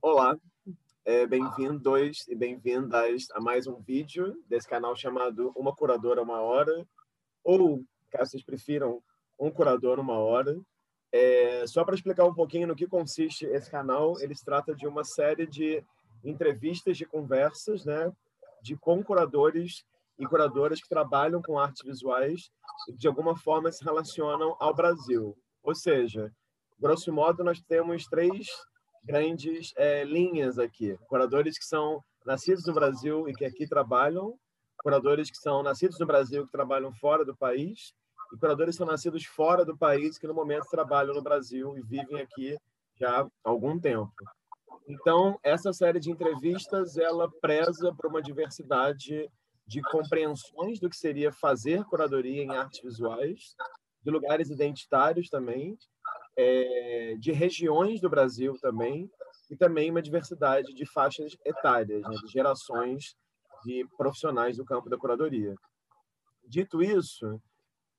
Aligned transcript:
Olá, 0.00 0.38
é, 1.04 1.26
bem-vindos 1.26 2.28
e 2.28 2.34
bem-vindas 2.36 3.26
a 3.32 3.40
mais 3.40 3.66
um 3.66 3.80
vídeo 3.80 4.40
desse 4.48 4.68
canal 4.68 4.94
chamado 4.94 5.52
Uma 5.56 5.74
Curadora 5.74 6.22
Uma 6.22 6.40
Hora, 6.40 6.86
ou, 7.42 7.84
caso 8.08 8.30
vocês 8.30 8.44
prefiram, 8.44 9.02
Um 9.40 9.50
Curador 9.50 9.98
Uma 9.98 10.14
Hora. 10.14 10.56
É, 11.10 11.66
só 11.66 11.84
para 11.84 11.96
explicar 11.96 12.24
um 12.26 12.34
pouquinho 12.34 12.68
no 12.68 12.76
que 12.76 12.86
consiste 12.86 13.44
esse 13.46 13.68
canal, 13.68 14.14
ele 14.20 14.36
se 14.36 14.44
trata 14.44 14.72
de 14.72 14.86
uma 14.86 15.02
série 15.02 15.48
de 15.48 15.84
entrevistas, 16.22 16.96
de 16.96 17.04
conversas, 17.04 17.84
né, 17.84 18.12
de 18.62 18.76
com 18.76 19.02
curadores 19.02 19.84
e 20.16 20.24
curadoras 20.26 20.80
que 20.80 20.88
trabalham 20.88 21.42
com 21.42 21.58
artes 21.58 21.82
visuais 21.84 22.52
e 22.88 22.92
de 22.92 23.08
alguma 23.08 23.36
forma 23.36 23.72
se 23.72 23.84
relacionam 23.84 24.56
ao 24.60 24.72
Brasil. 24.72 25.36
Ou 25.60 25.74
seja, 25.74 26.32
grosso 26.78 27.12
modo, 27.12 27.42
nós 27.42 27.60
temos 27.60 28.04
três 28.06 28.46
grandes 29.04 29.72
é, 29.76 30.04
linhas 30.04 30.58
aqui. 30.58 30.98
Curadores 31.08 31.58
que 31.58 31.64
são 31.64 32.02
nascidos 32.24 32.66
no 32.66 32.74
Brasil 32.74 33.28
e 33.28 33.34
que 33.34 33.44
aqui 33.44 33.66
trabalham, 33.66 34.38
curadores 34.82 35.30
que 35.30 35.38
são 35.38 35.62
nascidos 35.62 35.98
no 35.98 36.06
Brasil 36.06 36.46
que 36.46 36.52
trabalham 36.52 36.92
fora 36.92 37.24
do 37.24 37.36
país, 37.36 37.94
e 38.32 38.38
curadores 38.38 38.74
que 38.74 38.78
são 38.78 38.86
nascidos 38.86 39.24
fora 39.24 39.64
do 39.64 39.76
país 39.76 40.18
que 40.18 40.26
no 40.26 40.34
momento 40.34 40.66
trabalham 40.70 41.14
no 41.14 41.22
Brasil 41.22 41.76
e 41.76 41.82
vivem 41.82 42.20
aqui 42.20 42.56
já 42.98 43.22
há 43.22 43.28
algum 43.44 43.78
tempo. 43.78 44.12
Então, 44.86 45.38
essa 45.42 45.72
série 45.72 46.00
de 46.00 46.10
entrevistas, 46.10 46.96
ela 46.96 47.30
preza 47.40 47.94
por 47.94 48.06
uma 48.10 48.22
diversidade 48.22 49.30
de 49.66 49.82
compreensões 49.82 50.80
do 50.80 50.88
que 50.88 50.96
seria 50.96 51.30
fazer 51.30 51.84
curadoria 51.84 52.42
em 52.42 52.56
artes 52.56 52.80
visuais, 52.82 53.54
de 54.02 54.10
lugares 54.10 54.48
identitários 54.48 55.28
também, 55.28 55.76
é, 56.38 57.16
de 57.18 57.32
regiões 57.32 58.00
do 58.00 58.08
Brasil 58.08 58.56
também, 58.60 59.10
e 59.50 59.56
também 59.56 59.90
uma 59.90 60.00
diversidade 60.00 60.72
de 60.72 60.86
faixas 60.86 61.36
etárias, 61.44 62.02
né, 62.02 62.14
de 62.24 62.30
gerações 62.30 63.16
de 63.64 63.84
profissionais 63.96 64.56
do 64.56 64.64
campo 64.64 64.88
da 64.88 64.96
curadoria. 64.96 65.54
Dito 66.46 66.80
isso, 66.80 67.40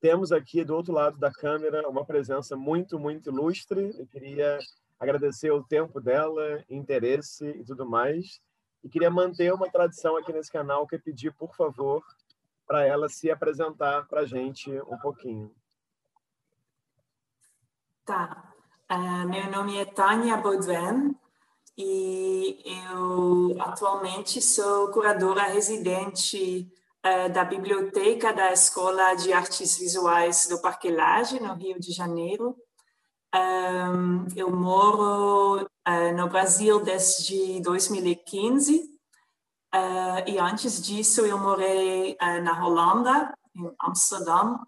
temos 0.00 0.32
aqui 0.32 0.64
do 0.64 0.74
outro 0.74 0.92
lado 0.92 1.18
da 1.18 1.30
câmera 1.30 1.86
uma 1.86 2.04
presença 2.04 2.56
muito, 2.56 2.98
muito 2.98 3.30
ilustre. 3.30 3.94
Eu 3.98 4.06
queria 4.06 4.58
agradecer 4.98 5.50
o 5.50 5.62
tempo 5.62 6.00
dela, 6.00 6.64
interesse 6.68 7.46
e 7.46 7.64
tudo 7.64 7.84
mais. 7.84 8.40
E 8.82 8.88
queria 8.88 9.10
manter 9.10 9.52
uma 9.52 9.70
tradição 9.70 10.16
aqui 10.16 10.32
nesse 10.32 10.50
canal, 10.50 10.86
que 10.86 10.96
é 10.96 10.98
pedir, 10.98 11.34
por 11.34 11.54
favor, 11.54 12.02
para 12.66 12.86
ela 12.86 13.08
se 13.08 13.30
apresentar 13.30 14.06
para 14.08 14.22
a 14.22 14.26
gente 14.26 14.70
um 14.82 14.96
pouquinho. 14.96 15.54
Tá. 18.10 18.42
Uh, 18.90 19.28
meu 19.28 19.48
nome 19.52 19.78
é 19.78 19.84
Tânia 19.84 20.36
Baudouin 20.36 21.14
e 21.78 22.60
eu 22.92 23.56
atualmente 23.60 24.42
sou 24.42 24.88
curadora 24.88 25.44
residente 25.44 26.68
uh, 27.06 27.32
da 27.32 27.44
biblioteca 27.44 28.32
da 28.32 28.52
Escola 28.52 29.14
de 29.14 29.32
Artes 29.32 29.78
Visuais 29.78 30.48
do 30.48 30.60
Parque 30.60 30.90
Lage, 30.90 31.38
no 31.38 31.54
Rio 31.54 31.78
de 31.78 31.92
Janeiro. 31.92 32.56
Um, 33.32 34.26
eu 34.34 34.50
moro 34.50 35.62
uh, 35.62 36.16
no 36.16 36.28
Brasil 36.28 36.82
desde 36.82 37.60
2015 37.62 38.90
e 40.26 40.36
antes 40.36 40.82
disso 40.82 41.24
eu 41.24 41.38
morei 41.38 42.16
na 42.42 42.66
Holanda, 42.66 43.32
em 43.54 43.72
Amsterdam, 43.80 44.58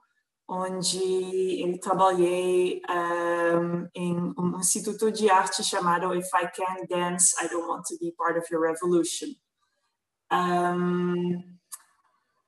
onde 0.52 1.62
eu 1.62 1.80
trabalhei 1.80 2.82
um, 2.86 3.88
em 3.94 4.34
um 4.38 4.58
instituto 4.58 5.10
de 5.10 5.30
arte 5.30 5.64
chamado 5.64 6.14
If 6.14 6.28
I 6.34 6.46
Can 6.54 6.86
Dance, 6.90 7.34
I 7.42 7.48
Don't 7.48 7.66
Want 7.66 7.84
to 7.86 7.98
Be 7.98 8.12
Part 8.12 8.38
of 8.38 8.46
Your 8.52 8.62
Revolution. 8.62 9.28
Um, 10.30 11.42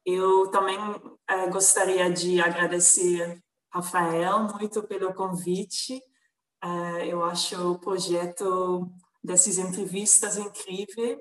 eu 0.05 0.51
também 0.51 0.79
uh, 0.79 1.51
gostaria 1.51 2.11
de 2.11 2.43
agradecer 2.43 3.43
Rafael 3.73 4.49
muito 4.53 4.83
pelo 4.83 5.15
convite. 5.15 5.97
Uh, 6.63 6.99
eu 7.07 7.25
acho 7.25 7.73
o 7.73 7.79
projeto 7.79 8.87
dessas 9.23 9.57
entrevistas 9.57 10.37
incrível. 10.37 11.19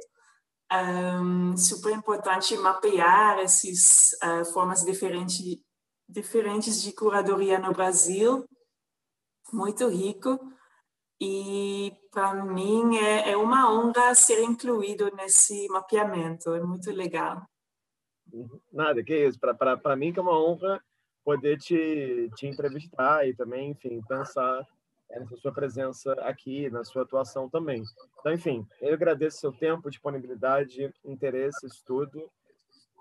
Um, 0.69 1.55
super 1.55 1.93
importante 1.93 2.57
mapear 2.57 3.39
essas 3.39 4.09
uh, 4.21 4.43
formas 4.51 4.83
diferentes 4.83 5.39
diferentes 6.13 6.81
de 6.81 6.93
curadoria 6.93 7.59
no 7.59 7.73
Brasil, 7.73 8.45
muito 9.51 9.87
rico. 9.89 10.39
E 11.19 11.91
para 12.11 12.43
mim 12.45 12.97
é, 12.97 13.31
é, 13.31 13.37
uma 13.37 13.71
honra 13.71 14.13
ser 14.13 14.43
incluído 14.43 15.09
nesse 15.15 15.67
mapeamento, 15.69 16.53
é 16.53 16.61
muito 16.61 16.91
legal. 16.91 17.41
Nada, 18.71 19.03
que 19.03 19.27
isso. 19.27 19.39
Para 19.39 19.95
mim 19.95 20.11
que 20.11 20.19
é 20.19 20.21
uma 20.21 20.39
honra 20.39 20.83
poder 21.23 21.57
te, 21.57 22.29
te 22.35 22.47
entrevistar 22.47 23.27
e 23.27 23.33
também, 23.33 23.71
enfim, 23.71 24.01
pensar 24.07 24.67
nessa 25.09 25.37
sua 25.37 25.53
presença 25.53 26.13
aqui, 26.21 26.69
na 26.69 26.83
sua 26.83 27.03
atuação 27.03 27.49
também. 27.49 27.83
Então, 28.19 28.33
enfim, 28.33 28.67
eu 28.81 28.93
agradeço 28.93 29.39
seu 29.39 29.53
tempo, 29.53 29.89
disponibilidade, 29.89 30.91
interesse, 31.05 31.65
estudo 31.65 32.29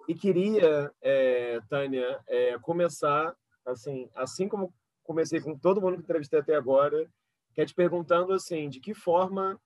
e 0.09 0.15
queria, 0.15 0.93
é, 1.01 1.61
Tânia, 1.69 2.21
é, 2.29 2.59
começar 2.59 3.35
assim, 3.65 4.09
assim 4.15 4.49
como 4.49 4.73
comecei 5.05 5.41
com 5.41 5.57
todo 5.57 5.81
mundo 5.81 5.97
que 5.97 6.03
entrevistei 6.03 6.41
até 6.41 6.55
agora, 6.55 7.09
que 7.55 7.61
é 7.61 7.67
te 7.67 7.75
perguntando 7.75 8.33
assim, 8.33 8.69
de 8.69 8.81
que 8.81 8.95
forma 8.95 9.61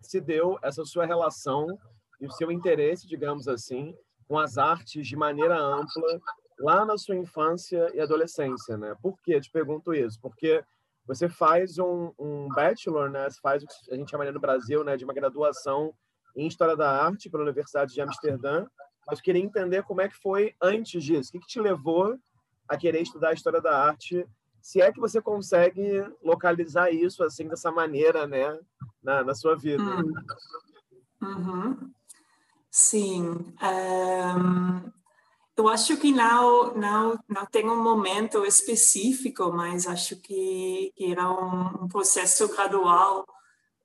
se 0.00 0.20
deu 0.20 0.58
essa 0.62 0.84
sua 0.84 1.06
relação 1.06 1.66
e 2.20 2.26
o 2.26 2.30
seu 2.30 2.50
interesse, 2.50 3.06
digamos 3.06 3.48
assim, 3.48 3.96
com 4.28 4.38
as 4.38 4.58
artes 4.58 5.06
de 5.06 5.16
maneira 5.16 5.58
ampla 5.58 6.20
lá 6.58 6.84
na 6.84 6.96
sua 6.96 7.16
infância 7.16 7.90
e 7.94 8.00
adolescência, 8.00 8.76
né? 8.76 8.94
Por 9.02 9.18
que 9.20 9.40
te 9.40 9.50
pergunto 9.50 9.94
isso? 9.94 10.20
Porque 10.20 10.62
você 11.06 11.28
faz 11.28 11.78
um, 11.78 12.12
um 12.18 12.48
bachelor, 12.48 13.10
né? 13.10 13.28
Você 13.28 13.40
faz 13.40 13.62
o 13.62 13.66
que 13.66 13.92
a 13.92 13.96
gente 13.96 14.10
chama 14.10 14.30
no 14.30 14.40
Brasil, 14.40 14.84
né, 14.84 14.96
de 14.96 15.04
uma 15.04 15.12
graduação 15.12 15.92
em 16.36 16.46
História 16.46 16.76
da 16.76 16.90
Arte 16.90 17.30
pela 17.30 17.42
Universidade 17.42 17.92
de 17.94 18.00
Amsterdã 18.00 18.66
mas 19.06 19.20
queria 19.20 19.42
entender 19.42 19.82
como 19.84 20.00
é 20.00 20.08
que 20.08 20.16
foi 20.16 20.54
antes 20.60 21.02
disso. 21.02 21.30
O 21.30 21.32
que, 21.32 21.40
que 21.40 21.46
te 21.46 21.60
levou 21.60 22.18
a 22.68 22.76
querer 22.76 23.02
estudar 23.02 23.30
a 23.30 23.34
história 23.34 23.60
da 23.60 23.78
arte? 23.78 24.26
Se 24.60 24.80
é 24.80 24.90
que 24.90 25.00
você 25.00 25.20
consegue 25.20 26.04
localizar 26.22 26.90
isso 26.90 27.22
assim 27.22 27.46
dessa 27.46 27.70
maneira, 27.70 28.26
né, 28.26 28.58
na, 29.02 29.22
na 29.22 29.34
sua 29.34 29.56
vida. 29.56 29.82
Hum. 29.82 30.12
Uhum. 31.22 31.90
Sim. 32.70 33.54
Um, 33.62 34.92
eu 35.56 35.68
acho 35.68 35.96
que 35.96 36.10
não, 36.10 36.74
não, 36.74 37.18
não 37.28 37.46
tem 37.46 37.68
um 37.68 37.80
momento 37.80 38.44
específico, 38.44 39.52
mas 39.52 39.86
acho 39.86 40.16
que, 40.16 40.92
que 40.96 41.12
era 41.12 41.30
um, 41.30 41.84
um 41.84 41.88
processo 41.88 42.48
gradual 42.48 43.24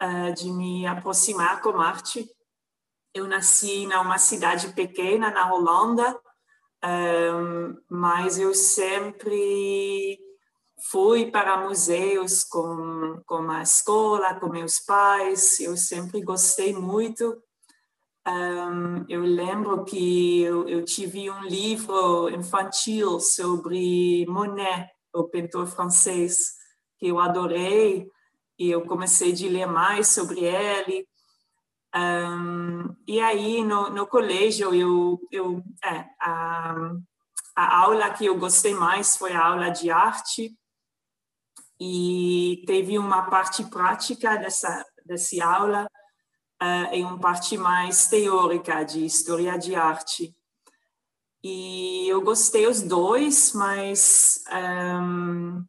uh, 0.01 0.33
de 0.33 0.51
me 0.51 0.87
aproximar 0.87 1.61
com 1.61 1.79
arte 1.79 2.27
eu 3.13 3.27
nasci 3.27 3.85
numa 3.85 4.17
cidade 4.17 4.73
pequena 4.73 5.31
na 5.31 5.53
Holanda, 5.53 6.19
mas 7.89 8.37
eu 8.37 8.53
sempre 8.53 10.19
fui 10.89 11.29
para 11.29 11.57
museus 11.57 12.43
com, 12.43 13.21
com 13.25 13.49
a 13.51 13.61
escola, 13.61 14.39
com 14.39 14.49
meus 14.49 14.79
pais, 14.79 15.59
eu 15.59 15.75
sempre 15.75 16.21
gostei 16.21 16.73
muito. 16.73 17.41
Um, 18.27 19.05
eu 19.09 19.21
lembro 19.21 19.83
que 19.83 20.41
eu, 20.41 20.67
eu, 20.67 20.85
tive 20.85 21.29
um 21.31 21.41
livro 21.41 22.29
infantil 22.29 23.19
sobre 23.19 24.25
Monet, 24.27 24.87
o 25.13 25.23
pintor 25.23 25.65
francês, 25.65 26.53
que 26.99 27.07
eu 27.07 27.19
adorei, 27.19 28.07
e 28.57 28.69
eu 28.69 28.85
comecei 28.85 29.31
a 29.31 29.51
ler 29.51 29.65
mais 29.65 30.09
sobre 30.09 30.41
ele. 30.41 31.08
Um, 31.95 32.95
e 33.07 33.19
aí, 33.19 33.63
no, 33.63 33.89
no 33.89 34.05
colégio, 34.07 34.73
eu, 34.73 35.19
eu, 35.31 35.63
é, 35.83 36.05
a, 36.21 36.91
a 37.55 37.77
aula 37.79 38.11
que 38.11 38.25
eu 38.25 38.37
gostei 38.37 38.73
mais 38.73 39.17
foi 39.17 39.33
a 39.33 39.45
aula 39.45 39.69
de 39.69 39.89
arte, 39.89 40.55
e 41.79 42.61
teve 42.67 42.99
uma 42.99 43.29
parte 43.29 43.63
prática 43.63 44.35
dessa, 44.35 44.85
dessa 45.05 45.45
aula 45.45 45.89
uh, 46.61 46.93
e 46.93 47.01
uma 47.01 47.17
parte 47.17 47.57
mais 47.57 48.07
teórica 48.07 48.83
de 48.83 49.05
história 49.05 49.57
de 49.57 49.75
arte. 49.75 50.35
E 51.41 52.05
eu 52.09 52.21
gostei 52.21 52.67
os 52.67 52.81
dois, 52.81 53.53
mas, 53.53 54.43
um, 54.51 55.63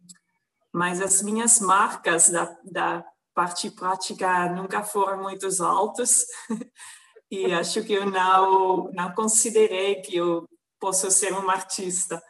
mas 0.72 1.00
as 1.00 1.22
minhas 1.22 1.60
marcas 1.60 2.28
da, 2.28 2.56
da 2.64 3.04
parte 3.34 3.70
prática 3.70 4.48
nunca 4.50 4.82
foram 4.82 5.22
muito 5.22 5.46
altos 5.62 6.24
e 7.30 7.52
acho 7.52 7.82
que 7.84 7.92
eu 7.92 8.06
não 8.06 8.90
não 8.92 9.12
considerei 9.12 9.96
que 9.96 10.16
eu 10.16 10.48
posso 10.78 11.10
ser 11.10 11.32
uma 11.32 11.52
artista. 11.52 12.22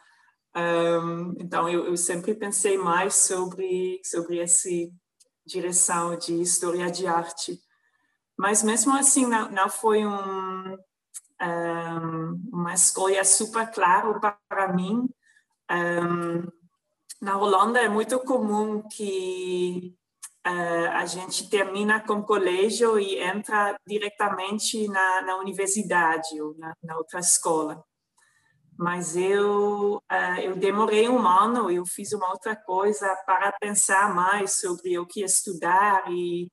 Um, 0.55 1.33
então 1.39 1.69
eu, 1.69 1.85
eu, 1.85 1.95
sempre 1.95 2.35
pensei 2.35 2.77
mais 2.77 3.15
sobre 3.15 4.01
sobre 4.03 4.39
essa 4.39 4.69
direção 5.45 6.17
de 6.17 6.41
história 6.41 6.91
de 6.91 7.07
arte. 7.07 7.57
mas 8.37 8.61
mesmo 8.63 8.93
assim 8.95 9.25
não, 9.25 9.49
não 9.49 9.69
foi 9.69 10.05
um, 10.05 10.77
um, 11.41 12.49
uma 12.51 12.73
escolha 12.73 13.23
super 13.23 13.71
clara 13.71 14.19
para 14.47 14.73
mim. 14.73 15.09
Um, 15.71 16.47
na 17.21 17.37
Holanda 17.37 17.79
é 17.79 17.87
muito 17.87 18.19
comum 18.19 18.81
que 18.89 19.95
uh, 20.47 20.91
a 20.93 21.05
gente 21.05 21.49
termina 21.49 21.99
com 21.99 22.23
colégio 22.23 22.99
e 22.99 23.19
entra 23.19 23.77
diretamente 23.85 24.87
na, 24.87 25.21
na 25.21 25.37
universidade 25.37 26.41
ou 26.41 26.55
na, 26.57 26.73
na 26.83 26.97
outra 26.97 27.19
escola. 27.19 27.83
Mas 28.77 29.15
eu, 29.15 29.97
uh, 30.11 30.39
eu 30.41 30.55
demorei 30.55 31.07
um 31.07 31.27
ano, 31.27 31.69
eu 31.69 31.85
fiz 31.85 32.13
uma 32.13 32.29
outra 32.31 32.55
coisa 32.55 33.15
para 33.25 33.51
pensar 33.59 34.13
mais 34.13 34.59
sobre 34.59 34.97
o 34.97 35.05
que 35.05 35.23
estudar 35.23 36.11
e, 36.11 36.51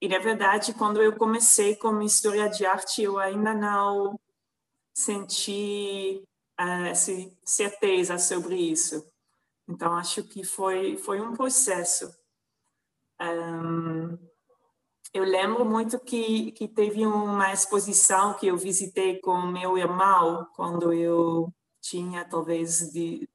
e 0.00 0.08
na 0.08 0.18
verdade, 0.18 0.72
quando 0.74 1.02
eu 1.02 1.16
comecei 1.16 1.76
com 1.76 2.00
história 2.02 2.48
de 2.48 2.64
arte, 2.64 3.02
eu 3.02 3.18
ainda 3.18 3.52
não 3.52 4.18
senti 4.94 6.22
uh, 6.58 6.94
certeza 7.44 8.18
sobre 8.18 8.56
isso. 8.56 9.04
Então, 9.68 9.92
acho 9.94 10.22
que 10.22 10.44
foi, 10.44 10.96
foi 10.96 11.20
um 11.20 11.34
processo. 11.34 12.15
Um, 13.20 14.18
eu 15.12 15.24
lembro 15.24 15.64
muito 15.64 15.98
que, 15.98 16.52
que 16.52 16.68
teve 16.68 17.06
uma 17.06 17.52
exposição 17.52 18.34
que 18.34 18.48
eu 18.48 18.56
visitei 18.56 19.18
com 19.20 19.40
meu 19.42 19.78
irmão 19.78 20.46
quando 20.54 20.92
eu 20.92 21.52
tinha 21.80 22.24
talvez 22.24 22.90
de 22.92 23.28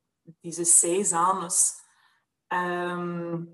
16 0.43 1.13
anos, 1.13 1.73
um, 2.53 3.47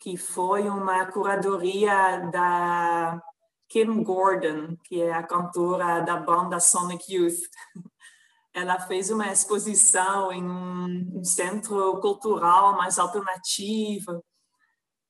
que 0.00 0.16
foi 0.16 0.68
uma 0.68 1.06
curadoria 1.06 2.28
da 2.32 3.22
Kim 3.68 4.02
Gordon, 4.02 4.76
que 4.84 5.00
é 5.00 5.12
a 5.12 5.22
cantora 5.22 6.00
da 6.00 6.16
banda 6.16 6.58
Sonic 6.58 7.14
Youth. 7.14 7.40
Ela 8.52 8.80
fez 8.80 9.10
uma 9.10 9.30
exposição 9.30 10.32
em 10.32 10.42
um 10.42 11.22
centro 11.22 12.00
cultural 12.00 12.76
mais 12.76 12.98
alternativo 12.98 14.24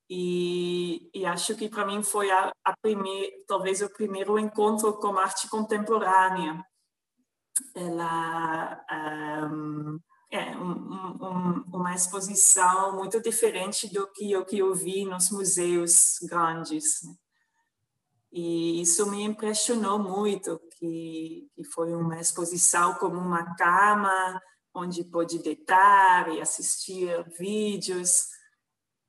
e, 0.09 1.07
e 1.13 1.23
acho 1.25 1.55
que 1.55 1.69
para 1.69 1.85
mim 1.85 2.01
foi 2.01 2.31
a, 2.31 2.51
a 2.65 2.73
talvez 3.47 3.81
o 3.81 3.93
primeiro 3.93 4.39
encontro 4.39 4.93
com 4.93 5.19
arte 5.19 5.47
contemporânea. 5.47 6.65
Ela 7.75 8.83
um, 9.51 9.99
é 10.31 10.57
um, 10.57 10.71
um, 10.71 11.63
uma 11.71 11.93
exposição 11.93 12.95
muito 12.95 13.21
diferente 13.21 13.87
do 13.93 14.11
que 14.11 14.35
o 14.35 14.45
que 14.45 14.57
eu 14.57 14.73
vi 14.73 15.05
nos 15.05 15.29
museus 15.29 16.17
grandes. 16.23 17.03
Né? 17.03 17.13
E 18.31 18.81
isso 18.81 19.09
me 19.11 19.21
impressionou 19.21 19.99
muito, 19.99 20.59
que, 20.79 21.47
que 21.53 21.63
foi 21.65 21.93
uma 21.93 22.19
exposição 22.19 22.95
como 22.95 23.19
uma 23.19 23.55
cama, 23.55 24.41
onde 24.73 25.03
pode 25.03 25.37
deitar 25.39 26.33
e 26.33 26.41
assistir 26.41 27.09
vídeos 27.37 28.38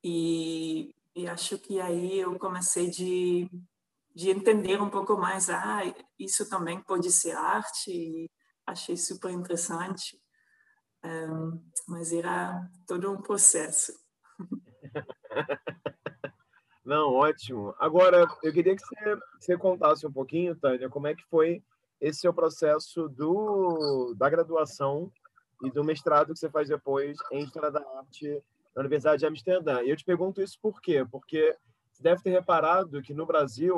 e, 0.03 0.95
e 1.15 1.29
acho 1.29 1.59
que 1.59 1.81
aí 1.81 2.21
eu 2.21 2.39
comecei 2.39 2.89
de, 2.91 3.51
de 4.15 4.31
entender 4.31 4.81
um 4.81 4.91
pouco 4.91 5.17
mais, 5.17 5.51
ah, 5.51 5.81
isso 6.19 6.49
também 6.49 6.81
pode 6.83 7.11
ser 7.11 7.33
arte, 7.33 7.91
e 7.91 8.31
achei 8.67 8.97
super 8.97 9.31
interessante. 9.31 10.21
Um, 11.03 11.63
mas 11.89 12.13
era 12.13 12.69
todo 12.87 13.11
um 13.11 13.21
processo. 13.21 13.93
Não, 16.85 17.15
ótimo. 17.15 17.75
Agora, 17.79 18.27
eu 18.43 18.53
queria 18.53 18.75
que 18.75 18.83
você, 18.83 19.17
você 19.39 19.57
contasse 19.57 20.07
um 20.07 20.13
pouquinho, 20.13 20.57
Tânia, 20.57 20.89
como 20.89 21.07
é 21.07 21.15
que 21.15 21.25
foi 21.25 21.63
esse 22.01 22.21
seu 22.21 22.33
processo 22.33 23.09
do, 23.09 24.15
da 24.17 24.29
graduação 24.29 25.13
e 25.63 25.71
do 25.71 25.85
mestrado 25.85 26.33
que 26.33 26.39
você 26.39 26.51
faz 26.51 26.69
depois 26.69 27.19
em 27.31 27.45
História 27.45 27.71
da 27.71 27.81
Arte 27.99 28.43
na 28.81 28.85
Universidade 28.85 29.21
de 29.21 29.27
Amsterdã. 29.27 29.83
E 29.83 29.91
eu 29.91 29.97
te 29.97 30.05
pergunto 30.05 30.41
isso 30.41 30.59
por 30.61 30.81
quê? 30.81 31.05
Porque 31.11 31.55
você 31.93 32.03
deve 32.03 32.23
ter 32.23 32.31
reparado 32.31 33.03
que 33.03 33.13
no 33.13 33.27
Brasil, 33.27 33.77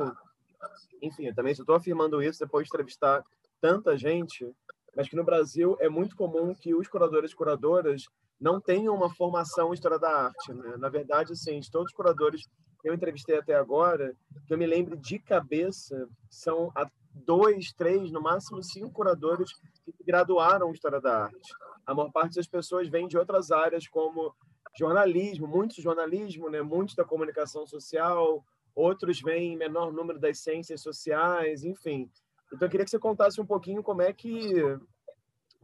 enfim, 1.02 1.26
eu 1.26 1.34
também 1.34 1.52
estou 1.52 1.74
afirmando 1.74 2.22
isso 2.22 2.38
depois 2.38 2.64
de 2.64 2.68
entrevistar 2.68 3.24
tanta 3.60 3.96
gente, 3.98 4.48
mas 4.96 5.08
que 5.08 5.16
no 5.16 5.24
Brasil 5.24 5.76
é 5.80 5.88
muito 5.88 6.16
comum 6.16 6.54
que 6.54 6.74
os 6.74 6.86
curadores 6.86 7.32
e 7.32 7.36
curadoras 7.36 8.04
não 8.40 8.60
tenham 8.60 8.94
uma 8.94 9.12
formação 9.12 9.70
em 9.70 9.74
história 9.74 9.98
da 9.98 10.26
arte. 10.26 10.52
Né? 10.52 10.76
Na 10.76 10.88
verdade, 10.88 11.32
assim, 11.32 11.58
de 11.58 11.70
todos 11.70 11.88
os 11.90 11.96
curadores 11.96 12.42
que 12.80 12.88
eu 12.88 12.94
entrevistei 12.94 13.38
até 13.38 13.54
agora, 13.54 14.14
que 14.46 14.54
eu 14.54 14.58
me 14.58 14.66
lembre 14.66 14.96
de 14.96 15.18
cabeça, 15.18 16.08
são 16.30 16.72
dois, 17.12 17.72
três, 17.72 18.10
no 18.12 18.20
máximo 18.20 18.62
cinco 18.62 18.90
curadores 18.90 19.50
que 19.84 20.04
graduaram 20.04 20.68
em 20.68 20.72
história 20.72 21.00
da 21.00 21.24
arte. 21.24 21.52
A 21.84 21.94
maior 21.94 22.10
parte 22.12 22.36
das 22.36 22.46
pessoas 22.46 22.88
vem 22.88 23.08
de 23.08 23.18
outras 23.18 23.50
áreas, 23.50 23.88
como 23.88 24.32
jornalismo, 24.76 25.46
muitos 25.46 25.76
jornalismo, 25.76 26.48
né? 26.48 26.62
muitos 26.62 26.94
da 26.94 27.04
comunicação 27.04 27.66
social, 27.66 28.44
outros 28.74 29.20
vêm 29.20 29.52
em 29.52 29.56
menor 29.56 29.92
número 29.92 30.18
das 30.18 30.38
ciências 30.38 30.80
sociais, 30.80 31.64
enfim. 31.64 32.10
Então, 32.52 32.66
eu 32.66 32.70
queria 32.70 32.84
que 32.84 32.90
você 32.90 32.98
contasse 32.98 33.40
um 33.40 33.46
pouquinho 33.46 33.82
como 33.82 34.02
é 34.02 34.12
que 34.12 34.62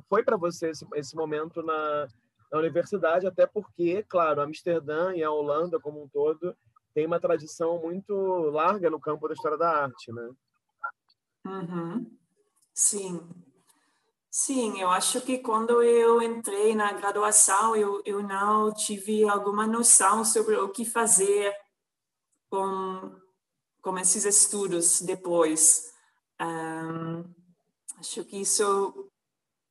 foi 0.08 0.22
para 0.22 0.36
você 0.36 0.70
esse, 0.70 0.86
esse 0.94 1.14
momento 1.14 1.62
na, 1.62 2.08
na, 2.50 2.58
universidade, 2.58 3.26
até 3.26 3.46
porque, 3.46 4.02
claro, 4.08 4.40
Amsterdã 4.40 5.14
e 5.14 5.22
a 5.22 5.30
Holanda 5.30 5.78
como 5.78 6.02
um 6.02 6.08
todo 6.08 6.56
tem 6.94 7.06
uma 7.06 7.20
tradição 7.20 7.78
muito 7.80 8.14
larga 8.50 8.90
no 8.90 9.00
campo 9.00 9.28
da 9.28 9.34
história 9.34 9.58
da 9.58 9.84
arte, 9.84 10.12
né? 10.12 10.30
Uhum. 11.46 12.18
Sim, 12.74 13.20
Sim, 14.40 14.80
eu 14.80 14.88
acho 14.88 15.20
que 15.20 15.38
quando 15.38 15.82
eu 15.82 16.22
entrei 16.22 16.72
na 16.72 16.92
graduação, 16.92 17.74
eu, 17.74 18.00
eu 18.06 18.22
não 18.22 18.72
tive 18.72 19.28
alguma 19.28 19.66
noção 19.66 20.24
sobre 20.24 20.54
o 20.54 20.68
que 20.68 20.84
fazer 20.84 21.52
com, 22.48 23.20
com 23.82 23.98
esses 23.98 24.24
estudos 24.24 25.02
depois. 25.02 25.92
Um, 26.40 27.24
acho 27.98 28.24
que 28.26 28.40
isso 28.40 29.10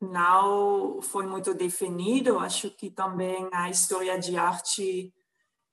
não 0.02 1.02
foi 1.02 1.26
muito 1.26 1.54
definido. 1.54 2.38
Acho 2.38 2.70
que 2.70 2.92
também 2.92 3.48
a 3.54 3.70
história 3.70 4.20
de 4.20 4.36
arte 4.36 5.14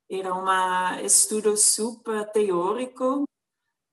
era 0.08 0.32
um 0.32 1.05
estudo 1.05 1.56
super 1.56 2.31
teórico, 2.31 3.25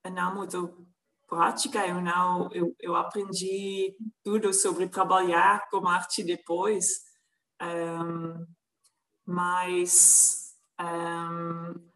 não 0.05 0.35
muito 0.35 0.90
prática, 1.31 1.87
eu 1.87 2.01
não, 2.01 2.51
eu, 2.51 2.75
eu 2.77 2.93
aprendi 2.93 3.95
tudo 4.21 4.53
sobre 4.53 4.89
trabalhar 4.89 5.65
com 5.69 5.87
arte 5.87 6.21
depois, 6.21 7.05
um, 7.61 8.45
mas 9.25 10.57
um, 10.77 11.89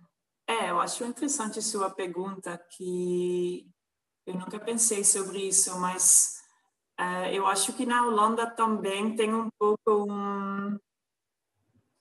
é, 0.47 0.69
eu 0.69 0.79
acho 0.79 1.03
interessante 1.03 1.61
sua 1.61 1.89
pergunta 1.89 2.57
que 2.77 3.67
eu 4.25 4.35
nunca 4.35 4.57
pensei 4.57 5.03
sobre 5.03 5.49
isso, 5.49 5.77
mas 5.81 6.37
uh, 6.97 7.27
eu 7.33 7.45
acho 7.45 7.73
que 7.73 7.85
na 7.85 8.07
Holanda 8.07 8.49
também 8.49 9.17
tem 9.17 9.33
um 9.33 9.49
pouco 9.59 10.09
um, 10.09 10.79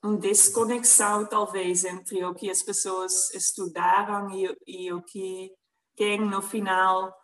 um 0.05 0.17
desconexão 0.17 1.27
talvez 1.27 1.85
entre 1.85 2.25
o 2.25 2.33
que 2.33 2.49
as 2.49 2.63
pessoas 2.63 3.35
estudaram 3.35 4.31
e, 4.31 4.57
e 4.69 4.93
o 4.93 5.03
que 5.03 5.51
quem 5.97 6.21
no 6.21 6.41
final 6.41 7.24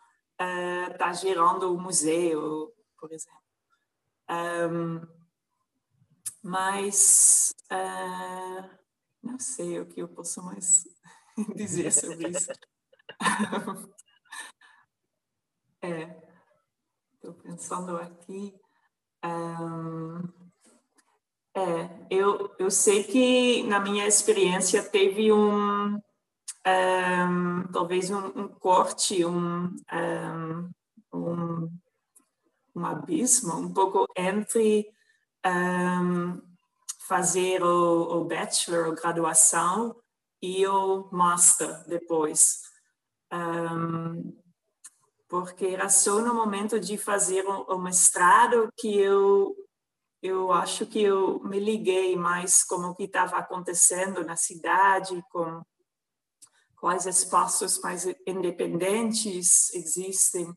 está 0.91 1.11
uh, 1.11 1.13
gerando 1.13 1.73
o 1.73 1.79
museu, 1.79 2.73
por 2.97 3.11
exemplo. 3.11 3.41
Um, 4.29 5.01
mas 6.43 7.53
uh, 7.71 8.69
não 9.21 9.37
sei 9.37 9.79
o 9.79 9.85
que 9.85 10.01
eu 10.01 10.07
posso 10.07 10.41
mais 10.43 10.83
dizer 11.55 11.91
sobre 11.91 12.29
isso. 12.29 12.51
é, 15.81 16.15
estou 17.13 17.33
pensando 17.33 17.97
aqui. 17.97 18.59
Um, 19.23 20.41
é, 21.53 22.07
eu, 22.09 22.55
eu 22.57 22.71
sei 22.71 23.03
que 23.03 23.63
na 23.63 23.79
minha 23.79 24.07
experiência 24.07 24.81
teve 24.81 25.31
um, 25.31 26.01
um, 26.67 27.71
talvez 27.71 28.09
um, 28.09 28.25
um, 28.27 28.47
corte, 28.47 29.25
um, 29.25 29.75
um, 31.13 31.71
um, 32.75 32.85
abismo 32.85 33.55
um 33.55 33.73
pouco 33.73 34.05
entre 34.15 34.87
fazer 37.07 37.63
o, 37.63 38.21
o 38.21 38.25
bachelor, 38.25 38.87
ou 38.87 38.95
graduação, 38.95 39.95
e 40.41 40.65
o 40.65 41.09
master 41.11 41.83
depois. 41.87 42.61
porque 45.27 45.67
era 45.67 45.89
só 45.89 46.19
no 46.21 46.33
momento 46.33 46.79
de 46.79 46.97
fazer 46.97 47.45
o, 47.45 47.63
o 47.75 47.79
mestrado 47.79 48.69
que 48.77 48.97
eu 48.97 49.55
eu 50.21 50.51
acho 50.51 50.85
que 50.85 51.01
eu 51.01 51.39
me 51.43 51.59
liguei 51.59 52.15
mais 52.15 52.63
com 52.63 52.75
o 52.75 52.95
que 52.95 53.05
estava 53.05 53.37
acontecendo 53.37 54.23
na 54.23 54.35
cidade, 54.35 55.23
com 55.31 55.63
quais 56.81 57.05
espaços 57.05 57.79
mais 57.79 58.05
independentes 58.27 59.73
existem, 59.73 60.53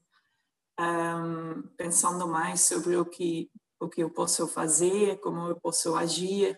um, 0.81 1.63
pensando 1.77 2.27
mais 2.27 2.63
sobre 2.63 2.97
o 2.97 3.05
que 3.05 3.49
o 3.79 3.89
que 3.89 4.03
eu 4.03 4.11
posso 4.11 4.49
fazer, 4.49 5.21
como 5.21 5.49
eu 5.49 5.57
posso 5.61 5.95
agir. 5.95 6.57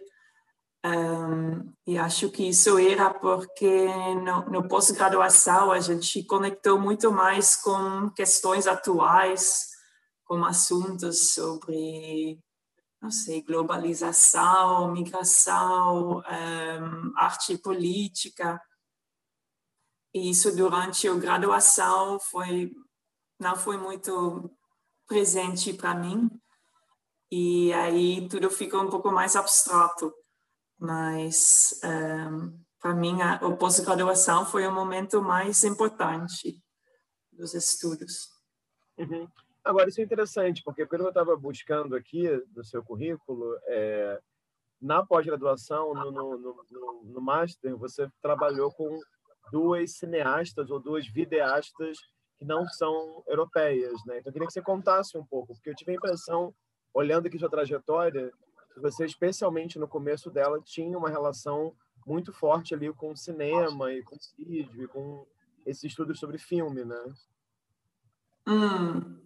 Um, 0.84 1.72
e 1.84 1.98
acho 1.98 2.30
que 2.30 2.48
isso 2.48 2.78
era 2.78 3.12
porque 3.12 3.86
no, 4.22 4.48
no 4.48 4.68
pós-graduação 4.68 5.72
a 5.72 5.80
gente 5.80 6.22
conectou 6.22 6.78
muito 6.78 7.10
mais 7.10 7.56
com 7.56 8.08
questões 8.10 8.68
atuais, 8.68 9.70
com 10.24 10.44
assuntos 10.44 11.34
sobre, 11.34 12.38
não 13.02 13.10
sei, 13.10 13.42
globalização, 13.42 14.92
migração, 14.92 16.18
um, 16.18 17.12
arte 17.16 17.58
política. 17.58 18.60
E 20.16 20.30
isso 20.30 20.54
durante 20.56 21.06
a 21.06 21.14
graduação 21.14 22.18
foi 22.18 22.72
não 23.38 23.54
foi 23.54 23.76
muito 23.76 24.50
presente 25.06 25.72
para 25.74 25.94
mim. 25.94 26.30
E 27.30 27.72
aí 27.74 28.26
tudo 28.28 28.48
fica 28.48 28.80
um 28.80 28.88
pouco 28.88 29.12
mais 29.12 29.36
abstrato 29.36 30.12
mas 30.78 31.80
um, 31.82 31.88
ehm, 31.88 32.60
para 32.80 32.94
mim 32.94 33.20
a, 33.22 33.34
a 33.34 33.56
pós-graduação 33.56 34.44
foi 34.44 34.66
o 34.66 34.72
momento 34.72 35.22
mais 35.22 35.64
importante 35.64 36.62
dos 37.32 37.54
estudos. 37.54 38.30
Uhum. 38.98 39.28
Agora, 39.64 39.88
isso 39.88 40.00
é 40.00 40.04
interessante, 40.04 40.62
porque 40.62 40.86
quando 40.86 41.02
eu 41.02 41.08
estava 41.08 41.36
buscando 41.36 41.96
aqui 41.96 42.28
no 42.54 42.62
seu 42.62 42.84
currículo, 42.84 43.58
é, 43.64 44.20
na 44.80 45.04
pós-graduação, 45.04 45.92
no, 45.92 46.10
no, 46.12 46.38
no, 46.38 47.02
no, 47.04 47.20
Master, 47.20 47.76
você 47.76 48.08
trabalhou 48.22 48.70
com 48.72 49.00
duas 49.50 49.92
cineastas 49.92 50.70
ou 50.70 50.80
duas 50.80 51.06
videastas 51.06 51.98
que 52.38 52.44
não 52.44 52.66
são 52.66 53.22
europeias, 53.26 53.94
né? 54.06 54.18
Então, 54.18 54.30
eu 54.30 54.32
queria 54.32 54.46
que 54.46 54.52
você 54.52 54.62
contasse 54.62 55.16
um 55.16 55.24
pouco, 55.24 55.54
porque 55.54 55.70
eu 55.70 55.74
tive 55.74 55.92
a 55.92 55.94
impressão, 55.94 56.54
olhando 56.92 57.26
aqui 57.26 57.38
sua 57.38 57.50
trajetória, 57.50 58.32
você, 58.76 59.04
especialmente 59.06 59.78
no 59.78 59.88
começo 59.88 60.30
dela, 60.30 60.60
tinha 60.62 60.98
uma 60.98 61.08
relação 61.08 61.74
muito 62.06 62.32
forte 62.32 62.74
ali 62.74 62.92
com 62.92 63.12
o 63.12 63.16
cinema 63.16 63.92
e 63.92 64.02
com 64.02 64.14
o 64.14 64.18
vídeo 64.38 64.84
e 64.84 64.88
com 64.88 65.26
esses 65.64 65.84
estudos 65.84 66.18
sobre 66.18 66.38
filme, 66.38 66.84
né? 66.84 67.14
Hum. 68.46 69.18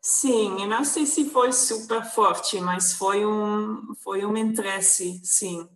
Sim, 0.00 0.62
eu 0.62 0.68
não 0.68 0.84
sei 0.84 1.04
se 1.04 1.28
foi 1.28 1.52
super 1.52 2.04
forte, 2.04 2.60
mas 2.60 2.94
foi 2.94 3.26
um 3.26 3.94
foi 3.96 4.24
um 4.24 4.36
interesse, 4.36 5.20
sim. 5.22 5.68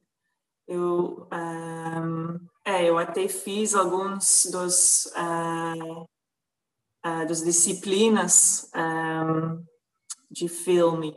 Eu 0.66 1.28
um, 1.30 2.40
é, 2.64 2.84
eu 2.84 2.98
até 2.98 3.28
fiz 3.28 3.74
alguns 3.74 4.46
dos 4.50 5.06
uh, 5.16 6.02
uh, 6.02 7.26
das 7.26 7.42
disciplinas 7.42 8.70
um, 8.74 9.64
de 10.30 10.48
filme 10.48 11.14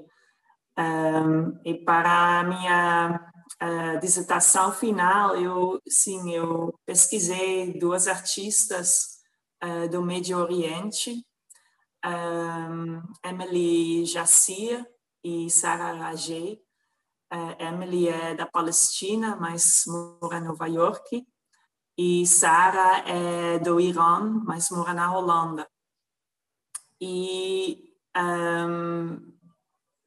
um, 0.78 1.60
e 1.64 1.74
para 1.74 2.40
a 2.40 2.44
minha 2.44 3.32
uh, 3.64 4.00
dissertação 4.00 4.72
final, 4.72 5.36
eu 5.38 5.82
sim, 5.88 6.34
eu 6.34 6.78
pesquisei 6.86 7.78
duas 7.80 8.08
artistas 8.08 9.20
uh, 9.64 9.88
do 9.90 10.02
Médio 10.02 10.38
Oriente, 10.38 11.26
um, 12.06 13.02
Emily 13.24 14.06
Jacia 14.06 14.86
e 15.24 15.50
Sarah 15.50 15.94
Rajé. 15.94 16.60
Uh, 17.34 17.56
Emily 17.60 18.08
é 18.08 18.36
da 18.36 18.46
Palestina, 18.46 19.36
mas 19.36 19.84
mora 19.88 20.38
em 20.38 20.44
Nova 20.44 20.68
York. 20.68 21.26
E 21.98 22.28
Sarah 22.28 23.08
é 23.08 23.60
do 23.60 23.80
Irã, 23.80 24.20
mas 24.46 24.70
mora 24.70 24.94
na 24.94 25.16
Holanda. 25.16 25.68
E 27.00 27.94
um, 28.16 29.34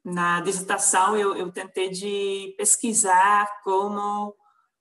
na 0.05 0.41
dissertação 0.41 1.17
eu, 1.17 1.35
eu 1.37 1.51
tentei 1.53 1.91
de 1.91 2.55
pesquisar 2.57 3.63
como 3.63 4.35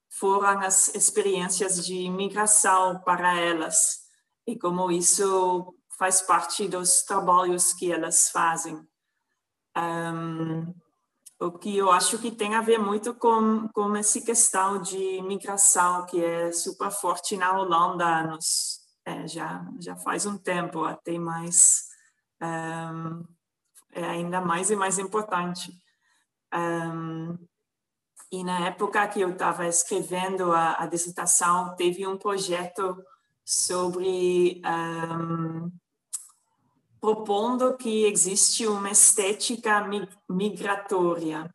foram 0.10 0.60
as 0.60 0.94
experiências 0.96 1.86
de 1.86 1.96
imigração 1.96 3.00
para 3.02 3.38
elas 3.40 4.08
e 4.46 4.58
como 4.58 4.92
isso 4.92 5.74
faz 5.98 6.22
parte 6.22 6.68
dos 6.68 7.04
trabalhos 7.04 7.74
que 7.74 7.92
elas 7.92 8.30
fazem. 8.30 8.88
Um, 9.76 10.74
o 11.40 11.52
que 11.52 11.78
eu 11.78 11.92
acho 11.92 12.18
que 12.20 12.32
tem 12.32 12.56
a 12.56 12.62
ver 12.62 12.80
muito 12.80 13.14
com, 13.14 13.68
com 13.70 13.96
essa 13.96 14.20
questão 14.22 14.82
de 14.82 14.98
imigração 14.98 16.06
que 16.06 16.24
é 16.24 16.52
super 16.52 16.90
forte 16.90 17.38
na 17.38 17.58
Holanda 17.58 18.24
nos, 18.24 18.80
é, 19.06 19.28
já, 19.28 19.66
já 19.80 19.96
faz 19.96 20.26
um 20.26 20.38
tempo, 20.38 20.84
até 20.84 21.18
mais 21.20 21.84
um, 22.42 23.24
é 23.94 24.04
ainda 24.04 24.42
mais 24.42 24.70
e 24.70 24.76
mais 24.76 25.00
importante. 25.00 25.72
Um, 26.54 27.38
e 28.32 28.44
na 28.44 28.68
época 28.68 29.08
que 29.08 29.22
eu 29.22 29.30
estava 29.30 29.68
escrevendo 29.68 30.52
a, 30.52 30.84
a, 30.84 30.86
dissertação, 30.88 31.76
teve 31.76 32.06
um 32.06 32.18
projeto 32.18 33.02
sobre 33.46 34.62
um, 34.66 35.72
propondo 37.08 37.78
que 37.78 38.04
existe 38.04 38.68
uma 38.68 38.92
estética 38.92 39.82
migratória. 40.30 41.50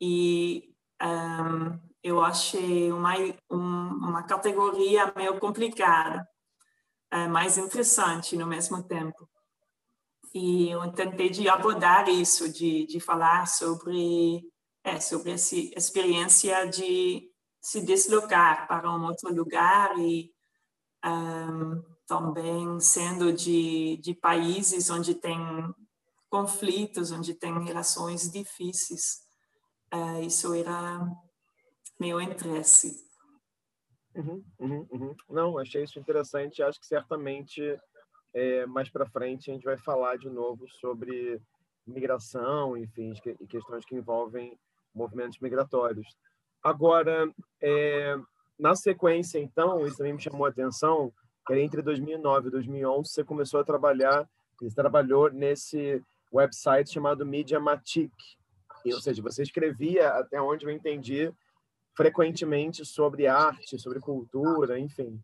E 0.00 0.74
um, 1.00 1.78
eu 2.02 2.20
achei 2.20 2.90
uma, 2.90 3.14
um, 3.48 3.58
uma 4.08 4.24
categoria 4.24 5.12
meio 5.14 5.38
complicada, 5.38 6.28
é, 7.12 7.28
mais 7.28 7.58
interessante 7.58 8.36
no 8.36 8.44
mesmo 8.44 8.82
tempo. 8.82 9.30
E 10.34 10.70
eu 10.70 10.90
tentei 10.94 11.30
de 11.30 11.48
abordar 11.48 12.08
isso, 12.08 12.52
de, 12.52 12.86
de 12.86 12.98
falar 12.98 13.46
sobre, 13.46 14.42
é, 14.82 14.98
sobre 14.98 15.30
essa 15.30 15.54
experiência 15.54 16.64
de 16.64 17.30
se 17.60 17.80
deslocar 17.82 18.66
para 18.66 18.90
um 18.90 19.04
outro 19.04 19.32
lugar 19.32 19.96
e 19.96 20.28
um, 21.04 21.89
também 22.10 22.80
sendo 22.80 23.32
de, 23.32 23.96
de 23.98 24.12
países 24.12 24.90
onde 24.90 25.14
tem 25.14 25.38
conflitos, 26.28 27.12
onde 27.12 27.34
tem 27.34 27.56
relações 27.62 28.28
difíceis. 28.28 29.20
Uh, 29.94 30.20
isso 30.22 30.52
era 30.52 31.08
meu 32.00 32.20
interesse. 32.20 32.96
Uhum, 34.16 34.44
uhum, 34.58 34.88
uhum. 34.90 35.16
Não, 35.28 35.56
achei 35.56 35.84
isso 35.84 36.00
interessante. 36.00 36.64
Acho 36.64 36.80
que 36.80 36.86
certamente 36.86 37.62
é, 38.34 38.66
mais 38.66 38.90
para 38.90 39.08
frente 39.08 39.48
a 39.48 39.54
gente 39.54 39.62
vai 39.62 39.78
falar 39.78 40.18
de 40.18 40.28
novo 40.28 40.68
sobre 40.80 41.40
migração, 41.86 42.76
enfim, 42.76 43.12
e 43.40 43.46
questões 43.46 43.84
que 43.84 43.94
envolvem 43.94 44.58
movimentos 44.92 45.38
migratórios. 45.38 46.08
Agora, 46.60 47.32
é, 47.62 48.16
na 48.58 48.74
sequência, 48.74 49.38
então, 49.38 49.86
isso 49.86 49.96
também 49.96 50.14
me 50.14 50.20
chamou 50.20 50.44
a 50.44 50.48
atenção, 50.48 51.12
que 51.46 51.54
entre 51.58 51.82
2009 51.82 52.48
e 52.48 52.50
2011 52.50 53.10
você 53.10 53.24
começou 53.24 53.60
a 53.60 53.64
trabalhar, 53.64 54.28
você 54.60 54.74
trabalhou 54.74 55.30
nesse 55.30 56.02
website 56.32 56.92
chamado 56.92 57.26
Mediamatic, 57.26 58.12
ou 58.86 59.00
seja, 59.00 59.22
você 59.22 59.42
escrevia, 59.42 60.08
até 60.10 60.40
onde 60.40 60.64
eu 60.64 60.70
entendi, 60.70 61.32
frequentemente 61.94 62.84
sobre 62.84 63.26
arte, 63.26 63.78
sobre 63.78 64.00
cultura, 64.00 64.78
enfim. 64.78 65.20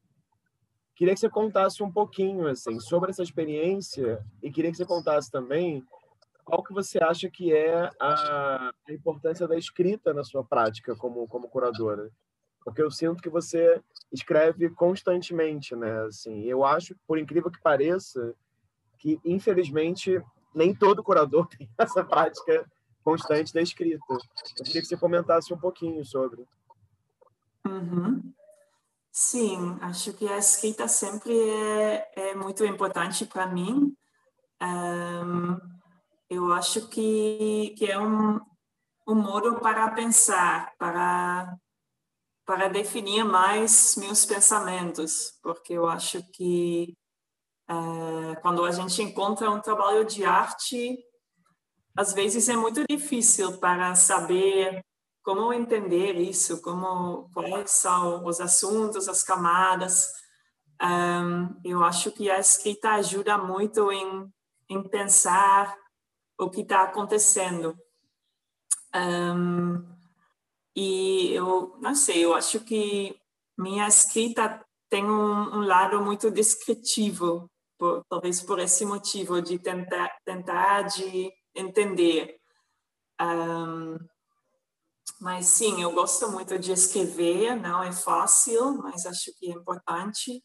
Queria 0.94 1.14
que 1.14 1.20
você 1.20 1.28
contasse 1.28 1.82
um 1.82 1.92
pouquinho 1.92 2.48
assim 2.48 2.80
sobre 2.80 3.10
essa 3.10 3.22
experiência 3.22 4.24
e 4.42 4.50
queria 4.50 4.70
que 4.70 4.76
você 4.76 4.86
contasse 4.86 5.30
também 5.30 5.84
qual 6.44 6.62
que 6.62 6.72
você 6.72 6.98
acha 7.02 7.28
que 7.28 7.52
é 7.52 7.90
a, 8.00 8.70
a 8.88 8.92
importância 8.92 9.46
da 9.46 9.58
escrita 9.58 10.14
na 10.14 10.24
sua 10.24 10.44
prática 10.44 10.94
como 10.96 11.26
como 11.28 11.48
curadora, 11.48 12.10
porque 12.66 12.82
eu 12.82 12.90
sinto 12.90 13.22
que 13.22 13.30
você 13.30 13.80
escreve 14.12 14.68
constantemente, 14.70 15.76
né? 15.76 16.04
Assim, 16.06 16.42
eu 16.42 16.64
acho, 16.64 16.96
por 17.06 17.16
incrível 17.16 17.48
que 17.48 17.62
pareça, 17.62 18.34
que 18.98 19.20
infelizmente 19.24 20.20
nem 20.52 20.74
todo 20.74 21.02
curador 21.02 21.46
tem 21.56 21.70
essa 21.78 22.04
prática 22.04 22.68
constante 23.04 23.54
da 23.54 23.62
escrita. 23.62 24.04
Eu 24.10 24.64
queria 24.64 24.80
que 24.80 24.88
você 24.88 24.96
comentasse 24.96 25.54
um 25.54 25.56
pouquinho 25.56 26.04
sobre. 26.04 26.44
Uhum. 27.64 28.32
Sim, 29.12 29.78
acho 29.80 30.12
que 30.14 30.26
a 30.26 30.36
escrita 30.36 30.88
sempre 30.88 31.38
é, 31.38 32.30
é 32.30 32.34
muito 32.34 32.64
importante 32.64 33.26
para 33.26 33.46
mim. 33.46 33.96
Um, 34.60 35.56
eu 36.28 36.52
acho 36.52 36.88
que, 36.88 37.76
que 37.78 37.86
é 37.86 37.96
um, 37.96 38.40
um 39.06 39.14
modo 39.14 39.60
para 39.60 39.88
pensar, 39.92 40.74
para, 40.76 41.56
para 42.46 42.68
definir 42.68 43.24
mais 43.24 43.96
meus 43.96 44.24
pensamentos, 44.24 45.32
porque 45.42 45.72
eu 45.72 45.88
acho 45.88 46.22
que 46.30 46.96
uh, 47.68 48.40
quando 48.40 48.64
a 48.64 48.70
gente 48.70 49.02
encontra 49.02 49.50
um 49.50 49.60
trabalho 49.60 50.04
de 50.04 50.24
arte, 50.24 50.96
às 51.96 52.12
vezes 52.12 52.48
é 52.48 52.56
muito 52.56 52.84
difícil 52.88 53.58
para 53.58 53.94
saber 53.96 54.84
como 55.24 55.52
entender 55.52 56.14
isso, 56.14 56.62
como 56.62 57.28
quais 57.34 57.72
são 57.72 58.24
os 58.24 58.40
assuntos, 58.40 59.08
as 59.08 59.24
camadas. 59.24 60.06
Um, 60.80 61.60
eu 61.64 61.82
acho 61.82 62.12
que 62.12 62.30
a 62.30 62.38
escrita 62.38 62.90
ajuda 62.90 63.36
muito 63.36 63.90
em, 63.90 64.32
em 64.68 64.88
pensar 64.88 65.76
o 66.38 66.48
que 66.48 66.60
está 66.60 66.84
acontecendo. 66.84 67.76
Um, 68.94 69.95
e 70.76 71.32
eu 71.32 71.74
não 71.80 71.94
sei, 71.94 72.22
eu 72.24 72.34
acho 72.34 72.60
que 72.60 73.18
minha 73.58 73.88
escrita 73.88 74.62
tem 74.90 75.04
um, 75.04 75.56
um 75.56 75.60
lado 75.60 76.00
muito 76.02 76.30
descritivo, 76.30 77.50
por, 77.78 78.04
talvez 78.08 78.42
por 78.42 78.58
esse 78.58 78.84
motivo 78.84 79.40
de 79.40 79.58
tentar 79.58 80.14
tentar 80.24 80.82
de 80.82 81.32
entender. 81.54 82.38
Um, 83.20 83.96
mas 85.20 85.46
sim, 85.46 85.82
eu 85.82 85.92
gosto 85.92 86.30
muito 86.30 86.58
de 86.58 86.72
escrever, 86.72 87.56
não 87.56 87.82
é 87.82 87.90
fácil, 87.92 88.76
mas 88.82 89.06
acho 89.06 89.32
que 89.38 89.50
é 89.50 89.54
importante. 89.54 90.42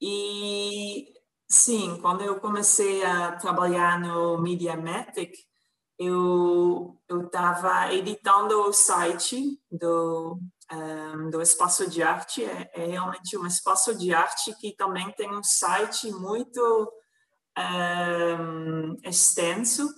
E 0.00 1.06
sim, 1.48 2.00
quando 2.00 2.22
eu 2.22 2.40
comecei 2.40 3.04
a 3.04 3.36
trabalhar 3.36 4.00
no 4.00 4.38
Mediamatic, 4.38 5.32
eu 6.06 6.98
estava 7.24 7.92
editando 7.92 8.60
o 8.62 8.72
site 8.72 9.60
do, 9.70 10.38
um, 10.72 11.30
do 11.30 11.40
Espaço 11.42 11.88
de 11.88 12.02
Arte. 12.02 12.44
É, 12.44 12.70
é, 12.74 12.86
realmente 12.86 13.36
um 13.36 13.46
espaço 13.46 13.94
de 13.96 14.12
arte 14.12 14.54
que 14.58 14.74
também 14.74 15.10
tem 15.12 15.30
um 15.30 15.42
site 15.42 16.10
muito 16.10 16.92
um, 17.58 18.96
extenso, 19.04 19.88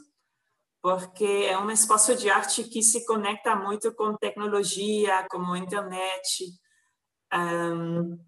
porque 0.82 1.46
é 1.48 1.58
um 1.58 1.70
espaço 1.70 2.14
de 2.16 2.28
arte 2.28 2.64
que 2.64 2.82
se 2.82 3.06
conecta 3.06 3.54
muito 3.56 3.94
com 3.94 4.16
tecnologia, 4.16 5.26
como 5.30 5.56
internet. 5.56 6.44
Um, 7.32 8.18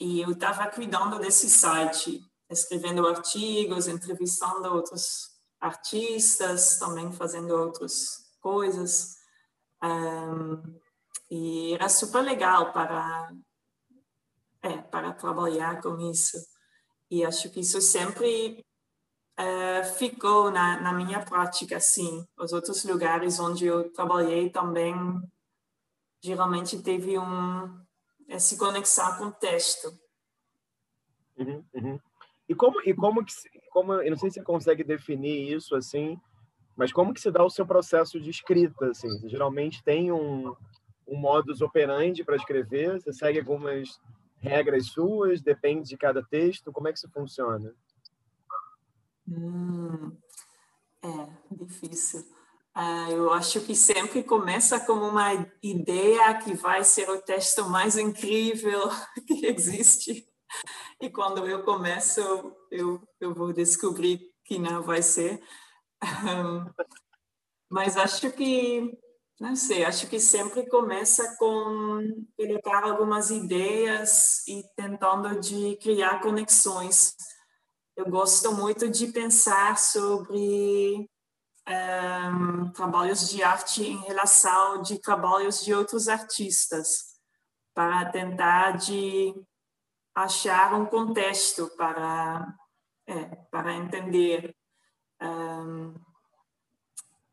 e 0.00 0.20
eu 0.20 0.30
estava 0.32 0.66
cuidando 0.68 1.18
desse 1.18 1.48
site, 1.48 2.20
escrevendo 2.50 3.06
artigos, 3.06 3.88
entrevistando 3.88 4.72
outros 4.74 5.33
artistas, 5.64 6.78
também 6.78 7.12
fazendo 7.12 7.54
outras 7.54 8.30
coisas. 8.40 9.16
Um, 9.82 10.80
e 11.30 11.74
era 11.74 11.88
super 11.88 12.22
legal 12.22 12.72
para 12.72 13.32
é, 14.62 14.78
para 14.78 15.12
trabalhar 15.12 15.80
com 15.82 15.98
isso. 16.10 16.38
E 17.10 17.24
acho 17.24 17.50
que 17.50 17.60
isso 17.60 17.80
sempre 17.80 18.64
uh, 19.38 19.84
ficou 19.98 20.50
na, 20.50 20.80
na 20.80 20.92
minha 20.92 21.20
prática, 21.22 21.78
sim. 21.78 22.26
Os 22.36 22.52
outros 22.52 22.84
lugares 22.84 23.38
onde 23.38 23.66
eu 23.66 23.92
trabalhei 23.92 24.48
também 24.50 24.94
geralmente 26.22 26.82
teve 26.82 27.18
um 27.18 27.84
essa 28.26 28.56
conexão 28.56 29.18
com 29.18 29.24
o 29.24 29.32
texto. 29.32 29.92
Uhum, 31.36 31.64
uhum. 31.74 32.00
E 32.48 32.54
como 32.54 32.80
e 32.82 32.94
como 32.94 33.24
que 33.24 33.32
como 33.74 33.92
eu 33.94 34.10
não 34.10 34.16
sei 34.16 34.30
se 34.30 34.36
você 34.36 34.42
consegue 34.42 34.82
definir 34.82 35.52
isso 35.52 35.74
assim, 35.74 36.16
mas 36.76 36.92
como 36.92 37.12
que 37.12 37.20
se 37.20 37.30
dá 37.30 37.44
o 37.44 37.50
seu 37.50 37.66
processo 37.66 38.20
de 38.20 38.30
escrita 38.30 38.86
assim? 38.86 39.08
Você 39.18 39.28
geralmente 39.28 39.82
tem 39.82 40.10
um 40.12 40.54
um 41.06 41.16
modus 41.16 41.60
operandi 41.60 42.24
para 42.24 42.36
escrever? 42.36 43.00
Você 43.00 43.12
segue 43.12 43.38
algumas 43.38 44.00
regras 44.38 44.86
suas? 44.86 45.42
Depende 45.42 45.88
de 45.88 45.96
cada 45.96 46.22
texto? 46.22 46.72
Como 46.72 46.88
é 46.88 46.92
que 46.92 46.98
isso 46.98 47.10
funciona? 47.10 47.74
Hum, 49.28 50.16
é 51.02 51.54
difícil. 51.54 52.20
Uh, 52.76 53.10
eu 53.10 53.32
acho 53.32 53.60
que 53.60 53.74
sempre 53.74 54.22
começa 54.24 54.80
com 54.80 54.94
uma 54.94 55.32
ideia 55.62 56.34
que 56.38 56.54
vai 56.54 56.82
ser 56.82 57.08
o 57.08 57.20
texto 57.20 57.68
mais 57.68 57.96
incrível 57.96 58.88
que 59.26 59.46
existe. 59.46 60.26
E 61.00 61.10
quando 61.10 61.46
eu 61.46 61.64
começo, 61.64 62.20
eu, 62.70 63.02
eu 63.20 63.34
vou 63.34 63.52
descobrir 63.52 64.32
que 64.44 64.58
não 64.58 64.82
vai 64.82 65.02
ser. 65.02 65.42
Mas 67.70 67.96
acho 67.96 68.30
que 68.32 68.96
não 69.40 69.56
sei, 69.56 69.84
acho 69.84 70.06
que 70.06 70.20
sempre 70.20 70.66
começa 70.68 71.36
com 71.36 72.24
colocar 72.36 72.84
algumas 72.84 73.30
ideias 73.30 74.46
e 74.46 74.62
tentando 74.76 75.40
de 75.40 75.76
criar 75.82 76.20
conexões. 76.20 77.16
Eu 77.96 78.08
gosto 78.08 78.52
muito 78.52 78.88
de 78.88 79.08
pensar 79.08 79.76
sobre 79.76 81.08
um, 81.68 81.72
ehm, 81.72 82.72
trabalhos 82.72 83.28
de 83.28 83.42
arte 83.42 83.82
em 83.82 84.00
relação 84.02 84.80
de 84.82 85.00
trabalhos 85.00 85.64
de 85.64 85.74
outros 85.74 86.08
artistas, 86.08 87.14
para 87.74 88.10
tentar 88.10 88.76
de 88.76 89.34
achar 90.14 90.74
um 90.74 90.86
contexto 90.86 91.70
para 91.76 92.54
é, 93.06 93.24
para 93.50 93.74
entender. 93.74 94.54
Um, 95.20 95.94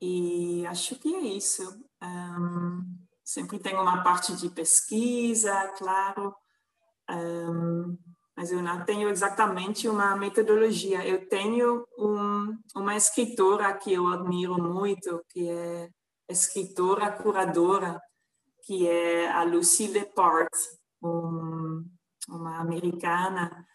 e 0.01 0.65
acho 0.67 0.95
que 0.95 1.13
é 1.13 1.19
isso. 1.19 1.79
Um, 2.01 2.97
sempre 3.23 3.59
tem 3.59 3.75
uma 3.75 4.03
parte 4.03 4.35
de 4.35 4.49
pesquisa, 4.49 5.67
claro, 5.77 6.35
um, 7.09 7.97
mas 8.35 8.51
eu 8.51 8.61
não 8.61 8.83
tenho 8.85 9.09
exatamente 9.09 9.87
uma 9.87 10.15
metodologia. 10.15 11.05
Eu 11.07 11.27
tenho 11.27 11.85
um, 11.97 12.57
uma 12.75 12.95
escritora 12.95 13.73
que 13.73 13.93
eu 13.93 14.07
admiro 14.07 14.61
muito, 14.61 15.23
que 15.29 15.49
é 15.49 15.89
escritora 16.27 17.11
curadora, 17.11 18.01
que 18.63 18.87
é 18.87 19.29
a 19.31 19.43
Lucy 19.43 19.87
Lepart, 19.87 20.49
uma 22.29 22.59
americana 22.59 23.67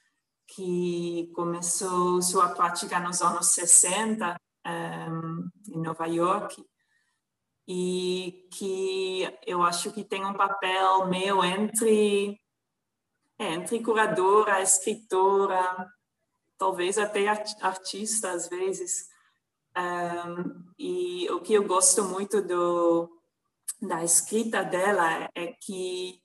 que 0.46 1.30
começou 1.34 2.22
sua 2.22 2.50
prática 2.50 3.00
nos 3.00 3.20
anos 3.20 3.48
60 3.48 4.36
em 5.68 5.80
Nova 5.80 6.06
York 6.06 6.64
e 7.68 8.48
que 8.52 9.28
eu 9.44 9.62
acho 9.62 9.92
que 9.92 10.04
tem 10.04 10.24
um 10.24 10.34
papel 10.34 11.06
meio 11.08 11.42
entre 11.44 12.40
é, 13.38 13.52
entre 13.52 13.82
curadora, 13.82 14.62
escritora, 14.62 15.92
talvez 16.56 16.96
até 16.96 17.28
artista 17.28 18.30
às 18.30 18.48
vezes. 18.48 19.08
Um, 19.76 20.72
e 20.78 21.28
o 21.30 21.40
que 21.40 21.52
eu 21.52 21.64
gosto 21.64 22.02
muito 22.04 22.40
do, 22.40 23.10
da 23.82 24.02
escrita 24.02 24.62
dela 24.62 25.28
é 25.34 25.48
que, 25.48 26.18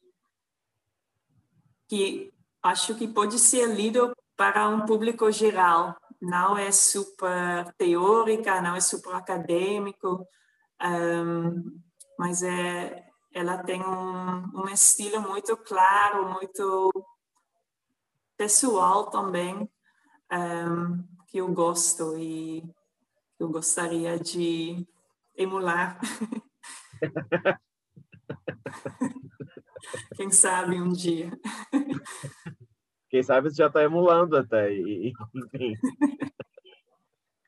que 1.92 2.34
acho 2.64 2.96
que 2.96 3.06
pode 3.06 3.38
ser 3.38 3.68
lido 3.68 4.16
para 4.38 4.70
um 4.70 4.86
público 4.86 5.30
geral. 5.30 5.94
Não 6.22 6.58
é 6.58 6.72
super 6.72 7.70
teórica, 7.78 8.62
não 8.62 8.78
é 8.78 8.80
super 8.80 9.14
acadêmico, 9.14 10.26
um, 10.82 11.82
mas 12.18 12.44
é, 12.44 13.06
ela 13.34 13.58
tem 13.58 13.82
um, 13.82 14.62
um 14.62 14.70
estilo 14.70 15.22
muito 15.22 15.58
claro, 15.58 16.30
muito 16.30 16.90
pessoal 18.38 19.10
também, 19.10 19.70
um, 20.32 21.04
que 21.28 21.40
eu 21.40 21.50
gosto 21.50 22.18
e 22.18 22.64
eu 23.38 23.50
gostaria 23.50 24.18
de 24.18 24.88
emular. 25.36 26.00
Quem 30.16 30.30
sabe 30.30 30.82
um 30.82 30.92
dia. 30.92 31.32
Quem 33.10 33.22
sabe 33.22 33.50
você 33.50 33.58
já 33.58 33.68
está 33.68 33.84
emulando 33.84 34.38
até, 34.38 34.74
enfim. 34.74 35.76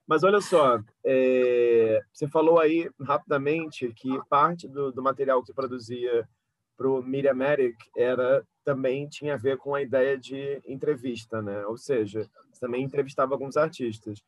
Mas 0.05 0.23
olha 0.23 0.41
só, 0.41 0.79
é, 1.05 2.01
você 2.11 2.27
falou 2.27 2.59
aí 2.59 2.89
rapidamente 3.01 3.93
que 3.93 4.09
parte 4.29 4.67
do, 4.67 4.91
do 4.91 5.01
material 5.01 5.41
que 5.41 5.47
você 5.47 5.53
produzia 5.53 6.27
para 6.75 6.89
o 6.89 7.01
Mediamatic 7.01 7.75
era 7.95 8.45
também 8.65 9.07
tinha 9.07 9.35
a 9.35 9.37
ver 9.37 9.57
com 9.57 9.75
a 9.75 9.81
ideia 9.81 10.17
de 10.17 10.61
entrevista, 10.65 11.41
né? 11.41 11.65
Ou 11.65 11.77
seja, 11.77 12.29
você 12.51 12.59
também 12.59 12.83
entrevistava 12.83 13.33
alguns 13.33 13.55
artistas. 13.55 14.21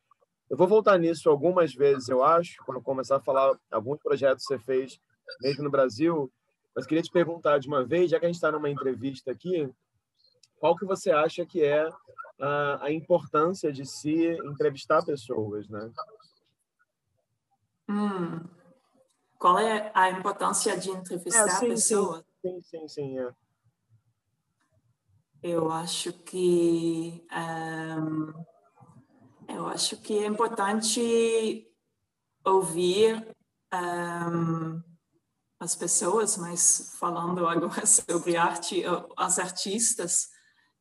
Eu 0.48 0.56
vou 0.56 0.68
voltar 0.68 0.98
nisso 0.98 1.28
algumas 1.28 1.74
vezes, 1.74 2.08
eu 2.08 2.22
acho, 2.22 2.62
quando 2.64 2.80
começar 2.80 3.16
a 3.16 3.22
falar 3.22 3.58
alguns 3.70 3.98
projetos 3.98 4.46
que 4.46 4.54
você 4.54 4.58
fez 4.58 5.00
mesmo 5.40 5.64
no 5.64 5.70
Brasil. 5.70 6.30
Mas 6.76 6.86
queria 6.86 7.02
te 7.02 7.10
perguntar 7.10 7.58
de 7.58 7.66
uma 7.66 7.82
vez, 7.82 8.10
já 8.10 8.20
que 8.20 8.26
a 8.26 8.28
gente 8.28 8.36
está 8.36 8.52
numa 8.52 8.68
entrevista 8.68 9.30
aqui, 9.32 9.72
qual 10.58 10.76
que 10.76 10.84
você 10.84 11.10
acha 11.10 11.46
que 11.46 11.64
é 11.64 11.88
a, 12.38 12.84
a 12.84 12.92
importância 12.92 13.72
de 13.72 13.86
se 13.86 14.36
entrevistar 14.44 15.02
pessoas, 15.02 15.66
né? 15.70 15.90
Hum. 17.88 18.44
Qual 19.38 19.58
é 19.58 19.90
a 19.94 20.10
importância 20.10 20.76
de 20.76 20.90
entrevistar 20.90 21.46
é, 21.46 21.48
sim, 21.48 21.68
pessoas? 21.68 22.24
Sim, 22.42 22.60
sim, 22.62 22.88
sim, 22.88 23.18
é. 23.20 23.32
Eu 25.42 25.70
acho 25.70 26.12
que 26.12 27.24
um, 27.32 28.44
eu 29.48 29.66
acho 29.66 29.96
que 29.98 30.18
é 30.18 30.26
importante 30.26 31.70
ouvir 32.44 33.34
um, 33.72 34.82
as 35.58 35.74
pessoas, 35.74 36.36
mas 36.36 36.94
falando 36.98 37.46
agora 37.48 37.86
sobre 37.86 38.36
arte, 38.36 38.82
as 39.16 39.38
artistas, 39.38 40.28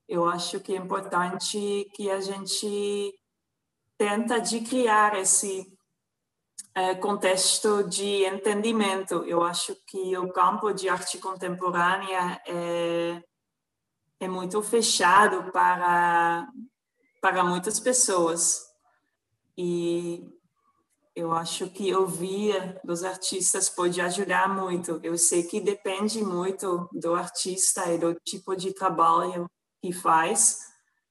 eu 0.08 0.28
acho 0.28 0.60
que 0.60 0.74
é 0.74 0.78
importante 0.78 1.90
que 1.96 2.10
a 2.12 2.22
gente 2.22 3.14
tenta 3.98 4.40
de 4.40 4.62
criar 4.62 5.18
esse 5.18 5.74
é, 6.76 6.94
contexto 6.94 7.84
de 7.84 8.26
entendimento. 8.26 9.24
Eu 9.26 9.42
acho 9.42 9.76
que 9.88 10.18
o 10.18 10.32
campo 10.32 10.74
de 10.74 10.90
arte 10.90 11.18
contemporânea 11.18 12.42
é, 12.46 13.24
é 14.20 14.28
muito 14.28 14.62
fechado 14.62 15.52
para 15.52 16.48
para 17.22 17.44
muitas 17.44 17.80
pessoas 17.80 18.68
e 19.58 20.24
eu 21.16 21.32
acho 21.32 21.70
que 21.70 21.96
ouvir 21.96 22.80
dos 22.84 23.04
artistas 23.04 23.70
pode 23.70 24.02
ajudar 24.02 24.50
muito. 24.50 25.00
Eu 25.02 25.18
sei 25.18 25.44
que 25.44 25.62
depende 25.62 26.22
muito 26.22 26.90
do 26.92 27.16
artista 27.16 27.90
e 27.92 27.98
do 27.98 28.14
tipo 28.16 28.54
de 28.56 28.74
trabalho 28.74 29.50
que 29.82 29.94
faz. 29.94 30.60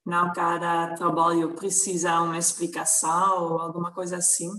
Não 0.04 0.30
cada 0.34 0.94
trabalho 0.94 1.54
precisa 1.54 2.20
uma 2.20 2.36
explicação 2.36 3.44
ou 3.44 3.60
alguma 3.60 3.92
coisa 3.92 4.18
assim. 4.18 4.50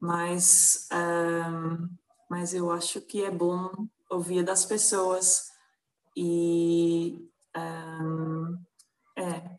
Mas, 0.00 0.86
um, 0.92 1.88
mas 2.30 2.54
eu 2.54 2.70
acho 2.70 3.00
que 3.00 3.24
é 3.24 3.30
bom 3.32 3.72
ouvir 4.08 4.44
das 4.44 4.64
pessoas 4.64 5.48
e 6.16 7.28
um, 7.56 8.56
é, 9.16 9.58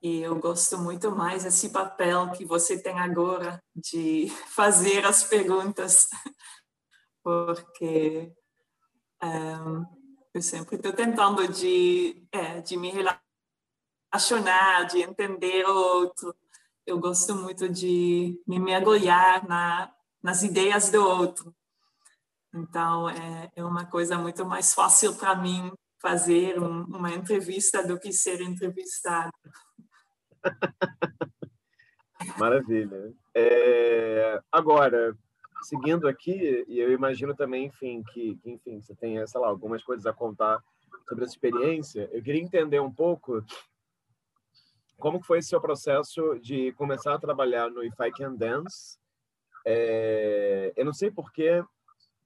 e 0.00 0.20
eu 0.20 0.36
gosto 0.36 0.78
muito 0.78 1.10
mais 1.10 1.44
desse 1.44 1.70
papel 1.70 2.30
que 2.32 2.44
você 2.44 2.80
tem 2.80 2.98
agora 2.98 3.62
de 3.74 4.28
fazer 4.54 5.04
as 5.04 5.24
perguntas, 5.24 6.08
porque 7.22 8.32
um, 9.22 9.84
eu 10.32 10.42
sempre 10.42 10.76
estou 10.76 10.92
tentando 10.92 11.48
de, 11.48 12.26
é, 12.30 12.60
de 12.60 12.76
me 12.76 12.92
relacionar, 14.12 14.84
de 14.84 15.02
entender 15.02 15.64
o 15.66 15.74
outro. 15.74 16.34
Eu 16.86 16.98
gosto 16.98 17.34
muito 17.34 17.68
de 17.68 18.40
me 18.46 18.58
mergulhar 18.58 19.46
na, 19.48 19.92
nas 20.22 20.42
ideias 20.42 20.90
do 20.90 21.04
outro. 21.04 21.54
Então, 22.54 23.10
é, 23.10 23.50
é 23.56 23.64
uma 23.64 23.84
coisa 23.86 24.16
muito 24.16 24.44
mais 24.44 24.72
fácil 24.72 25.14
para 25.16 25.34
mim 25.34 25.70
fazer 26.00 26.58
um, 26.58 26.84
uma 26.84 27.12
entrevista 27.12 27.86
do 27.86 27.98
que 27.98 28.12
ser 28.12 28.40
entrevistado. 28.40 29.32
Maravilha. 32.38 33.12
É, 33.34 34.40
agora, 34.50 35.16
seguindo 35.62 36.06
aqui, 36.06 36.64
e 36.68 36.78
eu 36.78 36.92
imagino 36.92 37.34
também, 37.34 37.66
enfim, 37.66 38.02
que, 38.12 38.38
enfim, 38.44 38.80
você 38.80 38.94
tem, 38.94 39.24
sei 39.26 39.40
lá, 39.40 39.48
algumas 39.48 39.82
coisas 39.82 40.06
a 40.06 40.12
contar 40.12 40.62
sobre 41.08 41.24
essa 41.24 41.32
experiência. 41.32 42.08
Eu 42.12 42.22
queria 42.22 42.42
entender 42.42 42.80
um 42.80 42.92
pouco 42.92 43.44
como 44.98 45.22
foi 45.22 45.38
esse 45.38 45.48
seu 45.48 45.60
processo 45.60 46.38
de 46.40 46.72
começar 46.72 47.14
a 47.14 47.18
trabalhar 47.18 47.70
no 47.70 47.84
If 47.84 47.94
I 48.00 48.10
Can 48.10 48.34
Dance. 48.34 48.98
É, 49.64 50.72
eu 50.76 50.84
não 50.84 50.92
sei 50.92 51.10
porque 51.10 51.64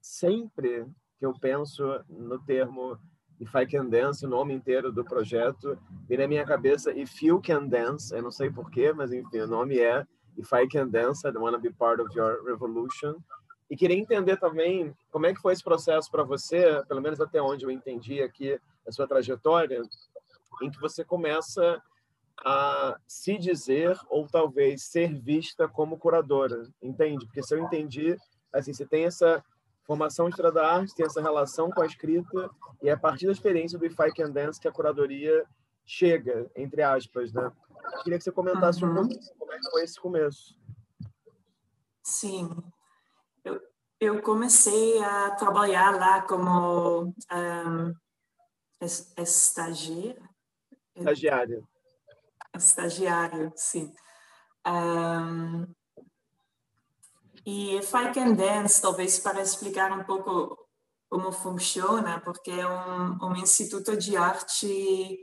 sempre 0.00 0.86
que 1.18 1.26
eu 1.26 1.32
penso 1.38 1.82
no 2.08 2.38
termo 2.44 2.98
If 3.40 3.54
I 3.54 3.66
Can 3.66 3.86
Dance, 3.86 4.24
o 4.24 4.28
nome 4.28 4.54
inteiro 4.54 4.92
do 4.92 5.04
projeto, 5.04 5.78
vem 6.08 6.18
na 6.18 6.28
minha 6.28 6.44
cabeça 6.44 6.92
If 6.92 7.22
You 7.22 7.40
Can 7.40 7.66
Dance, 7.66 8.14
eu 8.14 8.22
não 8.22 8.30
sei 8.30 8.50
porquê, 8.50 8.92
mas 8.92 9.12
enfim, 9.12 9.40
o 9.40 9.46
nome 9.46 9.78
é 9.80 10.06
If 10.36 10.50
I 10.52 10.68
Can 10.68 10.88
Dance, 10.88 11.26
I 11.26 11.30
Wanna 11.30 11.58
Be 11.58 11.72
Part 11.72 12.00
of 12.00 12.16
Your 12.16 12.44
Revolution. 12.44 13.16
E 13.68 13.76
queria 13.76 13.96
entender 13.96 14.36
também 14.36 14.94
como 15.10 15.26
é 15.26 15.34
que 15.34 15.40
foi 15.40 15.52
esse 15.52 15.64
processo 15.64 16.10
para 16.10 16.22
você, 16.22 16.82
pelo 16.86 17.00
menos 17.00 17.20
até 17.20 17.40
onde 17.40 17.64
eu 17.64 17.70
entendi 17.70 18.22
aqui 18.22 18.60
a 18.86 18.92
sua 18.92 19.06
trajetória, 19.06 19.80
em 20.60 20.70
que 20.70 20.80
você 20.80 21.04
começa 21.04 21.82
a 22.44 22.96
se 23.06 23.38
dizer 23.38 23.96
ou 24.08 24.26
talvez 24.26 24.84
ser 24.84 25.14
vista 25.14 25.68
como 25.68 25.98
curadora, 25.98 26.62
entende? 26.82 27.24
Porque 27.26 27.42
se 27.42 27.54
eu 27.54 27.62
entendi, 27.62 28.16
assim, 28.52 28.72
você 28.72 28.84
tem 28.84 29.04
essa 29.04 29.42
formação 29.84 30.28
história 30.28 30.52
da 30.52 30.66
arte, 30.66 30.94
tem 30.94 31.06
essa 31.06 31.20
relação 31.20 31.70
com 31.70 31.82
a 31.82 31.86
escrita, 31.86 32.50
e 32.82 32.88
é 32.88 32.92
a 32.92 32.98
partir 32.98 33.26
da 33.26 33.32
experiência 33.32 33.78
do 33.78 33.86
If 33.86 33.98
I 33.98 34.12
Can 34.14 34.30
Dance 34.30 34.60
que 34.60 34.68
a 34.68 34.72
curadoria 34.72 35.44
chega, 35.84 36.50
entre 36.56 36.82
aspas, 36.82 37.32
né? 37.32 37.50
Eu 37.92 38.02
queria 38.02 38.18
que 38.18 38.24
você 38.24 38.32
comentasse 38.32 38.84
uhum. 38.84 38.90
um 38.90 38.94
pouco 38.94 39.38
como 39.38 39.52
é 39.52 39.58
que 39.58 39.70
foi 39.70 39.82
esse 39.82 40.00
começo. 40.00 40.56
Sim. 42.02 42.48
Eu, 43.44 43.60
eu 44.00 44.22
comecei 44.22 45.02
a 45.02 45.32
trabalhar 45.32 45.96
lá 45.96 46.22
como 46.22 47.14
um, 47.32 47.94
estagiária. 48.80 50.22
Estagiária. 50.94 51.62
Estagiário, 52.56 53.52
sim. 53.56 53.92
Um, 54.66 55.66
e 57.44 57.76
If 57.76 57.92
I 57.94 58.12
Can 58.12 58.34
Dance, 58.34 58.80
talvez 58.80 59.18
para 59.18 59.40
explicar 59.40 59.92
um 59.92 60.04
pouco 60.04 60.58
como 61.08 61.30
funciona, 61.32 62.20
porque 62.20 62.50
é 62.50 62.66
um, 62.66 63.18
um 63.22 63.36
instituto 63.36 63.96
de 63.96 64.16
arte 64.16 65.18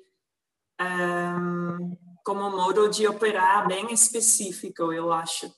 um, 0.79 1.97
como 2.23 2.49
modo 2.49 2.89
de 2.89 3.07
operar 3.07 3.67
bem 3.67 3.91
específico, 3.91 4.93
eu 4.93 5.11
acho. 5.11 5.51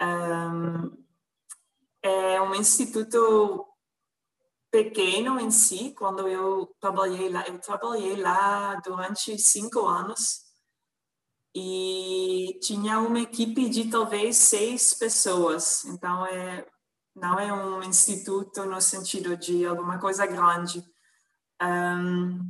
Um, 0.00 1.04
é 2.02 2.40
um 2.40 2.54
instituto 2.54 3.66
pequeno 4.70 5.40
em 5.40 5.50
si, 5.50 5.94
quando 5.96 6.28
eu 6.28 6.72
trabalhei 6.80 7.28
lá, 7.28 7.46
eu 7.46 7.58
trabalhei 7.58 8.16
lá 8.16 8.76
durante 8.76 9.38
cinco 9.38 9.86
anos 9.86 10.45
e 11.58 12.58
tinha 12.60 12.98
uma 12.98 13.18
equipe 13.18 13.70
de 13.70 13.90
talvez 13.90 14.36
seis 14.36 14.92
pessoas. 14.92 15.86
Então, 15.86 16.26
é, 16.26 16.66
não 17.14 17.38
é 17.40 17.50
um 17.50 17.82
instituto 17.82 18.66
no 18.66 18.78
sentido 18.78 19.34
de 19.38 19.64
alguma 19.64 19.98
coisa 19.98 20.26
grande. 20.26 20.84
Um, 21.62 22.46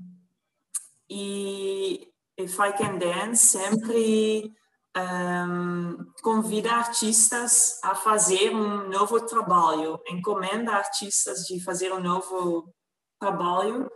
e 1.08 2.12
If 2.36 2.58
I 2.58 2.72
Can 2.72 2.98
Dance 2.98 3.46
sempre 3.46 4.52
um, 4.96 6.12
convida 6.20 6.72
artistas 6.72 7.78
a 7.84 7.94
fazer 7.94 8.50
um 8.56 8.88
novo 8.88 9.20
trabalho, 9.20 10.00
encomenda 10.08 10.72
artistas 10.72 11.44
de 11.44 11.62
fazer 11.62 11.92
um 11.92 12.00
novo 12.00 12.74
trabalho 13.20 13.88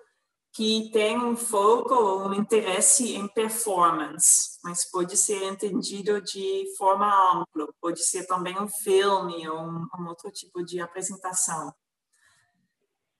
que 0.52 0.90
tem 0.92 1.16
um 1.16 1.36
foco 1.36 1.94
ou 1.94 2.28
um 2.28 2.34
interesse 2.34 3.14
em 3.14 3.28
performance, 3.28 4.58
mas 4.64 4.84
pode 4.90 5.16
ser 5.16 5.44
entendido 5.44 6.20
de 6.20 6.64
forma 6.76 7.06
ampla, 7.32 7.72
pode 7.80 8.02
ser 8.02 8.26
também 8.26 8.58
um 8.58 8.68
filme 8.68 9.48
ou 9.48 9.60
um, 9.60 9.86
um 9.98 10.08
outro 10.08 10.30
tipo 10.32 10.64
de 10.64 10.80
apresentação. 10.80 11.72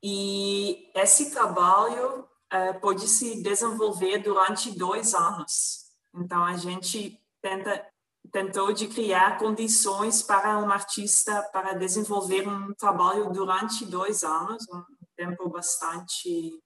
E 0.03 0.91
esse 0.95 1.31
trabalho 1.31 2.21
uh, 2.23 2.81
pode 2.81 3.07
se 3.07 3.43
desenvolver 3.43 4.19
durante 4.19 4.77
dois 4.77 5.15
anos. 5.15 5.89
Então, 6.15 6.43
a 6.45 6.57
gente 6.57 7.17
tenta, 7.41 7.87
tentou 8.33 8.73
de 8.73 8.89
criar 8.89 9.39
condições 9.39 10.21
para 10.21 10.59
um 10.59 10.71
artista 10.71 11.49
para 11.53 11.75
desenvolver 11.75 12.49
um 12.49 12.75
trabalho 12.75 13.31
durante 13.31 13.85
dois 13.85 14.25
anos, 14.25 14.67
um 14.73 14.83
tempo 15.17 15.49
bastante 15.49 16.61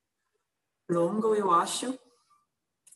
longo, 0.88 1.34
eu 1.34 1.50
acho. 1.50 1.98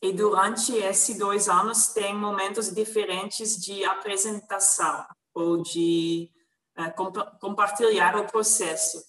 E 0.00 0.12
durante 0.12 0.72
esses 0.72 1.18
dois 1.18 1.48
anos 1.48 1.88
tem 1.88 2.14
momentos 2.14 2.72
diferentes 2.72 3.56
de 3.56 3.84
apresentação 3.84 5.04
ou 5.34 5.62
de 5.62 6.30
uh, 6.78 6.94
comp 6.94 7.16
compartilhar 7.40 8.16
o 8.16 8.26
processo. 8.26 9.02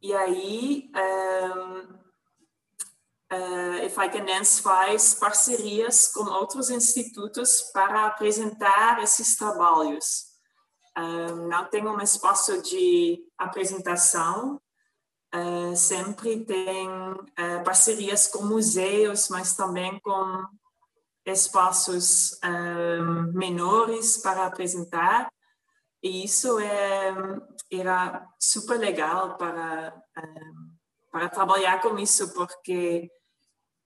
E 0.00 0.14
aí, 0.14 0.90
um, 0.94 1.80
uh, 3.32 3.84
If 3.84 3.96
I 3.98 4.08
Can 4.08 4.24
Dance 4.24 4.62
faz 4.62 5.14
parcerias 5.14 6.08
com 6.08 6.24
outros 6.24 6.70
institutos 6.70 7.62
para 7.72 8.06
apresentar 8.06 9.02
esses 9.02 9.36
trabalhos. 9.36 10.26
Um, 10.96 11.48
não 11.48 11.64
tem 11.66 11.86
um 11.86 12.00
espaço 12.00 12.62
de 12.62 13.22
apresentação, 13.36 14.60
Uh, 15.36 15.76
sempre 15.76 16.44
tem 16.46 16.88
uh, 16.88 17.62
parcerias 17.62 18.26
com 18.26 18.42
museus, 18.42 19.28
mas 19.28 19.54
também 19.54 20.00
com 20.00 20.46
espaços 21.26 22.32
uh, 22.42 23.32
menores 23.34 24.16
para 24.16 24.46
apresentar. 24.46 25.28
E 26.02 26.24
isso 26.24 26.58
é, 26.58 27.12
era 27.70 28.26
super 28.38 28.78
legal 28.78 29.36
para, 29.36 29.92
para 31.10 31.28
trabalhar 31.28 31.82
com 31.82 31.98
isso, 31.98 32.32
porque 32.32 33.10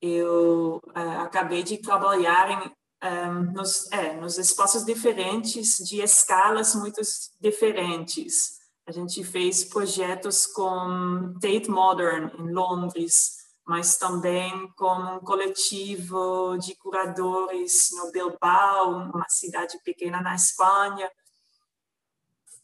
eu 0.02 0.82
acabei 0.94 1.62
de 1.62 1.78
trabalhar 1.78 2.50
em, 2.50 2.72
um, 3.02 3.52
nos, 3.52 3.90
é, 3.90 4.12
nos 4.14 4.36
espaços 4.36 4.84
diferentes, 4.84 5.78
de 5.78 6.02
escalas 6.02 6.74
muito 6.74 7.00
diferentes 7.40 8.59
a 8.90 8.92
gente 8.92 9.22
fez 9.22 9.62
projetos 9.62 10.46
com 10.48 11.32
Tate 11.34 11.70
Modern 11.70 12.28
em 12.40 12.52
Londres, 12.52 13.36
mas 13.64 13.96
também 13.96 14.68
com 14.72 14.92
um 14.92 15.20
coletivo 15.20 16.58
de 16.58 16.74
curadores 16.74 17.90
no 17.92 18.10
Bilbao, 18.10 19.12
uma 19.14 19.28
cidade 19.28 19.78
pequena 19.84 20.20
na 20.20 20.34
Espanha. 20.34 21.08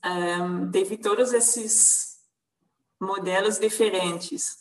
Um, 0.05 0.69
teve 0.69 0.99
todos 0.99 1.33
esses 1.33 2.17
modelos 3.01 3.61
diferentes. 3.61 4.57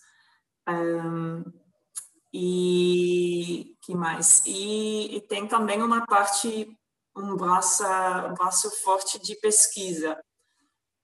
Um, 0.69 1.43
e 2.31 3.75
que 3.81 3.95
mais? 3.95 4.43
E, 4.45 5.15
e, 5.15 5.21
tem 5.21 5.47
também 5.47 5.81
uma 5.81 6.05
parte, 6.05 6.77
um 7.15 7.35
braço, 7.35 7.83
um 7.83 8.35
braço 8.35 8.69
forte 8.83 9.17
de 9.17 9.35
pesquisa, 9.37 10.15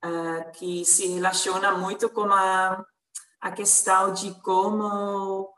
uh, 0.04 0.52
que 0.54 0.84
se 0.86 1.08
relaciona 1.08 1.72
muito 1.74 2.10
com 2.10 2.32
a, 2.32 2.84
a 3.40 3.52
questão 3.52 4.14
de 4.14 4.34
como, 4.42 5.54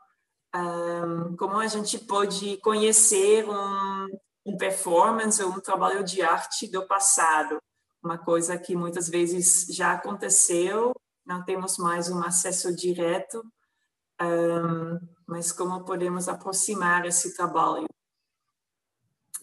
um, 0.54 1.36
como 1.36 1.58
a 1.58 1.66
gente 1.66 1.98
pode 1.98 2.56
conhecer 2.58 3.48
um, 3.48 4.08
um 4.46 4.56
performance 4.56 5.42
ou 5.42 5.50
um 5.50 5.60
trabalho 5.60 6.04
de 6.04 6.22
arte 6.22 6.70
do 6.70 6.86
passado, 6.86 7.58
uma 8.02 8.18
coisa 8.18 8.58
que 8.58 8.76
muitas 8.76 9.08
vezes 9.08 9.66
já 9.74 9.92
aconteceu, 9.92 10.92
não 11.24 11.42
temos 11.42 11.78
mais 11.78 12.10
um 12.10 12.22
acesso 12.22 12.74
direto, 12.74 13.42
um, 14.20 15.00
mas 15.26 15.50
como 15.50 15.84
podemos 15.84 16.28
aproximar 16.28 17.06
esse 17.06 17.34
trabalho. 17.34 17.86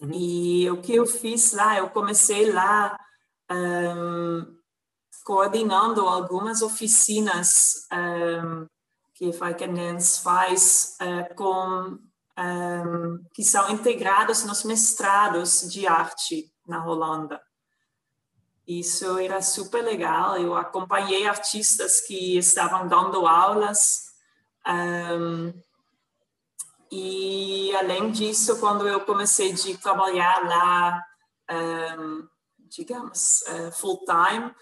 Uhum. 0.00 0.10
E 0.12 0.70
o 0.70 0.80
que 0.80 0.94
eu 0.94 1.06
fiz 1.06 1.52
lá, 1.52 1.78
eu 1.78 1.90
comecei 1.90 2.50
lá 2.50 2.96
um, 3.50 4.61
coordenando 5.24 6.06
algumas 6.06 6.62
oficinas 6.62 7.86
um, 7.92 8.66
que 9.14 9.32
Falkenens 9.32 10.18
faz 10.18 10.96
uh, 11.00 11.34
com 11.34 11.98
um, 12.38 13.24
que 13.34 13.44
são 13.44 13.70
integradas 13.70 14.44
nos 14.44 14.64
mestrados 14.64 15.70
de 15.70 15.86
arte 15.86 16.52
na 16.66 16.84
Holanda. 16.84 17.40
Isso 18.66 19.18
era 19.18 19.42
super 19.42 19.82
legal. 19.82 20.36
Eu 20.36 20.56
acompanhei 20.56 21.26
artistas 21.26 22.00
que 22.00 22.38
estavam 22.38 22.86
dando 22.88 23.26
aulas 23.26 24.12
um, 24.66 25.52
e 26.90 27.74
além 27.76 28.10
disso, 28.10 28.60
quando 28.60 28.86
eu 28.86 29.00
comecei 29.00 29.52
a 29.52 29.78
trabalhar 29.78 30.46
lá, 30.46 31.04
um, 31.98 32.28
digamos, 32.68 33.42
uh, 33.48 33.72
full 33.72 34.04
time, 34.04 34.54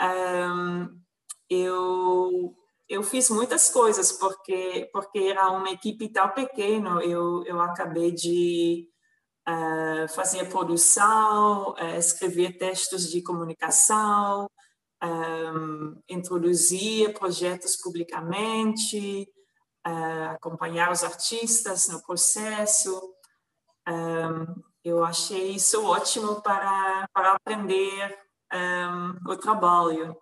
um, 0.00 1.00
eu 1.48 2.54
eu 2.88 3.02
fiz 3.02 3.30
muitas 3.30 3.68
coisas 3.68 4.12
porque 4.12 4.88
porque 4.92 5.18
era 5.18 5.50
uma 5.50 5.70
equipe 5.70 6.08
tão 6.08 6.28
pequena. 6.30 7.02
Eu 7.02 7.44
eu 7.46 7.60
acabei 7.60 8.12
de 8.12 8.88
uh, 9.48 10.08
fazer 10.08 10.48
produção, 10.48 11.72
uh, 11.72 11.98
escrever 11.98 12.58
textos 12.58 13.10
de 13.10 13.22
comunicação, 13.22 14.48
um, 15.02 16.00
introduzir 16.08 17.12
projetos 17.14 17.76
publicamente, 17.76 19.28
uh, 19.86 20.30
acompanhar 20.30 20.90
os 20.92 21.04
artistas 21.04 21.88
no 21.88 22.02
processo. 22.02 23.00
Um, 23.88 24.62
eu 24.84 25.04
achei 25.04 25.50
isso 25.52 25.84
ótimo 25.84 26.40
para, 26.42 27.08
para 27.12 27.32
aprender 27.32 28.25
um, 28.52 29.30
o 29.30 29.36
trabalho 29.36 30.12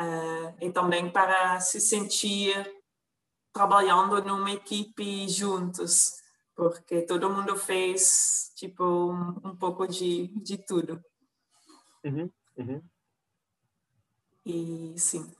uh, 0.00 0.56
e 0.60 0.70
também 0.70 1.10
para 1.10 1.60
se 1.60 1.80
sentir 1.80 2.54
trabalhando 3.52 4.22
numa 4.22 4.50
equipe 4.50 5.28
juntos, 5.28 6.12
porque 6.56 7.02
todo 7.02 7.30
mundo 7.30 7.56
fez 7.56 8.52
tipo 8.56 8.84
um, 8.84 9.50
um 9.50 9.56
pouco 9.56 9.86
de, 9.86 10.28
de 10.42 10.58
tudo. 10.58 11.00
Uhum, 12.04 12.30
uhum. 12.56 12.82
E 14.44 14.94
sim. 14.98 15.32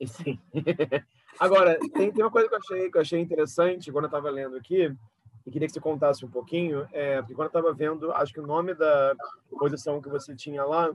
E 0.00 0.06
sim. 0.06 0.40
Agora, 1.38 1.78
tem, 1.92 2.12
tem 2.12 2.24
uma 2.24 2.30
coisa 2.30 2.48
que 2.48 2.54
eu 2.54 2.58
achei, 2.58 2.90
que 2.90 2.96
eu 2.96 3.00
achei 3.02 3.20
interessante 3.20 3.90
quando 3.90 4.04
eu 4.04 4.08
estava 4.08 4.30
lendo 4.30 4.56
aqui, 4.56 4.96
e 5.44 5.50
queria 5.50 5.66
que 5.66 5.74
você 5.74 5.80
contasse 5.80 6.24
um 6.24 6.30
pouquinho, 6.30 6.88
é, 6.92 7.20
porque 7.20 7.34
quando 7.34 7.46
eu 7.46 7.58
estava 7.58 7.72
vendo, 7.74 8.12
acho 8.12 8.32
que 8.32 8.40
o 8.40 8.46
nome 8.46 8.74
da 8.74 9.14
posição 9.58 10.00
que 10.00 10.08
você 10.08 10.34
tinha 10.34 10.64
lá, 10.64 10.90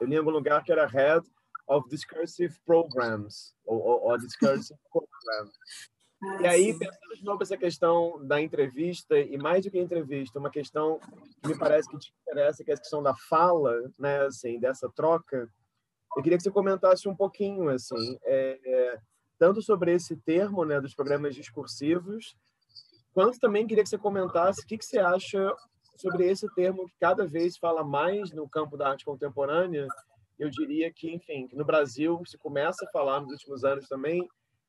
eu 0.00 0.06
li 0.06 0.14
em 0.14 0.18
algum 0.18 0.30
lugar 0.30 0.62
que 0.62 0.72
era 0.72 0.86
Head 0.86 1.26
of 1.66 1.88
Discursive 1.88 2.54
Programs, 2.66 3.54
ou, 3.64 3.78
ou, 3.78 4.10
ou 4.10 4.18
Discursive 4.18 4.78
Program. 4.90 5.52
E 6.40 6.46
aí, 6.46 6.78
pensando 6.78 7.16
de 7.16 7.24
novo 7.24 7.42
essa 7.42 7.56
questão 7.56 8.20
da 8.26 8.40
entrevista, 8.40 9.18
e 9.18 9.38
mais 9.38 9.64
do 9.64 9.70
que 9.70 9.78
entrevista, 9.78 10.38
uma 10.38 10.50
questão 10.50 11.00
que 11.42 11.48
me 11.48 11.58
parece 11.58 11.88
que 11.88 11.98
te 11.98 12.12
interessa, 12.22 12.62
que 12.62 12.70
é 12.70 12.74
a 12.74 12.76
questão 12.76 13.02
da 13.02 13.14
fala, 13.14 13.90
né, 13.98 14.26
assim, 14.26 14.58
dessa 14.60 14.90
troca, 14.90 15.48
eu 16.16 16.22
queria 16.22 16.36
que 16.36 16.42
você 16.42 16.50
comentasse 16.50 17.08
um 17.08 17.16
pouquinho, 17.16 17.70
assim, 17.70 18.18
é, 18.24 18.58
é, 18.62 18.98
tanto 19.38 19.62
sobre 19.62 19.94
esse 19.94 20.14
termo, 20.16 20.64
né, 20.64 20.78
dos 20.80 20.94
programas 20.94 21.34
discursivos, 21.34 22.36
quanto 23.14 23.38
também 23.38 23.66
queria 23.66 23.82
que 23.82 23.88
você 23.88 23.98
comentasse 23.98 24.62
o 24.62 24.66
que, 24.66 24.76
que 24.76 24.84
você 24.84 24.98
acha 24.98 25.54
sobre 25.96 26.30
esse 26.30 26.48
termo 26.54 26.88
que 26.88 26.94
cada 27.00 27.26
vez 27.26 27.56
fala 27.56 27.84
mais 27.84 28.32
no 28.32 28.48
campo 28.48 28.76
da 28.76 28.90
arte 28.90 29.04
contemporânea. 29.04 29.86
Eu 30.38 30.48
diria 30.48 30.90
que, 30.92 31.10
enfim, 31.12 31.46
que 31.46 31.56
no 31.56 31.64
Brasil 31.64 32.22
se 32.26 32.38
começa 32.38 32.84
a 32.84 32.90
falar 32.90 33.20
nos 33.20 33.32
últimos 33.32 33.64
anos 33.64 33.88
também 33.88 34.28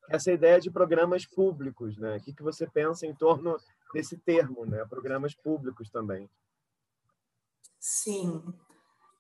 essa 0.09 0.31
ideia 0.31 0.59
de 0.59 0.69
programas 0.69 1.25
públicos, 1.25 1.97
né? 1.97 2.17
O 2.17 2.21
que, 2.21 2.33
que 2.33 2.43
você 2.43 2.67
pensa 2.67 3.05
em 3.05 3.15
torno 3.15 3.55
desse 3.93 4.17
termo, 4.17 4.65
né? 4.65 4.85
Programas 4.85 5.33
públicos 5.33 5.89
também. 5.89 6.29
Sim. 7.79 8.43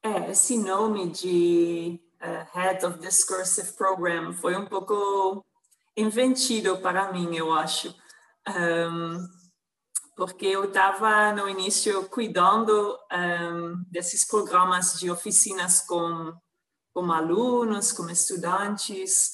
É, 0.03 0.31
esse 0.31 0.57
nome 0.57 1.09
de 1.11 1.99
uh, 2.21 2.57
Head 2.57 2.85
of 2.85 2.99
Discursive 2.99 3.71
Program 3.73 4.33
foi 4.33 4.55
um 4.55 4.65
pouco 4.65 5.45
inventido 5.95 6.77
para 6.79 7.11
mim, 7.13 7.35
eu 7.35 7.53
acho. 7.53 7.95
Um, 8.47 9.40
porque 10.15 10.45
eu 10.45 10.65
estava 10.65 11.31
no 11.33 11.47
início 11.47 12.07
cuidando 12.09 12.97
um, 13.11 13.83
desses 13.87 14.25
programas 14.27 14.99
de 14.99 15.09
oficinas 15.09 15.81
com, 15.81 16.33
com 16.93 17.11
alunos, 17.11 17.91
com 17.91 18.09
estudantes. 18.09 19.31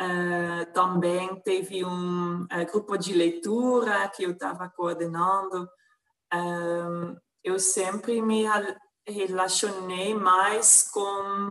Uh, 0.00 0.72
também 0.72 1.40
teve 1.42 1.84
um 1.84 2.42
uh, 2.42 2.72
grupo 2.72 2.96
de 2.96 3.12
leitura 3.12 4.08
que 4.08 4.24
eu 4.24 4.32
estava 4.32 4.68
coordenando. 4.68 5.68
Um, 6.32 7.16
eu 7.42 7.58
sempre 7.58 8.20
me 8.20 8.44
relacionei 9.06 10.14
mais 10.14 10.88
com 10.90 11.50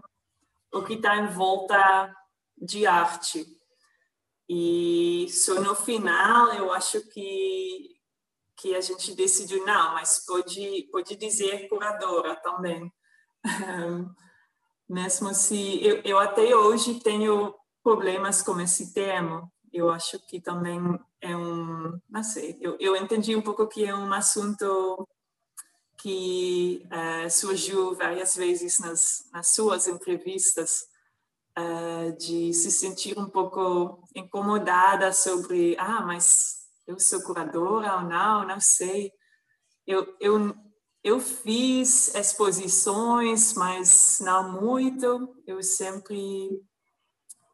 o 0.74 0.84
que 0.84 0.96
está 0.96 1.16
em 1.18 1.28
volta 1.28 2.14
de 2.58 2.86
arte. 2.86 3.46
E 4.50 5.28
só 5.30 5.62
no 5.62 5.76
final 5.76 6.54
eu 6.54 6.72
acho 6.74 7.02
que 7.10 7.94
que 8.64 8.74
a 8.74 8.80
gente 8.80 9.14
decidiu 9.14 9.66
não, 9.66 9.94
mas 9.96 10.26
pode 10.26 10.88
pode 10.90 11.18
dizer 11.18 11.68
curadora 11.68 12.34
também. 12.38 12.90
Mesmo 14.88 15.34
se 15.34 15.86
eu, 15.86 16.02
eu 16.06 16.18
até 16.18 16.56
hoje 16.56 17.02
tenho 17.02 17.54
problemas 17.84 18.42
com 18.42 18.58
esse 18.62 18.94
termo, 18.94 19.52
eu 19.74 19.90
acho 19.90 20.18
que 20.28 20.40
também 20.40 20.80
é 21.20 21.36
um, 21.36 22.00
não 22.10 22.24
sei, 22.24 22.58
eu, 22.62 22.78
eu 22.80 22.96
entendi 22.96 23.36
um 23.36 23.42
pouco 23.42 23.68
que 23.68 23.84
é 23.84 23.94
um 23.94 24.14
assunto 24.14 25.06
que 25.98 26.86
uh, 26.86 27.30
surgiu 27.30 27.94
várias 27.96 28.34
vezes 28.34 28.80
nas, 28.80 29.30
nas 29.34 29.50
suas 29.50 29.88
entrevistas, 29.90 30.86
uh, 31.58 32.16
de 32.18 32.54
se 32.54 32.72
sentir 32.72 33.18
um 33.20 33.30
pouco 33.30 34.02
incomodada 34.16 35.12
sobre, 35.12 35.76
ah, 35.78 36.02
mas 36.02 36.63
eu 36.88 37.00
sou 37.00 37.22
curadora 37.24 37.96
ou 37.98 38.02
não, 38.02 38.48
não 38.48 38.60
sei. 38.60 39.12
Eu, 39.86 40.16
eu, 40.20 40.56
eu 41.04 41.20
fiz 41.20 42.14
exposições, 42.16 43.54
mas 43.54 44.20
não 44.22 44.62
muito. 44.62 45.36
Eu 45.46 45.62
sempre 45.62 46.50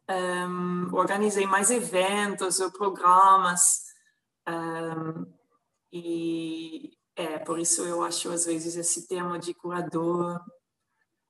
um, 0.09 0.93
organizei 0.93 1.45
mais 1.45 1.71
eventos 1.71 2.59
ou 2.59 2.71
programas. 2.71 3.83
Um, 4.47 5.25
e 5.91 6.91
é, 7.15 7.39
por 7.39 7.59
isso 7.59 7.83
eu 7.83 8.03
acho 8.03 8.29
às 8.31 8.45
vezes 8.45 8.75
esse 8.75 9.07
tema 9.07 9.37
de 9.37 9.53
curador 9.53 10.39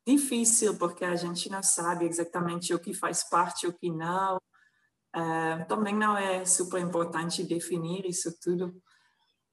difícil, 0.05 0.77
porque 0.77 1.05
a 1.05 1.15
gente 1.15 1.49
não 1.49 1.61
sabe 1.61 2.05
exatamente 2.05 2.73
o 2.73 2.79
que 2.79 2.93
faz 2.93 3.23
parte 3.29 3.67
o 3.67 3.73
que 3.73 3.91
não. 3.91 4.39
Uh, 5.15 5.67
também 5.67 5.95
não 5.95 6.15
é 6.15 6.45
super 6.45 6.79
importante 6.79 7.43
definir 7.43 8.05
isso 8.05 8.37
tudo. 8.39 8.81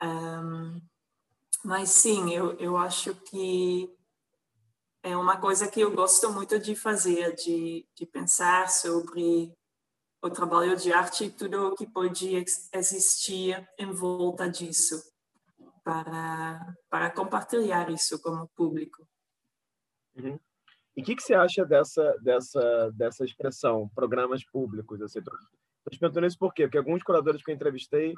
Um, 0.03 0.81
mas 1.65 1.91
sim, 1.91 2.33
eu, 2.33 2.53
eu 2.59 2.77
acho 2.77 3.15
que 3.15 3.91
é 5.03 5.17
uma 5.17 5.41
coisa 5.41 5.69
que 5.69 5.81
eu 5.81 5.95
gosto 5.95 6.31
muito 6.33 6.59
de 6.59 6.75
fazer, 6.75 7.35
de, 7.35 7.89
de 7.95 8.07
pensar 8.07 8.69
sobre 8.69 9.53
o 10.23 10.31
trabalho 10.31 10.77
de 10.77 10.93
arte 10.93 11.25
e 11.25 11.31
tudo 11.31 11.69
o 11.69 11.75
que 11.75 11.87
pode 11.87 12.35
existir 12.73 13.69
em 13.79 13.93
volta 13.93 14.49
disso, 14.49 15.01
para, 15.85 16.75
para 16.91 17.11
compartilhar 17.11 17.91
isso 17.91 18.21
com 18.21 18.31
o 18.31 18.49
público. 18.49 19.07
Uhum. 20.17 20.39
E 20.97 21.03
o 21.03 21.05
que, 21.05 21.15
que 21.15 21.23
você 21.23 21.35
acha 21.35 21.65
dessa, 21.65 22.17
dessa, 22.23 22.91
dessa 22.93 23.25
expressão, 23.25 23.89
programas 23.95 24.43
públicos? 24.45 25.01
Estou 25.01 25.23
te 25.91 25.99
perguntando 25.99 26.27
isso 26.27 26.39
por 26.39 26.55
quê? 26.55 26.63
Porque 26.63 26.79
alguns 26.79 27.03
curadores 27.03 27.43
que 27.43 27.51
eu 27.51 27.55
entrevistei 27.55 28.15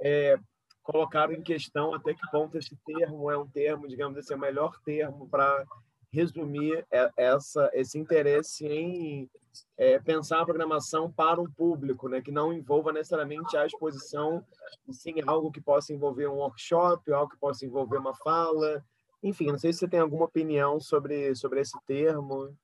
é, 0.00 0.36
colocaram 0.82 1.32
em 1.32 1.42
questão 1.42 1.94
até 1.94 2.14
que 2.14 2.30
ponto 2.30 2.58
esse 2.58 2.76
termo 2.84 3.30
é 3.30 3.38
um 3.38 3.46
termo, 3.46 3.86
digamos 3.86 4.18
assim, 4.18 4.32
é 4.32 4.36
o 4.36 4.40
melhor 4.40 4.80
termo 4.84 5.28
para 5.28 5.64
resumir 6.10 6.86
essa, 7.16 7.70
esse 7.74 7.98
interesse 7.98 8.66
em 8.66 9.30
é, 9.76 9.98
pensar 9.98 10.40
a 10.40 10.44
programação 10.44 11.12
para 11.12 11.40
um 11.40 11.50
público, 11.50 12.08
né, 12.08 12.20
que 12.20 12.30
não 12.30 12.52
envolva 12.52 12.92
necessariamente 12.92 13.56
a 13.56 13.66
exposição, 13.66 14.44
sim 14.90 15.14
algo 15.26 15.52
que 15.52 15.60
possa 15.60 15.92
envolver 15.92 16.26
um 16.26 16.36
workshop, 16.36 17.12
algo 17.12 17.30
que 17.30 17.38
possa 17.38 17.66
envolver 17.66 17.98
uma 17.98 18.14
fala, 18.14 18.82
enfim, 19.22 19.46
não 19.46 19.58
sei 19.58 19.72
se 19.72 19.80
você 19.80 19.88
tem 19.88 20.00
alguma 20.00 20.24
opinião 20.24 20.80
sobre, 20.80 21.34
sobre 21.34 21.60
esse 21.60 21.78
termo. 21.86 22.56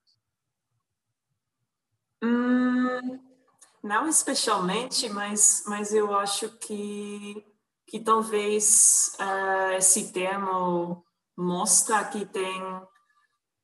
Hum, 2.23 3.21
não 3.83 4.09
especialmente, 4.09 5.09
mas, 5.09 5.65
mas 5.67 5.93
eu 5.93 6.15
acho 6.15 6.49
que, 6.59 7.45
que 7.87 8.01
talvez 8.01 9.17
uh, 9.21 9.73
esse 9.77 10.13
termo 10.13 11.05
mostra 11.37 12.05
que 12.05 12.25
tem, 12.25 12.63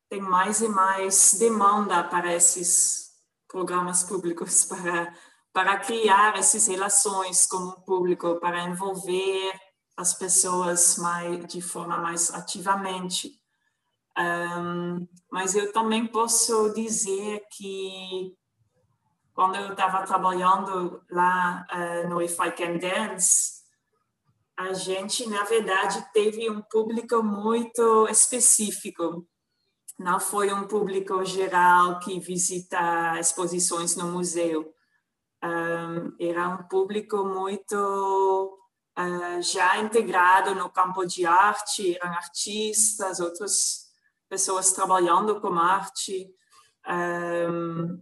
tem 0.08 0.20
mais 0.20 0.60
e 0.60 0.68
mais 0.68 1.34
demanda 1.38 2.02
para 2.04 2.34
esses 2.34 3.10
programas 3.46 4.02
públicos, 4.02 4.64
para, 4.66 5.14
para 5.52 5.78
criar 5.78 6.36
essas 6.36 6.66
relações 6.66 7.46
com 7.46 7.56
o 7.56 7.80
público, 7.82 8.40
para 8.40 8.64
envolver 8.64 9.69
as 10.00 10.14
pessoas 10.14 10.96
mais, 10.98 11.46
de 11.46 11.60
forma 11.60 11.98
mais 11.98 12.32
ativamente. 12.32 13.38
Um, 14.18 15.06
mas 15.30 15.54
eu 15.54 15.72
também 15.72 16.06
posso 16.06 16.72
dizer 16.74 17.42
que 17.50 18.34
quando 19.32 19.56
eu 19.56 19.72
estava 19.72 20.04
trabalhando 20.04 21.02
lá 21.10 21.66
uh, 21.72 22.08
no 22.08 22.20
If 22.20 22.38
I 22.40 22.50
Can 22.50 22.78
Dance, 22.78 23.60
a 24.56 24.72
gente, 24.74 25.26
na 25.28 25.44
verdade, 25.44 26.04
teve 26.12 26.50
um 26.50 26.60
público 26.60 27.22
muito 27.22 28.06
específico. 28.08 29.26
Não 29.98 30.20
foi 30.20 30.52
um 30.52 30.66
público 30.66 31.24
geral 31.24 31.98
que 32.00 32.20
visita 32.20 33.18
exposições 33.18 33.96
no 33.96 34.08
museu. 34.08 34.74
Um, 35.42 36.14
era 36.18 36.48
um 36.48 36.68
público 36.68 37.24
muito 37.24 38.59
já 39.42 39.78
integrado 39.78 40.54
no 40.54 40.68
campo 40.68 41.04
de 41.04 41.24
arte, 41.26 41.96
eram 41.96 42.12
artistas, 42.12 43.20
outras 43.20 43.90
pessoas 44.28 44.72
trabalhando 44.72 45.40
com 45.40 45.58
arte. 45.58 46.32
Um, 46.88 48.00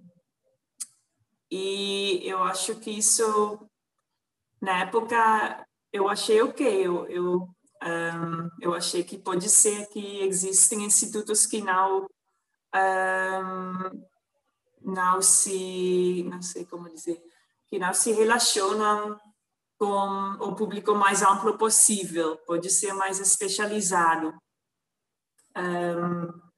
e 1.51 2.21
eu 2.25 2.43
acho 2.43 2.75
que 2.77 2.91
isso, 2.91 3.59
na 4.61 4.81
época, 4.81 5.67
eu 5.93 6.09
achei 6.09 6.43
ok, 6.43 6.87
eu, 6.87 7.07
eu, 7.07 7.49
um, 7.83 8.51
eu 8.61 8.75
achei 8.75 9.03
que 9.03 9.17
pode 9.17 9.49
ser 9.49 9.87
que 9.89 10.21
existem 10.21 10.85
institutos 10.85 11.47
que 11.47 11.63
não, 11.63 12.07
não 14.83 15.23
se, 15.23 16.25
não 16.29 16.43
sei 16.43 16.67
como 16.67 16.91
dizer, 16.91 17.23
que 17.67 17.79
não 17.79 17.95
se 17.95 18.13
relacionam 18.13 19.19
com 19.79 20.37
o 20.41 20.57
público 20.57 20.95
mais 20.95 21.23
amplo 21.23 21.57
possível, 21.57 22.37
pode 22.39 22.69
ser 22.69 22.93
mais 22.93 23.21
especializado. 23.21 24.35
Um, 25.57 26.49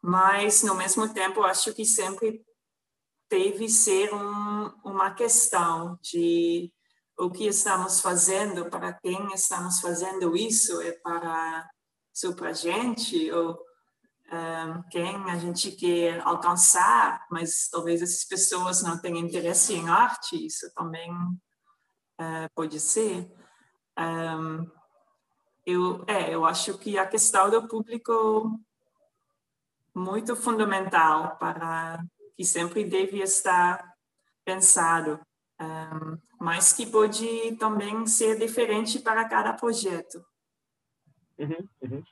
mas, 0.00 0.62
no 0.62 0.74
mesmo 0.74 1.12
tempo, 1.12 1.42
acho 1.42 1.74
que 1.74 1.84
sempre 1.84 2.42
deve 3.30 3.68
ser 3.68 4.12
um, 4.12 4.72
uma 4.84 5.14
questão 5.14 5.98
de 6.02 6.72
o 7.18 7.30
que 7.30 7.46
estamos 7.46 8.00
fazendo, 8.00 8.68
para 8.68 8.92
quem 8.94 9.32
estamos 9.34 9.80
fazendo 9.80 10.34
isso, 10.34 10.80
é 10.80 10.92
para 10.92 11.68
só 12.12 12.32
para 12.32 12.50
a 12.50 12.52
gente, 12.52 13.30
ou 13.32 13.58
um, 14.32 14.82
quem 14.90 15.30
a 15.30 15.38
gente 15.38 15.72
quer 15.72 16.20
alcançar, 16.26 17.26
mas 17.30 17.68
talvez 17.70 18.02
essas 18.02 18.24
pessoas 18.24 18.82
não 18.82 18.98
tenham 18.98 19.18
interesse 19.18 19.74
em 19.74 19.88
arte, 19.88 20.46
isso 20.46 20.72
também 20.74 21.10
uh, 22.20 22.48
pode 22.54 22.78
ser. 22.80 23.30
Um, 23.98 24.70
eu, 25.64 26.04
é, 26.06 26.34
eu 26.34 26.44
acho 26.44 26.76
que 26.78 26.98
a 26.98 27.06
questão 27.06 27.48
do 27.50 27.68
público 27.68 28.58
muito 29.94 30.34
fundamental 30.34 31.36
para 31.36 32.02
que 32.34 32.44
sempre 32.44 32.84
deve 32.84 33.20
estar 33.20 33.92
pensado, 34.44 35.20
um, 35.60 36.18
mas 36.40 36.72
que 36.72 36.86
pode 36.86 37.56
também 37.56 38.06
ser 38.06 38.38
diferente 38.38 38.98
para 38.98 39.28
cada 39.28 39.52
projeto. 39.52 40.24
Uhum, 41.38 41.68
uhum. 41.82 42.02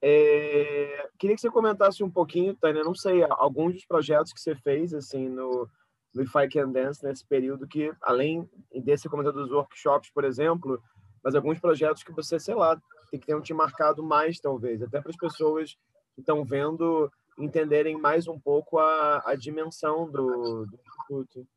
É, 0.00 1.08
queria 1.16 1.36
que 1.36 1.40
você 1.40 1.50
comentasse 1.50 2.02
um 2.02 2.10
pouquinho, 2.10 2.56
Tânia, 2.56 2.82
não 2.82 2.94
sei, 2.94 3.22
alguns 3.30 3.74
dos 3.74 3.86
projetos 3.86 4.32
que 4.32 4.40
você 4.40 4.56
fez 4.56 4.92
assim 4.92 5.28
no 5.28 5.68
do 6.12 6.22
If 6.22 6.34
I 6.34 6.48
Can 6.48 6.70
Dance 6.70 7.02
nesse 7.02 7.24
período 7.24 7.66
que, 7.66 7.92
além 8.02 8.48
desse 8.84 9.08
comentário 9.08 9.40
dos 9.40 9.50
workshops, 9.50 10.10
por 10.10 10.24
exemplo, 10.24 10.82
mas 11.22 11.34
alguns 11.34 11.58
projetos 11.58 12.02
que 12.02 12.12
você, 12.12 12.38
sei 12.38 12.54
lá, 12.54 12.80
tem 13.10 13.20
que 13.20 13.26
ter 13.26 13.34
um 13.34 13.40
te 13.40 13.54
marcado 13.54 14.02
mais, 14.02 14.40
talvez, 14.40 14.82
até 14.82 15.00
para 15.00 15.10
as 15.10 15.16
pessoas 15.16 15.74
que 16.14 16.20
estão 16.20 16.44
vendo 16.44 17.10
entenderem 17.38 17.98
mais 17.98 18.26
um 18.28 18.38
pouco 18.38 18.78
a, 18.78 19.22
a 19.24 19.34
dimensão 19.34 20.10
do, 20.10 20.66
do 20.66 20.78
Instituto. 20.86 21.48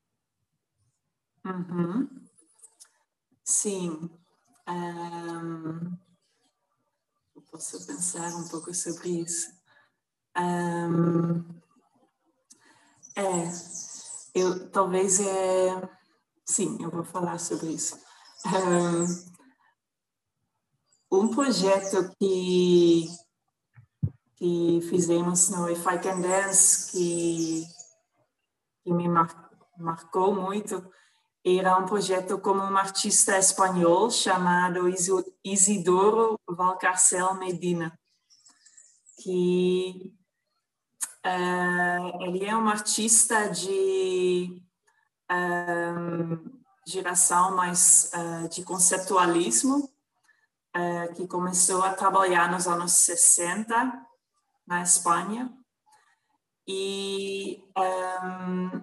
Uhum. 1.46 2.10
Sim. 3.44 4.10
Um, 4.68 5.98
eu 7.36 7.42
posso 7.52 7.86
pensar 7.86 8.36
um 8.36 8.48
pouco 8.48 8.74
sobre 8.74 9.22
isso. 9.22 9.54
Um, 10.38 11.44
é, 13.16 13.46
eu 14.36 14.70
talvez 14.70 15.20
é 15.22 15.90
sim, 16.46 16.78
eu 16.82 16.92
vou 16.92 17.06
falar 17.06 17.40
sobre 17.40 17.68
isso. 17.68 17.98
Um 21.12 21.30
projeto 21.30 22.12
que 22.20 23.08
que 24.36 24.82
fizemos 24.90 25.50
no 25.50 25.70
If 25.70 25.86
I 25.86 25.98
Can 25.98 26.20
Dance 26.20 26.92
que 26.92 27.64
que 28.84 28.94
me 28.94 29.08
mar, 29.08 29.50
marcou 29.78 30.36
muito 30.36 30.92
era 31.44 31.78
um 31.78 31.86
projeto 31.86 32.40
como 32.40 32.62
um 32.62 32.78
artista 32.78 33.38
espanhol 33.38 34.12
chamado 34.12 34.90
Isidoro 35.44 36.38
Valcarcel 36.48 37.36
Medina 37.36 37.98
que 39.18 40.15
Uh, 41.26 42.22
ele 42.22 42.46
é 42.46 42.56
um 42.56 42.70
artista 42.70 43.50
de 43.50 44.62
uh, 45.32 46.62
geração 46.88 47.56
mais 47.56 48.12
uh, 48.14 48.48
de 48.48 48.64
conceptualismo, 48.64 49.90
que 51.16 51.26
começou 51.26 51.82
a 51.84 51.94
trabalhar 51.94 52.52
nos 52.52 52.68
anos 52.68 52.92
60 52.92 53.94
na 54.68 54.82
Espanha 54.82 55.50
e 56.68 57.64
um, 57.78 58.82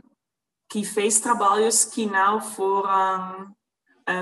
que 0.70 0.86
fez 0.86 1.20
trabalhos 1.20 1.84
que 1.84 2.06
não 2.06 2.40
foram 2.40 3.54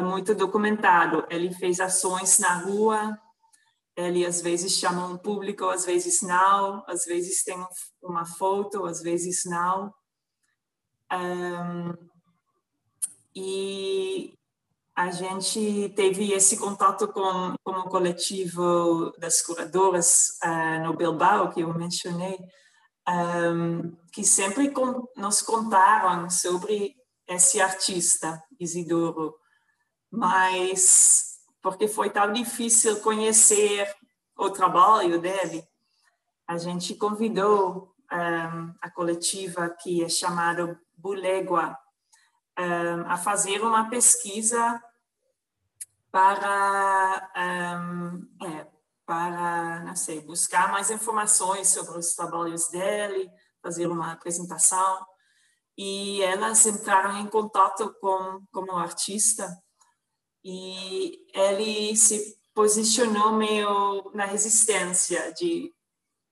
muito 0.03 0.35
documentados. 0.35 1.23
Ele 1.31 1.55
fez 1.55 1.79
ações 1.79 2.41
na 2.41 2.55
rua, 2.55 3.17
ele 4.01 4.25
às 4.25 4.41
vezes 4.41 4.73
chama 4.73 5.07
um 5.07 5.19
público, 5.19 5.67
às 5.67 5.85
vezes 5.85 6.23
não, 6.23 6.85
às 6.87 7.05
vezes 7.05 7.45
tem 7.45 7.57
uma 8.03 8.25
foto, 8.25 8.87
às 8.87 9.03
vezes 9.03 9.45
não. 9.45 9.93
Um, 11.13 11.93
e 13.35 14.35
a 14.95 15.11
gente 15.11 15.93
teve 15.97 16.33
esse 16.33 16.57
contato 16.57 17.09
com, 17.09 17.55
com 17.65 17.73
o 17.73 17.89
coletivo 17.89 19.13
das 19.19 19.43
curadoras 19.43 20.39
uh, 20.45 20.85
no 20.85 20.97
Bilbao, 20.97 21.51
que 21.51 21.61
eu 21.61 21.73
mencionei, 21.75 22.39
um, 23.09 23.97
que 24.13 24.25
sempre 24.25 24.71
com, 24.71 25.09
nos 25.17 25.43
contaram 25.43 26.29
sobre 26.29 26.95
esse 27.27 27.61
artista, 27.61 28.43
Isidoro, 28.59 29.35
mas 30.11 31.30
porque 31.63 31.87
foi 31.87 32.11
tão 32.11 32.33
difícil 32.33 33.01
conhecer 33.01 33.93
o 34.37 34.51
trabalho 34.51 35.21
dele. 35.21 35.67
a 36.47 36.57
gente 36.59 36.95
convidou 36.95 37.95
um, 38.11 38.75
a 38.81 38.91
coletiva 38.91 39.71
que 39.71 40.03
é 40.03 40.09
chamada 40.09 40.81
Bulégua 40.97 41.79
um, 42.59 43.09
a 43.09 43.17
fazer 43.17 43.63
uma 43.63 43.89
pesquisa 43.89 44.83
para, 46.11 47.31
um, 47.37 48.47
é, 48.47 48.67
para, 49.07 49.81
não 49.85 49.95
sei, 49.95 50.21
buscar 50.23 50.73
mais 50.73 50.91
informações 50.91 51.69
sobre 51.69 51.99
os 51.99 52.15
trabalhos 52.15 52.69
dele, 52.69 53.31
fazer 53.63 53.87
uma 53.87 54.13
apresentação. 54.13 55.07
E 55.79 56.21
elas 56.23 56.67
entraram 56.67 57.19
em 57.19 57.27
contato 57.27 57.95
com, 58.01 58.43
com 58.53 58.73
o 58.73 58.77
artista 58.77 59.49
e 60.45 61.27
ele 61.35 61.97
se 61.97 62.39
posicionou 62.55 63.33
meio 63.33 64.11
na 64.15 64.25
resistência 64.25 65.33
de 65.33 65.73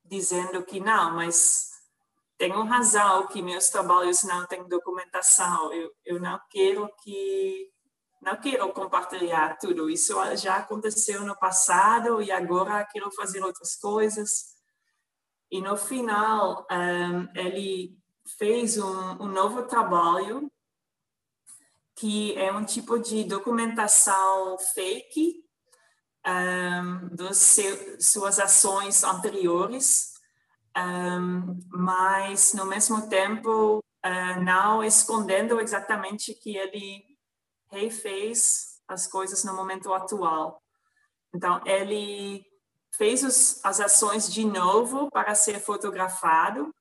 dizendo 0.05 0.63
que 0.65 0.81
não, 0.81 1.15
mas 1.15 1.69
tenho 2.39 2.65
razão 2.65 3.27
que 3.27 3.43
meus 3.43 3.69
trabalhos 3.69 4.23
não 4.23 4.47
têm 4.47 4.67
documentação. 4.69 5.73
Eu, 5.73 5.91
eu 6.05 6.21
não 6.21 6.41
quero 6.51 6.89
que 7.03 7.71
não 8.21 8.37
quero 8.37 8.73
compartilhar 8.73 9.59
tudo. 9.59 9.91
Isso 9.91 10.15
já 10.37 10.57
aconteceu 10.57 11.25
no 11.25 11.37
passado 11.39 12.23
e 12.23 12.31
agora 12.31 12.87
quero 12.91 13.11
fazer 13.13 13.43
outras 13.45 13.77
coisas. 13.77 14.57
E 15.51 15.61
no 15.61 15.77
final 15.77 16.67
um, 16.71 17.29
ele 17.39 17.97
fez 18.39 18.79
um, 18.79 19.23
um 19.23 19.27
novo 19.27 19.63
trabalho 19.65 20.51
que 21.99 22.37
é 22.39 22.53
um 22.53 22.65
tipo 22.65 22.99
de 22.99 23.25
documentação 23.25 24.57
fake 24.73 25.45
um, 26.25 27.09
das 27.17 27.57
suas 27.99 28.39
ações 28.39 29.03
anteriores, 29.03 30.13
um, 30.77 31.59
mas 31.71 32.55
no 32.55 32.67
mesmo 32.67 33.09
tempo 33.09 33.79
uh, 33.79 34.41
não 34.45 34.85
escondendo 34.85 35.61
exatamente 35.61 36.35
que 36.35 36.57
ele 36.57 37.05
refez 37.69 38.81
as 38.87 39.09
coisas 39.09 39.43
no 39.43 39.55
momento 39.55 39.93
atual. 39.93 40.63
Então 41.35 41.61
ele 41.67 42.45
fez 42.97 43.25
os, 43.25 43.65
as 43.65 43.81
ações 43.81 44.33
de 44.33 44.45
novo 44.45 45.11
para 45.11 45.35
ser 45.35 45.59
fotografado, 45.59 46.73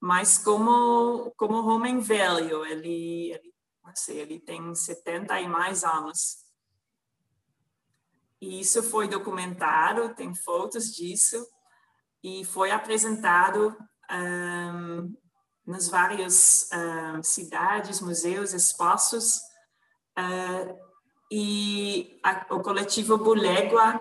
mas 0.00 0.36
como 0.36 1.32
como 1.36 1.66
homem 1.66 1.98
velho, 1.98 2.64
ele, 2.66 3.32
ele 3.32 3.53
sei, 3.94 4.18
ele 4.18 4.40
tem 4.40 4.74
70 4.74 5.40
e 5.40 5.48
mais 5.48 5.84
anos. 5.84 6.38
E 8.40 8.60
isso 8.60 8.82
foi 8.82 9.08
documentado, 9.08 10.14
tem 10.14 10.34
fotos 10.34 10.94
disso, 10.94 11.46
e 12.22 12.44
foi 12.44 12.70
apresentado 12.70 13.76
um, 14.10 15.14
nas 15.66 15.88
várias 15.88 16.68
um, 16.72 17.22
cidades, 17.22 18.00
museus, 18.00 18.54
espaços. 18.54 19.36
Uh, 20.18 20.78
e 21.30 22.18
a, 22.22 22.54
o 22.54 22.60
coletivo 22.60 23.18
Bulégua 23.18 24.00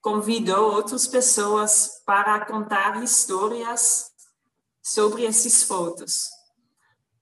convidou 0.00 0.72
outras 0.72 1.06
pessoas 1.08 2.02
para 2.04 2.44
contar 2.44 3.02
histórias 3.02 4.12
sobre 4.82 5.24
esses 5.24 5.64
fotos 5.64 6.35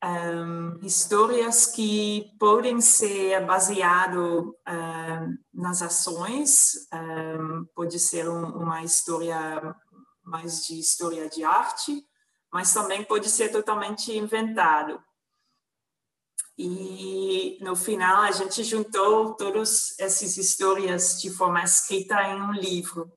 um, 0.05 0.79
histórias 0.83 1.65
que 1.65 2.31
podem 2.39 2.81
ser 2.81 3.45
baseado 3.47 4.55
um, 4.69 5.39
nas 5.53 5.81
ações, 5.81 6.87
um, 6.93 7.65
pode 7.75 7.99
ser 7.99 8.29
um, 8.29 8.45
uma 8.59 8.83
história 8.83 9.75
mais 10.23 10.67
de 10.67 10.79
história 10.79 11.29
de 11.29 11.43
arte, 11.43 12.05
mas 12.53 12.73
também 12.75 13.03
pode 13.03 13.31
ser 13.31 13.51
totalmente 13.51 14.13
inventado. 14.13 15.03
E 16.57 17.59
no 17.63 17.75
final 17.75 18.23
a 18.23 18.31
gente 18.31 18.63
juntou 18.63 19.35
todas 19.35 19.99
essas 19.99 20.37
histórias 20.37 21.21
de 21.21 21.31
forma 21.31 21.63
escrita 21.65 22.23
em 22.23 22.41
um 22.41 22.53
livro. 22.53 23.11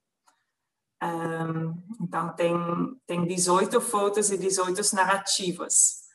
então 2.01 2.33
tem 2.35 2.55
tem 3.05 3.27
18 3.27 3.79
fotos 3.79 4.31
e 4.31 4.37
18 4.37 4.81
narrativas 4.95 6.06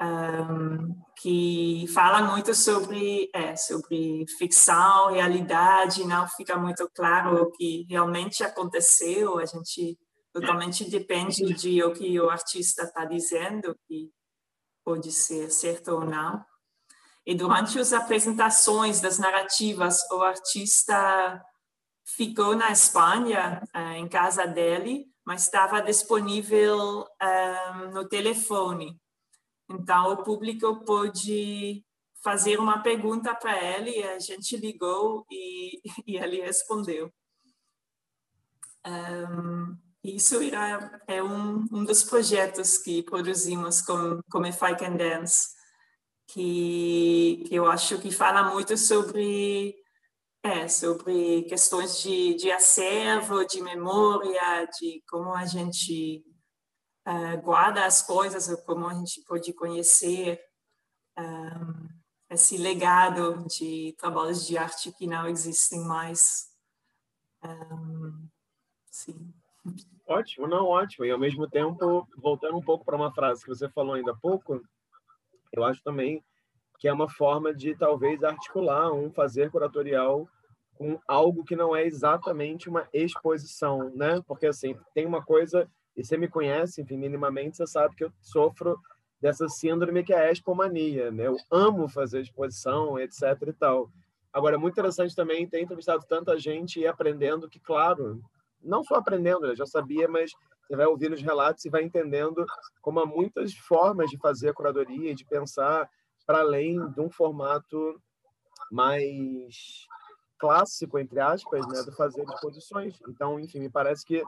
um, 0.00 0.94
que 1.16 1.86
fala 1.92 2.22
muito 2.22 2.54
sobre, 2.54 3.28
é, 3.34 3.56
sobre 3.56 4.24
ficção, 4.38 5.12
realidade, 5.12 6.06
não 6.06 6.28
fica 6.28 6.56
muito 6.56 6.88
claro 6.94 7.42
o 7.42 7.50
que 7.52 7.86
realmente 7.88 8.44
aconteceu, 8.44 9.38
a 9.38 9.46
gente 9.46 9.98
totalmente 10.32 10.88
depende 10.88 11.52
de 11.54 11.82
o 11.82 11.92
que 11.92 12.20
o 12.20 12.30
artista 12.30 12.84
está 12.84 13.04
dizendo, 13.04 13.76
que 13.86 14.10
pode 14.84 15.10
ser 15.10 15.50
certo 15.50 15.88
ou 15.88 16.04
não. 16.04 16.44
E 17.26 17.34
durante 17.34 17.78
as 17.78 17.92
apresentações 17.92 19.00
das 19.00 19.18
narrativas, 19.18 19.98
o 20.10 20.22
artista 20.22 21.44
ficou 22.16 22.56
na 22.56 22.70
Espanha, 22.70 23.62
eh, 23.74 23.98
em 23.98 24.08
casa 24.08 24.46
dele, 24.46 25.06
mas 25.26 25.42
estava 25.42 25.82
disponível 25.82 27.04
um, 27.22 27.90
no 27.90 28.08
telefone. 28.08 28.98
Então, 29.68 30.12
o 30.12 30.22
público 30.22 30.84
pôde 30.84 31.84
fazer 32.22 32.58
uma 32.58 32.82
pergunta 32.82 33.34
para 33.34 33.62
ele, 33.62 34.02
a 34.02 34.18
gente 34.18 34.56
ligou 34.56 35.26
e, 35.30 35.80
e 36.06 36.16
ele 36.16 36.40
respondeu. 36.40 37.12
Um, 38.86 39.76
isso 40.02 40.40
era, 40.40 41.02
é 41.06 41.22
um, 41.22 41.66
um 41.70 41.84
dos 41.84 42.02
projetos 42.02 42.78
que 42.78 43.02
produzimos 43.02 43.82
com, 43.82 44.20
com 44.30 44.46
If 44.46 44.62
I 44.62 44.76
Can 44.76 44.96
Dance, 44.96 45.48
que, 46.28 47.44
que 47.46 47.54
eu 47.54 47.66
acho 47.66 47.98
que 47.98 48.10
fala 48.10 48.50
muito 48.50 48.76
sobre, 48.76 49.76
é, 50.42 50.68
sobre 50.68 51.42
questões 51.42 52.00
de, 52.00 52.34
de 52.34 52.50
acervo, 52.50 53.44
de 53.44 53.60
memória, 53.60 54.66
de 54.78 55.02
como 55.08 55.34
a 55.34 55.44
gente 55.44 56.24
uh, 57.08 57.40
guarda 57.42 57.86
as 57.86 58.02
coisas, 58.02 58.54
como 58.64 58.86
a 58.86 58.94
gente 58.94 59.22
pode 59.22 59.52
conhecer 59.54 60.40
um, 61.18 61.88
esse 62.30 62.58
legado 62.58 63.44
de 63.46 63.94
trabalhos 63.98 64.46
de 64.46 64.58
arte 64.58 64.92
que 64.92 65.06
não 65.06 65.26
existem 65.26 65.80
mais. 65.80 66.48
Um, 67.42 68.28
sim. 68.90 69.32
Ótimo, 70.06 70.46
não, 70.46 70.66
ótimo. 70.66 71.04
E 71.06 71.10
ao 71.10 71.18
mesmo 71.18 71.48
tempo, 71.48 72.06
voltando 72.16 72.56
um 72.56 72.62
pouco 72.62 72.84
para 72.84 72.96
uma 72.96 73.12
frase 73.12 73.42
que 73.42 73.48
você 73.48 73.68
falou 73.68 73.94
ainda 73.94 74.12
há 74.12 74.16
pouco, 74.16 74.60
eu 75.52 75.64
acho 75.64 75.82
também 75.82 76.22
que 76.78 76.86
é 76.86 76.92
uma 76.92 77.08
forma 77.08 77.52
de 77.52 77.74
talvez 77.74 78.22
articular 78.22 78.92
um 78.92 79.10
fazer 79.10 79.50
curatorial 79.50 80.28
com 80.74 80.98
algo 81.08 81.44
que 81.44 81.56
não 81.56 81.74
é 81.74 81.84
exatamente 81.84 82.68
uma 82.68 82.88
exposição, 82.92 83.90
né? 83.96 84.22
Porque 84.28 84.46
assim, 84.46 84.78
tem 84.94 85.04
uma 85.04 85.24
coisa 85.24 85.68
e 85.98 86.04
você 86.04 86.16
me 86.16 86.28
conhece, 86.28 86.80
enfim, 86.80 86.96
minimamente, 86.96 87.56
você 87.56 87.66
sabe 87.66 87.96
que 87.96 88.04
eu 88.04 88.12
sofro 88.20 88.80
dessa 89.20 89.48
síndrome 89.48 90.04
que 90.04 90.14
é 90.14 90.28
a 90.28 90.30
expomania, 90.30 91.10
né? 91.10 91.26
Eu 91.26 91.36
amo 91.50 91.88
fazer 91.88 92.20
exposição, 92.20 92.96
etc 93.00 93.22
e 93.48 93.52
tal. 93.52 93.90
Agora, 94.32 94.54
é 94.54 94.58
muito 94.58 94.74
interessante 94.74 95.16
também 95.16 95.44
ter 95.48 95.60
entrevistado 95.60 96.04
tanta 96.08 96.38
gente 96.38 96.78
e 96.78 96.86
aprendendo 96.86 97.48
que, 97.48 97.58
claro, 97.58 98.22
não 98.62 98.84
só 98.84 98.94
aprendendo, 98.94 99.46
eu 99.46 99.56
já 99.56 99.66
sabia, 99.66 100.06
mas 100.06 100.30
você 100.68 100.76
vai 100.76 100.86
ouvindo 100.86 101.14
os 101.14 101.22
relatos 101.22 101.64
e 101.64 101.70
vai 101.70 101.82
entendendo 101.82 102.46
como 102.80 103.00
há 103.00 103.06
muitas 103.06 103.52
formas 103.54 104.08
de 104.08 104.18
fazer 104.18 104.50
a 104.50 104.54
curadoria, 104.54 105.16
de 105.16 105.24
pensar 105.24 105.90
para 106.24 106.40
além 106.40 106.78
de 106.92 107.00
um 107.00 107.10
formato 107.10 108.00
mais 108.70 109.88
clássico, 110.38 110.96
entre 110.96 111.18
aspas, 111.18 111.66
né, 111.66 111.82
de 111.82 111.96
fazer 111.96 112.22
exposições. 112.22 113.00
Então, 113.08 113.40
enfim, 113.40 113.58
me 113.58 113.68
parece 113.68 114.04
que 114.04 114.22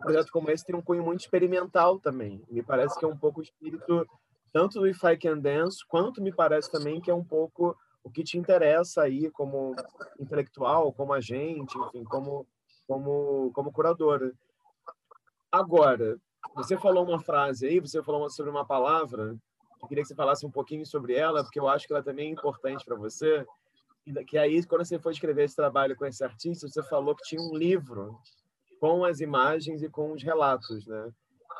um 0.00 0.04
projeto 0.04 0.32
como 0.32 0.50
esse 0.50 0.64
tem 0.64 0.74
um 0.74 0.82
cunho 0.82 1.04
muito 1.04 1.20
experimental 1.20 2.00
também. 2.00 2.42
Me 2.50 2.62
parece 2.62 2.98
que 2.98 3.04
é 3.04 3.08
um 3.08 3.16
pouco 3.16 3.40
o 3.40 3.42
espírito 3.42 4.06
tanto 4.52 4.80
do 4.80 4.88
If 4.88 5.02
I 5.04 5.16
Can 5.16 5.38
Dance, 5.38 5.78
quanto 5.86 6.22
me 6.22 6.32
parece 6.32 6.70
também 6.72 7.00
que 7.00 7.10
é 7.10 7.14
um 7.14 7.22
pouco 7.22 7.76
o 8.02 8.10
que 8.10 8.24
te 8.24 8.38
interessa 8.38 9.02
aí 9.02 9.30
como 9.30 9.76
intelectual, 10.18 10.92
como 10.92 11.12
agente, 11.12 11.78
enfim, 11.78 12.02
como, 12.02 12.46
como, 12.88 13.52
como 13.52 13.70
curadora. 13.70 14.32
Agora, 15.52 16.18
você 16.54 16.76
falou 16.76 17.04
uma 17.04 17.20
frase 17.20 17.66
aí, 17.66 17.78
você 17.78 18.02
falou 18.02 18.28
sobre 18.30 18.50
uma 18.50 18.64
palavra, 18.64 19.36
eu 19.80 19.88
queria 19.88 20.02
que 20.02 20.08
você 20.08 20.14
falasse 20.14 20.44
um 20.44 20.50
pouquinho 20.50 20.84
sobre 20.84 21.14
ela, 21.14 21.44
porque 21.44 21.60
eu 21.60 21.68
acho 21.68 21.86
que 21.86 21.92
ela 21.92 22.02
também 22.02 22.28
é 22.28 22.32
importante 22.32 22.84
para 22.84 22.96
você, 22.96 23.46
que 24.26 24.38
aí, 24.38 24.64
quando 24.64 24.84
você 24.84 24.98
foi 24.98 25.12
escrever 25.12 25.44
esse 25.44 25.54
trabalho 25.54 25.94
com 25.94 26.06
esse 26.06 26.24
artista, 26.24 26.66
você 26.66 26.82
falou 26.82 27.14
que 27.14 27.22
tinha 27.22 27.40
um 27.40 27.54
livro 27.54 28.18
com 28.80 29.04
as 29.04 29.20
imagens 29.20 29.82
e 29.82 29.88
com 29.88 30.12
os 30.12 30.22
relatos, 30.22 30.86
né? 30.86 31.12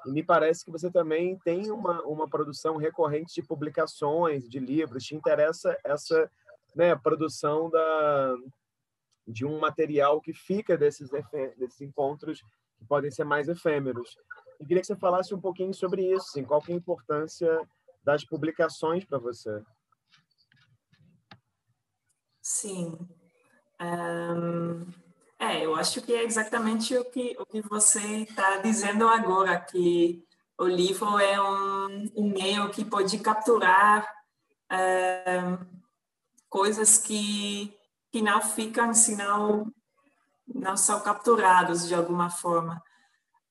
E 0.07 0.11
me 0.11 0.23
parece 0.23 0.65
que 0.65 0.71
você 0.71 0.91
também 0.91 1.39
tem 1.45 1.71
uma, 1.71 2.03
uma 2.03 2.29
produção 2.29 2.77
recorrente 2.77 3.35
de 3.35 3.47
publicações, 3.47 4.49
de 4.49 4.59
livros. 4.59 5.05
Te 5.05 5.15
interessa 5.15 5.77
essa 5.85 6.31
né, 6.75 6.97
produção 6.97 7.69
da, 7.69 8.35
de 9.29 9.45
um 9.45 9.59
material 9.59 10.21
que 10.21 10.33
fica 10.33 10.79
desses, 10.79 11.11
desses 11.11 11.81
encontros 11.83 12.41
que 12.79 12.87
podem 12.87 13.11
ser 13.11 13.25
mais 13.25 13.49
efêmeros. 13.49 14.17
Eu 14.59 14.67
queria 14.67 14.81
que 14.81 14.87
você 14.87 14.97
falasse 14.97 15.35
um 15.35 15.41
pouquinho 15.41 15.75
sobre 15.75 16.11
isso, 16.11 16.27
assim, 16.31 16.45
qual 16.45 16.63
é 16.67 16.73
a 16.73 16.77
importância 16.77 17.69
das 18.03 18.25
publicações 18.25 19.05
para 19.05 19.19
você. 19.19 19.63
Sim. 22.41 22.99
Um, 23.81 24.87
é, 25.41 25.65
eu 25.65 25.75
acho 25.75 26.03
que 26.03 26.13
é 26.13 26.23
exatamente 26.23 26.95
o 26.97 27.05
que, 27.07 27.35
o 27.39 27.47
que 27.47 27.63
você 27.63 27.99
está 28.19 28.59
dizendo 28.59 29.09
agora, 29.09 29.59
que 29.59 30.23
o 30.59 30.67
livro 30.67 31.19
é 31.19 31.41
um, 31.41 32.13
um 32.15 32.31
meio 32.31 32.69
que 32.69 32.85
pode 32.85 33.19
capturar 33.19 34.07
um, 34.71 35.81
coisas 36.47 36.99
que, 36.99 37.75
que 38.13 38.21
não 38.21 38.43
ficam, 38.43 38.93
se 38.93 39.17
não, 39.17 39.73
não 40.47 40.77
são 40.77 41.01
capturados 41.01 41.89
de 41.89 41.95
alguma 41.95 42.29
forma. 42.29 42.83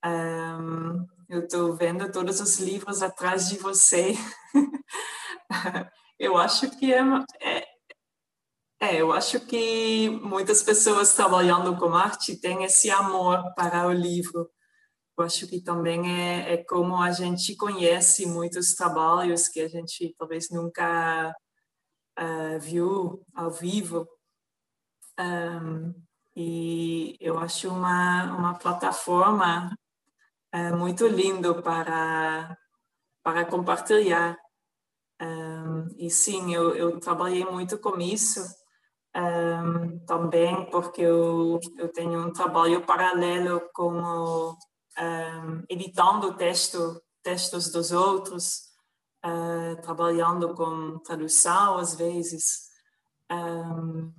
Um, 0.05 1.07
eu 1.27 1.39
estou 1.45 1.75
vendo 1.75 2.11
todos 2.11 2.39
os 2.39 2.59
livros 2.59 3.01
atrás 3.01 3.49
de 3.49 3.57
você. 3.57 4.13
eu 6.19 6.37
acho 6.37 6.69
que 6.77 6.93
é, 6.93 7.01
é, 7.41 7.67
é, 8.81 9.01
eu 9.01 9.11
acho 9.11 9.41
que 9.45 10.09
muitas 10.09 10.63
pessoas 10.63 11.13
trabalhando 11.13 11.77
com 11.77 11.93
arte 11.93 12.39
têm 12.39 12.63
esse 12.63 12.89
amor 12.89 13.53
para 13.53 13.85
o 13.87 13.91
livro. 13.91 14.49
Eu 15.17 15.25
acho 15.25 15.47
que 15.47 15.61
também 15.61 16.09
é, 16.09 16.53
é 16.53 16.57
como 16.63 16.95
a 16.95 17.11
gente 17.11 17.57
conhece 17.57 18.25
muitos 18.25 18.73
trabalhos 18.75 19.49
que 19.49 19.59
a 19.59 19.67
gente 19.67 20.15
talvez 20.17 20.49
nunca 20.49 21.35
uh, 22.17 22.59
viu 22.61 23.21
ao 23.35 23.51
vivo. 23.51 24.07
Um, 25.19 25.93
e 26.33 27.17
eu 27.19 27.37
acho 27.37 27.67
uma, 27.67 28.33
uma 28.37 28.53
plataforma 28.57 29.75
é 30.53 30.71
muito 30.71 31.05
lindo 31.05 31.61
para, 31.61 32.57
para 33.21 33.45
compartilhar. 33.45 34.37
Um, 35.21 35.87
e 35.97 36.09
sim, 36.09 36.53
eu, 36.55 36.73
eu 36.75 36.99
trabalhei 36.99 37.43
muito 37.43 37.77
com 37.77 37.99
isso 37.99 38.39
um, 39.15 39.99
também, 40.05 40.69
porque 40.69 41.01
eu, 41.01 41.59
eu 41.77 41.89
tenho 41.89 42.27
um 42.27 42.31
trabalho 42.31 42.85
paralelo 42.85 43.61
como 43.73 44.51
um, 44.51 45.63
editando 45.69 46.35
texto, 46.35 47.01
textos 47.23 47.71
dos 47.71 47.91
outros, 47.91 48.69
uh, 49.25 49.81
trabalhando 49.81 50.53
com 50.53 50.99
tradução 50.99 51.77
às 51.77 51.95
vezes. 51.95 52.69
Um, 53.31 54.13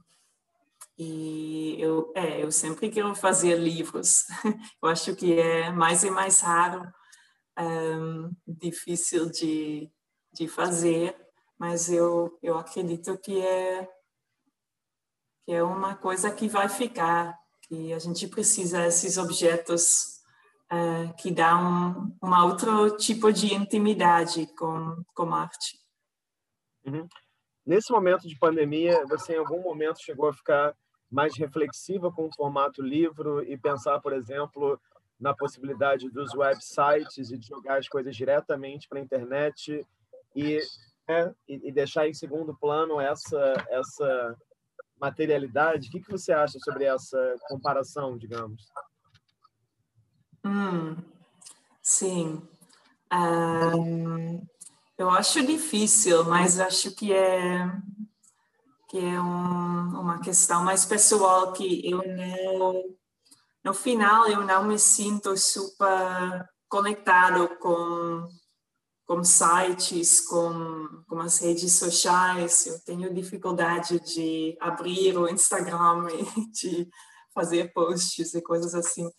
e 0.99 1.76
eu, 1.80 2.12
é, 2.14 2.43
eu 2.43 2.53
sempre 2.53 2.91
quero 2.91 3.14
fazer 3.14 3.57
livros. 3.57 4.24
eu 4.82 4.88
acho 4.88 5.16
que 5.16 5.38
é 5.38 5.70
mais 5.70 6.05
e 6.05 6.11
mais 6.11 6.41
raro, 6.41 6.82
difícil 8.47 9.30
de, 9.30 9.91
de 10.32 10.49
fazer, 10.49 11.16
mas 11.59 11.91
eu, 11.91 12.38
eu 12.43 12.57
acredito 12.57 13.18
que 13.18 13.41
é, 13.41 13.88
que 15.51 15.55
é 15.55 15.64
uma 15.64 15.96
coisa 15.96 16.30
que 16.30 16.46
vai 16.46 16.68
ficar, 16.68 17.36
que 17.62 17.92
a 17.92 17.98
gente 17.98 18.28
precisa 18.28 18.82
desses 18.82 19.18
objetos 19.18 20.20
uh, 20.72 21.12
que 21.16 21.32
dão 21.32 22.14
um, 22.22 22.28
um 22.28 22.44
outro 22.44 22.96
tipo 22.96 23.32
de 23.32 23.53
intimidade 23.53 24.46
com, 24.57 25.03
com 25.12 25.34
arte. 25.34 25.76
Uhum. 26.86 27.05
Nesse 27.66 27.90
momento 27.90 28.28
de 28.28 28.38
pandemia, 28.38 29.05
você 29.09 29.34
em 29.34 29.38
algum 29.38 29.61
momento 29.61 30.01
chegou 30.01 30.28
a 30.28 30.32
ficar 30.32 30.72
mais 31.11 31.36
reflexiva 31.36 32.12
com 32.12 32.28
o 32.28 32.34
formato 32.36 32.80
livro 32.80 33.42
e 33.42 33.59
pensar, 33.59 33.98
por 33.98 34.12
exemplo, 34.12 34.80
na 35.18 35.34
possibilidade 35.34 36.09
dos 36.11 36.32
websites 36.32 37.32
e 37.32 37.36
de 37.36 37.48
jogar 37.48 37.80
as 37.80 37.88
coisas 37.88 38.14
diretamente 38.14 38.88
para 38.88 39.01
a 39.01 39.03
internet 39.03 39.84
e, 40.32 40.61
né, 41.09 41.34
e, 41.48 41.72
deixar 41.72 42.07
em 42.07 42.14
segundo 42.14 42.57
plano 42.57 43.01
essa 43.01 43.55
essa 43.68 44.38
materialidade. 45.01 45.88
O 45.88 45.90
que, 45.90 46.01
que 46.01 46.11
você 46.11 46.32
acha 46.32 46.59
sobre 46.61 46.84
essa 46.84 47.36
comparação, 47.48 48.18
digamos? 48.18 48.62
Hum, 50.44 50.96
sim. 51.82 52.42
Um, 53.12 54.40
eu 54.96 55.11
acho 55.11 55.44
difícil, 55.44 56.24
mas 56.24 56.61
acho 56.61 56.94
que 56.94 57.12
é 57.12 57.66
que 58.88 58.98
é 58.98 59.20
um, 59.20 60.01
uma 60.01 60.20
questão 60.20 60.64
mais 60.64 60.84
pessoal 60.84 61.53
que 61.53 61.88
eu 61.88 61.98
não, 61.98 62.82
no 63.64 63.72
final 63.72 64.26
eu 64.26 64.44
não 64.44 64.64
me 64.64 64.80
sinto 64.80 65.36
super 65.36 66.44
conectado 66.68 67.57
com 67.61 68.26
com 69.11 69.24
sites, 69.24 70.20
com, 70.20 71.02
com 71.08 71.18
as 71.18 71.40
redes 71.40 71.72
sociais, 71.72 72.64
eu 72.68 72.78
tenho 72.84 73.12
dificuldade 73.12 73.98
de 73.98 74.56
abrir 74.61 75.18
o 75.18 75.28
Instagram 75.28 76.06
e 76.38 76.50
de 76.52 76.88
fazer 77.34 77.72
posts 77.72 78.34
e 78.34 78.40
coisas 78.40 78.72
assim. 78.72 79.11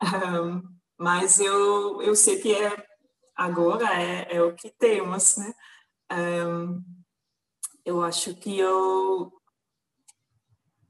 Um, 0.00 0.62
mas 0.96 1.40
eu, 1.40 2.00
eu 2.00 2.14
sei 2.14 2.40
que 2.40 2.54
é, 2.54 2.86
agora 3.34 4.00
é, 4.00 4.36
é 4.36 4.40
o 4.40 4.54
que 4.54 4.70
temos, 4.70 5.36
né? 5.36 5.52
Um, 6.12 6.80
eu 7.84 8.02
acho 8.02 8.36
que 8.36 8.56
eu 8.56 9.32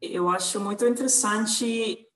eu 0.02 0.28
acho 0.28 0.60
muito 0.60 0.86
interessante 0.86 2.06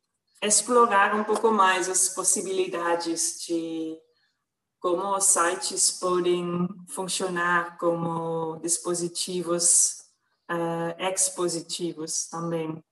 explorar 0.42 1.14
um 1.14 1.24
pouco 1.24 1.50
mais 1.50 1.88
as 1.88 2.10
possibilidades 2.10 3.46
de 3.46 3.98
como 4.80 5.16
os 5.16 5.24
sites 5.24 5.90
podem 5.92 6.68
funcionar 6.88 7.76
como 7.78 8.56
dispositivos 8.60 10.04
uh, 10.50 10.94
expositivos 10.98 12.28
também 12.28 12.82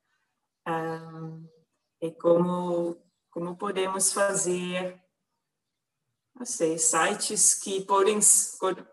um, 0.68 1.48
e 2.00 2.10
como 2.12 2.96
como 3.30 3.54
podemos 3.56 4.12
fazer 4.12 4.98
não 6.38 6.44
sei, 6.44 6.76
sites 6.78 7.54
que 7.54 7.80
podem, 7.80 8.18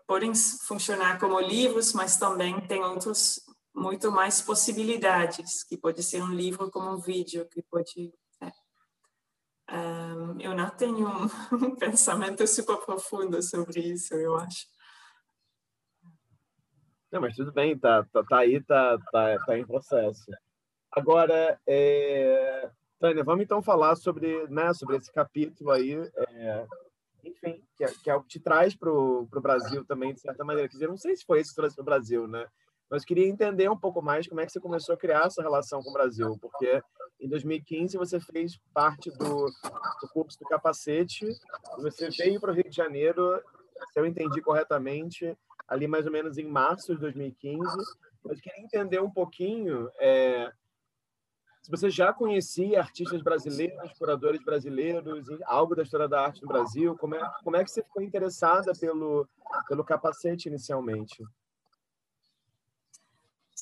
podem 0.06 0.34
funcionar 0.34 1.20
como 1.20 1.38
livros, 1.38 1.92
mas 1.92 2.16
também 2.16 2.58
tem 2.66 2.82
outros 2.82 3.38
muito 3.74 4.10
mais 4.10 4.40
possibilidades, 4.40 5.62
que 5.62 5.76
pode 5.76 6.02
ser 6.02 6.22
um 6.22 6.32
livro 6.32 6.70
como 6.70 6.90
um 6.90 6.98
vídeo, 6.98 7.46
que 7.48 7.62
pode... 7.62 8.14
Um, 9.70 10.40
eu 10.40 10.54
não 10.54 10.70
tenho 10.70 11.08
um, 11.52 11.76
pensamento 11.76 12.46
super 12.46 12.76
profundo 12.78 13.42
sobre 13.42 13.80
isso, 13.80 14.14
eu 14.14 14.36
acho. 14.36 14.66
Não, 17.10 17.20
mas 17.20 17.36
tudo 17.36 17.52
bem, 17.52 17.78
tá, 17.78 18.04
tá, 18.12 18.24
tá 18.24 18.38
aí, 18.38 18.62
tá, 18.62 18.98
tá, 19.12 19.38
tá 19.46 19.58
em 19.58 19.66
processo. 19.66 20.24
Agora, 20.90 21.58
é... 21.66 22.70
Tânia, 22.98 23.24
vamos 23.24 23.44
então 23.44 23.62
falar 23.62 23.96
sobre, 23.96 24.46
né, 24.48 24.72
sobre 24.74 24.96
esse 24.96 25.12
capítulo 25.12 25.70
aí, 25.70 25.94
é 25.94 26.66
enfim, 27.24 27.62
que 27.76 27.84
é, 27.84 27.88
que 27.88 28.10
é 28.10 28.14
o 28.14 28.22
que 28.22 28.28
te 28.28 28.40
traz 28.40 28.76
para 28.76 28.90
o 28.90 29.26
Brasil 29.26 29.84
também, 29.84 30.12
de 30.12 30.20
certa 30.20 30.44
maneira. 30.44 30.68
Quer 30.68 30.74
dizer, 30.74 30.88
não 30.88 30.96
sei 30.96 31.16
se 31.16 31.24
foi 31.24 31.40
isso 31.40 31.50
que 31.50 31.56
trouxe 31.56 31.74
para 31.74 31.82
o 31.82 31.86
Brasil, 31.86 32.28
né? 32.28 32.46
Mas 32.90 33.04
queria 33.04 33.26
entender 33.26 33.70
um 33.70 33.76
pouco 33.76 34.02
mais 34.02 34.26
como 34.26 34.40
é 34.40 34.46
que 34.46 34.52
você 34.52 34.60
começou 34.60 34.94
a 34.94 34.98
criar 34.98 35.26
essa 35.26 35.42
relação 35.42 35.82
com 35.82 35.90
o 35.90 35.92
Brasil, 35.92 36.36
porque 36.40 36.82
em 37.20 37.28
2015 37.28 37.96
você 37.96 38.20
fez 38.20 38.58
parte 38.72 39.10
do, 39.10 39.46
do 39.46 40.08
curso 40.12 40.38
do 40.38 40.46
capacete, 40.46 41.26
você 41.78 42.08
veio 42.10 42.40
para 42.40 42.52
o 42.52 42.54
Rio 42.54 42.68
de 42.68 42.76
Janeiro, 42.76 43.40
se 43.92 43.98
eu 43.98 44.06
entendi 44.06 44.40
corretamente, 44.40 45.36
ali 45.66 45.86
mais 45.86 46.06
ou 46.06 46.12
menos 46.12 46.38
em 46.38 46.46
março 46.46 46.94
de 46.94 47.00
2015. 47.00 47.64
Mas 48.22 48.40
queria 48.40 48.62
entender 48.62 49.00
um 49.00 49.10
pouquinho 49.10 49.90
é, 49.98 50.52
se 51.64 51.70
você 51.70 51.88
já 51.88 52.12
conhecia 52.12 52.78
artistas 52.78 53.22
brasileiros, 53.22 53.92
curadores 53.98 54.44
brasileiros, 54.44 55.26
algo 55.46 55.74
da 55.74 55.82
história 55.82 56.06
da 56.06 56.20
arte 56.20 56.42
no 56.42 56.48
Brasil, 56.48 56.94
como 56.98 57.14
é, 57.14 57.32
como 57.42 57.56
é 57.56 57.64
que 57.64 57.70
você 57.70 57.82
ficou 57.82 58.02
interessada 58.02 58.72
pelo, 58.78 59.26
pelo 59.66 59.82
capacete 59.82 60.48
inicialmente? 60.48 61.24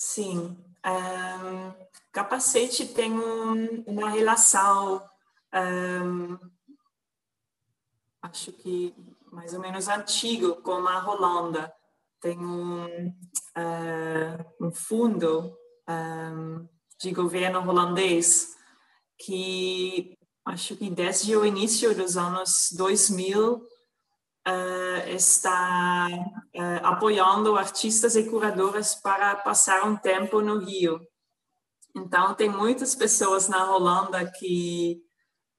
Sim, 0.05 0.59
um, 0.85 1.87
capacete 2.11 2.89
tem 2.89 3.13
um, 3.13 3.85
uma 3.87 4.11
relação, 4.11 5.01
um, 5.55 6.37
acho 8.21 8.53
que 8.53 8.93
mais 9.31 9.55
ou 9.55 9.61
menos 9.61 9.87
antigo, 9.87 10.57
com 10.57 10.89
a 10.89 11.09
Holanda. 11.09 11.73
Tem 12.21 12.37
um, 12.37 13.11
uh, 13.11 14.45
um 14.61 14.73
fundo 14.73 15.57
de 16.99 17.13
governo 17.13 17.61
holandês, 17.61 18.57
que 19.17 20.19
acho 20.45 20.77
que 20.77 20.91
desde 20.91 21.37
o 21.37 21.47
início 21.47 21.95
dos 21.95 22.17
anos 22.17 22.73
2000 22.77 23.65
uh, 24.47 25.09
está 25.09 26.09
uh, 26.09 26.87
apoiando 26.87 27.57
artistas 27.57 28.17
e 28.17 28.25
curadoras 28.25 28.95
para 28.95 29.37
passar 29.37 29.85
um 29.85 29.97
tempo 29.97 30.41
no 30.41 30.59
Rio. 30.59 31.01
Então, 31.95 32.35
tem 32.35 32.49
muitas 32.49 32.95
pessoas 32.95 33.49
na 33.49 33.71
Holanda 33.71 34.31
que 34.39 35.03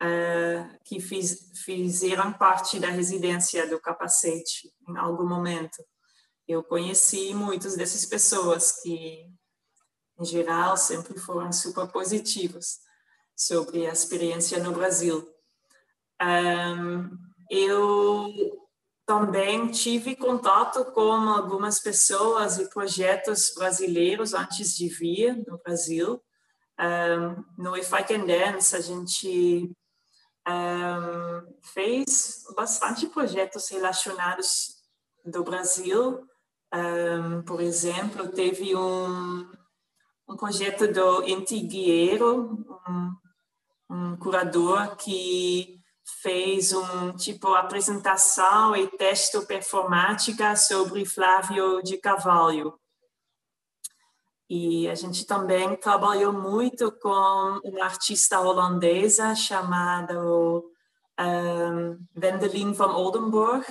uh, 0.01 0.79
que 0.84 0.99
fiz, 0.99 1.51
fizeram 1.63 2.34
parte 2.34 2.79
da 2.79 2.89
residência 2.89 3.67
do 3.67 3.79
capacete 3.79 4.71
em 4.88 4.97
algum 4.97 5.27
momento. 5.27 5.84
Eu 6.47 6.63
conheci 6.63 7.34
muitas 7.34 7.75
dessas 7.75 8.05
pessoas 8.05 8.81
que, 8.81 9.25
em 10.19 10.25
geral, 10.25 10.75
sempre 10.75 11.17
foram 11.17 11.51
super 11.53 11.88
positivas 11.88 12.79
sobre 13.36 13.88
a 13.88 13.93
experiência 13.93 14.61
no 14.61 14.73
Brasil. 14.73 15.25
Um, 16.21 17.09
eu 17.49 18.62
também 19.06 19.68
tive 19.68 20.16
contato 20.16 20.86
com 20.86 21.12
algumas 21.12 21.80
pessoas 21.80 22.58
e 22.58 22.70
projetos 22.70 23.54
brasileiros 23.56 24.34
antes 24.34 24.76
de 24.76 24.88
vir 24.88 25.43
no 25.47 25.58
Brasil. 25.58 26.22
Um, 26.80 27.43
no 27.58 27.78
If 27.78 27.91
I 27.91 28.04
Can 28.04 28.26
Dance, 28.26 28.76
a 28.76 28.82
gente 28.82 29.72
um, 30.47 31.54
fez 31.62 32.43
bastante 32.56 33.08
projetos 33.08 33.70
relacionados 33.70 34.76
do 35.26 35.43
Brasil. 35.43 36.26
Um, 36.74 37.43
por 37.43 37.62
exemplo, 37.62 38.30
teve 38.30 38.76
um, 38.76 39.51
um 40.28 40.38
projeto 40.38 40.91
do 40.91 41.24
Inti 41.24 41.60
Guerreiro, 41.60 42.66
um, 42.88 43.16
um 43.89 44.18
curador 44.18 44.95
que 44.95 45.82
fez 46.22 46.74
um 46.74 47.14
tipo 47.16 47.54
apresentação 47.54 48.76
e 48.76 48.88
texto 48.97 49.45
performática 49.45 50.56
sobre 50.56 51.06
Flávio 51.06 51.82
de 51.82 51.97
Carvalho. 51.97 52.78
E 54.49 54.88
a 54.89 54.95
gente 54.95 55.26
também 55.26 55.76
trabalhou 55.76 56.34
muito 56.34 56.91
com 56.91 57.60
uma 57.64 57.86
artista 57.86 58.39
holandesa 58.39 59.34
chamada 59.36 60.22
um, 60.24 61.97
Wendelin 62.16 62.74
van 62.74 62.91
Oldenburg, 62.93 63.66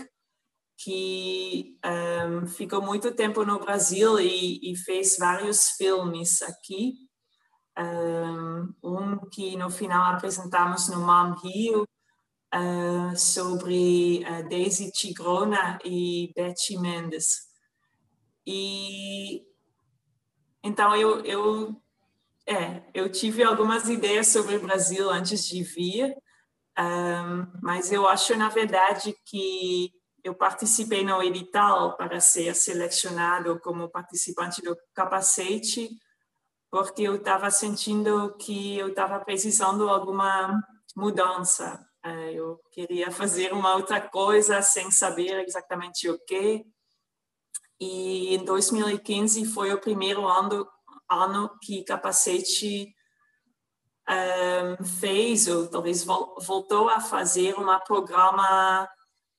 que 0.79 1.79
um, 1.85 2.47
ficou 2.47 2.83
muito 2.83 3.15
tempo 3.15 3.45
no 3.45 3.61
Brasil 3.61 4.19
e, 4.19 4.73
e 4.73 4.77
fez 4.77 5.17
vários 5.19 5.69
filmes 5.71 6.43
aqui. 6.43 6.95
Um, 7.79 8.75
um, 8.83 9.19
que 9.31 9.57
no 9.57 9.71
final 9.71 10.13
apresentamos 10.13 10.89
no 10.89 11.01
MAM 11.01 11.35
Rio, 11.43 11.87
uh, 12.55 13.17
sobre 13.17 14.25
uh, 14.25 14.49
Daisy 14.49 14.91
Tigrona 14.93 15.79
e 15.85 16.33
Betty 16.35 16.79
Mendes. 16.79 17.49
E 18.47 19.43
então 20.63 20.95
eu, 20.95 21.25
eu, 21.25 21.83
é, 22.47 22.83
eu 22.95 23.11
tive 23.11 23.43
algumas 23.43 23.89
ideias 23.89 24.29
sobre 24.29 24.57
o 24.57 24.61
Brasil 24.61 25.11
antes 25.11 25.45
de 25.47 25.63
vir, 25.63 26.17
um, 26.79 27.47
mas 27.61 27.91
eu 27.91 28.09
acho, 28.09 28.37
na 28.37 28.49
verdade, 28.49 29.15
que 29.27 29.93
eu 30.23 30.35
participei 30.35 31.05
no 31.05 31.21
edital 31.21 31.97
para 31.97 32.21
ser 32.21 32.55
selecionado 32.55 33.59
como 33.61 33.91
participante 33.91 34.63
do 34.63 34.77
capacete, 34.95 35.91
porque 36.71 37.03
eu 37.03 37.17
estava 37.17 37.51
sentindo 37.51 38.35
que 38.37 38.79
eu 38.79 38.89
estava 38.89 39.19
precisando 39.21 39.89
alguma 39.89 40.63
mudança. 40.97 41.85
É, 42.05 42.33
eu 42.33 42.61
queria 42.71 43.11
fazer 43.11 43.53
uma 43.53 43.75
outra 43.77 44.01
coisa 44.01 44.61
sem 44.61 44.91
saber 44.91 45.45
exatamente 45.47 46.09
o 46.09 46.19
que. 46.19 46.65
E 47.81 48.35
em 48.35 48.45
2015 48.45 49.45
foi 49.47 49.73
o 49.73 49.81
primeiro 49.81 50.27
ano, 50.27 50.67
ano 51.09 51.51
que 51.61 51.85
Capacete 51.85 52.95
um, 54.09 54.85
fez, 54.85 55.47
ou 55.47 55.69
talvez 55.69 56.05
voltou 56.05 56.89
a 56.89 57.01
fazer, 57.01 57.59
um 57.59 57.67
programa 57.81 58.89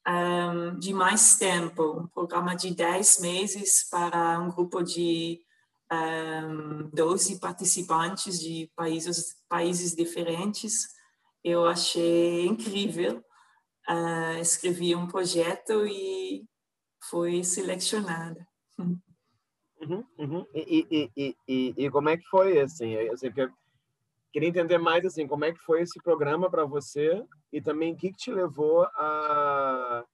um, 0.07 0.77
de 0.79 0.93
mais 0.93 1.35
tempo, 1.35 2.01
um 2.01 2.07
programa 2.07 2.55
de 2.55 2.73
10 2.73 3.19
meses 3.19 3.87
para 3.89 4.39
um 4.39 4.49
grupo 4.49 4.81
de 4.83 5.41
um, 5.91 6.89
12 6.93 7.39
participantes 7.39 8.39
de 8.39 8.71
países, 8.75 9.35
países 9.47 9.95
diferentes. 9.95 10.87
Eu 11.43 11.65
achei 11.65 12.45
incrível. 12.45 13.23
Uh, 13.89 14.39
escrevi 14.39 14.95
um 14.95 15.07
projeto 15.07 15.85
e 15.85 16.45
foi 17.09 17.43
selecionada. 17.43 18.47
Uhum, 18.79 20.05
uhum. 20.17 20.45
E, 20.53 21.11
e, 21.17 21.35
e, 21.47 21.73
e, 21.77 21.91
como 21.91 22.09
é 22.09 22.15
que 22.15 22.23
foi, 22.27 22.59
assim, 22.61 22.95
assim 23.09 23.29
queria 24.31 24.49
entender 24.49 24.77
mais, 24.77 25.05
assim, 25.05 25.27
como 25.27 25.45
é 25.45 25.51
que 25.51 25.59
foi 25.59 25.81
esse 25.81 26.01
programa 26.01 26.49
para 26.49 26.65
você 26.65 27.23
e 27.51 27.61
também 27.61 27.93
o 27.93 27.97
que, 27.97 28.11
que 28.11 28.17
te 28.17 28.31
levou 28.31 28.83
a 28.95 30.05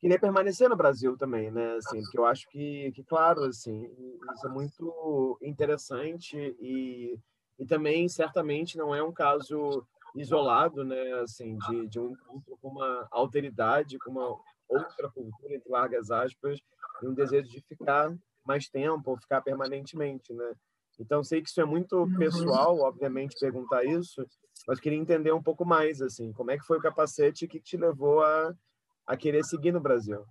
querer 0.00 0.18
permanecer 0.18 0.68
no 0.68 0.76
Brasil 0.76 1.16
também, 1.16 1.50
né, 1.50 1.76
assim, 1.76 2.02
porque 2.02 2.18
eu 2.18 2.26
acho 2.26 2.46
que, 2.50 2.92
que 2.92 3.04
claro, 3.04 3.44
assim, 3.44 3.84
isso 4.34 4.46
é 4.46 4.50
muito 4.50 5.38
interessante 5.40 6.36
e, 6.60 7.18
e 7.58 7.66
também, 7.66 8.08
certamente, 8.08 8.76
não 8.76 8.94
é 8.94 9.02
um 9.02 9.12
caso 9.12 9.86
isolado, 10.14 10.84
né, 10.84 11.12
assim, 11.14 11.56
de, 11.58 11.88
de 11.88 11.98
um 11.98 12.12
encontro 12.12 12.56
com 12.60 12.68
uma 12.68 13.08
alteridade, 13.10 13.98
com 13.98 14.10
uma 14.10 14.38
outra 14.68 15.10
cultura, 15.10 15.54
entre 15.54 15.70
largas 15.70 16.10
aspas, 16.10 16.60
e 17.02 17.06
um 17.06 17.14
desejo 17.14 17.48
de 17.48 17.60
ficar 17.62 18.14
mais 18.44 18.68
tempo, 18.68 19.10
ou 19.10 19.18
ficar 19.18 19.40
permanentemente, 19.40 20.32
né? 20.32 20.54
Então, 20.98 21.24
sei 21.24 21.42
que 21.42 21.48
isso 21.48 21.60
é 21.60 21.64
muito 21.64 21.96
uhum. 21.96 22.16
pessoal, 22.16 22.78
obviamente, 22.80 23.38
perguntar 23.40 23.84
isso, 23.84 24.24
mas 24.66 24.78
queria 24.78 24.98
entender 24.98 25.32
um 25.32 25.42
pouco 25.42 25.64
mais, 25.64 26.00
assim, 26.00 26.32
como 26.32 26.50
é 26.50 26.58
que 26.58 26.64
foi 26.64 26.78
o 26.78 26.82
capacete 26.82 27.48
que 27.48 27.60
te 27.60 27.76
levou 27.76 28.22
a, 28.22 28.54
a 29.06 29.16
querer 29.16 29.44
seguir 29.44 29.72
no 29.72 29.80
Brasil? 29.80 30.24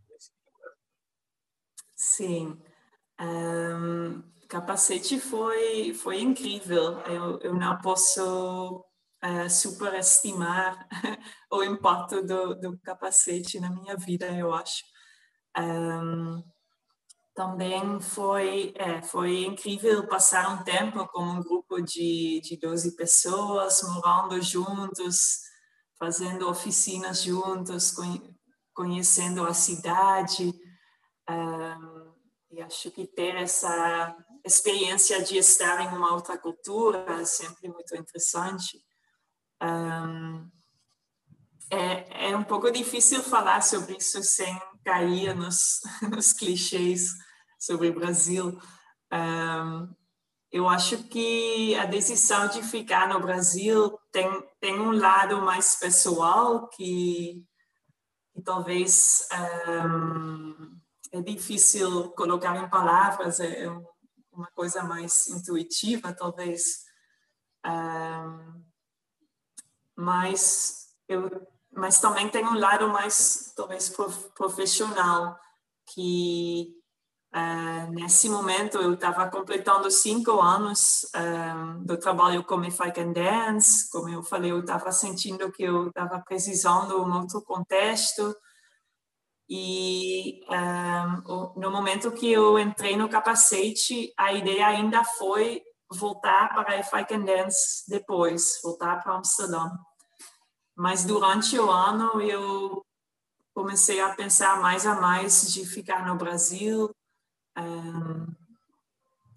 Sim. 1.96 2.58
Um, 3.20 4.24
capacete 4.54 5.20
foi, 5.20 5.96
foi 5.96 6.22
incrível. 6.22 7.00
Eu, 7.08 7.40
eu 7.40 7.56
não 7.56 7.76
posso 7.80 8.86
uh, 9.26 9.50
superestimar 9.50 10.88
o 11.52 11.64
impacto 11.64 12.22
do, 12.22 12.54
do, 12.54 12.78
capacete 12.84 13.60
na 13.60 13.72
minha 13.72 13.98
vida, 13.98 14.28
eu 14.28 14.54
acho. 14.54 14.84
Um, 15.58 16.44
também 17.34 18.00
foi, 18.00 18.76
é, 18.76 19.02
foi 19.02 19.44
incrível 19.44 20.08
passar 20.08 20.48
um 20.52 20.64
tempo 20.64 21.08
com 21.08 21.24
um 21.24 21.42
grupo 21.42 21.82
de, 21.82 22.40
de 22.44 22.56
12 22.58 22.96
pessoas, 22.96 23.82
morando 23.82 24.40
juntos, 24.40 25.40
fazendo 25.98 26.48
oficinas 26.48 27.24
juntos, 27.24 27.92
conhecendo 28.72 29.48
a 29.48 29.54
cidade. 29.56 30.54
Um, 31.28 32.14
e 32.52 32.62
acho 32.62 32.92
que 32.92 33.08
ter 33.08 33.36
essa 33.36 34.16
experiência 34.44 35.24
de 35.24 35.38
estar 35.38 35.80
em 35.82 35.96
uma 35.96 36.14
outra 36.14 36.38
cultura 36.38 37.06
é 37.22 37.26
sempre 37.26 37.70
muito 37.70 37.96
interessante. 37.96 38.84
Um, 39.62 40.50
é, 41.72 42.32
é 42.32 42.38
um 42.38 42.44
pouco 42.44 42.70
difícil 42.70 43.24
falar 43.24 43.62
sobre 43.62 43.98
isso 43.98 44.22
sem 44.22 44.62
cair 44.84 45.36
nos, 45.36 45.80
nos 46.12 46.34
clichês 46.34 47.10
sobre 47.58 47.90
o 47.90 47.94
Brasil. 47.94 48.60
Um, 49.12 49.94
eu 50.52 50.68
acho 50.68 51.06
que 51.06 51.74
a 51.76 51.86
decisão 51.86 52.48
de 52.48 52.62
ficar 52.62 53.08
no 53.08 53.20
Brasil 53.20 53.98
tem, 54.12 54.28
tem 54.60 54.80
um 54.80 54.92
lado 54.92 55.42
mais 55.42 55.76
pessoal 55.76 56.68
que, 56.68 57.44
que 58.34 58.42
talvez 58.44 59.28
um, 59.88 60.78
é 61.12 61.22
difícil 61.22 62.10
colocar 62.12 62.56
em 62.56 62.70
palavras, 62.70 63.40
é 63.40 63.68
uma 64.34 64.50
coisa 64.52 64.84
mais 64.84 65.28
intuitiva, 65.28 66.14
talvez. 66.14 66.86
Um, 67.66 68.64
mas 69.96 70.88
eu 71.08 71.48
mas 71.76 72.00
também 72.00 72.30
tem 72.30 72.46
um 72.46 72.58
lado 72.58 72.88
mais 72.90 73.52
talvez 73.56 73.92
profissional 74.36 75.36
que 75.88 76.72
uh, 77.34 77.92
nesse 77.92 78.30
momento 78.30 78.78
eu 78.78 78.94
estava 78.94 79.28
completando 79.30 79.90
cinco 79.90 80.40
anos 80.40 81.08
um, 81.16 81.84
do 81.84 81.98
trabalho 81.98 82.44
como 82.44 82.66
I 82.66 82.92
Can 82.92 83.12
Dance 83.12 83.90
como 83.90 84.08
eu 84.10 84.22
falei 84.22 84.52
eu 84.52 84.60
estava 84.60 84.92
sentindo 84.92 85.52
que 85.52 85.64
eu 85.64 85.88
estava 85.88 86.20
precisando 86.20 86.90
de 86.90 87.02
um 87.02 87.18
outro 87.22 87.42
contexto 87.42 88.36
e 89.50 90.42
um, 90.50 90.54
eh, 90.54 91.54
no 91.58 91.70
momento 91.72 92.12
que 92.12 92.32
eu 92.32 92.58
entrei 92.58 92.96
no 92.96 93.10
capacete 93.10 94.14
a 94.18 94.32
ideia 94.34 94.68
ainda 94.68 95.04
foi 95.04 95.62
voltar 95.92 96.54
para 96.54 96.80
If 96.80 96.90
I 96.94 97.06
Can 97.06 97.26
Dance 97.26 97.84
depois 97.88 98.60
voltar 98.64 99.04
para 99.04 99.16
Amsterdã 99.16 99.70
mas 100.76 101.06
durante 101.06 101.58
o 101.60 101.70
ano 101.70 102.22
eu 102.22 102.84
comecei 103.54 104.02
a 104.02 104.16
pensar 104.16 104.60
mais 104.60 104.86
a 104.86 105.00
mais 105.00 105.54
de 105.54 105.66
ficar 105.66 106.06
no 106.06 106.16
Brasil. 106.16 106.90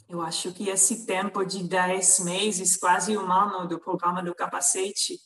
eu 0.09 0.23
acho 0.23 0.53
que 0.53 0.69
esse 0.71 1.05
tempo 1.05 1.45
de 1.45 1.65
10 1.65 2.21
meses, 2.21 2.77
quase 2.77 3.17
um 3.17 3.31
ano 3.31 3.69
do 3.69 3.79
programa 3.79 4.23
do 4.23 4.35
capacete, 4.35 5.19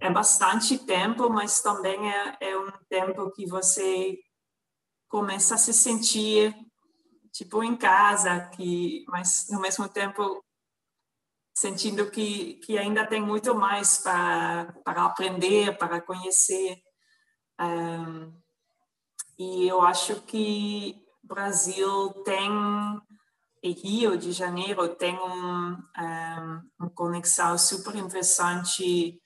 é 0.00 0.10
bastante 0.10 0.78
tempo, 0.78 1.30
mas 1.30 1.60
também 1.60 2.12
é, 2.12 2.36
é 2.40 2.58
um 2.58 2.70
tempo 2.88 3.30
que 3.32 3.46
você 3.46 4.18
começa 5.08 5.54
a 5.54 5.58
se 5.58 5.72
sentir 5.72 6.54
tipo 7.32 7.62
em 7.62 7.76
casa, 7.76 8.48
que 8.50 9.04
mas 9.08 9.46
no 9.50 9.60
mesmo 9.60 9.88
tempo 9.88 10.44
sentindo 11.56 12.10
que, 12.10 12.54
que 12.54 12.76
ainda 12.76 13.06
tem 13.06 13.22
muito 13.22 13.54
mais 13.54 13.98
para, 13.98 14.72
para 14.84 15.04
aprender, 15.04 15.76
para 15.78 16.00
conhecer. 16.00 16.82
Um, 17.60 18.32
e 19.38 19.68
eu 19.68 19.80
acho 19.80 20.20
que 20.22 21.00
Brasil 21.22 22.10
tem, 22.24 22.50
e 23.62 23.70
Rio 23.70 24.16
de 24.18 24.32
Janeiro 24.32 24.94
tem 24.96 25.16
um, 25.16 25.70
um, 25.72 26.70
uma 26.78 26.90
conexão 26.90 27.56
super 27.56 27.94
interessante 27.94 29.20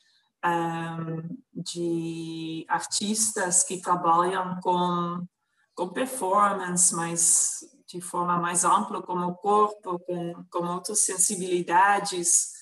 de 1.52 2.64
artistas 2.68 3.64
que 3.64 3.80
trabalham 3.80 4.60
com, 4.60 5.26
com 5.74 5.88
performance, 5.88 6.94
mas 6.94 7.60
de 7.88 8.00
forma 8.00 8.38
mais 8.38 8.64
ampla, 8.64 9.02
como 9.02 9.26
o 9.26 9.34
corpo, 9.34 9.98
com, 10.00 10.44
com 10.50 10.66
outras 10.66 11.04
sensibilidades, 11.04 12.52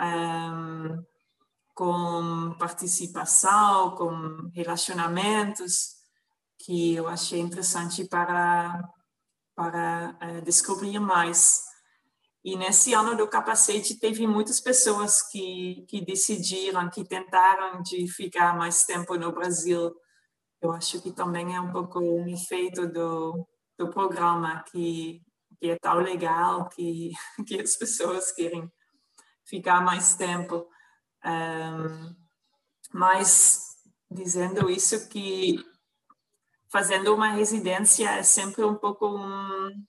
um, 0.00 1.04
com 1.74 2.54
participação, 2.58 3.96
com 3.96 4.50
relacionamentos, 4.54 5.96
que 6.58 6.94
eu 6.94 7.08
achei 7.08 7.40
interessante 7.40 8.04
para, 8.06 8.80
para 9.56 10.16
uh, 10.22 10.42
descobrir 10.42 10.98
mais. 10.98 11.69
E 12.42 12.56
nesse 12.56 12.94
ano 12.94 13.16
do 13.16 13.28
capacete 13.28 13.98
teve 13.98 14.26
muitas 14.26 14.60
pessoas 14.60 15.20
que, 15.30 15.84
que 15.88 16.00
decidiram, 16.00 16.88
que 16.88 17.04
tentaram 17.04 17.82
de 17.82 18.08
ficar 18.08 18.56
mais 18.56 18.84
tempo 18.84 19.16
no 19.16 19.30
Brasil. 19.30 19.94
Eu 20.62 20.72
acho 20.72 21.02
que 21.02 21.12
também 21.12 21.54
é 21.54 21.60
um 21.60 21.70
pouco 21.70 22.00
um 22.00 22.26
efeito 22.28 22.86
do, 22.86 23.46
do 23.78 23.90
programa 23.90 24.64
que, 24.70 25.22
que 25.58 25.70
é 25.70 25.78
tão 25.78 25.96
legal 25.96 26.68
que, 26.70 27.10
que 27.46 27.60
as 27.60 27.76
pessoas 27.76 28.32
querem 28.32 28.70
ficar 29.44 29.82
mais 29.82 30.14
tempo. 30.14 30.66
Um, 31.24 32.16
mas 32.92 33.70
dizendo 34.10 34.70
isso 34.70 35.08
que 35.08 35.62
fazendo 36.72 37.14
uma 37.14 37.28
residência 37.28 38.08
é 38.08 38.22
sempre 38.22 38.64
um 38.64 38.76
pouco 38.76 39.06
um, 39.06 39.84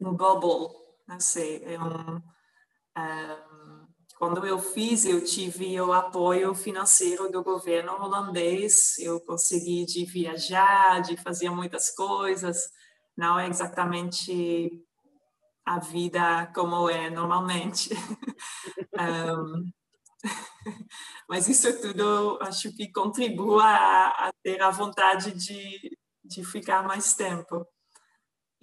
um 0.00 0.14
bubble, 0.14 0.83
não 1.06 1.20
sei, 1.20 1.62
é 1.64 1.78
um, 1.78 2.16
um, 2.16 3.86
quando 4.18 4.46
eu 4.46 4.58
fiz, 4.58 5.04
eu 5.04 5.24
tive 5.24 5.80
o 5.80 5.92
apoio 5.92 6.54
financeiro 6.54 7.30
do 7.30 7.42
governo 7.42 7.92
holandês, 7.92 8.98
eu 8.98 9.20
consegui 9.20 9.84
de 9.84 10.04
viajar, 10.04 11.02
de 11.02 11.16
fazer 11.16 11.50
muitas 11.50 11.90
coisas, 11.90 12.70
não 13.16 13.38
é 13.38 13.48
exatamente 13.48 14.70
a 15.64 15.78
vida 15.78 16.50
como 16.54 16.88
é 16.88 17.10
normalmente. 17.10 17.90
um, 18.98 19.70
mas 21.28 21.48
isso 21.48 21.80
tudo 21.80 22.38
acho 22.42 22.74
que 22.74 22.90
contribui 22.90 23.62
a, 23.62 24.28
a, 24.28 24.32
ter 24.42 24.62
a 24.62 24.70
vontade 24.70 25.32
de, 25.32 25.98
de 26.24 26.44
ficar 26.44 26.82
mais 26.82 27.14
tempo. 27.14 27.66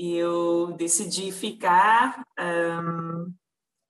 Eu 0.03 0.73
decidi 0.77 1.31
ficar 1.31 2.25
um, 2.39 3.31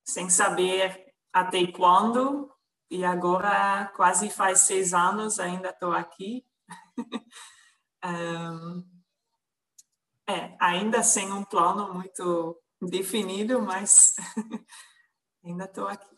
sem 0.05 0.29
saber 0.29 1.05
até 1.31 1.65
quando, 1.71 2.51
e 2.89 3.05
agora 3.05 3.85
quase 3.95 4.29
faz 4.29 4.59
seis 4.59 4.93
anos 4.93 5.39
ainda 5.39 5.69
estou 5.69 5.93
aqui. 5.93 6.45
um, 8.03 8.85
É, 10.29 10.55
ainda 10.59 11.01
sem 11.01 11.31
um 11.31 11.45
plano 11.45 11.93
muito 11.93 12.61
definido, 12.81 13.61
mas 13.61 14.13
ainda 15.45 15.63
estou 15.63 15.87
aqui. 15.87 16.15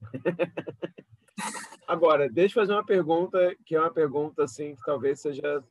Agora, 1.86 2.28
deixa 2.30 2.58
eu 2.58 2.62
fazer 2.62 2.72
uma 2.72 2.86
pergunta 2.86 3.56
que 3.66 3.74
é 3.74 3.80
uma 3.80 3.92
pergunta 3.92 4.44
assim 4.44 4.76
que 4.76 4.82
talvez 4.84 5.20
seja, 5.20 5.64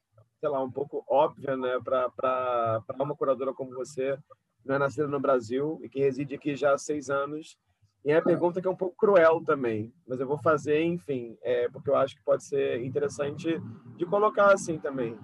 sei 0.43 0.49
lá, 0.49 0.61
um 0.61 0.69
pouco 0.69 1.05
óbvia, 1.07 1.55
né, 1.55 1.79
para 1.85 2.83
uma 2.99 3.15
curadora 3.15 3.53
como 3.53 3.73
você, 3.73 4.19
não 4.65 4.75
é 4.75 4.77
nascida 4.77 5.07
no 5.07 5.17
Brasil 5.17 5.79
e 5.81 5.87
que 5.87 6.01
reside 6.01 6.35
aqui 6.35 6.53
já 6.53 6.73
há 6.73 6.77
seis 6.77 7.09
anos. 7.09 7.57
E 8.03 8.11
é 8.11 8.17
uma 8.17 8.21
pergunta 8.21 8.61
que 8.61 8.67
é 8.67 8.69
um 8.69 8.75
pouco 8.75 8.93
cruel 8.97 9.41
também, 9.45 9.93
mas 10.05 10.19
eu 10.19 10.27
vou 10.27 10.37
fazer, 10.37 10.83
enfim, 10.83 11.37
é, 11.41 11.69
porque 11.69 11.89
eu 11.89 11.95
acho 11.95 12.17
que 12.17 12.23
pode 12.25 12.43
ser 12.43 12.83
interessante 12.83 13.57
de 13.95 14.05
colocar 14.05 14.51
assim 14.51 14.77
também. 14.77 15.17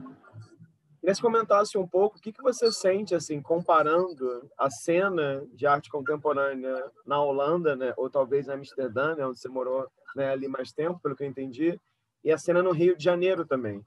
Queria 1.01 1.13
que 1.13 1.21
comentasse 1.21 1.77
um 1.77 1.85
pouco 1.85 2.17
o 2.17 2.21
que, 2.21 2.31
que 2.31 2.41
você 2.41 2.71
sente, 2.71 3.13
assim, 3.13 3.41
comparando 3.41 4.49
a 4.57 4.69
cena 4.69 5.45
de 5.53 5.67
arte 5.67 5.89
contemporânea 5.89 6.81
na 7.05 7.21
Holanda, 7.21 7.75
né, 7.75 7.93
ou 7.97 8.09
talvez 8.09 8.47
em 8.47 8.53
Amsterdã, 8.53 9.15
né, 9.15 9.27
onde 9.27 9.37
você 9.37 9.49
morou 9.49 9.85
né, 10.15 10.31
ali 10.31 10.47
mais 10.47 10.71
tempo, 10.71 11.01
pelo 11.01 11.13
que 11.13 11.25
eu 11.25 11.27
entendi, 11.27 11.77
e 12.23 12.31
a 12.31 12.37
cena 12.37 12.63
no 12.63 12.71
Rio 12.71 12.95
de 12.95 13.03
Janeiro 13.03 13.45
também. 13.45 13.83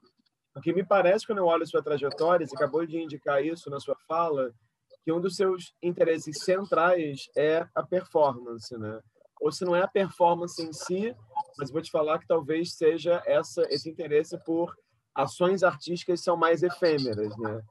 Porque 0.53 0.71
me 0.71 0.85
parece, 0.85 1.25
quando 1.25 1.39
eu 1.39 1.45
olho 1.45 1.65
sua 1.65 1.81
trajetória, 1.81 2.45
você 2.45 2.55
acabou 2.55 2.85
de 2.85 2.97
indicar 2.97 3.43
isso 3.43 3.69
na 3.69 3.79
sua 3.79 3.95
fala, 4.07 4.53
que 5.03 5.11
um 5.11 5.19
dos 5.19 5.35
seus 5.35 5.73
interesses 5.81 6.43
centrais 6.43 7.29
é 7.35 7.67
a 7.75 7.83
performance, 7.83 8.77
né? 8.77 9.01
Ou 9.41 9.51
se 9.51 9.65
não 9.65 9.75
é 9.75 9.81
a 9.81 9.87
performance 9.87 10.61
em 10.61 10.71
si, 10.71 11.13
mas 11.57 11.71
vou 11.71 11.81
te 11.81 11.91
falar 11.91 12.19
que 12.19 12.27
talvez 12.27 12.75
seja 12.75 13.21
essa 13.25 13.63
esse 13.69 13.89
interesse 13.89 14.37
por 14.45 14.73
ações 15.13 15.63
artísticas 15.63 16.23
são 16.23 16.37
mais 16.37 16.63
efêmeras, 16.63 17.35
né? 17.37 17.61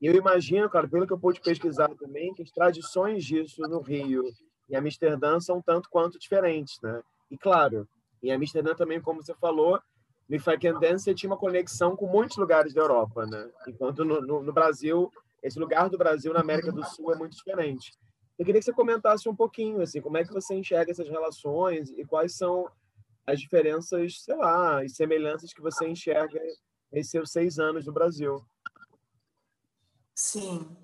E 0.00 0.06
eu 0.06 0.14
imagino, 0.14 0.70
cara, 0.70 0.88
pelo 0.88 1.06
que 1.06 1.12
eu 1.12 1.20
pude 1.20 1.40
pesquisar 1.40 1.94
também, 1.96 2.32
que 2.32 2.42
as 2.42 2.50
tradições 2.50 3.24
disso 3.24 3.60
no 3.62 3.80
Rio 3.80 4.24
e 4.68 4.74
Amsterdã 4.74 5.38
são 5.40 5.60
tanto 5.60 5.90
quanto 5.90 6.18
diferentes, 6.18 6.80
né? 6.82 7.02
E 7.30 7.36
claro, 7.36 7.86
em 8.22 8.32
Amsterdã 8.32 8.74
também, 8.74 9.00
como 9.00 9.22
você 9.22 9.34
falou, 9.34 9.78
If 10.30 10.46
I 10.46 10.56
Can 10.58 10.78
Dance 10.78 11.04
você 11.04 11.14
tinha 11.14 11.30
uma 11.30 11.36
conexão 11.36 11.96
com 11.96 12.06
muitos 12.06 12.36
lugares 12.36 12.72
da 12.72 12.80
Europa, 12.80 13.26
né? 13.26 13.50
Enquanto 13.66 14.04
no, 14.04 14.20
no, 14.20 14.42
no 14.42 14.52
Brasil, 14.52 15.10
esse 15.42 15.58
lugar 15.58 15.90
do 15.90 15.98
Brasil 15.98 16.32
na 16.32 16.40
América 16.40 16.70
do 16.70 16.84
Sul 16.84 17.12
é 17.12 17.16
muito 17.16 17.36
diferente. 17.36 17.92
Eu 18.38 18.44
queria 18.44 18.60
que 18.60 18.64
você 18.64 18.72
comentasse 18.72 19.28
um 19.28 19.36
pouquinho, 19.36 19.82
assim, 19.82 20.00
como 20.00 20.16
é 20.16 20.24
que 20.24 20.32
você 20.32 20.54
enxerga 20.54 20.90
essas 20.90 21.08
relações 21.08 21.90
e 21.90 22.04
quais 22.06 22.34
são 22.34 22.70
as 23.26 23.40
diferenças, 23.40 24.22
sei 24.22 24.36
lá, 24.36 24.84
e 24.84 24.88
semelhanças 24.88 25.52
que 25.52 25.60
você 25.60 25.86
enxerga 25.86 26.40
esses 26.92 27.10
seus 27.10 27.30
seis 27.30 27.58
anos 27.58 27.86
no 27.86 27.92
Brasil. 27.92 28.42
Sim. 30.14 30.76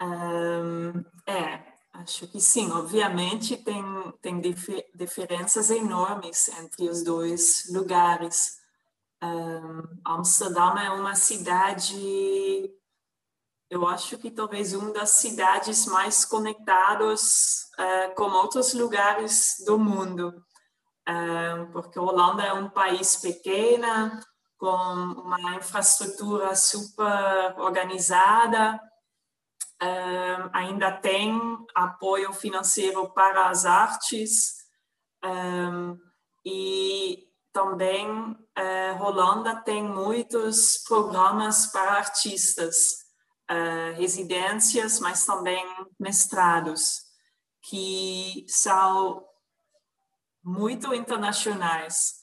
Um, 0.00 1.04
é, 1.26 1.62
acho 1.92 2.28
que 2.28 2.40
sim. 2.40 2.70
Obviamente 2.70 3.56
tem, 3.56 3.82
tem 4.22 4.40
dif 4.40 4.84
diferenças 4.94 5.70
enormes 5.70 6.48
entre 6.48 6.88
os 6.88 7.02
dois 7.02 7.68
lugares. 7.72 8.57
Um, 9.22 9.82
Amsterdã 10.04 10.78
é 10.78 10.90
uma 10.90 11.14
cidade, 11.14 12.70
eu 13.68 13.86
acho 13.86 14.16
que 14.18 14.30
talvez 14.30 14.72
uma 14.74 14.92
das 14.92 15.10
cidades 15.10 15.86
mais 15.86 16.24
conectadas 16.24 17.68
uh, 17.78 18.14
com 18.14 18.30
outros 18.30 18.74
lugares 18.74 19.56
do 19.66 19.78
mundo. 19.78 20.44
Um, 21.08 21.72
porque 21.72 21.98
a 21.98 22.02
Holanda 22.02 22.44
é 22.44 22.52
um 22.52 22.68
país 22.68 23.16
pequeno, 23.16 24.20
com 24.56 24.66
uma 24.66 25.56
infraestrutura 25.56 26.54
super 26.54 27.54
organizada, 27.58 28.80
um, 29.82 30.50
ainda 30.52 30.92
tem 30.92 31.38
apoio 31.74 32.32
financeiro 32.32 33.12
para 33.12 33.48
as 33.48 33.64
artes 33.64 34.58
e 36.44 37.27
também 37.58 38.08
uh, 38.08 39.02
Holanda 39.02 39.56
tem 39.56 39.82
muitos 39.82 40.78
programas 40.86 41.66
para 41.66 41.94
artistas, 41.94 42.98
uh, 43.50 43.96
residências, 43.96 45.00
mas 45.00 45.26
também 45.26 45.66
mestrados, 45.98 47.00
que 47.68 48.46
são 48.46 49.26
muito 50.44 50.94
internacionais. 50.94 52.20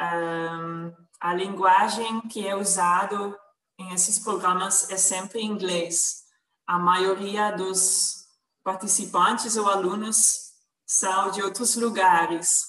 Um, 0.00 0.90
a 1.20 1.34
linguagem 1.34 2.22
que 2.22 2.48
é 2.48 2.56
usada 2.56 3.38
em 3.78 3.92
esses 3.92 4.18
programas 4.18 4.88
é 4.88 4.96
sempre 4.96 5.42
inglês. 5.42 6.22
A 6.66 6.78
maioria 6.78 7.50
dos 7.50 8.24
participantes 8.64 9.54
ou 9.58 9.68
alunos 9.68 10.48
são 10.86 11.30
de 11.30 11.42
outros 11.42 11.76
lugares. 11.76 12.67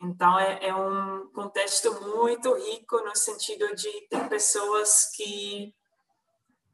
Então, 0.00 0.38
é, 0.38 0.66
é, 0.66 0.74
um 0.74 1.28
contexto 1.32 1.92
muito 2.00 2.54
rico 2.54 3.00
no 3.00 3.16
sentido 3.16 3.74
de 3.74 3.90
ter 4.08 4.28
pessoas 4.28 5.10
que, 5.16 5.74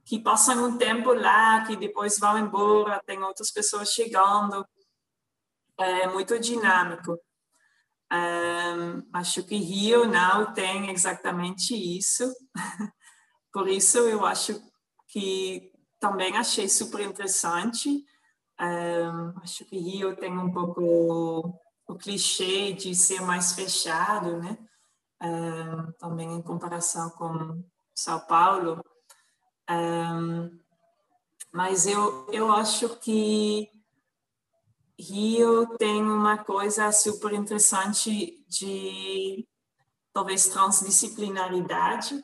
que 0.04 0.18
passam 0.18 0.64
um 0.64 0.78
tempo 0.78 1.12
lá, 1.12 1.64
que 1.66 1.76
depois 1.76 2.18
vão 2.18 2.38
embora, 2.38 3.02
tem 3.06 3.22
outras 3.22 3.50
pessoas 3.50 3.90
chegando. 3.90 4.66
É 5.78 6.06
muito 6.08 6.38
dinâmico. 6.38 7.18
Um, 8.12 9.08
acho 9.12 9.44
que 9.44 9.56
Rio 9.56 10.04
não 10.04 10.52
tem 10.52 10.90
exatamente 10.90 11.74
isso. 11.74 12.30
Por 13.52 13.68
isso 13.68 13.98
eu 13.98 14.26
acho 14.26 14.60
que 15.08 15.72
também 15.98 16.36
achei 16.36 16.68
super 16.68 17.00
interessante. 17.00 18.04
Um, 18.60 19.40
acho 19.42 19.64
que 19.64 19.78
Rio 19.78 20.16
tem 20.16 20.36
um 20.36 20.52
pouco 20.52 21.58
o 21.90 21.96
clichê 21.96 22.72
de 22.72 22.94
ser 22.94 23.20
mais 23.20 23.52
fechado, 23.52 24.38
né? 24.38 24.56
Um, 25.22 25.92
também 25.92 26.32
em 26.32 26.42
comparação 26.42 27.10
com 27.10 27.62
São 27.94 28.20
Paulo. 28.20 28.82
Um, 29.68 30.58
mas 31.52 31.86
eu, 31.86 32.26
eu 32.32 32.50
acho 32.52 32.96
que 33.00 33.68
Rio 34.98 35.66
tem 35.78 36.02
uma 36.02 36.38
coisa 36.38 36.92
super 36.92 37.32
interessante 37.32 38.44
de 38.48 39.46
talvez 40.12 40.48
transdisciplinaridade, 40.48 42.22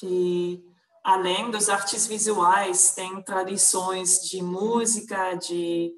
de 0.00 0.62
além 1.02 1.50
dos 1.50 1.68
artes 1.68 2.06
visuais, 2.06 2.94
tem 2.94 3.22
tradições 3.22 4.20
de 4.20 4.42
música, 4.42 5.34
de, 5.34 5.92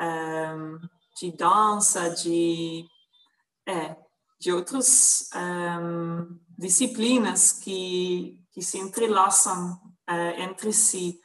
um, 0.00 0.78
de 1.20 1.30
dança, 1.32 2.08
de, 2.08 2.86
é, 3.68 3.94
de 4.40 4.50
outras 4.50 5.28
um, 5.36 6.40
disciplinas 6.56 7.52
que, 7.52 8.42
que 8.50 8.62
se 8.62 8.78
entrelaçam 8.78 9.74
uh, 10.08 10.40
entre 10.40 10.72
si 10.72 11.20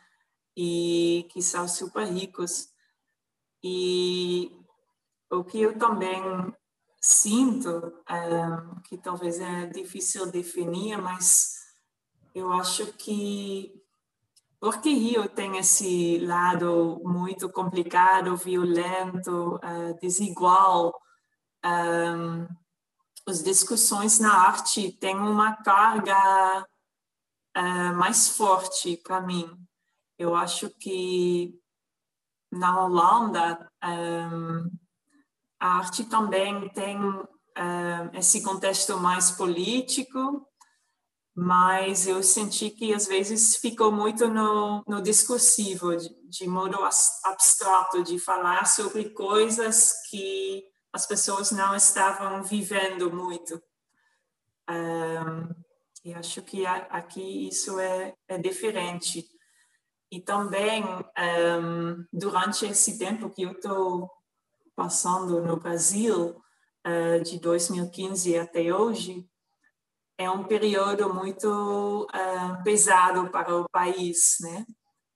e 0.56 1.26
que 1.32 1.42
são 1.42 1.66
super 1.66 2.06
ricos. 2.08 2.68
E 3.64 4.52
o 5.32 5.46
que 5.46 5.62
eu 5.62 5.80
também 5.80 6.22
sinto, 7.02 7.94
um, 8.12 8.82
que 8.82 8.98
talvez 8.98 9.40
é 9.40 9.68
difícil 9.68 10.30
definir, 10.30 11.02
mas 11.02 11.54
eu 12.34 12.52
acho 12.52 12.88
que 12.94 13.82
porque 14.66 14.90
Rio 14.90 15.30
tem 15.30 15.58
esse 15.58 16.18
lado 16.18 17.00
muito 17.04 17.48
complicado, 17.48 18.36
violento, 18.36 19.58
uh, 19.58 19.94
desigual, 20.02 20.92
um, 21.64 22.48
as 23.28 23.44
discussões 23.44 24.18
na 24.18 24.34
arte 24.34 24.92
têm 24.94 25.16
uma 25.18 25.56
carga 25.58 26.66
uh, 27.56 27.96
mais 27.96 28.28
forte 28.30 28.98
para 29.04 29.22
mim. 29.22 29.56
Eu 30.18 30.36
acho 30.36 30.72
que 30.72 31.54
na 32.52 32.86
Holanda 32.86 33.72
um, 33.84 34.72
a 35.60 35.78
arte 35.78 36.06
também 36.06 36.70
tem 36.70 36.98
um, 36.98 37.24
esse 38.14 38.42
contexto 38.42 38.98
mais 38.98 39.30
político 39.30 40.44
mas 41.36 42.08
eu 42.08 42.24
senti 42.24 42.70
que 42.70 42.94
às 42.94 43.08
vezes 43.08 43.58
ficou 43.58 43.92
muito 43.92 44.30
no, 44.30 44.82
no 44.88 45.02
discursivo, 45.02 45.98
de, 45.98 46.10
de 46.30 46.48
modo 46.48 46.78
abstrato, 47.26 48.02
de 48.04 48.18
falar 48.18 48.66
sobre 48.66 49.10
coisas 49.10 49.92
que 50.10 50.64
as 50.94 51.06
pessoas 51.06 51.52
não 51.52 51.76
estavam 51.76 52.42
vivendo 52.42 53.12
muito. 53.12 53.62
Um, 54.70 55.54
e 56.06 56.14
acho 56.14 56.42
que 56.42 56.66
aqui 56.66 57.50
isso 57.50 57.78
é, 57.82 58.16
é 58.30 58.38
diferente. 58.38 59.28
E 60.10 60.22
também, 60.22 60.86
um, 60.86 62.06
durante 62.14 62.66
esse 62.66 62.98
tempo 62.98 63.30
que 63.30 63.42
eu 63.42 63.52
estou 63.52 64.10
passando 64.74 65.42
no 65.42 65.58
Brasil, 65.58 66.42
uh, 66.88 67.22
de 67.22 67.40
2015 67.40 68.38
até 68.38 68.74
hoje, 68.74 69.28
é 70.18 70.30
um 70.30 70.44
período 70.44 71.14
muito 71.14 72.08
uh, 72.14 72.64
pesado 72.64 73.30
para 73.30 73.56
o 73.56 73.70
país, 73.70 74.38
né? 74.42 74.66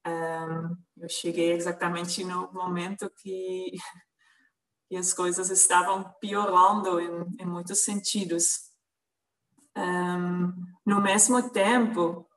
Um, 0.05 0.77
eu 1.03 1.09
cheguei 1.09 1.51
exatamente 1.51 2.23
no 2.23 2.51
momento 2.51 3.09
que, 3.21 3.71
que 4.89 4.97
as 4.97 5.13
coisas 5.13 5.49
estavam 5.49 6.13
piorando 6.19 6.99
em, 6.99 7.35
em 7.39 7.45
muitos 7.45 7.81
sentidos. 7.81 8.69
Um, 9.77 10.53
no 10.85 11.01
mesmo 11.01 11.49
tempo, 11.49 12.27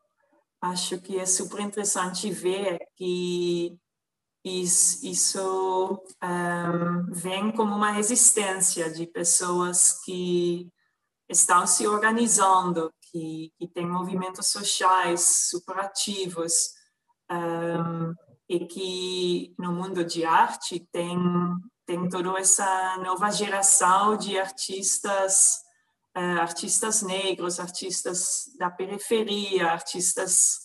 acho 0.61 1.01
que 1.01 1.19
é 1.19 1.27
super 1.27 1.61
interessante 1.61 2.31
ver 2.31 2.79
que 2.97 3.77
isso, 4.45 5.07
isso 5.07 6.03
um, 6.23 7.13
vem 7.13 7.51
como 7.53 7.75
uma 7.75 7.91
resistência 7.91 8.93
de 8.93 9.07
pessoas 9.07 10.01
que 10.05 10.69
estão 11.33 11.67
se 11.67 11.87
organizando, 11.87 12.93
que, 13.11 13.53
que 13.59 13.69
têm 13.69 13.87
movimentos 13.87 14.49
sociais 14.49 15.49
superativos 15.51 16.53
um, 17.31 18.15
e 18.49 18.67
que 18.67 19.55
no 19.59 19.73
mundo 19.73 20.05
de 20.05 20.25
arte 20.25 20.87
tem, 20.93 21.19
tem 21.87 22.09
toda 22.09 22.39
essa 22.39 22.97
nova 22.99 23.31
geração 23.31 24.17
de 24.17 24.39
artistas, 24.39 25.57
uh, 26.17 26.41
artistas 26.41 27.03
negros, 27.03 27.59
artistas 27.59 28.45
da 28.59 28.71
periferia, 28.71 29.71
artistas 29.71 30.61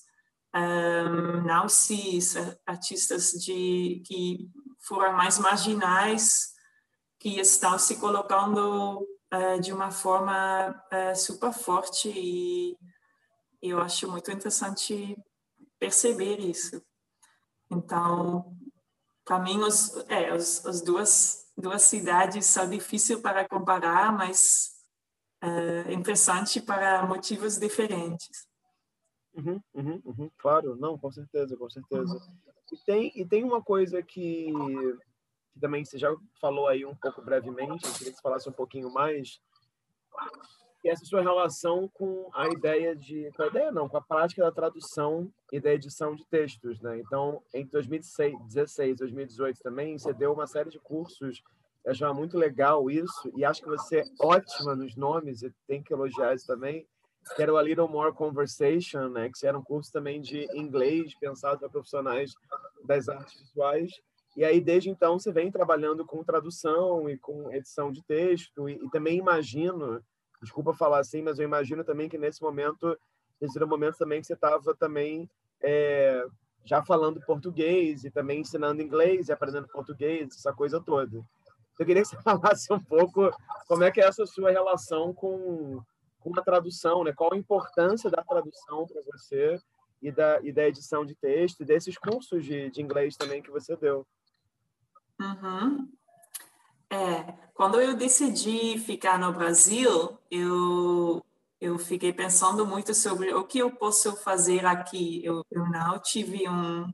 um, 0.56 1.42
não 1.44 1.68
cis, 1.70 2.36
artistas 2.66 3.32
de, 3.32 4.02
que 4.06 4.50
foram 4.80 5.14
mais 5.14 5.38
marginais, 5.38 6.54
que 7.20 7.40
estão 7.40 7.78
se 7.78 7.98
colocando 7.98 9.06
uh, 9.34 9.60
de 9.60 9.74
uma 9.74 9.92
forma 9.92 10.70
uh, 10.92 11.16
super 11.16 11.52
forte 11.54 12.10
e 12.10 12.78
eu 13.62 13.80
acho 13.80 14.10
muito 14.10 14.32
interessante 14.32 15.18
perceber 15.80 16.40
isso. 16.40 16.82
Então, 17.70 18.56
para 19.26 19.40
mim, 19.40 19.60
os, 19.60 19.96
é, 20.10 20.34
os, 20.34 20.66
as 20.66 20.82
duas, 20.82 21.46
duas 21.58 21.82
cidades 21.84 22.46
são 22.46 22.70
difíceis 22.70 23.20
para 23.20 23.48
comparar, 23.48 24.12
mas 24.12 24.78
é 25.42 25.94
interessante 25.94 26.62
para 26.62 27.06
motivos 27.06 27.58
diferentes. 27.58 28.48
Uhum, 29.36 29.62
uhum, 29.74 30.02
uhum, 30.04 30.32
claro, 30.38 30.76
não, 30.78 30.98
com 30.98 31.12
certeza, 31.12 31.56
com 31.56 31.70
certeza. 31.70 32.14
Uhum. 32.14 32.38
E, 32.72 32.78
tem, 32.86 33.12
e 33.16 33.26
tem 33.26 33.44
uma 33.44 33.62
coisa 33.62 34.02
que 34.02 34.52
que 35.58 35.62
também 35.62 35.84
você 35.84 35.98
já 35.98 36.16
falou 36.40 36.68
aí 36.68 36.86
um 36.86 36.96
pouco 36.96 37.22
brevemente, 37.22 37.86
eu 37.86 37.94
queria 37.94 38.12
que 38.12 38.18
você 38.18 38.22
falasse 38.22 38.48
um 38.48 38.54
pouquinho 38.54 38.94
mais, 38.94 39.42
que 40.80 40.88
é 40.88 40.92
essa 40.92 41.04
sua 41.04 41.22
relação 41.22 41.90
com 41.90 42.30
a 42.34 42.48
ideia 42.48 42.96
de, 42.96 43.32
com 43.36 43.44
a 43.44 43.48
ideia 43.48 43.72
não, 43.72 43.90
com 43.90 43.98
a 43.98 44.02
prática 44.02 44.44
da 44.44 44.52
tradução 44.52 45.32
e 45.52 45.60
da 45.60 45.74
edição 45.74 46.16
de 46.16 46.24
textos, 46.28 46.80
né? 46.80 47.00
Então, 47.00 47.42
entre 47.54 47.72
2016 47.72 48.92
e 48.92 48.96
2018 48.96 49.60
também, 49.62 49.98
você 49.98 50.14
deu 50.14 50.32
uma 50.32 50.46
série 50.46 50.70
de 50.70 50.80
cursos, 50.80 51.42
eu 51.84 51.92
achava 51.92 52.14
muito 52.14 52.38
legal 52.38 52.90
isso, 52.92 53.32
e 53.36 53.44
acho 53.44 53.64
que 53.64 53.70
você 53.70 54.00
é 54.00 54.06
ótima 54.20 54.76
nos 54.76 54.96
nomes, 54.96 55.42
e 55.42 55.52
tem 55.68 55.82
que 55.82 55.92
elogiar 55.92 56.36
isso 56.36 56.46
também, 56.46 56.88
que 57.36 57.42
era 57.42 57.52
o 57.52 57.58
A 57.58 57.64
Little 57.64 57.88
More 57.88 58.14
Conversation, 58.14 59.10
né? 59.10 59.30
Que 59.30 59.48
era 59.48 59.58
um 59.58 59.64
curso 59.64 59.92
também 59.92 60.22
de 60.22 60.48
inglês, 60.56 61.16
pensado 61.20 61.60
para 61.60 61.70
profissionais 61.70 62.34
das 62.86 63.10
artes 63.10 63.42
visuais, 63.42 63.92
e 64.38 64.46
aí, 64.46 64.62
desde 64.62 64.88
então, 64.88 65.18
você 65.18 65.32
vem 65.32 65.52
trabalhando 65.52 66.06
com 66.06 66.24
tradução 66.24 67.10
e 67.10 67.18
com 67.18 67.52
edição 67.52 67.92
de 67.92 68.04
texto, 68.04 68.70
e, 68.70 68.74
e 68.74 68.90
também 68.92 69.18
imagino, 69.18 70.00
desculpa 70.40 70.76
falar 70.76 71.00
assim, 71.00 71.24
mas 71.24 71.40
eu 71.40 71.46
imagino 71.46 71.84
também 71.84 72.08
que 72.08 72.20
nesse 72.20 72.44
momento, 72.44 72.96
esse 73.42 73.58
era 73.58 73.66
o 73.66 73.68
momento 73.68 73.98
também 73.98 74.22
que 74.22 74.28
você 74.28 74.34
estava 74.34 74.76
também 74.76 75.28
é, 75.60 76.24
já 76.64 76.84
falando 76.84 77.20
português 77.26 78.04
e 78.04 78.12
também 78.12 78.42
ensinando 78.42 78.80
inglês 78.80 79.28
e 79.28 79.32
aprendendo 79.32 79.68
português, 79.70 80.28
essa 80.36 80.54
coisa 80.54 80.80
toda. 80.80 81.18
Eu 81.80 81.86
queria 81.86 82.04
que 82.04 82.10
você 82.10 82.18
falasse 82.22 82.72
um 82.72 82.80
pouco 82.80 83.32
como 83.68 83.84
é 83.84 83.90
que 83.90 84.00
é 84.00 84.06
essa 84.06 84.24
sua 84.28 84.52
relação 84.52 85.16
com, 85.16 85.82
com 86.20 86.40
a 86.40 86.44
tradução, 86.44 87.04
né? 87.04 87.12
Qual 87.12 87.34
a 87.34 87.38
importância 87.38 88.08
da 88.12 88.24
tradução 88.24 88.86
para 88.86 89.02
você 89.02 89.60
e 90.00 90.12
da, 90.12 90.40
e 90.44 90.52
da 90.52 90.68
edição 90.68 91.04
de 91.04 91.16
texto 91.16 91.62
e 91.62 91.66
desses 91.66 91.98
cursos 91.98 92.46
de, 92.46 92.70
de 92.70 92.84
inglês 92.84 93.16
também 93.16 93.42
que 93.42 93.50
você 93.50 93.76
deu. 93.76 94.06
Uhum. 95.20 95.92
É, 96.90 97.34
quando 97.54 97.82
eu 97.82 97.96
decidi 97.96 98.78
ficar 98.80 99.20
no 99.20 99.34
Brasil, 99.34 100.18
eu 100.32 101.24
eu 101.60 101.80
fiquei 101.80 102.14
pensando 102.14 102.68
muito 102.68 102.94
sobre 102.94 103.34
o 103.34 103.44
que 103.44 103.58
eu 103.60 103.72
posso 103.72 104.16
fazer 104.18 104.66
aqui. 104.66 105.22
Eu, 105.26 105.44
eu 105.50 105.66
não 105.70 106.00
tive 106.00 106.48
um 106.48 106.92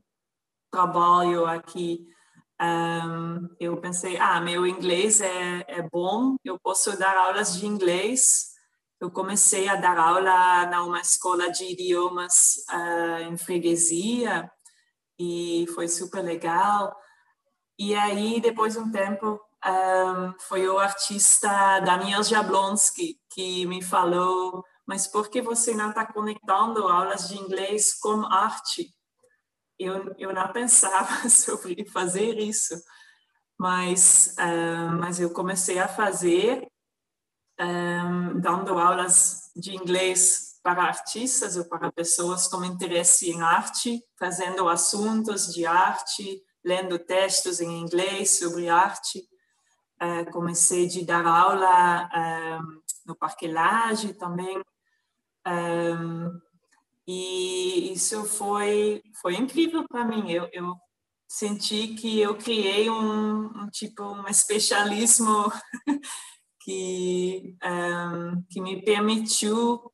trabalho 0.70 1.46
aqui. 1.46 2.06
Um, 2.60 3.48
eu 3.60 3.76
pensei, 3.80 4.16
ah, 4.16 4.40
meu 4.40 4.66
inglês 4.66 5.20
é, 5.20 5.64
é 5.68 5.82
bom, 5.82 6.36
eu 6.44 6.58
posso 6.58 6.98
dar 6.98 7.16
aulas 7.16 7.58
de 7.58 7.66
inglês. 7.66 8.52
Eu 9.00 9.10
comecei 9.10 9.68
a 9.68 9.76
dar 9.76 9.98
aula 9.98 10.66
numa 10.66 11.00
escola 11.00 11.50
de 11.50 11.64
idiomas 11.64 12.56
uh, 12.70 13.22
em 13.30 13.36
freguesia 13.36 14.50
e 15.18 15.66
foi 15.74 15.88
super 15.88 16.22
legal. 16.22 16.96
E 17.78 17.94
aí, 17.94 18.40
depois 18.40 18.74
de 18.74 18.78
um 18.78 18.90
tempo, 18.90 19.40
um, 19.66 20.34
foi 20.40 20.68
o 20.68 20.78
artista 20.78 21.80
Daniel 21.80 22.22
Jablonski 22.22 23.18
que 23.30 23.66
me 23.66 23.82
falou, 23.82 24.64
mas 24.86 25.06
por 25.06 25.28
que 25.28 25.40
você 25.40 25.74
não 25.74 25.90
está 25.90 26.06
conectando 26.06 26.86
aulas 26.86 27.28
de 27.28 27.38
inglês 27.38 27.98
com 27.98 28.26
arte? 28.26 28.94
Eu, 29.78 30.14
eu 30.18 30.32
não 30.32 30.52
pensava 30.52 31.26
sobre 31.28 31.84
fazer 31.86 32.38
isso, 32.38 32.74
mas, 33.58 34.36
uh, 34.38 34.92
mas 35.00 35.18
eu 35.18 35.30
comecei 35.30 35.78
a 35.78 35.88
fazer, 35.88 36.68
um, 37.58 38.38
dando 38.40 38.78
aulas 38.78 39.50
de 39.56 39.74
inglês 39.74 40.60
para 40.62 40.84
artistas 40.84 41.56
ou 41.56 41.64
para 41.64 41.90
pessoas 41.90 42.46
com 42.46 42.64
interesse 42.64 43.30
em 43.30 43.42
arte, 43.42 44.02
fazendo 44.18 44.68
assuntos 44.68 45.52
de 45.52 45.66
arte, 45.66 46.42
lendo 46.64 46.98
textos 46.98 47.60
em 47.60 47.80
inglês 47.80 48.38
sobre 48.38 48.68
arte. 48.68 49.22
Uh, 50.02 50.30
comecei 50.32 50.88
a 50.88 51.04
dar 51.04 51.26
aula 51.26 52.10
um, 52.60 52.82
no 53.06 53.16
Parque 53.16 53.46
Lage 53.46 54.14
também. 54.14 54.60
Um, 55.46 56.40
e 57.06 57.92
isso 57.92 58.24
foi, 58.24 59.02
foi 59.20 59.34
incrível 59.34 59.86
para 59.86 60.04
mim. 60.04 60.30
Eu, 60.30 60.48
eu 60.52 60.74
senti 61.28 61.88
que 61.94 62.20
eu 62.20 62.36
criei 62.36 62.88
um, 62.88 63.46
um 63.46 63.68
tipo, 63.70 64.02
um 64.02 64.26
especialismo 64.26 65.52
que, 66.60 67.56
um, 67.62 68.42
que 68.48 68.60
me 68.60 68.82
permitiu 68.82 69.92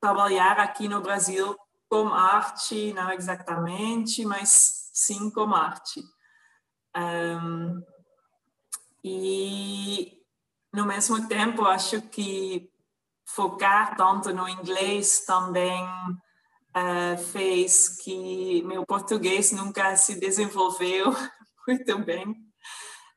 trabalhar 0.00 0.58
aqui 0.58 0.88
no 0.88 1.00
Brasil 1.00 1.56
com 1.88 2.08
arte, 2.08 2.92
não 2.92 3.12
exatamente, 3.12 4.24
mas 4.24 4.83
sim 4.94 5.28
com 5.28 5.52
arte. 5.52 6.00
Um, 6.96 7.82
e, 9.02 10.22
no 10.72 10.86
mesmo 10.86 11.26
tempo, 11.26 11.64
acho 11.64 12.00
que 12.02 12.70
focar 13.26 13.96
tanto 13.96 14.32
no 14.32 14.48
inglês 14.48 15.24
também 15.26 15.82
uh, 15.82 17.18
fez 17.32 17.88
que 18.00 18.62
meu 18.62 18.86
português 18.86 19.50
nunca 19.50 19.96
se 19.96 20.18
desenvolveu 20.18 21.06
muito 21.66 21.98
bem. 22.04 22.36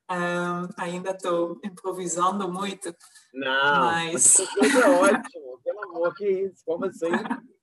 Um, 0.10 0.68
ainda 0.78 1.12
estou 1.12 1.60
improvisando 1.64 2.52
muito. 2.52 2.96
Não, 3.34 3.86
mas 3.86 4.40
é 4.40 4.90
ótimo, 4.90 5.60
pelo 5.64 5.84
amor, 5.84 6.16
que 6.16 6.28
isso, 6.28 6.64
como 6.66 6.86
assim? 6.86 7.12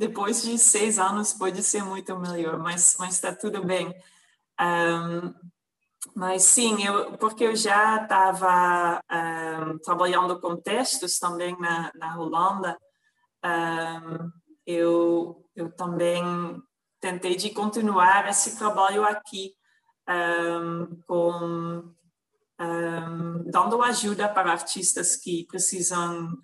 Depois 0.00 0.42
de 0.42 0.56
seis 0.56 0.98
anos 0.98 1.34
pode 1.34 1.62
ser 1.62 1.84
muito 1.84 2.18
melhor, 2.18 2.58
mas 2.58 2.98
está 2.98 3.34
tudo 3.34 3.62
bem. 3.62 3.94
Um, 4.58 5.34
mas 6.16 6.44
sim, 6.44 6.82
eu, 6.82 7.18
porque 7.18 7.44
eu 7.44 7.54
já 7.54 8.02
estava 8.02 9.02
um, 9.12 9.78
trabalhando 9.80 10.40
com 10.40 10.56
textos 10.56 11.18
também 11.18 11.54
na, 11.60 11.92
na 11.94 12.18
Holanda, 12.18 12.78
um, 13.44 14.30
eu, 14.66 15.44
eu 15.54 15.70
também 15.70 16.22
tentei 16.98 17.36
de 17.36 17.50
continuar 17.50 18.26
esse 18.26 18.56
trabalho 18.56 19.04
aqui 19.04 19.54
um, 22.60 23.42
dando 23.50 23.82
ajuda 23.82 24.28
para 24.28 24.52
artistas 24.52 25.16
que 25.16 25.46
precisam 25.46 26.38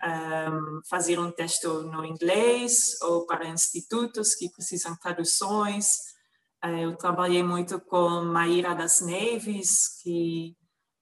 fazer 0.89 1.19
um 1.19 1.31
texto 1.31 1.83
no 1.83 2.05
inglês 2.05 3.01
ou 3.03 3.27
para 3.27 3.49
institutos 3.49 4.35
que 4.35 4.51
precisam 4.51 4.97
traduções 4.97 6.17
eh, 6.63 6.85
eu 6.85 6.97
trabalhei 6.97 7.43
muito 7.43 7.81
com 7.81 8.25
Maíra 8.25 8.75
das 8.75 9.01
Neves, 9.01 10.01
que, 10.03 10.57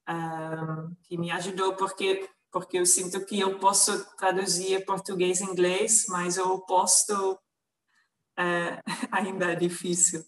um, 0.09 0.95
que 1.05 1.17
me 1.17 1.31
ajudou 1.31 1.75
porque 1.75 2.29
porque 2.53 2.79
eu 2.79 2.87
sinto 2.87 3.25
que 3.27 3.41
eu 3.41 3.59
posso 3.59 4.05
traduzir 4.17 4.85
português 4.85 5.41
e 5.41 5.45
inglês, 5.45 6.05
mas 6.09 6.39
o 6.39 6.55
oposto 6.55 7.33
uh, 7.33 8.81
ainda 9.11 9.51
é 9.51 9.57
difícil. 9.57 10.25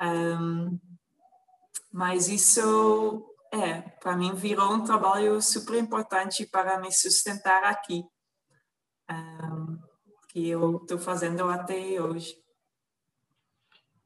Um, 0.00 0.80
mas 1.92 2.28
isso, 2.28 3.29
é, 3.52 3.80
para 4.00 4.16
mim, 4.16 4.34
virou 4.34 4.72
um 4.72 4.84
trabalho 4.84 5.40
super 5.42 5.76
importante 5.76 6.46
para 6.46 6.78
me 6.78 6.92
sustentar 6.92 7.64
aqui, 7.64 8.04
um, 9.10 9.78
que 10.28 10.48
eu 10.48 10.76
estou 10.76 10.98
fazendo 10.98 11.44
até 11.44 12.00
hoje. 12.00 12.40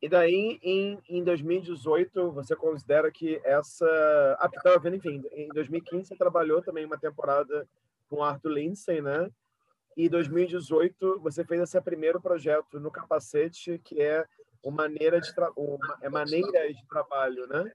E 0.00 0.08
daí, 0.08 0.58
em, 0.62 0.98
em 1.08 1.24
2018, 1.24 2.30
você 2.32 2.54
considera 2.54 3.10
que 3.10 3.40
essa. 3.44 3.86
Ah, 4.38 4.50
estava 4.54 4.78
vendo, 4.78 4.96
enfim, 4.96 5.22
em 5.32 5.48
2015 5.48 6.08
você 6.08 6.16
trabalhou 6.16 6.62
também 6.62 6.84
uma 6.84 6.98
temporada 6.98 7.66
com 8.08 8.22
Arthur 8.22 8.50
Lindsay, 8.50 9.00
né? 9.00 9.30
E 9.96 10.06
em 10.06 10.10
2018 10.10 11.20
você 11.20 11.44
fez 11.44 11.62
esse 11.62 11.80
primeiro 11.80 12.20
projeto 12.20 12.78
no 12.78 12.90
Capacete, 12.90 13.80
que 13.82 14.00
é 14.00 14.26
uma 14.62 14.82
maneira 14.82 15.20
de, 15.20 15.34
tra... 15.34 15.50
uma... 15.56 15.98
é 16.02 16.08
maneira 16.10 16.72
de 16.72 16.86
trabalho, 16.86 17.46
né? 17.46 17.72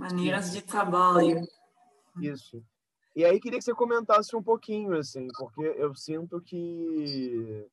Maneiras 0.00 0.52
de 0.52 0.62
trabalho. 0.62 1.46
Isso. 2.20 2.62
E 3.14 3.24
aí 3.24 3.38
queria 3.40 3.58
que 3.58 3.64
você 3.64 3.74
comentasse 3.74 4.34
um 4.34 4.42
pouquinho, 4.42 4.96
assim, 4.96 5.26
porque 5.38 5.62
eu 5.62 5.94
sinto 5.94 6.40
que 6.40 7.68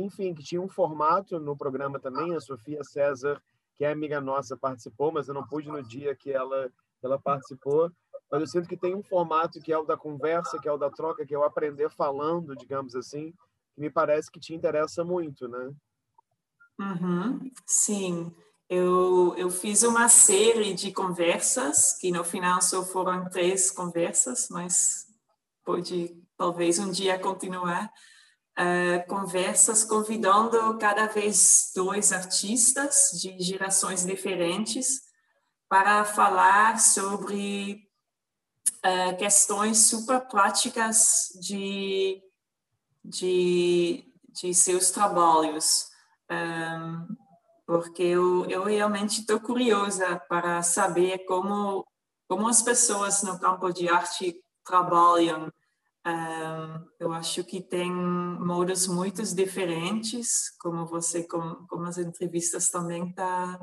enfim, 0.00 0.34
que 0.34 0.42
tinha 0.42 0.60
um 0.60 0.68
formato 0.68 1.38
no 1.40 1.56
programa 1.56 1.98
também. 1.98 2.34
A 2.34 2.40
Sofia 2.40 2.82
César, 2.84 3.42
que 3.76 3.84
é 3.84 3.90
amiga 3.90 4.20
nossa, 4.20 4.56
participou, 4.56 5.12
mas 5.12 5.28
eu 5.28 5.34
não 5.34 5.46
pude 5.46 5.68
no 5.68 5.82
dia 5.82 6.14
que 6.14 6.30
ela, 6.30 6.70
ela 7.02 7.18
participou. 7.18 7.90
Mas 8.30 8.40
eu 8.40 8.46
sinto 8.46 8.68
que 8.68 8.76
tem 8.76 8.94
um 8.94 9.02
formato 9.02 9.60
que 9.60 9.72
é 9.72 9.78
o 9.78 9.84
da 9.84 9.96
conversa, 9.96 10.58
que 10.58 10.68
é 10.68 10.72
o 10.72 10.78
da 10.78 10.90
troca, 10.90 11.26
que 11.26 11.34
é 11.34 11.38
o 11.38 11.44
aprender 11.44 11.90
falando, 11.90 12.54
digamos 12.54 12.94
assim, 12.94 13.32
que 13.74 13.80
me 13.80 13.90
parece 13.90 14.30
que 14.30 14.40
te 14.40 14.54
interessa 14.54 15.04
muito, 15.04 15.48
né? 15.48 15.72
Uhum, 16.78 17.50
sim, 17.66 18.32
eu, 18.68 19.34
eu 19.38 19.50
fiz 19.50 19.82
uma 19.82 20.08
série 20.08 20.74
de 20.74 20.92
conversas, 20.92 21.94
que 21.98 22.10
no 22.10 22.22
final 22.22 22.60
só 22.60 22.84
foram 22.84 23.28
três 23.30 23.70
conversas, 23.70 24.48
mas 24.50 25.06
pode 25.64 26.14
talvez 26.36 26.78
um 26.78 26.90
dia 26.90 27.18
continuar 27.18 27.90
uh, 28.58 29.08
conversas 29.08 29.84
convidando 29.84 30.76
cada 30.78 31.06
vez 31.06 31.72
dois 31.74 32.12
artistas 32.12 33.10
de 33.20 33.40
gerações 33.42 34.04
diferentes 34.04 35.00
para 35.68 36.04
falar 36.04 36.78
sobre 36.78 37.88
uh, 38.84 39.16
questões 39.16 39.78
super 39.78 40.20
práticas 40.28 41.30
de, 41.40 42.22
de, 43.02 44.04
de 44.28 44.52
seus 44.54 44.90
trabalhos. 44.90 45.88
Um, 46.30 47.27
porque 47.68 48.02
eu, 48.02 48.46
eu 48.46 48.64
realmente 48.64 49.20
estou 49.20 49.38
curiosa 49.38 50.18
para 50.26 50.62
saber 50.62 51.26
como, 51.26 51.86
como 52.26 52.48
as 52.48 52.62
pessoas 52.62 53.22
no 53.22 53.38
campo 53.38 53.70
de 53.70 53.90
arte 53.90 54.42
trabalham 54.64 55.52
um, 56.06 56.88
eu 56.98 57.12
acho 57.12 57.44
que 57.44 57.60
tem 57.60 57.92
modos 57.92 58.86
muito 58.86 59.22
diferentes, 59.22 60.48
como 60.58 60.86
você, 60.86 61.24
como, 61.24 61.66
como 61.66 61.84
as 61.84 61.98
entrevistas 61.98 62.70
também 62.70 63.10
está 63.10 63.60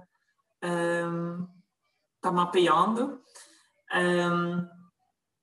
um, 0.64 1.48
tá 2.22 2.32
mapeando. 2.32 3.20
Um, 3.92 4.68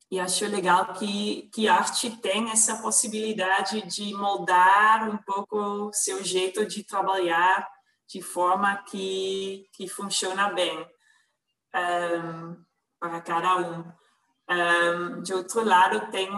e 0.09 0.21
acho 0.21 0.47
legal 0.47 0.93
que, 0.93 1.51
que 1.53 1.67
arte 1.67 2.17
tem 2.19 2.53
essa 2.53 2.81
possibilidade 2.81 3.83
de 3.89 4.15
moldar 4.15 5.11
um 5.11 5.17
pouco 5.17 5.91
seu 5.93 6.23
jeito 6.23 6.65
de 6.65 6.85
trabalhar 6.85 7.67
de 8.13 8.21
forma 8.21 8.77
que, 8.85 9.67
que 9.73 9.89
funciona 9.89 10.53
bem 10.53 10.87
para 13.01 13.21
cada 13.23 13.57
um. 13.57 13.93
Um, 14.51 15.23
de 15.23 15.33
outro 15.33 15.65
lado, 15.65 16.11
tem, 16.11 16.29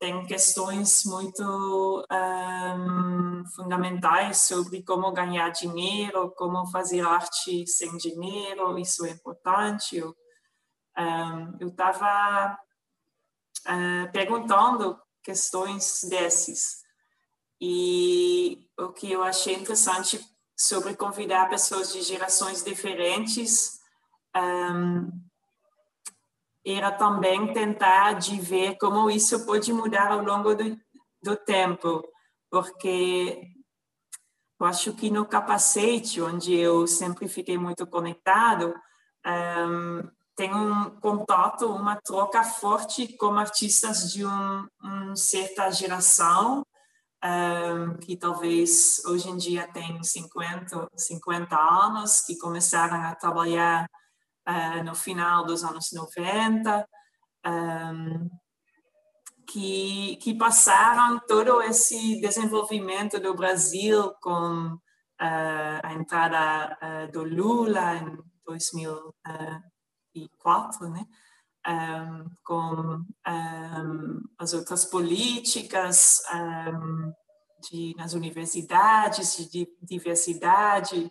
tem 0.00 0.26
questões 0.26 1.04
muito 1.04 2.04
um, 2.10 3.44
fundamentais 3.54 4.38
sobre 4.38 4.82
como 4.82 5.12
ganhar 5.12 5.50
dinheiro, 5.50 6.32
como 6.36 6.66
fazer 6.72 7.06
arte 7.06 7.64
sem 7.68 7.96
dinheiro, 7.98 8.76
isso 8.78 9.06
é 9.06 9.10
importante. 9.10 9.96
Eu 9.96 11.68
estava 11.68 12.58
uh, 13.68 14.12
perguntando 14.12 14.98
questões 15.22 16.00
desses. 16.08 16.84
E 17.60 18.66
o 18.78 18.92
que 18.92 19.12
eu 19.12 19.22
achei 19.22 19.54
interessante 19.54 20.18
sobre 20.56 20.96
convidar 20.96 21.50
pessoas 21.50 21.92
de 21.92 22.00
gerações 22.02 22.64
diferentes 22.64 23.78
um, 24.34 25.10
era 26.64 26.90
também 26.90 27.52
tentar 27.52 28.14
de 28.14 28.40
ver 28.40 28.76
como 28.78 29.10
isso 29.10 29.46
pode 29.46 29.72
mudar 29.72 30.10
ao 30.10 30.22
longo 30.22 30.54
do, 30.54 30.76
do 31.22 31.36
tempo, 31.36 32.02
porque 32.50 33.52
eu 34.58 34.66
acho 34.66 34.92
que 34.94 35.10
no 35.10 35.26
capacete, 35.26 36.20
onde 36.20 36.54
eu 36.54 36.86
sempre 36.86 37.28
fiquei 37.28 37.56
muito 37.56 37.86
conectado, 37.86 38.74
um, 39.24 40.08
tem 40.34 40.52
um 40.54 40.90
contato, 41.00 41.66
uma 41.70 41.96
troca 41.96 42.42
forte 42.42 43.16
com 43.16 43.38
artistas 43.38 44.12
de 44.12 44.26
um, 44.26 44.66
uma 44.82 45.16
certa 45.16 45.70
geração, 45.70 46.64
um, 47.24 47.96
que 47.98 48.16
talvez 48.16 49.04
hoje 49.06 49.28
em 49.28 49.36
dia 49.36 49.70
tem 49.72 50.02
50, 50.02 50.88
50 50.96 51.56
anos, 51.56 52.22
que 52.22 52.36
começaram 52.38 53.00
a 53.02 53.14
trabalhar 53.14 53.86
uh, 54.48 54.82
no 54.84 54.94
final 54.94 55.44
dos 55.44 55.62
anos 55.64 55.90
90, 55.92 56.88
um, 57.46 58.30
que, 59.46 60.16
que 60.16 60.34
passaram 60.34 61.20
todo 61.26 61.62
esse 61.62 62.20
desenvolvimento 62.20 63.18
do 63.20 63.34
Brasil 63.34 64.12
com 64.20 64.74
uh, 64.74 64.78
a 65.82 65.94
entrada 65.94 66.76
uh, 66.82 67.10
do 67.12 67.22
Lula 67.22 67.96
em 67.96 68.18
2004, 68.44 70.90
né? 70.90 71.06
Um, 71.68 72.30
com 72.44 73.02
um, 73.26 74.22
as 74.38 74.52
outras 74.54 74.84
políticas 74.84 76.22
um, 76.32 77.12
de, 77.68 77.92
nas 77.96 78.12
universidades 78.12 79.36
de 79.50 79.68
diversidade. 79.82 81.10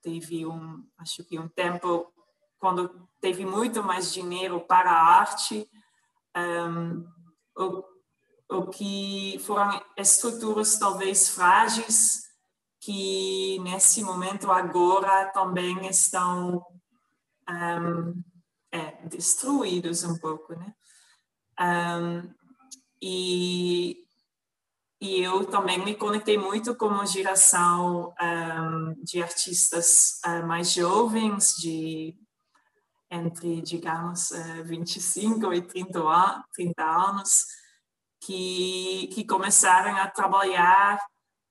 teve 0.00 0.46
um, 0.46 0.84
acho 0.98 1.24
que 1.24 1.36
um 1.36 1.48
tempo 1.48 2.12
quando 2.60 3.08
teve 3.20 3.44
muito 3.44 3.82
mais 3.82 4.12
dinheiro 4.12 4.60
para 4.60 4.92
a 4.92 5.02
arte, 5.18 5.68
o, 7.56 7.82
o 8.48 8.66
que 8.68 9.36
foram 9.40 9.82
estruturas 9.96 10.78
talvez 10.78 11.28
frágeis 11.28 12.22
que 12.82 13.60
nesse 13.60 14.02
momento 14.02 14.50
agora 14.50 15.26
também 15.26 15.86
estão 15.86 16.64
um, 17.48 18.22
é, 18.72 19.06
destruídos 19.06 20.02
um 20.02 20.18
pouco, 20.18 20.54
né? 20.54 20.74
Um, 21.60 22.34
e, 23.00 23.98
e 25.00 25.20
eu 25.20 25.44
também 25.44 25.84
me 25.84 25.94
conectei 25.94 26.38
muito 26.38 26.74
com 26.74 26.86
uma 26.86 27.06
geração 27.06 28.14
um, 28.20 28.94
de 29.04 29.22
artistas 29.22 30.20
uh, 30.26 30.46
mais 30.46 30.72
jovens, 30.72 31.54
de 31.56 32.16
entre, 33.10 33.60
digamos, 33.60 34.30
uh, 34.30 34.64
25 34.64 35.52
e 35.52 35.60
30, 35.60 36.44
30 36.54 36.82
anos, 36.82 37.44
que, 38.24 39.10
que 39.12 39.26
começaram 39.26 39.96
a 39.96 40.08
trabalhar 40.08 40.98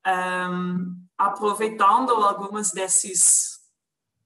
um, 0.08 1.06
aproveitando 1.18 2.12
algumas 2.12 2.72
dessas 2.72 3.51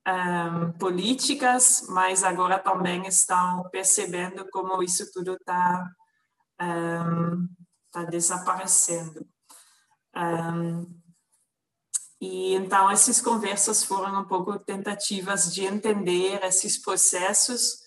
um, 0.08 0.72
políticas, 0.74 1.86
mas 1.90 2.24
agora 2.24 2.60
também 2.60 3.08
estão 3.08 3.68
percebendo 3.70 4.48
como 4.52 4.84
isso 4.84 5.12
tudo 5.12 5.34
está 5.34 5.90
um, 6.62 7.48
tá 7.92 8.04
desaparecendo. 8.04 9.26
Um, 10.16 10.86
e 12.22 12.54
então 12.54 12.90
essas 12.90 13.20
conversas 13.20 13.84
foram 13.84 14.22
um 14.22 14.26
pouco 14.26 14.58
tentativas 14.60 15.54
de 15.54 15.66
entender 15.66 16.42
esses 16.44 16.82
processos 16.82 17.84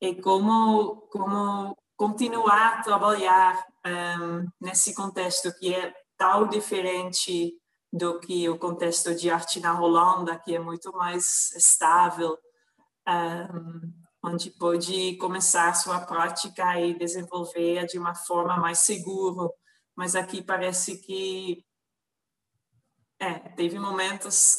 e 0.00 0.14
como 0.20 1.08
como 1.10 1.76
continuar 1.96 2.78
a 2.78 2.82
trabalhar 2.82 3.66
um, 3.86 4.46
nesse 4.60 4.94
contexto 4.94 5.52
que 5.58 5.74
é 5.74 5.94
tão 6.16 6.46
diferente 6.46 7.54
do 7.92 8.20
que 8.20 8.48
o 8.48 8.58
contexto 8.58 9.14
de 9.14 9.30
arte 9.30 9.60
na 9.60 9.80
Holanda, 9.80 10.38
que 10.38 10.54
é 10.54 10.58
muito 10.58 10.92
mais 10.92 11.52
estável, 11.52 12.38
um, 13.08 13.92
onde 14.22 14.50
pode 14.50 15.16
começar 15.16 15.74
sua 15.74 16.00
prática 16.00 16.78
e 16.78 16.96
desenvolver 16.96 17.86
de 17.86 17.98
uma 17.98 18.14
forma 18.14 18.56
mais 18.56 18.80
segura. 18.80 19.50
Mas 19.96 20.14
aqui 20.14 20.42
parece 20.42 20.98
que 20.98 21.64
é, 23.18 23.34
teve 23.50 23.78
momentos 23.78 24.58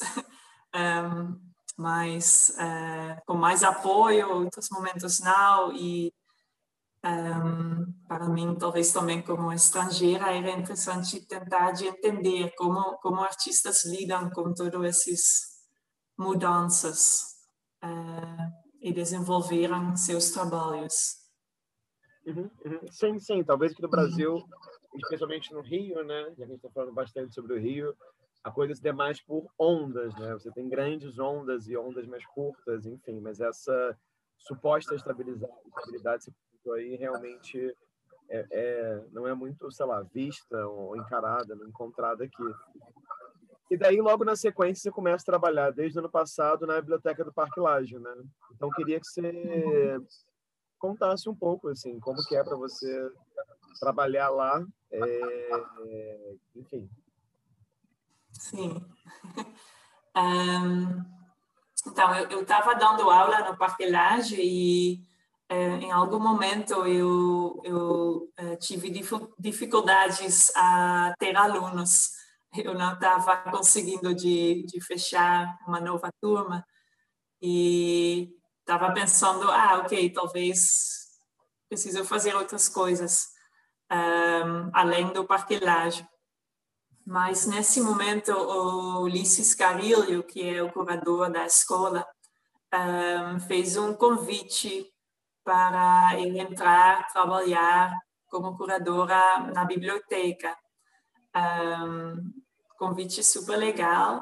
um, 0.76 1.40
mais 1.78 2.56
uh, 2.58 3.22
com 3.26 3.36
mais 3.36 3.64
apoio, 3.64 4.30
outros 4.30 4.70
momentos 4.70 5.20
não 5.20 5.74
e 5.74 6.14
um, 7.04 7.92
para 8.08 8.30
mim, 8.30 8.56
talvez 8.56 8.94
também 8.94 9.22
como 9.22 9.52
estrangeira, 9.52 10.32
era 10.32 10.52
interessante 10.52 11.26
tentar 11.26 11.72
de 11.72 11.88
entender 11.88 12.54
como, 12.56 12.98
como 12.98 13.22
artistas 13.22 13.86
lidam 13.86 14.30
com 14.30 14.54
todas 14.54 14.84
essas 14.84 15.22
mudanças 16.18 17.24
uh, 17.84 18.52
e 18.80 18.94
desenvolveram 18.94 19.96
seus 19.96 20.30
trabalhos. 20.30 21.22
Uhum, 22.26 22.50
uhum. 22.66 22.80
Sim, 22.92 23.20
sim. 23.20 23.44
Talvez 23.44 23.72
aqui 23.72 23.82
no 23.82 23.90
Brasil, 23.90 24.44
especialmente 24.96 25.52
no 25.52 25.62
Rio, 25.62 26.04
né? 26.04 26.26
Já 26.30 26.36
que 26.36 26.44
a 26.44 26.46
gente 26.46 26.56
está 26.58 26.70
falando 26.70 26.94
bastante 26.94 27.34
sobre 27.34 27.54
o 27.54 27.60
Rio, 27.60 27.96
a 28.44 28.52
coisa 28.52 28.76
se 28.76 28.82
dê 28.82 28.92
mais 28.92 29.20
por 29.20 29.52
ondas, 29.58 30.14
né? 30.20 30.34
Você 30.34 30.52
tem 30.52 30.70
grandes 30.70 31.18
ondas 31.18 31.68
e 31.68 31.76
ondas 31.76 32.06
mais 32.06 32.24
curtas, 32.28 32.86
enfim. 32.86 33.20
Mas 33.20 33.40
essa 33.40 33.98
suposta 34.38 34.94
estabilidade 34.94 36.26
se 36.26 36.34
aí 36.74 36.96
realmente 36.96 37.76
é, 38.30 38.48
é, 38.52 39.04
não 39.12 39.28
é 39.28 39.34
muito, 39.34 39.72
sei 39.72 39.86
lá, 39.86 40.02
vista 40.02 40.66
ou 40.68 40.96
encarada, 40.96 41.54
encontrada 41.68 42.24
aqui. 42.24 42.44
E 43.70 43.78
daí, 43.78 44.02
logo 44.02 44.26
na 44.26 44.36
sequência, 44.36 44.84
você 44.84 44.92
começa 44.92 45.24
a 45.24 45.26
trabalhar 45.26 45.72
desde 45.72 45.98
o 45.98 46.02
ano 46.02 46.10
passado 46.10 46.68
na 46.68 46.80
biblioteca 46.82 47.24
do 47.24 47.34
Parque 47.34 47.60
Laje, 47.60 47.98
né? 47.98 48.14
Então, 48.54 48.70
queria 48.72 49.00
que 49.00 49.08
você 49.08 49.98
contasse 50.78 51.30
um 51.30 51.36
pouco, 51.36 51.70
assim, 51.70 52.00
como 52.00 52.22
que 52.26 52.36
é 52.36 52.44
para 52.44 52.58
você 52.58 53.12
trabalhar 53.80 54.30
lá, 54.30 54.66
é, 54.92 56.36
enfim. 56.56 56.90
Sim. 58.32 58.86
Um, 60.14 61.06
então, 61.88 62.14
eu 62.30 62.42
estava 62.42 62.76
dando 62.76 63.10
aula 63.10 63.50
no 63.50 63.58
Parque 63.58 63.90
Laje 63.90 64.36
e 64.42 65.02
em 65.52 65.92
algum 65.92 66.20
momento 66.20 66.86
eu, 66.86 67.62
eu 67.64 68.32
é, 68.38 68.56
tive 68.56 68.90
dificuldades 69.38 70.52
a 70.56 71.14
ter 71.20 71.36
alunos. 71.36 72.10
Eu 72.56 72.74
não 72.74 72.94
estava 72.94 73.38
conseguindo 73.52 74.14
de, 74.14 74.66
de 74.66 74.82
fechar 74.82 75.58
uma 75.68 75.80
nova 75.80 76.10
turma 76.22 76.66
e 77.42 78.30
estava 78.60 78.94
pensando, 78.94 79.50
ah, 79.50 79.80
ok, 79.80 80.10
talvez 80.12 81.02
preciso 81.70 82.04
fazer 82.04 82.36
outras 82.36 82.68
coisas 82.68 83.28
um, 83.92 84.70
além 84.74 85.12
do 85.12 85.26
parquelagem. 85.26 86.08
Mas 87.06 87.46
nesse 87.46 87.82
momento 87.82 88.32
o 88.32 89.02
Ulisses 89.04 89.56
Carilho, 89.56 90.24
que 90.24 90.48
é 90.48 90.62
o 90.62 90.72
curador 90.72 91.32
da 91.32 91.46
escola, 91.46 92.06
um, 92.74 93.40
fez 93.40 93.76
um 93.76 93.94
convite 93.94 94.91
para 95.44 96.20
ele 96.20 96.40
entrar, 96.40 97.08
trabalhar 97.12 97.92
como 98.28 98.56
curadora 98.58 99.52
na 99.54 99.66
biblioteca. 99.66 100.56
Um, 101.36 102.32
convite 102.78 103.24
super 103.24 103.58
legal. 103.58 104.22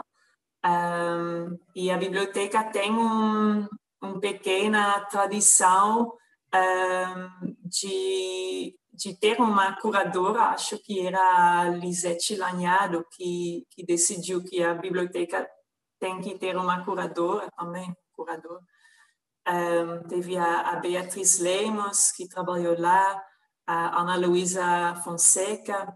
Um, 0.65 1.57
e 1.73 1.89
a 1.89 1.97
biblioteca 1.97 2.63
tem 2.65 2.91
um, 2.91 3.67
uma 4.01 4.19
pequena 4.19 4.99
tradição 5.05 6.13
um, 6.53 7.55
de, 7.63 8.75
de 8.91 9.15
ter 9.17 9.39
uma 9.39 9.79
curadora, 9.79 10.41
acho 10.49 10.77
que 10.79 11.05
era 11.05 11.61
a 11.61 11.69
Lisette 11.69 12.35
Lanhado, 12.35 13.05
que, 13.11 13.65
que 13.69 13.85
decidiu 13.85 14.43
que 14.43 14.61
a 14.61 14.73
biblioteca 14.73 15.49
tem 15.99 16.19
que 16.19 16.37
ter 16.37 16.57
uma 16.57 16.83
curadora 16.83 17.49
também, 17.57 17.95
curador. 18.11 18.59
Um, 19.49 20.07
teve 20.07 20.37
a, 20.37 20.73
a, 20.73 20.75
Beatriz 20.75 21.39
Lemos, 21.39 22.11
que 22.11 22.27
trabalhou 22.27 22.79
lá, 22.79 23.19
a 23.65 23.99
Ana 23.99 24.15
Luísa 24.15 24.95
Fonseca, 25.03 25.91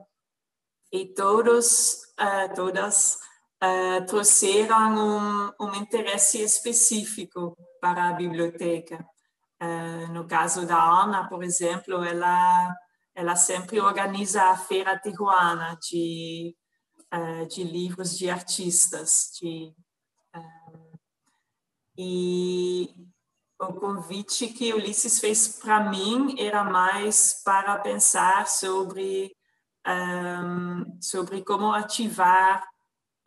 e 0.92 1.14
todos, 1.14 2.04
uh, 2.20 2.54
todas 2.56 3.20
uh, 3.64 4.06
trouxeram 4.08 4.96
um, 4.96 5.66
um, 5.68 5.76
interesse 5.76 6.42
específico 6.42 7.56
para 7.80 8.10
a 8.10 8.14
biblioteca. 8.14 9.06
Uh, 9.62 10.12
no 10.12 10.26
caso 10.26 10.66
da 10.66 10.82
Ana, 10.82 11.30
por 11.30 11.44
exemplo, 11.44 12.04
ela, 12.04 12.76
ela 13.14 13.36
sempre 13.36 13.80
organiza 13.80 14.44
a 14.46 14.58
Feira 14.58 14.98
Tijuana 14.98 15.78
de, 15.90 16.56
de 17.52 17.64
livros 17.64 18.18
de 18.18 18.30
artistas. 18.32 19.30
De, 19.40 19.74
e 21.96 23.12
o 23.69 23.73
convite 23.73 24.48
que 24.48 24.73
Ulisses 24.73 25.19
fez 25.19 25.60
para 25.60 25.90
mim 25.90 26.35
era 26.40 26.64
mais 26.64 27.41
para 27.44 27.77
pensar 27.80 28.48
sobre 28.48 29.35
um, 29.88 31.02
sobre 31.02 31.44
como 31.44 31.72
ativar 31.72 32.64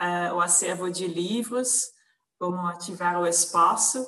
uh, 0.01 0.35
o 0.35 0.41
acervo 0.41 0.91
de 0.91 1.07
livros, 1.07 1.91
como 2.39 2.67
ativar 2.67 3.21
o 3.21 3.27
espaço. 3.27 4.07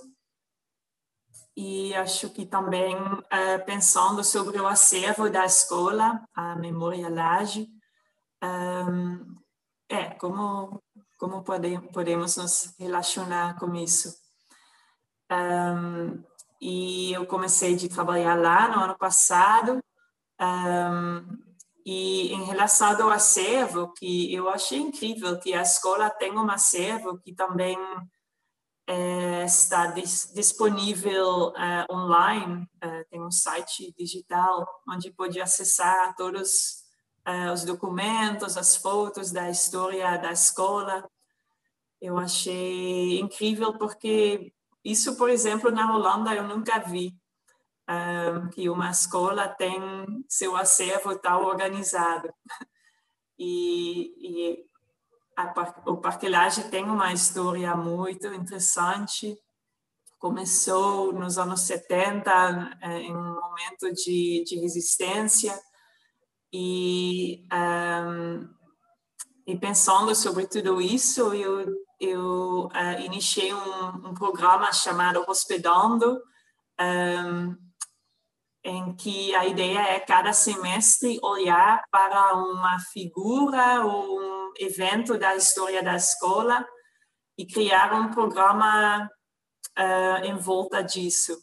e 1.56 1.92
acho 1.94 2.30
que 2.30 2.46
também 2.46 2.96
uh, 2.96 3.64
pensando 3.66 4.22
sobre 4.22 4.60
o 4.60 4.66
acervo 4.66 5.28
da 5.28 5.44
escola, 5.44 6.22
a 6.32 6.54
Memória 6.54 7.08
Laje, 7.08 7.68
um, 8.42 9.36
é, 9.88 10.10
como, 10.10 10.82
como 11.18 11.42
pode, 11.42 11.80
podemos 11.92 12.36
nos 12.36 12.74
relacionar 12.78 13.58
com 13.58 13.74
isso. 13.74 14.27
Um, 15.30 16.22
e 16.60 17.12
eu 17.12 17.26
comecei 17.26 17.76
de 17.76 17.88
trabalhar 17.88 18.34
lá 18.34 18.68
no 18.68 18.82
ano 18.82 18.98
passado, 18.98 19.82
um, 20.40 21.38
e 21.84 22.32
em 22.32 22.44
relação 22.44 23.00
ao 23.00 23.10
acervo, 23.10 23.92
que 23.94 24.32
eu 24.34 24.48
achei 24.48 24.78
incrível 24.78 25.38
que 25.40 25.54
a 25.54 25.62
escola 25.62 26.10
tem 26.10 26.32
um 26.32 26.50
acervo 26.50 27.18
que 27.18 27.32
também 27.34 27.76
é, 28.86 29.44
está 29.44 29.86
dis, 29.86 30.32
disponível 30.34 31.48
uh, 31.48 31.92
online, 31.92 32.68
uh, 32.84 33.04
tem 33.10 33.22
um 33.22 33.30
site 33.30 33.94
digital 33.98 34.66
onde 34.88 35.10
pode 35.10 35.40
acessar 35.40 36.14
todos 36.16 36.84
uh, 37.26 37.52
os 37.52 37.64
documentos, 37.64 38.56
as 38.56 38.76
fotos 38.76 39.30
da 39.30 39.50
história 39.50 40.16
da 40.16 40.32
escola. 40.32 41.08
Eu 42.00 42.18
achei 42.18 43.20
incrível 43.20 43.76
porque 43.76 44.52
isso, 44.90 45.16
por 45.16 45.30
exemplo, 45.30 45.70
na 45.70 45.94
Holanda 45.94 46.34
eu 46.34 46.44
nunca 46.44 46.78
vi 46.78 47.16
que 48.52 48.68
uma 48.68 48.90
escola 48.90 49.48
tem 49.48 49.80
seu 50.28 50.56
acervo 50.56 51.18
tão 51.18 51.44
organizado. 51.44 52.32
E, 53.40 54.12
e 54.18 54.68
o 55.86 55.98
Parquelagem 55.98 56.68
tem 56.70 56.82
uma 56.82 57.12
história 57.12 57.72
muito 57.76 58.26
interessante. 58.34 59.38
Começou 60.18 61.12
nos 61.12 61.38
anos 61.38 61.60
70, 61.60 62.78
eh, 62.82 63.02
em 63.02 63.16
um 63.16 63.34
momento 63.40 63.92
de, 63.94 64.42
de 64.44 64.58
resistência, 64.58 65.56
e, 66.52 67.46
um, 67.52 68.48
e 69.46 69.56
pensando 69.56 70.12
sobre 70.16 70.48
tudo 70.48 70.80
isso, 70.80 71.32
eu, 71.32 71.64
eu 72.00 72.66
uh, 72.66 73.00
iniciei 73.04 73.52
um, 73.52 74.08
um, 74.08 74.14
programa 74.14 74.72
chamado 74.72 75.24
Hospedando, 75.26 76.22
um, 76.80 77.56
em 78.62 78.94
que 78.94 79.34
a 79.34 79.46
ideia 79.46 79.80
é 79.80 80.00
cada 80.00 80.32
semestre 80.32 81.18
olhar 81.22 81.84
para 81.90 82.34
uma 82.34 82.78
figura 82.92 83.84
ou 83.84 84.20
um 84.20 84.52
evento 84.58 85.18
da 85.18 85.34
história 85.34 85.82
da 85.82 85.96
escola 85.96 86.66
e 87.36 87.46
criar 87.46 87.94
um 87.94 88.10
programa 88.10 89.08
uh, 89.78 90.24
em 90.24 90.36
volta 90.36 90.82
disso. 90.82 91.40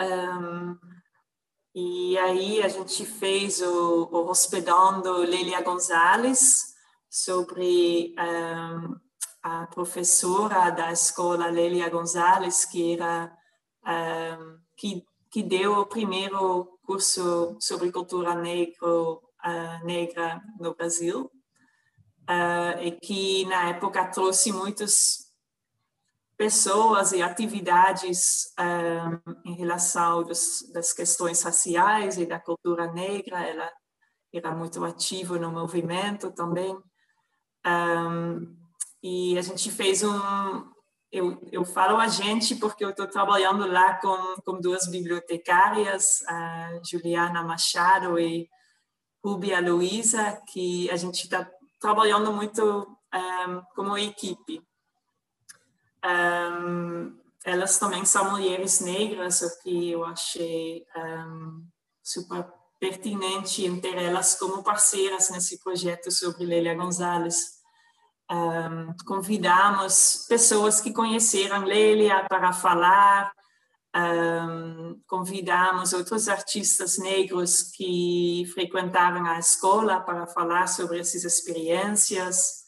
Um, 0.00 0.78
e 1.74 2.18
aí 2.18 2.62
a 2.62 2.68
gente 2.68 3.04
fez 3.04 3.60
o, 3.60 4.08
o 4.10 4.28
Hospedando 4.28 5.18
Lélia 5.18 5.62
Gonzalez 5.62 6.74
sobre 7.08 8.14
um, 8.18 9.07
a 9.42 9.66
professora 9.66 10.70
da 10.70 10.92
escola 10.92 11.46
Lélia 11.46 11.88
Gonzalez, 11.88 12.64
que 12.64 12.94
era 12.94 13.32
um, 13.86 14.58
que 14.76 15.06
que 15.30 15.42
deu 15.42 15.78
o 15.78 15.86
primeiro 15.86 16.78
curso 16.84 17.56
sobre 17.60 17.92
cultura 17.92 18.34
negro, 18.34 19.22
uh, 19.44 19.84
negra 19.84 20.42
no 20.58 20.74
Brasil, 20.74 21.30
uh, 22.28 22.82
e 22.82 22.92
que 22.92 23.44
na 23.46 23.68
época 23.68 24.06
trouxe 24.06 24.52
muitas 24.52 25.28
pessoas 26.36 27.12
e 27.12 27.20
atividades 27.20 28.54
um, 28.58 28.62
ah, 28.62 29.20
em 29.44 29.54
relação 29.54 30.22
dos, 30.22 30.70
das 30.72 30.92
questões 30.92 31.42
raciais 31.42 32.16
e 32.16 32.26
da 32.26 32.38
cultura 32.38 32.92
negra. 32.92 33.42
Ela 33.42 33.68
era 34.32 34.52
muito 34.54 34.84
ativa 34.84 35.36
no 35.36 35.50
movimento 35.50 36.30
também. 36.30 36.78
Um, 37.66 38.56
e 39.02 39.38
a 39.38 39.42
gente 39.42 39.70
fez 39.70 40.02
um, 40.02 40.68
eu, 41.10 41.38
eu 41.50 41.64
falo 41.64 41.96
a 41.96 42.06
gente 42.06 42.54
porque 42.56 42.84
eu 42.84 42.90
estou 42.90 43.06
trabalhando 43.06 43.66
lá 43.66 43.94
com, 43.94 44.36
com 44.44 44.60
duas 44.60 44.86
bibliotecárias, 44.88 46.22
a 46.26 46.80
Juliana 46.84 47.42
Machado 47.42 48.18
e 48.18 48.48
Rubia 49.24 49.60
Luiza, 49.60 50.40
que 50.52 50.90
a 50.90 50.96
gente 50.96 51.24
está 51.24 51.50
trabalhando 51.80 52.32
muito 52.32 52.62
um, 53.14 53.62
como 53.74 53.96
equipe. 53.96 54.62
Um, 56.04 57.18
elas 57.44 57.78
também 57.78 58.04
são 58.04 58.30
mulheres 58.30 58.80
negras, 58.80 59.40
o 59.40 59.62
que 59.62 59.90
eu 59.90 60.04
achei 60.04 60.84
um, 60.96 61.66
super 62.02 62.46
pertinente 62.78 63.80
ter 63.80 63.96
elas 63.96 64.34
como 64.36 64.62
parceiras 64.62 65.30
nesse 65.30 65.58
projeto 65.62 66.10
sobre 66.10 66.44
Lélia 66.44 66.74
Gonzalez. 66.74 67.57
Um, 68.30 68.94
convidamos 69.06 70.26
pessoas 70.28 70.80
que 70.80 70.92
conheceram 70.92 71.64
Lélia 71.64 72.26
para 72.28 72.52
falar, 72.52 73.32
um, 73.96 75.00
convidamos 75.06 75.94
outros 75.94 76.28
artistas 76.28 76.98
negros 76.98 77.62
que 77.62 78.44
frequentaram 78.52 79.24
a 79.24 79.38
escola 79.38 80.00
para 80.00 80.26
falar 80.26 80.66
sobre 80.66 81.00
essas 81.00 81.24
experiências. 81.24 82.64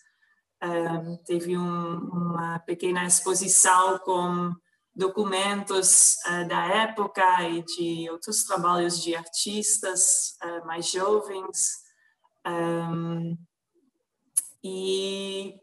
Um, 0.62 1.16
teve 1.24 1.56
um, 1.56 1.98
uma 2.08 2.58
pequena 2.60 3.04
exposição 3.04 3.98
com 3.98 4.54
documentos 4.94 6.16
uh, 6.26 6.48
da 6.48 6.66
época 6.66 7.48
e 7.48 7.62
de 7.62 8.10
outros 8.10 8.44
trabalhos 8.44 9.02
de 9.02 9.14
artistas 9.14 10.36
uh, 10.42 10.66
mais 10.66 10.90
jovens. 10.90 11.80
Um, 12.46 13.36
e 14.62 15.54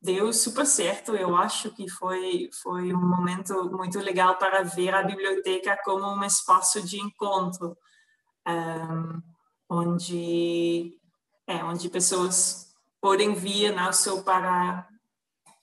deu 0.00 0.32
super 0.32 0.66
certo. 0.66 1.14
Eu 1.14 1.36
acho 1.36 1.70
que 1.70 1.88
foi 1.88 2.48
foi 2.62 2.92
um 2.92 3.08
momento 3.08 3.70
muito 3.70 3.98
legal 3.98 4.36
para 4.36 4.62
ver 4.62 4.94
a 4.94 5.02
biblioteca 5.02 5.78
como 5.84 6.06
um 6.06 6.24
espaço 6.24 6.82
de 6.82 7.00
encontro, 7.00 7.76
um, 8.46 9.22
onde 9.68 10.96
é 11.46 11.64
onde 11.64 11.88
pessoas 11.88 12.72
podem 13.00 13.34
vir 13.34 13.74
não 13.74 13.92
só 13.92 14.22
para 14.22 14.88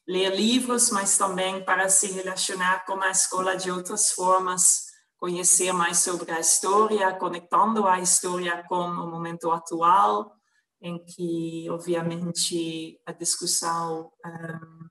ler 0.08 0.36
livros, 0.36 0.92
mas 0.92 1.18
também 1.18 1.64
para 1.64 1.88
se 1.90 2.12
relacionar 2.12 2.86
com 2.86 3.02
a 3.02 3.10
escola 3.10 3.56
de 3.56 3.72
outras 3.72 4.12
formas, 4.12 4.88
conhecer 5.18 5.72
mais 5.72 6.00
sobre 6.00 6.32
a 6.32 6.40
história, 6.42 7.14
conectando 7.14 7.88
a 7.88 8.00
história 8.02 8.64
com 8.68 8.82
o 8.82 9.10
momento 9.10 9.50
atual 9.50 10.36
em 10.84 11.04
que, 11.06 11.66
obviamente, 11.70 13.00
a 13.06 13.14
discussão 13.14 14.12
um, 14.26 14.88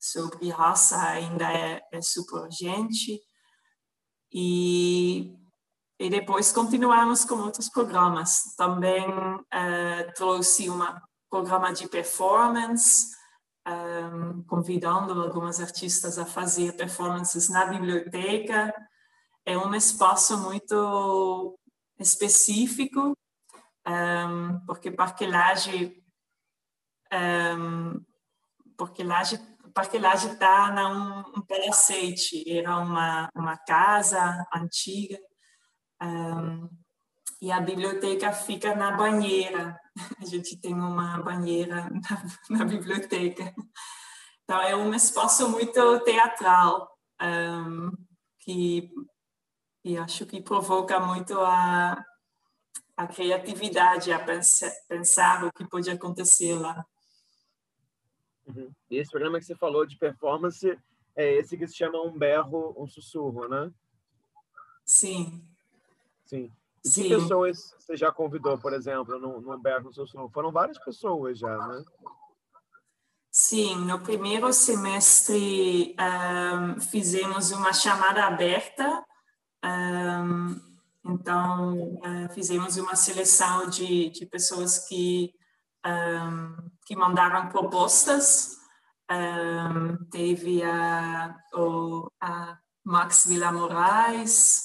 sobre 0.00 0.50
raça 0.50 1.00
ainda 1.00 1.50
é, 1.50 1.80
é 1.92 2.02
super 2.02 2.40
urgente. 2.40 3.20
E, 4.32 5.32
e 5.96 6.10
depois 6.10 6.50
continuamos 6.50 7.24
com 7.24 7.36
outros 7.36 7.68
programas. 7.68 8.56
Também 8.56 9.08
uh, 9.08 10.12
trouxe 10.16 10.68
um 10.68 10.80
programa 11.30 11.72
de 11.72 11.88
performance, 11.88 13.06
um, 13.64 14.42
convidando 14.42 15.22
algumas 15.22 15.60
artistas 15.60 16.18
a 16.18 16.26
fazer 16.26 16.76
performances 16.76 17.48
na 17.48 17.64
biblioteca. 17.66 18.74
É 19.46 19.56
um 19.56 19.72
espaço 19.72 20.36
muito 20.36 21.56
específico 21.96 23.16
um, 23.88 24.60
porque 24.66 24.90
parquelagem 24.90 25.98
um, 27.12 28.04
porque 28.76 29.02
Laje, 29.02 29.38
Parque 29.74 29.98
Laje 29.98 30.28
está 30.28 30.70
num 30.70 31.20
um 31.36 31.42
palacete, 31.46 32.44
era 32.48 32.78
uma, 32.78 33.28
uma 33.34 33.56
casa 33.56 34.46
antiga, 34.54 35.18
um, 36.00 36.68
e 37.40 37.50
a 37.52 37.60
biblioteca 37.60 38.32
fica 38.32 38.74
na 38.74 38.92
banheira. 38.92 39.78
A 40.20 40.24
gente 40.24 40.56
tem 40.60 40.74
uma 40.74 41.22
banheira 41.22 41.88
na, 41.90 42.58
na 42.58 42.64
biblioteca. 42.64 43.54
Então, 44.42 44.60
é 44.60 44.74
um 44.74 44.94
espaço 44.94 45.48
muito 45.48 46.00
teatral, 46.00 46.88
um, 47.20 47.90
que, 48.40 48.90
que 49.82 49.96
acho 49.98 50.24
que 50.26 50.40
provoca 50.40 50.98
muito 50.98 51.38
a, 51.40 52.02
a 52.98 53.06
criatividade, 53.06 54.12
a 54.12 54.18
pensar, 54.18 54.72
pensar 54.88 55.44
o 55.44 55.52
que 55.52 55.64
pode 55.64 55.88
acontecer 55.88 56.54
lá. 56.54 56.84
Uhum. 58.44 58.72
E 58.90 58.96
esse 58.96 59.08
programa 59.08 59.38
que 59.38 59.44
você 59.44 59.54
falou 59.54 59.86
de 59.86 59.96
performance 59.96 60.76
é 61.14 61.34
esse 61.34 61.56
que 61.56 61.68
se 61.68 61.76
chama 61.76 62.02
Um 62.02 62.18
Berro, 62.18 62.74
Um 62.76 62.88
Sussurro, 62.88 63.48
né? 63.48 63.70
Sim. 64.84 65.40
Sim. 66.24 66.52
E 66.84 66.90
que 66.90 67.08
pessoas 67.08 67.72
você 67.78 67.96
já 67.96 68.10
convidou, 68.10 68.58
por 68.58 68.72
exemplo, 68.72 69.16
no, 69.16 69.40
no 69.40 69.58
Berro, 69.58 69.90
Um 69.90 69.92
Sussurro? 69.92 70.28
Foram 70.30 70.50
várias 70.50 70.78
pessoas 70.78 71.38
já, 71.38 71.56
né? 71.68 71.84
Sim, 73.30 73.76
no 73.84 74.00
primeiro 74.00 74.52
semestre 74.52 75.94
um, 76.00 76.80
fizemos 76.80 77.52
uma 77.52 77.72
chamada 77.72 78.24
aberta, 78.24 79.04
um, 79.64 80.77
então 81.08 81.94
uh, 81.96 82.32
fizemos 82.34 82.76
uma 82.76 82.94
seleção 82.94 83.68
de, 83.68 84.10
de 84.10 84.26
pessoas 84.26 84.86
que, 84.86 85.34
um, 85.86 86.70
que 86.86 86.94
mandaram 86.94 87.48
propostas. 87.48 88.56
teve 90.10 90.62
a, 90.62 91.34
o, 91.54 92.10
a 92.20 92.58
Max 92.84 93.26
Vila 93.26 93.50
Moraes, 93.52 94.64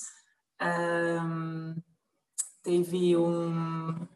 teve 2.61 3.15
um. 3.17 4.07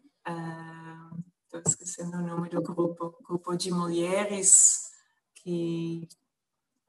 Estou 1.45 1.61
esquecendo 1.65 2.17
o 2.17 2.21
nome 2.21 2.49
do 2.49 2.61
grupo, 2.61 3.17
grupo 3.25 3.55
de 3.55 3.71
mulheres, 3.71 4.91
que 5.35 6.07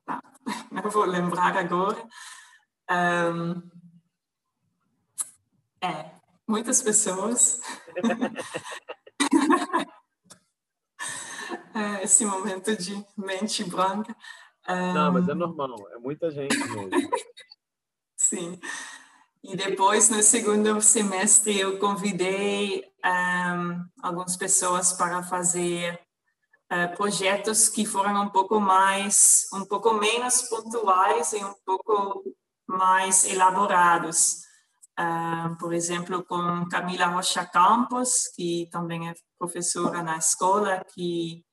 ah, 0.09 0.21
não 0.73 0.91
vou 0.91 1.05
lembrar 1.05 1.57
agora. 1.57 2.05
Um, 2.91 3.63
é, 5.83 6.11
muitas 6.47 6.83
pessoas. 6.83 7.61
É, 11.75 12.03
esse 12.03 12.25
momento 12.25 12.77
de 12.77 13.05
mente 13.17 13.65
branca. 13.65 14.15
Um, 14.69 14.93
Não, 14.93 15.13
mas 15.13 15.29
é 15.29 15.35
normal, 15.35 15.77
é 15.93 15.99
muita 15.99 16.31
gente 16.31 16.57
mesmo. 16.59 16.91
Sim. 18.17 18.59
E 19.43 19.57
depois, 19.57 20.11
no 20.11 20.23
segundo 20.23 20.81
semestre, 20.81 21.59
eu 21.59 21.79
convidei 21.79 22.85
um, 23.05 23.85
algumas 24.03 24.37
pessoas 24.37 24.93
para 24.93 25.23
fazer 25.23 25.99
uh, 26.73 26.97
projetos 26.97 27.69
que 27.69 27.87
foram 27.87 28.25
um 28.25 28.29
pouco 28.29 28.61
mais, 28.61 29.47
um 29.55 29.65
pouco 29.65 29.95
menos 29.95 30.43
pontuais 30.43 31.33
e 31.33 31.45
um 31.45 31.55
pouco 31.65 32.25
mais 32.67 33.25
elaborados. 33.25 34.48
Uh, 34.99 35.57
por 35.59 35.73
exemplo, 35.73 36.25
com 36.25 36.69
Camila 36.69 37.07
Rocha 37.07 37.47
Campos, 37.47 38.33
que 38.35 38.69
também 38.73 39.09
é 39.09 39.15
professora 39.39 40.03
na 40.03 40.17
escola, 40.17 40.85
que, 40.93 41.45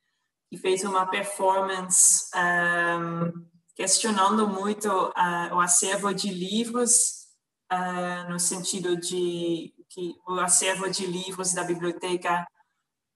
que 0.50 0.58
fez 0.58 0.84
uma 0.84 1.06
performance 1.06 2.26
um, 2.36 3.46
questionando 3.76 4.48
muito 4.48 4.90
uh, 4.90 5.54
o 5.54 5.60
acervo 5.60 6.12
de 6.12 6.34
livros 6.34 7.28
uh, 7.72 8.28
no 8.32 8.40
sentido 8.40 8.98
de 8.98 9.76
que 9.92 10.16
o 10.28 10.40
acervo 10.40 10.90
de 10.90 11.06
livros 11.06 11.54
da 11.54 11.64
biblioteca 11.64 12.48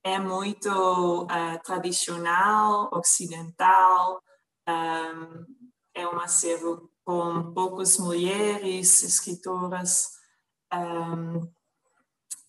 é 0.04 0.18
muito 0.18 1.26
tradicional, 1.64 2.88
ocidental, 2.92 4.22
um, 4.66 5.44
é 5.92 6.06
um 6.06 6.18
acervo 6.20 6.88
com 7.04 7.52
poucas 7.52 7.98
mulheres 7.98 9.02
escritoras, 9.02 10.19
um, 10.72 11.50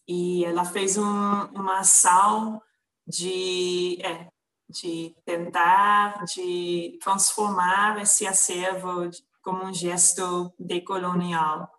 e 0.08 0.44
ela 0.46 0.66
fez 0.66 0.98
um, 0.98 1.46
uma 1.54 1.80
ação 1.80 2.62
de, 3.08 3.98
é, 4.02 4.28
de 4.70 5.16
tentar 5.26 6.24
de 6.26 6.98
transformar 7.02 8.02
esse 8.02 8.28
acervo 8.28 9.10
como 9.42 9.64
um 9.66 9.74
gesto 9.74 10.54
decolonial. 10.60 11.70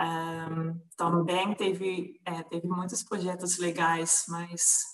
Um, 0.00 0.80
também 0.96 1.54
teve, 1.54 2.20
é, 2.24 2.42
teve 2.44 2.68
muitos 2.68 3.02
projetos 3.02 3.58
legais, 3.58 4.24
mas 4.28 4.84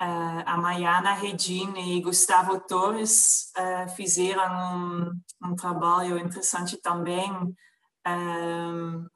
uh, 0.00 0.42
a 0.44 0.56
Maiana 0.58 1.14
Redine 1.14 1.96
e 1.96 2.02
Gustavo 2.02 2.60
Torres 2.60 3.52
uh, 3.56 3.88
fizeram 3.94 5.12
um, 5.42 5.48
um, 5.48 5.56
trabalho 5.56 6.18
interessante 6.18 6.76
também 6.76 7.32
um, 8.06 9.06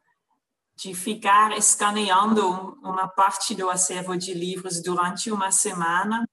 de 0.82 0.94
ficar 0.94 1.57
escaneando 1.57 2.48
uma 2.82 3.07
parte 3.07 3.55
do 3.55 3.69
acervo 3.69 4.16
de 4.16 4.32
livros 4.32 4.82
durante 4.82 5.31
uma 5.31 5.52
semana, 5.52 6.27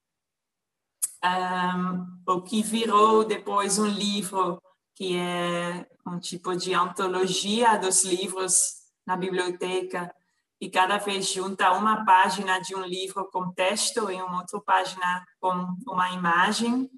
o 2.26 2.40
que 2.42 2.62
virou 2.62 3.24
depois 3.24 3.78
um 3.78 3.86
livro 3.86 4.62
que 4.94 5.16
é 5.16 5.86
um 6.06 6.18
tipo 6.18 6.56
de 6.56 6.72
antologia 6.74 7.76
dos 7.78 8.04
livros 8.04 8.78
na 9.06 9.16
biblioteca 9.16 10.12
e 10.60 10.68
cada 10.70 10.98
vez 10.98 11.30
junta 11.30 11.70
uma 11.72 12.04
página 12.04 12.58
de 12.58 12.74
um 12.74 12.84
livro 12.84 13.30
com 13.30 13.52
texto 13.52 14.10
e 14.10 14.20
uma 14.20 14.40
outra 14.40 14.60
página 14.60 15.24
com 15.40 15.72
uma 15.86 16.10
imagem, 16.10 16.90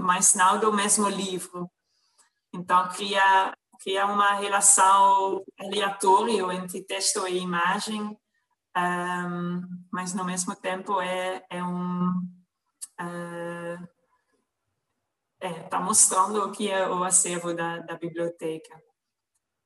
mas 0.00 0.34
não 0.34 0.60
do 0.60 0.72
mesmo 0.72 1.08
livro. 1.08 1.68
Então, 2.54 2.88
cria, 2.90 3.52
cria 3.82 4.06
uma 4.06 4.34
relação 4.34 5.44
aleatória 5.58 6.52
entre 6.54 6.84
texto 6.84 7.26
e 7.26 7.38
imagem, 7.38 8.16
mas, 9.90 10.14
no 10.14 10.24
mesmo 10.24 10.54
tempo, 10.54 11.00
é, 11.00 11.44
é 11.50 11.62
um... 11.62 12.08
Uh, 13.00 13.88
está 15.40 15.80
mostrando 15.80 16.44
o 16.44 16.52
que 16.52 16.70
é 16.70 16.88
o 16.88 17.02
acervo 17.02 17.52
da, 17.52 17.80
da 17.80 17.96
biblioteca. 17.96 18.80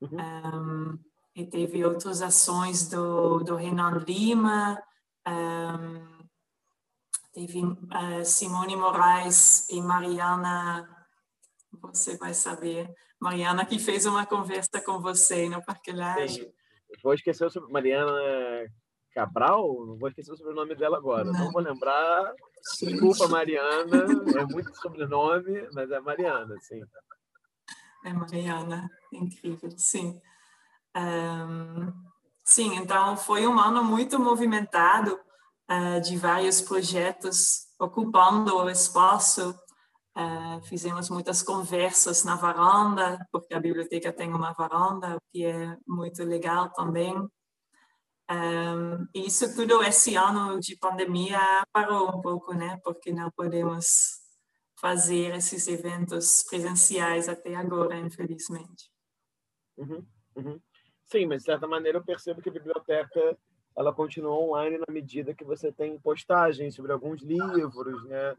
Uhum. 0.01 0.18
Um, 0.18 0.98
e 1.34 1.44
teve 1.44 1.84
outras 1.84 2.22
ações 2.22 2.88
do, 2.88 3.40
do 3.40 3.56
Renan 3.56 3.98
Lima, 3.98 4.82
um, 5.28 6.26
teve 7.34 7.62
uh, 7.62 8.24
Simone 8.24 8.74
Moraes 8.74 9.68
e 9.68 9.82
Mariana, 9.82 10.88
você 11.82 12.16
vai 12.16 12.32
saber, 12.32 12.90
Mariana 13.20 13.64
que 13.64 13.78
fez 13.78 14.06
uma 14.06 14.26
conversa 14.26 14.80
com 14.84 15.01
você 15.01 15.48
no 15.48 15.64
Parque 15.64 15.93
Laje. 15.93 16.51
Vou 17.02 17.14
esquecer 17.14 17.51
sobre 17.51 17.72
Mariana 17.72 18.12
Cabral, 19.12 19.86
não 19.86 19.97
vou 19.97 20.09
esquecer 20.09 20.32
o 20.32 20.36
sobrenome 20.36 20.74
dela 20.74 20.98
agora, 20.98 21.24
não, 21.24 21.32
não 21.32 21.52
vou 21.52 21.62
lembrar. 21.62 22.34
Desculpa, 22.80 23.28
Mariana, 23.28 24.05
é 24.38 24.44
muito 24.44 24.74
sobrenome, 24.76 25.68
mas 25.72 25.90
é 25.90 26.01
Mariana, 26.01 26.55
sim. 26.60 26.82
É 28.05 28.12
Mariana, 28.12 28.90
incrível, 29.12 29.70
sim. 29.76 30.20
Um, 30.97 31.93
sim, 32.44 32.76
então 32.76 33.16
foi 33.16 33.47
um 33.47 33.59
ano 33.59 33.82
muito 33.82 34.18
movimentado 34.18 35.18
uh, 35.70 36.01
de 36.01 36.16
vários 36.16 36.60
projetos 36.60 37.66
ocupando 37.78 38.56
o 38.56 38.70
espaço. 38.70 39.55
Uh, 40.16 40.62
fizemos 40.64 41.10
muitas 41.10 41.43
conversas 41.43 42.24
na 42.24 42.36
varanda, 42.36 43.18
porque 43.30 43.52
a 43.52 43.60
biblioteca 43.60 44.10
tem 44.10 44.32
uma 44.32 44.55
varanda, 44.55 45.16
o 45.16 45.20
que 45.30 45.44
é 45.44 45.76
muito 45.86 46.24
legal 46.24 46.70
também. 46.72 47.14
Um, 48.28 49.06
isso 49.14 49.55
tudo 49.55 49.82
esse 49.82 50.16
ano 50.16 50.59
de 50.59 50.74
pandemia 50.76 51.38
parou 51.70 52.16
um 52.16 52.22
pouco, 52.22 52.55
né? 52.55 52.80
Porque 52.82 53.12
não 53.12 53.30
podemos 53.30 54.22
fazer 54.80 55.34
esses 55.34 55.68
eventos 55.68 56.43
presenciais 56.48 57.28
até 57.28 57.55
agora, 57.55 57.98
infelizmente. 57.98 58.90
Uhum, 59.76 60.06
uhum. 60.34 60.60
Sim, 61.05 61.26
mas 61.26 61.43
de 61.43 61.44
certa 61.44 61.68
maneira 61.68 61.98
eu 61.98 62.05
percebo 62.05 62.40
que 62.40 62.48
a 62.48 62.52
biblioteca 62.52 63.38
ela 63.76 63.93
continua 63.93 64.34
online 64.34 64.78
na 64.78 64.93
medida 64.93 65.34
que 65.34 65.44
você 65.44 65.70
tem 65.70 65.98
postagens 66.01 66.74
sobre 66.74 66.90
alguns 66.90 67.20
livros, 67.20 68.02
né? 68.06 68.34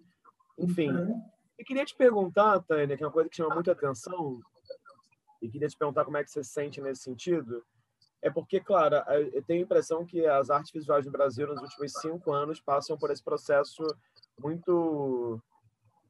Enfim. 0.58 0.90
Uhum. 0.90 1.37
Eu 1.58 1.66
queria 1.66 1.86
te 1.86 1.96
perguntar, 1.96 2.60
Tânia, 2.62 2.96
que 2.96 3.04
é 3.04 3.06
uma 3.08 3.12
coisa 3.12 3.30
que 3.30 3.36
chama 3.36 3.56
muita 3.56 3.72
atenção, 3.72 4.40
e 5.42 5.50
queria 5.50 5.68
te 5.68 5.78
perguntar 5.78 6.06
como 6.06 6.18
é 6.18 6.24
que 6.24 6.30
você 6.30 6.44
se 6.44 6.52
sente 6.52 6.80
nesse 6.82 7.02
sentido, 7.02 7.64
é 8.22 8.30
porque, 8.30 8.60
claro, 8.60 8.96
eu 9.34 9.44
tenho 9.44 9.62
a 9.62 9.64
impressão 9.64 10.06
que 10.06 10.26
as 10.26 10.50
artes 10.50 10.72
visuais 10.72 11.06
no 11.06 11.12
Brasil 11.12 11.48
nos 11.48 11.62
últimos 11.62 11.94
cinco 11.94 12.32
anos 12.32 12.60
passam 12.60 12.98
por 12.98 13.12
esse 13.12 13.24
processo 13.24 13.84
muito 14.40 15.40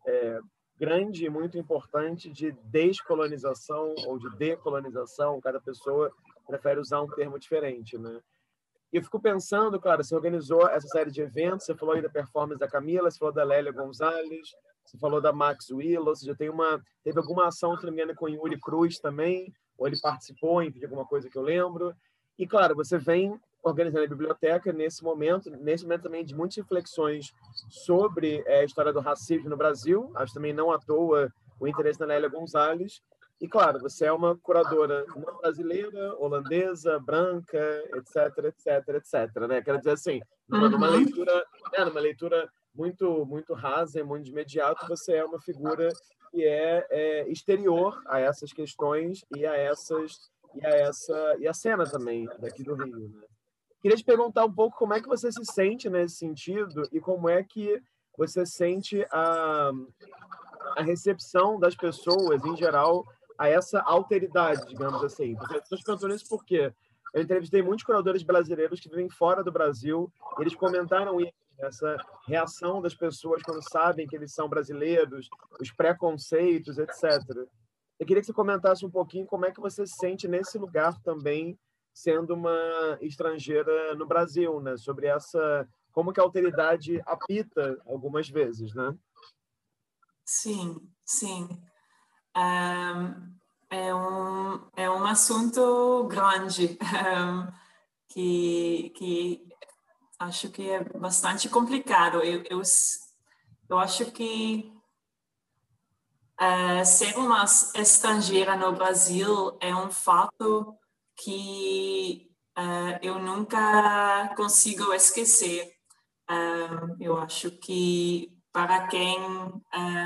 é, 0.05 0.39
grande, 0.77 1.29
muito 1.29 1.57
importante 1.57 2.31
de 2.31 2.51
descolonização 2.63 3.93
ou 4.05 4.17
de 4.17 4.29
decolonização. 4.37 5.41
Cada 5.41 5.59
pessoa 5.59 6.11
prefere 6.45 6.79
usar 6.79 7.01
um 7.01 7.09
termo 7.09 7.37
diferente, 7.37 7.97
né? 7.97 8.21
E 8.91 8.97
eu 8.97 9.03
fico 9.03 9.19
pensando, 9.19 9.79
claro, 9.79 10.01
você 10.01 10.15
organizou 10.15 10.65
essa 10.69 10.87
série 10.87 11.11
de 11.11 11.21
eventos, 11.21 11.65
você 11.65 11.75
falou 11.75 11.95
aí 11.95 12.01
da 12.01 12.09
performance 12.09 12.59
da 12.59 12.69
Camila, 12.69 13.11
você 13.11 13.17
falou 13.17 13.33
da 13.33 13.43
Lélia 13.43 13.73
Gonzalez, 13.73 14.55
você 14.87 14.97
falou 14.97 15.19
da 15.19 15.33
Max 15.33 15.69
Willow, 15.69 16.07
ou 16.07 16.15
seja, 16.15 16.33
tem 16.35 16.49
uma, 16.49 16.81
teve 17.03 17.19
alguma 17.19 17.47
ação, 17.47 17.77
se 17.77 17.85
não 17.85 17.91
me 17.91 18.01
engano, 18.01 18.17
com 18.17 18.25
o 18.25 18.29
Yuri 18.29 18.57
Cruz 18.59 18.99
também, 18.99 19.53
ou 19.77 19.85
ele 19.85 19.99
participou, 19.99 20.69
de 20.69 20.83
alguma 20.85 21.05
coisa 21.05 21.29
que 21.29 21.37
eu 21.37 21.41
lembro. 21.41 21.93
E, 22.39 22.47
claro, 22.47 22.73
você 22.73 22.97
vem 22.97 23.37
organizando 23.61 24.05
a 24.05 24.07
biblioteca 24.07 24.71
nesse 24.71 25.03
momento, 25.03 25.49
nesse 25.49 25.83
momento 25.83 26.03
também 26.03 26.23
de 26.23 26.33
muitas 26.33 26.55
reflexões 26.55 27.33
sobre 27.69 28.41
é, 28.45 28.61
a 28.61 28.63
história 28.63 28.93
do 28.93 29.01
racismo 29.01 29.49
no 29.49 29.57
Brasil, 29.57 30.09
acho 30.15 30.33
também 30.33 30.53
não 30.53 30.71
à 30.71 30.79
toa 30.79 31.31
o 31.59 31.67
interesse 31.67 31.99
da 31.99 32.05
Lélia 32.05 32.29
Gonzalez. 32.29 33.01
E, 33.41 33.47
claro, 33.47 33.79
você 33.79 34.05
é 34.05 34.11
uma 34.11 34.35
curadora 34.37 35.05
não 35.15 35.37
brasileira, 35.37 36.15
holandesa, 36.17 36.97
branca, 36.99 37.83
etc, 37.95 38.45
etc, 38.45 38.95
etc, 38.95 39.47
né? 39.47 39.61
Quero 39.61 39.77
dizer 39.77 39.91
assim, 39.91 40.21
numa, 40.47 40.69
numa 40.69 40.89
leitura, 40.89 41.45
né, 41.71 41.85
numa 41.85 41.99
leitura 41.99 42.49
muito 42.77 43.25
muito 43.25 43.53
rasa, 43.53 44.03
muito 44.03 44.25
de 44.25 44.31
imediato, 44.31 44.87
você 44.87 45.15
é 45.15 45.25
uma 45.25 45.41
figura 45.41 45.89
que 46.31 46.45
é, 46.45 46.85
é, 46.89 47.29
exterior 47.29 48.01
a 48.07 48.19
essas 48.19 48.53
questões 48.53 49.25
e 49.35 49.45
a 49.45 49.55
essas 49.55 50.31
e 50.55 50.65
a 50.65 50.69
essa 50.69 51.35
e 51.39 51.47
a 51.47 51.53
cena 51.53 51.85
também 51.85 52.25
daqui 52.39 52.63
do 52.63 52.75
Rio. 52.75 53.09
Né? 53.09 53.27
Queria 53.81 53.97
te 53.97 54.03
perguntar 54.03 54.45
um 54.45 54.53
pouco 54.53 54.77
como 54.77 54.93
é 54.93 55.01
que 55.01 55.07
você 55.07 55.31
se 55.31 55.43
sente 55.45 55.89
nesse 55.89 56.15
sentido 56.15 56.83
e 56.91 56.99
como 56.99 57.29
é 57.29 57.43
que 57.43 57.81
você 58.17 58.45
sente 58.45 59.05
a, 59.11 59.71
a 60.75 60.81
recepção 60.81 61.59
das 61.59 61.75
pessoas 61.75 62.43
em 62.43 62.55
geral 62.55 63.05
a 63.37 63.47
essa 63.47 63.79
alteridade, 63.81 64.67
digamos 64.67 65.03
assim. 65.03 65.33
Estou 65.33 65.77
te 65.77 65.83
perguntando 65.83 66.15
isso 66.15 66.27
porque 66.27 66.73
eu 67.13 67.21
entrevistei 67.21 67.61
muitos 67.61 67.85
curadores 67.85 68.23
brasileiros 68.23 68.79
que 68.79 68.89
vivem 68.89 69.09
fora 69.09 69.43
do 69.43 69.51
Brasil, 69.51 70.11
e 70.37 70.41
eles 70.41 70.55
comentaram 70.55 71.21
isso 71.21 71.33
essa 71.59 71.97
reação 72.27 72.81
das 72.81 72.93
pessoas 72.93 73.41
quando 73.41 73.61
sabem 73.69 74.07
que 74.07 74.15
eles 74.15 74.33
são 74.33 74.47
brasileiros, 74.47 75.29
os 75.59 75.71
preconceitos, 75.71 76.77
etc. 76.77 77.03
Eu 77.99 78.05
queria 78.05 78.21
que 78.21 78.27
você 78.27 78.33
comentasse 78.33 78.85
um 78.85 78.91
pouquinho 78.91 79.25
como 79.25 79.45
é 79.45 79.51
que 79.51 79.59
você 79.59 79.85
se 79.85 79.95
sente 79.95 80.27
nesse 80.27 80.57
lugar 80.57 80.99
também, 81.01 81.57
sendo 81.93 82.35
uma 82.35 82.97
estrangeira 83.01 83.95
no 83.95 84.05
Brasil, 84.05 84.59
né? 84.61 84.77
Sobre 84.77 85.07
essa 85.07 85.67
como 85.91 86.13
que 86.13 86.19
a 86.19 86.23
alteridade 86.23 87.01
apita 87.07 87.81
algumas 87.87 88.29
vezes, 88.29 88.71
né? 88.75 88.95
Sim, 90.23 90.77
sim. 91.03 91.47
Um, 92.35 93.35
é 93.69 93.95
um 93.95 94.69
é 94.75 94.89
um 94.91 95.05
assunto 95.05 96.07
grande 96.07 96.77
um, 97.17 97.47
que 98.07 98.91
que 98.95 99.46
acho 100.19 100.49
que 100.49 100.69
é 100.69 100.83
bastante 100.83 101.49
complicado. 101.49 102.17
Eu, 102.17 102.43
eu, 102.49 102.61
eu 103.69 103.77
acho 103.77 104.11
que 104.11 104.71
uh, 106.41 106.85
ser 106.85 107.17
uma 107.17 107.43
estrangeira 107.75 108.55
no 108.55 108.73
Brasil 108.73 109.57
é 109.59 109.75
um 109.75 109.91
fato 109.91 110.75
que 111.15 112.29
uh, 112.57 112.99
eu 113.01 113.19
nunca 113.19 114.33
consigo 114.35 114.93
esquecer. 114.93 115.71
Uh, 116.29 116.95
eu 116.99 117.17
acho 117.17 117.51
que 117.51 118.35
para 118.51 118.87
quem 118.87 119.19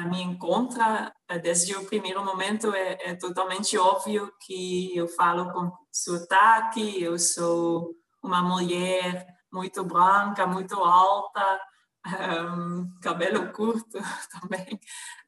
me 0.10 0.22
encontra 0.22 1.14
desde 1.42 1.74
o 1.74 1.86
primeiro 1.86 2.26
momento 2.26 2.76
é, 2.76 2.98
é 3.12 3.16
totalmente 3.16 3.78
óbvio 3.78 4.30
que 4.42 4.94
eu 4.94 5.08
falo 5.08 5.54
com 5.54 5.72
sotaque, 5.90 7.02
eu 7.02 7.18
sou 7.18 7.96
uma 8.22 8.42
mulher 8.42 9.26
muito 9.52 9.84
branca, 9.84 10.48
muito 10.48 10.76
alta, 10.76 11.62
um, 12.08 12.94
cabelo 13.02 13.52
curto 13.52 14.00
também. 14.40 14.80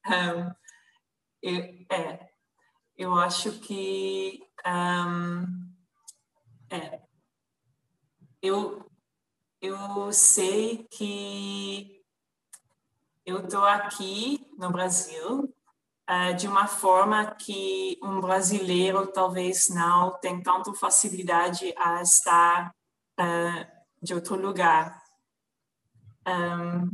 Um, 0.07 0.51
eu, 1.41 1.59
é, 1.91 2.29
eu 2.95 3.13
acho 3.15 3.59
que 3.59 4.41
um, 4.65 5.73
é, 6.69 7.01
eu, 8.41 8.89
eu 9.61 10.11
sei 10.11 10.87
que 10.89 12.01
eu 13.25 13.39
estou 13.45 13.63
aqui 13.63 14.45
no 14.57 14.69
Brasil 14.69 15.53
uh, 16.09 16.35
de 16.35 16.47
uma 16.47 16.67
forma 16.67 17.25
que 17.35 17.97
um 18.03 18.19
brasileiro 18.19 19.07
talvez 19.07 19.69
não 19.69 20.19
tem 20.19 20.41
tanta 20.41 20.73
facilidade 20.73 21.73
a 21.77 22.01
estar 22.01 22.75
uh, 23.19 23.82
de 24.03 24.13
outro 24.13 24.35
lugar. 24.35 25.01
Um, 26.27 26.91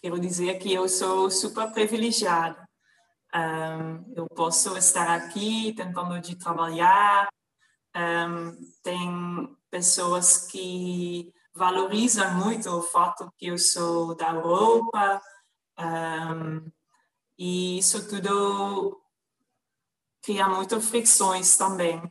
quero 0.00 0.20
dizer 0.20 0.58
que 0.58 0.72
eu 0.72 0.86
sou 0.88 1.30
super 1.30 1.72
privilegiada. 1.72 2.68
Um, 3.34 4.12
eu 4.14 4.26
posso 4.28 4.76
estar 4.76 5.08
aqui 5.08 5.72
tentando 5.72 6.20
de 6.20 6.36
trabalhar. 6.36 7.28
Um, 7.96 8.52
tem 8.82 9.56
pessoas 9.70 10.46
que 10.46 11.32
valorizam 11.54 12.34
muito 12.34 12.68
o 12.68 12.82
fato 12.82 13.32
que 13.38 13.46
eu 13.46 13.58
sou 13.58 14.14
da 14.14 14.30
Europa. 14.30 15.22
e 17.38 17.78
isso 17.78 18.08
tudo 18.08 19.00
cria 20.22 20.48
muitas 20.48 20.84
fricções 20.88 21.56
também. 21.56 22.02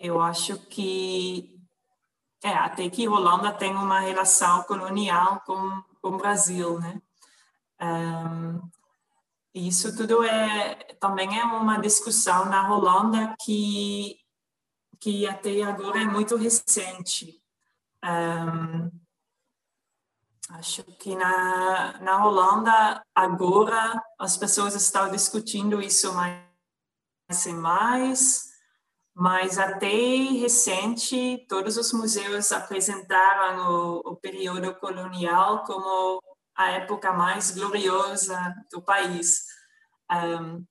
eu 0.00 0.20
acho 0.20 0.58
que 0.66 1.53
é, 2.44 2.52
até 2.52 2.90
que 2.90 3.08
Holanda 3.08 3.50
tem 3.54 3.74
uma 3.74 4.00
relação 4.00 4.64
colonial 4.64 5.40
com, 5.46 5.82
com 6.02 6.08
o 6.08 6.18
Brasil, 6.18 6.78
né? 6.78 7.00
Um, 7.80 8.60
isso 9.54 9.96
tudo 9.96 10.22
é 10.22 10.74
também 11.00 11.40
é 11.40 11.44
uma 11.44 11.78
discussão 11.78 12.44
na 12.44 12.70
Holanda 12.70 13.34
que 13.42 14.18
que 15.00 15.26
até 15.26 15.62
agora 15.62 16.02
é 16.02 16.04
muito 16.04 16.36
recente. 16.36 17.42
Um, 18.04 18.90
acho 20.50 20.82
que 20.84 21.16
na, 21.16 21.98
na 22.00 22.26
Holanda 22.26 23.02
agora 23.14 24.02
as 24.18 24.36
pessoas 24.36 24.74
estão 24.74 25.10
discutindo 25.10 25.80
isso 25.80 26.12
mais 26.12 27.46
e 27.46 27.52
mais 27.54 28.53
mas 29.14 29.58
até 29.58 29.86
recente 29.86 31.46
todos 31.48 31.76
os 31.76 31.92
museus 31.92 32.50
apresentaram 32.50 33.70
o, 33.70 34.12
o 34.12 34.16
período 34.16 34.74
colonial 34.74 35.62
como 35.64 36.20
a 36.56 36.70
época 36.72 37.12
mais 37.12 37.52
gloriosa 37.52 38.54
do 38.72 38.82
país. 38.82 39.44
Um, 40.10 40.64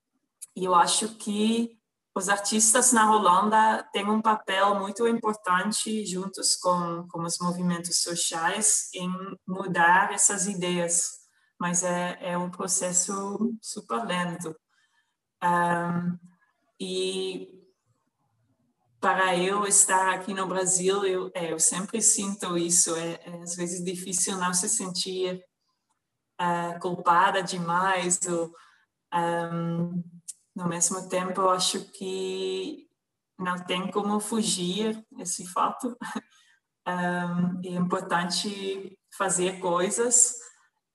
e 0.56 0.66
eu 0.66 0.76
acho 0.76 1.16
que 1.16 1.78
os 2.16 2.30
artistas 2.30 2.92
na 2.92 3.12
Holanda 3.12 3.84
têm 3.92 4.08
um 4.10 4.22
papel 4.22 4.76
muito 4.76 5.08
importante 5.08 6.06
juntos 6.06 6.56
com, 6.58 7.08
com 7.08 7.24
os 7.24 7.40
movimentos 7.40 8.02
sociais 8.02 8.90
em 8.94 9.10
mudar 9.48 10.14
essas 10.14 10.46
ideias, 10.48 11.12
mas 11.60 11.82
é, 11.82 12.18
é 12.22 12.38
um 12.38 12.52
processo 12.52 13.56
super 13.62 14.06
lento. 14.06 14.56
Um, 15.42 16.20
e 16.80 17.53
para 19.04 19.36
eu 19.36 19.68
estar 19.68 20.14
aqui 20.14 20.34
no 20.34 20.48
Brasil, 20.48 21.04
eu, 21.04 21.30
é, 21.34 21.52
eu 21.52 21.60
sempre 21.60 22.02
sinto 22.02 22.58
isso. 22.58 22.96
É, 22.96 23.20
é, 23.26 23.42
às 23.44 23.54
vezes 23.54 23.84
difícil 23.84 24.38
não 24.38 24.54
se 24.54 24.70
sentir 24.70 25.44
uh, 26.40 26.80
culpada 26.80 27.44
demais. 27.44 28.18
Ou, 28.26 28.50
um, 29.14 30.02
no 30.56 30.70
mesmo 30.70 31.10
tempo, 31.10 31.42
eu 31.42 31.50
acho 31.50 31.84
que 31.92 32.88
não 33.38 33.58
tem 33.66 33.92
como 33.92 34.22
fugir 34.22 35.06
esse 35.20 35.46
fato. 35.48 35.98
Um, 36.88 37.60
é 37.68 37.72
importante 37.72 38.98
fazer 39.18 39.60
coisas, 39.60 40.34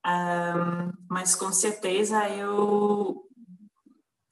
um, 0.07 0.93
mas 1.11 1.35
com 1.35 1.53
certeza 1.53 2.27
eu 2.31 3.28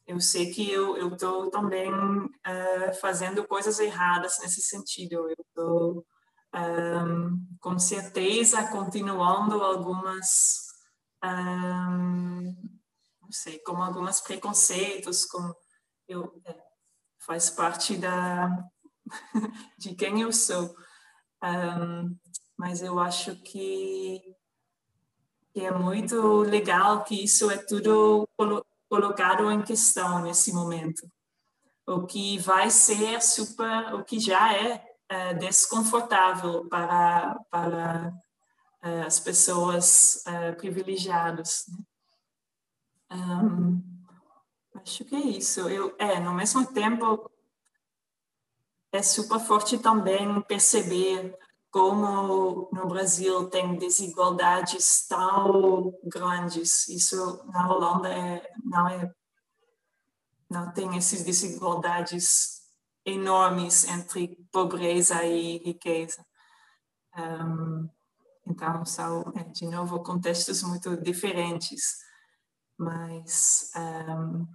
eu 0.06 0.20
sei 0.20 0.52
que 0.52 0.70
eu 0.70 1.08
estou 1.12 1.50
também 1.50 1.92
uh, 1.92 2.94
fazendo 3.00 3.46
coisas 3.46 3.80
erradas 3.80 4.38
nesse 4.40 4.62
sentido. 4.62 5.28
Eu 5.28 5.36
estou, 5.48 6.06
um, 6.54 7.46
com 7.60 7.76
certeza, 7.76 8.68
continuando 8.68 9.60
algumas, 9.64 10.68
um, 11.24 12.54
não 13.20 13.32
sei, 13.32 13.58
como 13.58 13.82
alguns 13.82 14.20
preconceitos, 14.20 15.24
como 15.26 15.52
eu 16.06 16.40
é, 16.46 16.56
faz 17.18 17.50
parte 17.50 17.96
da 17.96 18.48
de 19.76 19.92
quem 19.96 20.20
eu 20.20 20.32
sou. 20.32 20.72
Um, 21.42 22.16
mas 22.56 22.80
eu 22.80 23.00
acho 23.00 23.34
que, 23.42 24.22
que 25.52 25.64
é 25.64 25.72
muito 25.72 26.42
legal 26.42 27.02
que 27.02 27.24
isso 27.24 27.50
é 27.50 27.58
tudo 27.58 28.28
colocado 28.88 29.50
em 29.50 29.62
questão 29.62 30.22
nesse 30.22 30.52
momento. 30.52 31.10
O 31.86 32.06
que 32.06 32.38
vai 32.38 32.70
ser 32.70 33.22
super, 33.22 33.94
o 33.94 34.04
que 34.04 34.18
já 34.18 34.54
é, 34.54 34.84
é 35.08 35.34
desconfortável 35.34 36.68
para, 36.68 37.36
para 37.50 38.12
é, 38.82 39.02
as 39.02 39.20
pessoas 39.20 40.24
é, 40.26 40.52
privilegiadas. 40.52 41.66
Né? 41.68 41.84
Um, 43.12 43.82
acho 44.74 45.04
que 45.04 45.14
é 45.14 45.20
isso. 45.20 45.68
Eu, 45.68 45.94
é, 45.98 46.18
no 46.18 46.34
mesmo 46.34 46.66
tempo, 46.66 47.30
é 48.92 49.02
super 49.02 49.38
forte 49.38 49.78
também 49.78 50.40
perceber 50.42 51.36
como 51.76 52.70
no 52.72 52.88
Brasil 52.88 53.50
tem 53.50 53.76
desigualdades 53.76 55.06
tão 55.06 55.92
grandes. 56.04 56.88
Isso 56.88 57.44
na 57.52 57.70
Holanda 57.70 58.08
é, 58.08 58.50
não 58.64 58.88
é 58.88 59.12
não 60.48 60.72
tem 60.72 60.96
essas 60.96 61.22
desigualdades 61.22 62.62
enormes 63.04 63.84
entre 63.84 64.38
pobreza 64.50 65.22
e 65.22 65.58
riqueza. 65.58 66.24
Um, 67.14 67.90
então 68.46 68.82
são, 68.86 69.30
é, 69.36 69.44
de 69.44 69.66
novo, 69.66 70.02
contextos 70.02 70.62
muito 70.62 70.96
diferentes. 70.96 71.98
Mas, 72.78 73.70
um, 73.76 74.46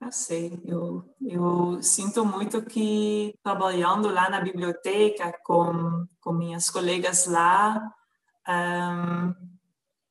não 0.00 0.12
sei, 0.12 0.60
eu, 0.64 1.04
eu 1.20 1.82
sinto 1.82 2.24
muito 2.24 2.62
que 2.64 3.34
trabalhando 3.42 4.08
lá 4.10 4.28
na 4.28 4.40
biblioteca 4.40 5.32
com, 5.42 6.06
com 6.20 6.32
minhas 6.32 6.70
colegas 6.70 7.26
lá, 7.26 7.80
um, 8.48 9.34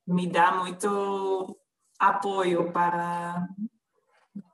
me 0.06 0.26
dá 0.26 0.52
muito 0.52 1.56
apoio 1.98 2.72
para, 2.72 3.48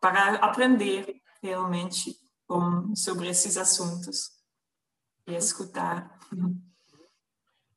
para 0.01 0.37
aprender 0.37 1.21
realmente 1.43 2.15
com, 2.47 2.95
sobre 2.95 3.29
esses 3.29 3.57
assuntos 3.57 4.31
e 5.27 5.35
escutar. 5.35 6.19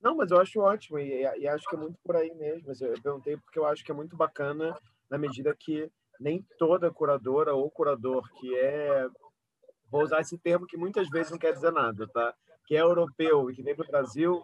Não, 0.01 0.15
mas 0.15 0.29
eu 0.29 0.39
acho 0.39 0.59
ótimo 0.59 0.99
e, 0.99 1.23
e, 1.23 1.47
acho 1.47 1.67
que 1.67 1.75
é 1.75 1.79
muito 1.79 1.97
por 2.03 2.15
aí 2.15 2.33
mesmo. 2.35 2.71
Eu 2.79 3.01
perguntei 3.01 3.37
porque 3.37 3.57
eu 3.57 3.65
acho 3.65 3.83
que 3.83 3.91
é 3.91 3.95
muito 3.95 4.15
bacana 4.15 4.77
na 5.09 5.17
medida 5.17 5.55
que 5.57 5.91
nem 6.19 6.45
toda 6.57 6.91
curadora 6.91 7.53
ou 7.53 7.69
curador 7.69 8.29
que 8.39 8.55
é, 8.55 9.07
vou 9.89 10.03
usar 10.03 10.21
esse 10.21 10.37
termo 10.37 10.65
que 10.65 10.77
muitas 10.77 11.09
vezes 11.09 11.31
não 11.31 11.37
quer 11.37 11.53
dizer 11.53 11.71
nada, 11.71 12.07
tá? 12.07 12.33
Que 12.65 12.75
é 12.75 12.81
europeu 12.81 13.49
e 13.49 13.55
que 13.55 13.63
vem 13.63 13.75
para 13.75 13.85
o 13.85 13.87
Brasil, 13.87 14.43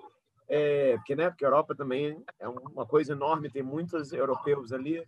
é, 0.54 0.98
porque, 0.98 1.16
né, 1.16 1.30
porque 1.30 1.46
a 1.46 1.48
Europa 1.48 1.74
também 1.74 2.22
é 2.38 2.48
uma 2.48 2.86
coisa 2.86 3.14
enorme, 3.14 3.50
tem 3.50 3.64
muitos 3.64 4.12
europeus 4.12 4.74
ali, 4.74 5.02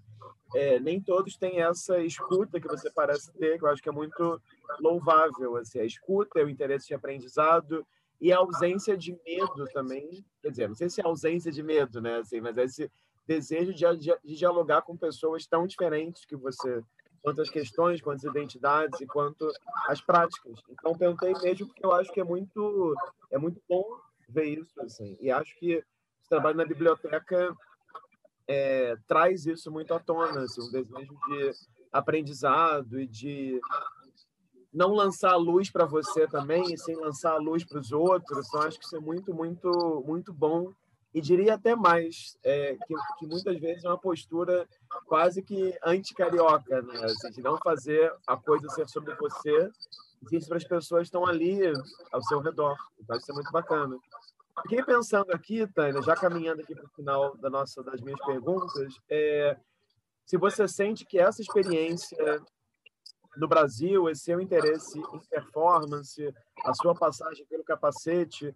é, 0.55 0.79
nem 0.79 1.01
todos 1.01 1.35
têm 1.35 1.61
essa 1.61 1.99
escuta 1.99 2.61
que 2.61 2.67
você 2.67 2.89
parece 2.89 3.31
ter, 3.33 3.57
que 3.57 3.65
eu 3.65 3.69
acho 3.69 3.81
que 3.81 3.89
é 3.89 3.91
muito 3.91 4.41
louvável, 4.79 5.57
assim, 5.57 5.79
a 5.79 5.85
escuta, 5.85 6.43
o 6.43 6.49
interesse 6.49 6.87
de 6.87 6.93
aprendizado 6.93 7.85
e 8.21 8.31
a 8.31 8.37
ausência 8.37 8.95
de 8.95 9.19
medo 9.25 9.65
também, 9.73 10.25
quer 10.41 10.49
dizer, 10.49 10.69
não 10.69 10.75
sei 10.75 10.89
se 10.89 11.01
é 11.01 11.05
ausência 11.05 11.51
de 11.51 11.61
medo, 11.61 11.99
né, 11.99 12.19
assim, 12.19 12.39
mas 12.39 12.57
é 12.57 12.63
esse 12.63 12.91
desejo 13.25 13.73
de, 13.73 13.85
de, 13.97 14.35
dialogar 14.35 14.81
com 14.81 14.97
pessoas 14.97 15.45
tão 15.45 15.65
diferentes 15.65 16.25
que 16.25 16.35
você, 16.35 16.83
quanto 17.21 17.41
as 17.41 17.49
questões, 17.49 18.01
quanto 18.01 18.17
as 18.17 18.31
identidades 18.31 18.99
e 18.99 19.05
quanto 19.05 19.49
as 19.87 20.01
práticas. 20.01 20.59
Então, 20.69 20.97
perguntei 20.97 21.33
mesmo 21.41 21.67
porque 21.67 21.85
eu 21.85 21.93
acho 21.93 22.11
que 22.11 22.19
é 22.19 22.23
muito, 22.23 22.95
é 23.31 23.37
muito 23.37 23.61
bom 23.67 23.83
ver 24.27 24.45
isso, 24.45 24.81
assim. 24.81 25.17
E 25.21 25.31
acho 25.31 25.55
que 25.57 25.77
o 25.77 26.29
trabalho 26.29 26.57
na 26.57 26.65
biblioteca 26.65 27.55
é, 28.47 28.95
traz 29.07 29.45
isso 29.45 29.71
muito 29.71 29.93
à 29.93 29.99
tona, 29.99 30.41
assim, 30.41 30.61
um 30.61 30.71
desejo 30.71 31.15
de 31.27 31.51
aprendizado 31.91 32.99
e 32.99 33.07
de 33.07 33.61
não 34.73 34.91
lançar 34.93 35.33
a 35.33 35.37
luz 35.37 35.69
para 35.69 35.85
você 35.85 36.27
também, 36.27 36.73
e 36.73 36.77
sem 36.77 36.95
lançar 36.95 37.33
a 37.33 37.37
luz 37.37 37.63
para 37.63 37.79
os 37.79 37.91
outros. 37.91 38.47
Então, 38.47 38.61
acho 38.61 38.79
que 38.79 38.85
isso 38.85 38.97
é 38.97 38.99
muito, 38.99 39.33
muito, 39.33 40.03
muito 40.05 40.33
bom. 40.33 40.73
E 41.13 41.21
diria 41.21 41.53
até 41.53 41.75
mais, 41.75 42.37
é, 42.43 42.75
que, 42.75 42.95
que, 43.19 43.27
muitas 43.27 43.59
vezes 43.59 43.83
é 43.83 43.87
uma 43.87 43.99
postura 43.99 44.67
quase 45.05 45.43
que 45.43 45.77
anti-carioca, 45.85 46.81
né? 46.81 47.05
Assim, 47.05 47.29
de 47.31 47.41
não 47.41 47.57
fazer 47.57 48.11
a 48.25 48.35
coisa 48.35 48.67
ser 48.69 48.89
sobre 48.89 49.13
você, 49.15 49.71
e 50.31 50.41
sobre 50.41 50.57
as 50.57 50.63
pessoas 50.63 51.01
que 51.01 51.07
estão 51.07 51.25
ali 51.25 51.59
ao 52.11 52.21
seu 52.23 52.39
redor. 52.39 52.77
Então, 52.99 53.17
isso 53.17 53.31
é 53.31 53.35
muito 53.35 53.51
bacana. 53.51 53.97
Fiquei 54.61 54.83
pensando 54.83 55.31
aqui, 55.31 55.65
Tânia, 55.67 56.01
já 56.01 56.15
caminhando 56.15 56.61
aqui 56.61 56.75
para 56.75 56.85
o 56.85 56.89
final 56.89 57.35
da 57.37 57.49
nossa, 57.49 57.83
das 57.83 57.99
minhas 58.01 58.19
perguntas, 58.23 58.93
é, 59.09 59.57
se 60.25 60.37
você 60.37 60.67
sente 60.67 61.05
que 61.05 61.19
essa 61.19 61.41
experiência 61.41 62.41
no 63.35 63.47
Brasil, 63.47 64.07
esse 64.09 64.25
seu 64.25 64.39
interesse 64.39 64.99
em 64.99 65.19
performance, 65.27 66.33
a 66.63 66.73
sua 66.75 66.93
passagem 66.93 67.45
pelo 67.47 67.63
capacete, 67.63 68.55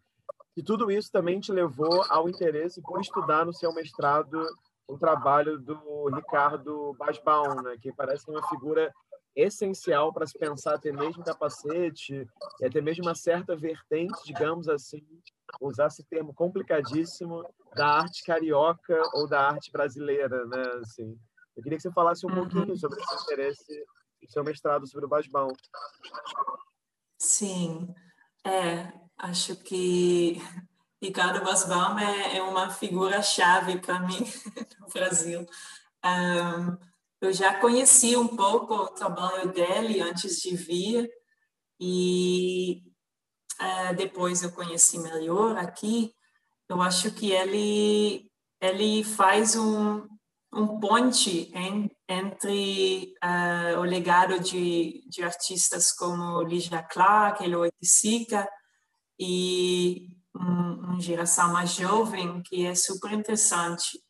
e 0.58 0.64
tudo 0.64 0.90
isso 0.90 1.12
também 1.12 1.40
te 1.40 1.52
levou 1.52 2.04
ao 2.10 2.28
interesse 2.28 2.82
por 2.82 3.00
estudar 3.00 3.46
no 3.46 3.54
seu 3.54 3.72
mestrado 3.72 4.44
o 4.88 4.98
trabalho 4.98 5.60
do 5.60 6.10
Ricardo 6.10 6.96
Basbaum, 6.98 7.62
né, 7.62 7.78
que 7.80 7.94
parece 7.94 8.28
uma 8.28 8.46
figura 8.50 8.92
essencial 9.36 10.12
para 10.12 10.26
se 10.26 10.36
pensar 10.36 10.74
até 10.74 10.92
mesmo 10.92 11.24
capacete 11.24 12.28
e 12.60 12.66
até 12.66 12.82
mesmo 12.82 13.04
uma 13.06 13.14
certa 13.14 13.56
vertente, 13.56 14.18
digamos 14.26 14.68
assim, 14.68 15.06
usar 15.62 15.88
esse 15.88 16.04
termo 16.04 16.34
complicadíssimo 16.34 17.46
da 17.76 18.00
arte 18.00 18.24
carioca 18.24 19.00
ou 19.14 19.28
da 19.28 19.48
arte 19.50 19.72
brasileira, 19.72 20.44
né? 20.46 20.64
Assim, 20.82 21.16
eu 21.56 21.62
queria 21.62 21.78
que 21.78 21.84
você 21.84 21.92
falasse 21.92 22.26
um 22.26 22.30
uhum. 22.30 22.48
pouquinho 22.48 22.76
sobre 22.76 23.00
esse 23.00 23.24
interesse 23.24 23.86
do 24.24 24.32
seu 24.32 24.44
mestrado 24.44 24.88
sobre 24.88 25.06
o 25.06 25.10
Basbão. 25.10 25.50
Sim, 27.20 27.94
é, 28.44 28.92
acho 29.18 29.56
que 29.58 30.42
Ricardo 31.02 31.44
Basbaum 31.44 31.98
é, 32.00 32.38
é 32.38 32.44
uma 32.44 32.70
figura-chave 32.70 33.80
para 33.80 34.00
mim 34.00 34.18
no 34.80 34.88
Brasil. 34.88 35.46
Um, 36.04 36.78
eu 37.22 37.34
já 37.34 37.60
conheci 37.60 38.16
um 38.16 38.28
pouco 38.28 38.74
o 38.76 38.90
trabalho 38.90 39.52
dele 39.52 40.02
antes 40.02 40.42
de 40.42 40.56
vir 40.56 41.10
e 41.80 42.84
uh, 43.60 43.96
depois 43.96 44.44
eu 44.44 44.52
conheci 44.52 45.00
melhor 45.00 45.58
aqui. 45.58 46.14
Eu 46.70 46.82
acho 46.82 47.12
que 47.12 47.32
ele 47.32 48.30
ele 48.60 49.04
faz 49.04 49.56
um 49.56 50.08
um 50.54 50.80
ponte 50.80 51.52
entre 52.08 53.14
uh, 53.24 53.80
o 53.80 53.84
legado 53.84 54.40
de, 54.40 55.04
de 55.08 55.22
artistas 55.22 55.92
como 55.92 56.42
Ligia 56.42 56.82
Clark, 56.82 57.44
Eloy 57.44 57.70
Sica 57.84 58.48
e 59.20 60.10
um, 60.36 60.74
uma 60.74 61.00
geração 61.00 61.52
mais 61.52 61.72
jovem 61.72 62.42
que 62.44 62.66
é 62.66 62.76
super 62.76 63.12
interessante. 63.12 64.02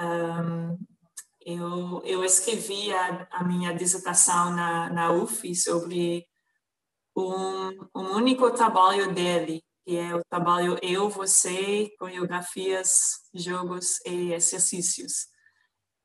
Um, 0.00 0.78
eu, 1.40 2.02
eu 2.04 2.24
escrevi 2.24 2.92
a, 2.92 3.28
a, 3.30 3.44
minha 3.44 3.72
dissertação 3.72 4.50
na, 4.50 4.90
na 4.90 5.12
UF 5.12 5.54
sobre 5.54 6.26
um, 7.16 7.68
um 7.94 8.16
único 8.16 8.50
trabalho 8.50 9.14
dele, 9.14 9.62
que 9.84 9.96
é 9.96 10.14
o 10.14 10.22
trabalho 10.28 10.76
Eu, 10.82 11.08
Você, 11.08 11.90
Coreografias, 11.98 13.20
Jogos 13.32 14.00
e 14.04 14.32
Exercícios. 14.32 15.28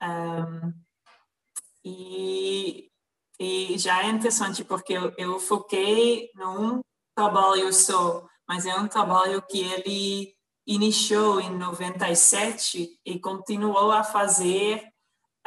Um, 0.01 0.73
e, 1.83 2.91
e 3.39 3.77
já 3.77 4.03
é 4.03 4.09
interessante 4.09 4.63
porque 4.63 4.93
eu, 4.93 5.11
eu 5.17 5.39
foquei 5.39 6.29
num 6.35 6.81
trabalho 7.15 7.73
só, 7.73 8.27
mas 8.51 8.65
é 8.65 8.75
um 8.75 8.85
trabalho 8.85 9.41
que 9.43 9.61
ele 9.61 10.35
iniciou 10.67 11.39
em 11.39 11.57
97 11.57 12.99
e 13.05 13.17
continuou 13.17 13.93
a 13.93 14.03
fazer 14.03 14.83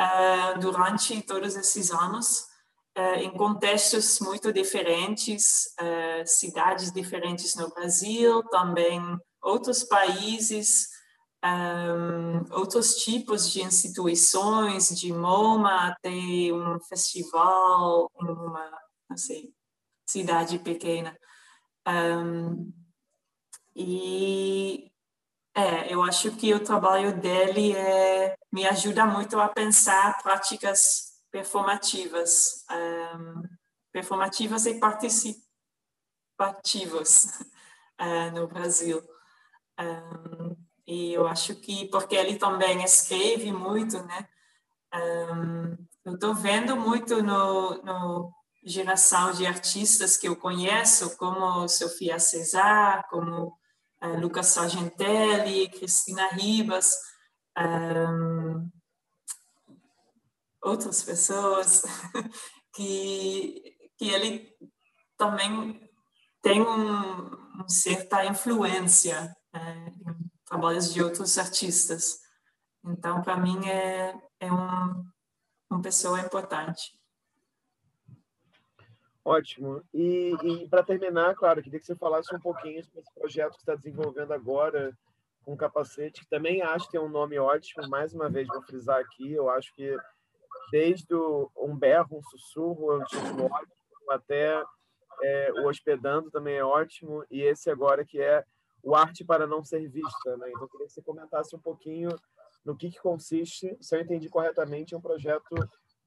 uh, 0.01 0.59
durante 0.59 1.20
todos 1.20 1.55
esses 1.55 1.90
anos, 1.90 2.47
uh, 2.97 3.18
em 3.18 3.31
contextos 3.36 4.20
muito 4.20 4.51
diferentes, 4.51 5.66
uh, 5.78 6.24
cidades 6.24 6.90
diferentes 6.90 7.55
no 7.56 7.68
Brasil, 7.74 8.43
também 8.44 9.02
outros 9.43 9.85
países, 9.85 10.89
um, 11.44 12.55
outros 12.56 12.94
tipos 13.05 13.51
de 13.51 13.60
instituições, 13.60 14.89
de 14.98 15.12
MoMA 15.12 15.89
até 15.89 16.09
um 16.10 16.81
festival 16.89 18.10
em 18.18 18.31
uma 18.31 18.70
assim, 19.10 19.52
cidade 20.09 20.59
pequena. 20.59 21.14
Um, 21.86 22.72
e 23.74 24.90
é, 25.55 25.92
eu 25.92 26.02
acho 26.02 26.32
que 26.32 26.52
o 26.52 26.59
trabalho 26.59 27.16
dele 27.20 27.76
é, 27.76 28.36
me 28.52 28.66
ajuda 28.66 29.06
muito 29.06 29.38
a 29.38 29.48
pensar 29.48 30.20
práticas 30.22 31.12
performativas, 31.30 32.64
um, 32.70 33.42
performativas 33.92 34.66
e 34.66 34.80
participativas 34.80 35.44
uh, 38.01 38.32
no 38.34 38.48
Brasil. 38.48 39.01
Um, 39.78 40.56
e 40.86 41.12
eu 41.12 41.26
acho 41.26 41.56
que, 41.56 41.88
porque 41.88 42.14
ele 42.14 42.36
também 42.36 42.84
escreve 42.84 43.52
muito, 43.52 44.02
né? 44.05 44.28
Um, 44.94 45.76
eu 46.05 46.14
estou 46.14 46.34
vendo 46.34 46.76
muito 46.76 47.22
no, 47.22 47.82
no 47.82 48.32
geração 48.64 49.32
de 49.32 49.46
artistas 49.46 50.16
que 50.16 50.28
eu 50.28 50.36
conheço, 50.36 51.16
como 51.16 51.68
Sofia 51.68 52.18
Cesar, 52.18 53.06
como 53.09 53.59
uh, 54.05 54.20
Lucas 54.20 54.48
Sargentelli, 54.48 55.68
Cristina 55.70 56.28
Ribas, 56.28 56.97
um, 57.59 58.70
outras 60.62 61.02
pessoas, 61.02 61.82
que, 62.74 63.76
que 63.97 64.09
ele 64.10 64.52
também 65.16 65.81
tem 66.43 66.60
um, 66.60 67.28
uma 67.55 67.68
certa 67.68 68.24
influência 68.24 69.35
uh, 69.55 70.10
em 70.10 70.31
trabalhos 70.44 70.93
de 70.93 71.02
outros 71.02 71.39
artistas. 71.39 72.18
Então, 72.85 73.22
para 73.22 73.36
mim, 73.36 73.66
é, 73.66 74.14
é 74.40 74.52
um, 74.52 75.05
uma 75.70 75.81
pessoa 75.81 76.20
importante. 76.20 76.93
Ótimo. 79.24 79.82
E, 79.92 80.34
e 80.42 80.68
para 80.68 80.82
terminar, 80.82 81.34
claro, 81.34 81.62
queria 81.62 81.80
que 81.80 81.86
você 81.86 81.96
falasse 81.96 82.34
um 82.34 82.40
pouquinho 82.40 82.84
sobre 82.84 83.01
esse 83.01 83.14
projeto 83.14 83.52
que 83.52 83.60
está 83.60 83.74
desenvolvendo 83.74 84.32
agora 84.32 84.96
com 85.44 85.56
capacete, 85.56 86.20
que 86.20 86.28
também 86.28 86.62
acho 86.62 86.86
que 86.86 86.92
tem 86.92 87.01
um 87.01 87.09
nome 87.09 87.38
ótimo. 87.38 87.88
Mais 87.88 88.12
uma 88.12 88.28
vez, 88.28 88.46
vou 88.48 88.62
frisar 88.62 89.01
aqui, 89.01 89.32
eu 89.32 89.48
acho 89.48 89.74
que 89.74 89.96
desde 90.70 91.14
um 91.14 91.76
berro, 91.76 92.18
um 92.18 92.22
sussurro, 92.22 92.92
é 92.92 92.96
um 92.96 93.01
ótimo, 93.01 94.10
até 94.10 94.62
é, 95.22 95.52
o 95.52 95.68
hospedando 95.68 96.30
também 96.30 96.56
é 96.56 96.64
ótimo, 96.64 97.24
e 97.30 97.42
esse 97.42 97.70
agora 97.70 98.05
que 98.05 98.20
é 98.20 98.44
o 98.82 98.94
arte 98.94 99.24
para 99.24 99.46
não 99.46 99.64
ser 99.64 99.88
vista. 99.88 100.36
Né? 100.36 100.51
Então, 100.51 100.68
queria 100.68 100.86
que 100.86 100.92
você 100.92 101.02
comentasse 101.02 101.56
um 101.56 101.60
pouquinho 101.60 102.10
no 102.64 102.76
que, 102.76 102.90
que 102.90 103.01
consiste, 103.01 103.76
se 103.80 103.96
eu 103.96 104.01
entendi 104.01 104.28
corretamente, 104.28 104.94
é 104.94 104.96
um 104.96 105.02
projeto 105.02 105.55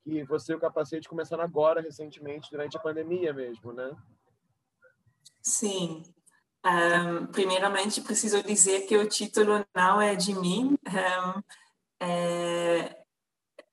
que 0.04 0.24
você 0.24 0.54
e 0.54 0.56
o 0.56 0.60
Capacete 0.60 1.10
começaram 1.10 1.44
agora, 1.44 1.82
recentemente, 1.82 2.50
durante 2.52 2.78
a 2.78 2.80
pandemia 2.80 3.34
mesmo, 3.34 3.74
né? 3.74 3.96
Sim. 5.42 6.04
Um, 6.66 7.28
primeiramente, 7.28 8.02
preciso 8.02 8.44
dizer 8.44 8.88
que 8.88 8.98
o 8.98 9.08
título 9.08 9.66
não 9.76 10.02
é 10.02 10.16
de 10.16 10.34
mim. 10.34 10.78
Um, 10.88 11.44
é, 12.00 12.98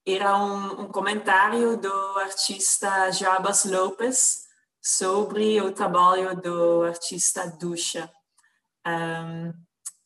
era 0.07 0.37
um, 0.37 0.83
um, 0.83 0.89
comentário 0.89 1.77
do 1.77 1.93
artista 2.19 3.11
Jabas 3.11 3.65
Lopes 3.65 4.45
sobre 4.81 5.61
o 5.61 5.73
trabalho 5.73 6.37
do 6.37 6.83
artista 6.83 7.47
Ducha. 7.59 8.11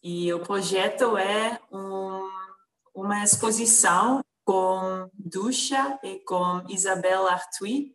E 0.03 0.33
o 0.33 0.41
projeto 0.41 1.19
é 1.19 1.61
um, 1.73 2.31
uma 2.95 3.23
exposição 3.25 4.25
com 4.49 5.11
Ducha 5.13 6.01
e 6.03 6.21
com 6.21 6.65
Isabelle 6.71 7.29
Arthuis, 7.29 7.89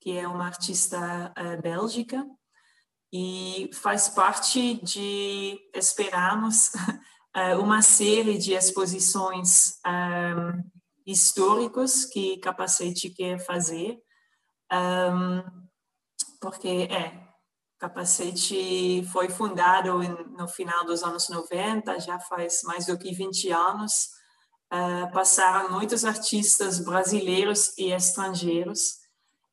que 0.00 0.16
é 0.16 0.28
uma 0.28 0.46
artista 0.46 1.34
uh, 1.36 1.60
bélgica, 1.60 2.24
e 3.12 3.68
faz 3.74 4.08
parte 4.08 4.74
de, 4.84 5.58
esperamos, 5.74 6.68
uh, 7.34 7.58
uma 7.60 7.82
série 7.82 8.38
de 8.38 8.52
exposições 8.52 9.80
um, 9.84 10.62
históricas 11.04 12.04
que 12.04 12.38
Capacete 12.38 13.10
quer 13.10 13.44
fazer, 13.44 13.98
um, 14.72 15.42
porque 16.40 16.86
é, 16.88 17.20
Capacete 17.80 19.04
foi 19.10 19.28
fundado 19.28 19.98
no 20.38 20.46
final 20.46 20.84
dos 20.84 21.02
anos 21.02 21.28
90, 21.28 21.98
já 21.98 22.20
faz 22.20 22.62
mais 22.62 22.86
do 22.86 22.96
que 22.96 23.12
20 23.12 23.50
anos, 23.50 24.14
uh, 24.72 25.12
passaram 25.12 25.70
muitos 25.70 26.04
artistas 26.04 26.78
brasileiros 26.78 27.76
e 27.78 27.92
estrangeiros. 27.92 28.98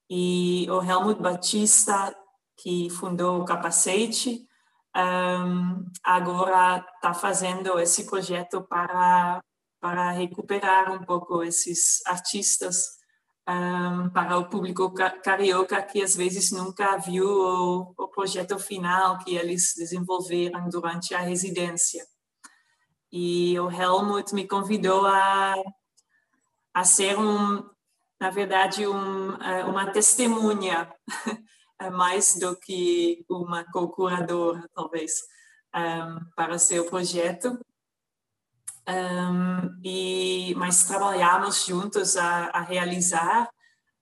E 0.09 0.67
o 0.69 0.81
Helmut 0.81 1.21
Batista, 1.21 2.15
que 2.57 2.89
fundou 2.89 3.41
o 3.41 3.45
Capacete, 3.45 4.47
um, 4.95 5.85
agora 6.03 6.85
está 6.95 7.13
fazendo 7.13 7.79
esse 7.79 8.05
projeto 8.05 8.61
para, 8.61 9.41
para 9.81 10.11
recuperar 10.11 10.91
um 10.91 11.03
pouco 11.03 11.43
esses 11.43 12.05
artistas 12.05 13.01
um, 13.49 14.09
para 14.09 14.37
o 14.37 14.49
público 14.49 14.93
carioca 15.23 15.81
que 15.81 16.01
às 16.01 16.15
vezes 16.15 16.51
nunca 16.51 16.97
viu 16.97 17.27
o, 17.27 17.93
o 17.97 18.07
projeto 18.07 18.57
final 18.59 19.17
que 19.19 19.35
eles 19.35 19.73
desenvolveram 19.75 20.69
durante 20.69 21.13
a 21.13 21.19
residência. 21.19 22.05
E 23.15 23.59
o 23.59 23.69
Helmut 23.69 24.33
me 24.33 24.47
convidou 24.47 25.05
a, 25.05 25.53
a 26.73 26.83
ser, 26.83 27.15
um, 27.15 27.63
na 28.19 28.31
verdade, 28.31 28.87
um, 28.87 29.35
eh, 29.39 29.63
uma 29.65 29.91
testemunha, 29.91 30.91
mais 31.93 32.39
do 32.39 32.55
que 32.55 33.23
uma 33.29 33.65
co-curadora, 33.65 34.67
talvez, 34.73 35.21
um, 35.75 36.25
para 36.35 36.57
seu 36.57 36.85
projeto. 36.89 37.63
Um, 38.89 39.79
e 39.83 40.55
mas 40.55 40.85
trabalhamos 40.85 41.65
juntos 41.67 42.17
a, 42.17 42.47
a 42.47 42.61
realizar. 42.61 43.47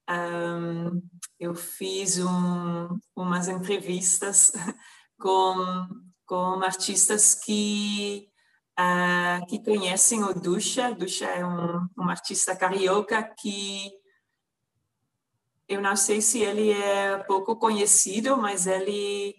Um, 0.10 1.02
eu 1.38 1.54
fiz 1.54 2.18
um, 2.18 2.98
umas 3.14 3.50
entrevistas 3.50 4.54
com, 5.20 5.86
com 6.26 6.64
artistas 6.64 7.36
que 7.36 8.31
uh, 8.80 9.45
que 9.48 9.64
conhecem 9.64 10.23
o 10.23 10.34
Ducha. 10.34 10.93
Ducha 10.93 11.26
é 11.26 11.45
um, 11.45 11.88
um 11.98 12.10
artista 12.10 12.56
carioca 12.56 13.23
que 13.23 13.91
eu 15.68 15.81
não 15.81 15.95
sei 15.95 16.22
se 16.22 16.39
ele 16.39 16.72
é 16.72 17.18
pouco 17.19 17.56
conhecido, 17.56 18.35
mas 18.38 18.68
ele 18.68 19.35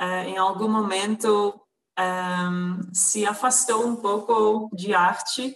uh, 0.00 0.28
em 0.28 0.36
algum 0.36 0.68
momento 0.68 1.60
um, 1.98 2.92
se 2.92 3.24
afastou 3.24 3.86
um 3.86 3.96
pouco 3.96 4.68
de 4.74 4.94
arte 4.94 5.54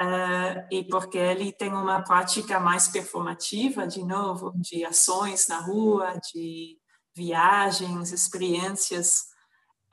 uh, 0.00 0.66
e 0.70 0.84
porque 0.84 1.18
ele 1.18 1.52
tem 1.52 1.72
uma 1.72 2.02
prática 2.02 2.60
mais 2.60 2.88
performativa, 2.88 3.86
de 3.86 4.04
novo, 4.04 4.52
de 4.56 4.84
ações 4.84 5.48
na 5.48 5.60
rua, 5.60 6.20
de 6.32 6.78
viagens, 7.14 8.12
experiências 8.12 9.24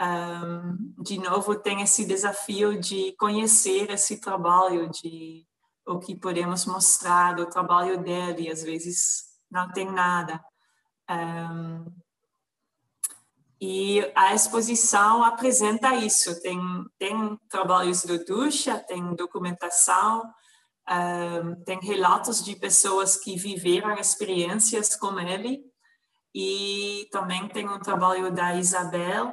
um, 0.02 1.04
de 1.04 1.18
novo 1.18 1.56
tem 1.56 1.82
esse 1.82 2.06
desafio 2.06 2.80
de 2.80 3.16
conhecer 3.18 3.90
esse 3.92 4.20
trabalho, 4.20 4.90
de 4.90 5.46
o 5.86 6.00
que 6.00 6.16
podemos 6.16 6.66
mostrar 6.66 7.36
do 7.36 7.46
trabalho 7.46 8.02
dele, 8.02 8.50
às 8.50 8.64
vezes 8.64 9.26
não 9.52 9.72
tem 9.72 9.92
nada. 9.92 10.44
Um, 11.10 11.86
e 13.62 14.02
a 14.16 14.34
exposição 14.34 15.24
apresenta 15.24 15.96
isso, 15.96 16.42
tem, 16.42 16.60
tem 16.98 17.38
trabalhos 17.50 18.04
do 18.04 18.24
Ducha, 18.26 18.80
tem 18.80 19.16
documentação, 19.16 20.24
um, 20.90 21.56
tem 21.64 21.80
relatos 21.80 22.44
de 22.44 22.56
pessoas 22.56 23.16
que 23.16 23.38
viveram 23.38 23.94
experiências 23.94 24.96
com 24.96 25.18
ele, 25.20 25.64
e 26.36 27.08
também 27.12 27.48
tem 27.48 27.70
um 27.70 27.80
trabalho 27.80 28.34
da 28.34 28.56
Isabel, 28.56 29.32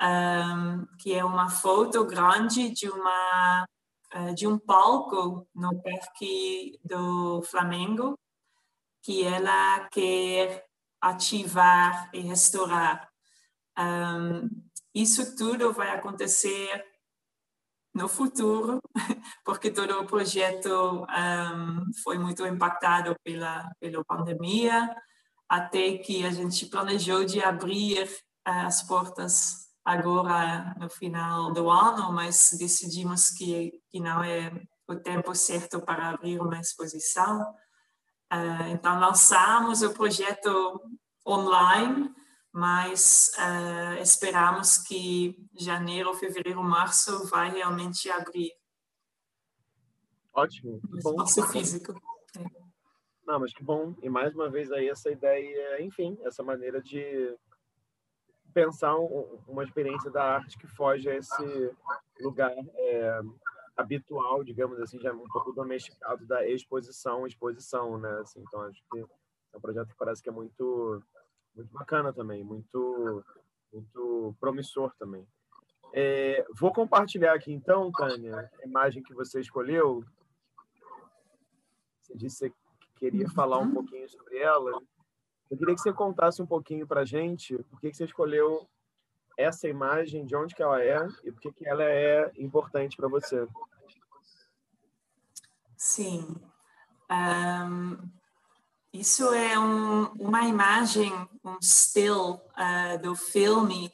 um, 0.00 0.86
que 0.98 1.12
é 1.14 1.24
uma 1.24 1.48
foto 1.48 2.04
grande 2.04 2.70
de 2.70 2.88
uma 2.88 3.66
uh, 4.14 4.34
de 4.34 4.46
um 4.46 4.58
palco 4.58 5.46
no 5.54 5.80
parque 5.82 6.78
do 6.84 7.42
Flamengo 7.42 8.18
que 9.02 9.24
ela 9.24 9.88
quer 9.90 10.66
ativar 11.00 12.10
e 12.12 12.20
restaurar. 12.20 13.08
Um, 13.78 14.48
isso 14.94 15.36
tudo 15.36 15.72
vai 15.72 15.90
acontecer 15.90 16.84
no 17.94 18.08
futuro, 18.08 18.80
porque 19.44 19.70
todo 19.70 19.98
o 20.00 20.06
projeto 20.06 21.04
um, 21.04 21.92
foi 22.02 22.18
muito 22.18 22.46
impactado 22.46 23.14
pela, 23.24 23.70
pela 23.80 24.04
pandemia, 24.04 24.94
até 25.48 25.98
que 25.98 26.24
a 26.24 26.30
gente 26.30 26.66
planejou 26.66 27.24
de 27.24 27.42
abrir 27.42 28.04
uh, 28.46 28.66
as 28.66 28.82
portas 28.82 29.69
agora 29.90 30.74
no 30.78 30.88
final 30.88 31.52
do 31.52 31.68
ano, 31.68 32.12
mas 32.12 32.50
decidimos 32.58 33.30
que, 33.30 33.82
que 33.90 34.00
não 34.00 34.22
é 34.22 34.50
o 34.86 34.94
tempo 34.96 35.34
certo 35.34 35.80
para 35.80 36.10
abrir 36.10 36.40
uma 36.40 36.60
exposição. 36.60 37.42
Uh, 38.32 38.70
então, 38.70 38.98
lançamos 39.00 39.82
o 39.82 39.92
projeto 39.92 40.80
online, 41.26 42.12
mas 42.52 43.32
uh, 43.38 44.00
esperamos 44.00 44.78
que 44.78 45.36
janeiro, 45.58 46.14
fevereiro, 46.14 46.62
março 46.62 47.26
vai 47.26 47.50
realmente 47.50 48.08
abrir. 48.10 48.52
Ótimo. 50.32 50.80
Bom. 51.02 51.22
Espaço 51.22 51.42
físico. 51.48 51.94
Não, 53.26 53.40
mas 53.40 53.52
que 53.52 53.62
bom. 53.62 53.94
E 54.02 54.08
mais 54.08 54.34
uma 54.34 54.48
vez 54.48 54.70
aí 54.72 54.88
essa 54.88 55.10
ideia, 55.10 55.82
enfim, 55.82 56.16
essa 56.24 56.42
maneira 56.42 56.80
de 56.80 57.36
pensar 58.50 58.98
um, 58.98 59.38
uma 59.48 59.64
experiência 59.64 60.10
da 60.10 60.22
arte 60.22 60.58
que 60.58 60.66
foge 60.66 61.08
a 61.08 61.16
esse 61.16 61.72
lugar 62.20 62.52
é, 62.74 63.20
habitual, 63.76 64.44
digamos 64.44 64.78
assim, 64.80 64.98
já 65.00 65.12
um 65.12 65.28
pouco 65.28 65.52
domesticado 65.52 66.26
da 66.26 66.46
exposição, 66.46 67.26
exposição, 67.26 67.98
né? 67.98 68.10
Assim, 68.20 68.40
então 68.40 68.62
acho 68.62 68.82
que 68.90 69.00
é 69.00 69.56
um 69.56 69.60
projeto 69.60 69.88
que 69.88 69.96
parece 69.96 70.22
que 70.22 70.28
é 70.28 70.32
muito, 70.32 71.02
muito 71.54 71.72
bacana 71.72 72.12
também, 72.12 72.44
muito, 72.44 73.24
muito 73.72 74.34
promissor 74.38 74.94
também. 74.98 75.26
É, 75.92 76.46
vou 76.56 76.72
compartilhar 76.72 77.34
aqui 77.34 77.52
então, 77.52 77.90
Tânia, 77.90 78.50
a 78.62 78.66
imagem 78.66 79.02
que 79.02 79.14
você 79.14 79.40
escolheu. 79.40 80.04
Você 82.00 82.16
disse 82.16 82.50
que 82.50 82.56
queria 82.96 83.28
falar 83.30 83.58
um 83.58 83.72
pouquinho 83.72 84.08
sobre 84.08 84.38
ela. 84.38 84.80
Eu 85.50 85.58
queria 85.58 85.74
que 85.74 85.80
você 85.80 85.92
contasse 85.92 86.40
um 86.40 86.46
pouquinho 86.46 86.86
para 86.86 87.00
a 87.00 87.04
gente 87.04 87.56
por 87.64 87.80
que, 87.80 87.92
você 87.92 88.04
escolheu 88.04 88.68
essa 89.36 89.68
imagem, 89.68 90.24
de 90.24 90.36
onde 90.36 90.54
que 90.54 90.62
ela 90.62 90.82
é 90.82 91.06
e 91.24 91.32
por 91.32 91.40
que, 91.40 91.52
que 91.52 91.68
ela 91.68 91.82
é 91.82 92.30
importante 92.38 92.96
para 92.96 93.08
você. 93.08 93.46
Sim. 95.76 96.36
Um, 97.10 97.98
isso 98.92 99.32
é 99.32 99.58
um, 99.58 100.04
uma 100.12 100.42
imagem, 100.42 101.12
um 101.44 101.60
still 101.60 102.34
uh, 102.34 103.02
do 103.02 103.16
filme 103.16 103.92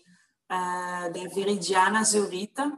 uh, 0.50 1.34
Viridiana 1.34 2.02
Zurita, 2.04 2.76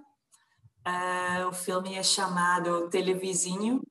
Uh, 0.88 1.48
o 1.48 1.52
filme 1.52 1.96
é 1.96 2.02
chamado 2.02 2.88
Televizinho 2.88 3.82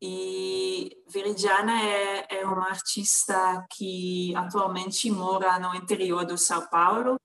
e 0.00 0.90
Veridiana 1.08 1.80
é, 1.82 2.40
é 2.40 2.46
uma 2.46 2.68
artista 2.68 3.66
que 3.72 4.34
atualmente 4.36 5.10
mora 5.10 5.58
no 5.58 5.74
interior 5.74 6.24
do 6.24 6.36
São 6.36 6.66
Paulo, 6.68 7.18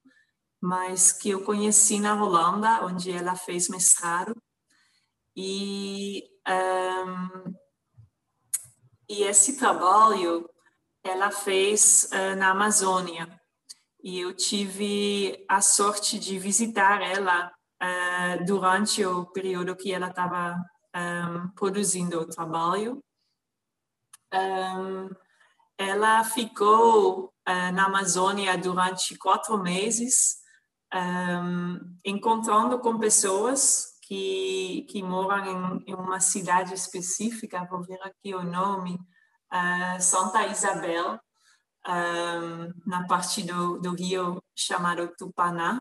mas 0.61 1.11
que 1.11 1.31
eu 1.31 1.43
conheci 1.43 1.99
na 1.99 2.21
Holanda, 2.21 2.85
onde 2.85 3.11
ela 3.11 3.35
fez 3.35 3.67
mestrado. 3.67 4.35
E, 5.35 6.23
um, 6.47 7.53
e 9.09 9.23
esse 9.23 9.57
trabalho 9.57 10.47
ela 11.03 11.31
fez 11.31 12.09
uh, 12.13 12.35
na 12.35 12.51
Amazônia. 12.51 13.27
E 14.03 14.19
eu 14.19 14.33
tive 14.33 15.45
a 15.49 15.61
sorte 15.61 16.17
de 16.17 16.37
visitar 16.39 17.01
ela 17.01 17.51
uh, 17.81 18.45
durante 18.45 19.03
o 19.05 19.25
período 19.25 19.75
que 19.75 19.91
ela 19.91 20.07
estava 20.07 20.55
um, 20.95 21.49
produzindo 21.49 22.19
o 22.19 22.27
trabalho. 22.27 23.03
Um, 24.33 25.09
ela 25.77 26.23
ficou 26.23 27.33
uh, 27.47 27.71
na 27.73 27.85
Amazônia 27.85 28.57
durante 28.57 29.17
quatro 29.17 29.57
meses, 29.57 30.37
um, 30.93 31.79
encontrando 32.05 32.79
com 32.79 32.99
pessoas 32.99 33.97
que, 34.03 34.85
que 34.89 35.01
moram 35.01 35.81
em, 35.87 35.91
em, 35.91 35.95
uma 35.95 36.19
cidade 36.19 36.73
específica, 36.73 37.67
vou 37.69 37.81
ver 37.81 37.99
aqui 38.03 38.35
o 38.35 38.43
nome, 38.43 38.95
uh, 39.51 40.01
Santa 40.01 40.47
Isabel, 40.47 41.19
na 42.85 43.07
parte 43.07 43.41
do, 43.41 43.79
do 43.79 43.95
rio 43.95 44.39
chamado 44.55 45.11
Tupaná. 45.17 45.79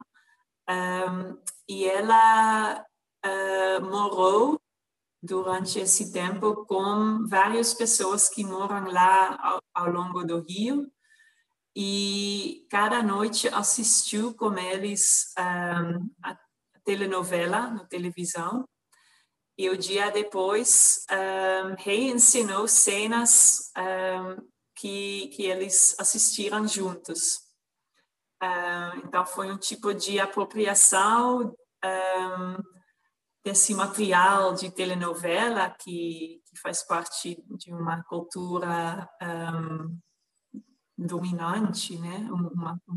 e 1.68 1.84
ela 1.84 2.82
uh, 3.26 3.84
morou 3.84 4.58
durante 5.22 5.78
esse 5.78 6.12
tempo 6.12 6.64
com 6.64 7.26
várias 7.26 7.74
pessoas 7.74 8.28
que 8.28 8.44
moram 8.44 8.90
lá 8.90 9.38
ao, 9.40 9.62
ao 9.74 9.92
longo 9.92 10.24
do 10.24 10.40
rio 10.40 10.90
e 11.76 12.66
cada 12.70 13.02
noite 13.02 13.48
assistiu 13.48 14.34
com 14.34 14.56
eles 14.58 15.32
um, 15.38 16.10
a 16.24 16.38
telenovela 16.84 17.70
na 17.70 17.84
televisão 17.84 18.66
e 19.58 19.68
o 19.68 19.76
dia 19.76 20.10
depois 20.10 21.04
um, 21.10 21.74
reensinou 21.78 22.66
cenas 22.66 23.70
um, 23.76 24.48
que, 24.74 25.28
que 25.28 25.42
eles 25.44 25.94
assistiram 25.98 26.66
juntos. 26.66 27.40
então 29.04 29.26
foi 29.26 29.52
um 29.52 29.58
tipo 29.58 29.92
de 29.92 30.18
apropriação 30.18 31.54
desse 33.44 33.74
material 33.74 34.54
de 34.54 34.70
telenovela 34.70 35.70
que, 35.70 36.42
que 36.44 36.58
faz 36.60 36.82
parte 36.82 37.42
de 37.56 37.72
uma 37.72 38.02
cultura 38.04 39.08
um, 39.22 39.98
dominante, 40.96 41.98
né? 41.98 42.28
Um, 42.30 42.48
uma, 42.48 42.80
um 42.88 42.96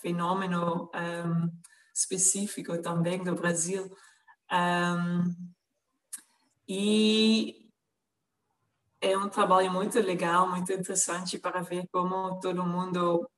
fenômeno 0.00 0.90
um, 0.94 1.50
específico 1.94 2.80
também 2.80 3.22
do 3.22 3.34
Brasil. 3.34 3.90
e 6.68 7.68
é 9.00 9.16
um 9.16 9.28
trabalho 9.28 9.72
muito 9.72 9.98
legal, 9.98 10.48
muito 10.48 10.72
interessante 10.72 11.38
para 11.38 11.62
ver 11.62 11.88
como 11.90 12.38
todo 12.38 12.64
mundo 12.64 13.28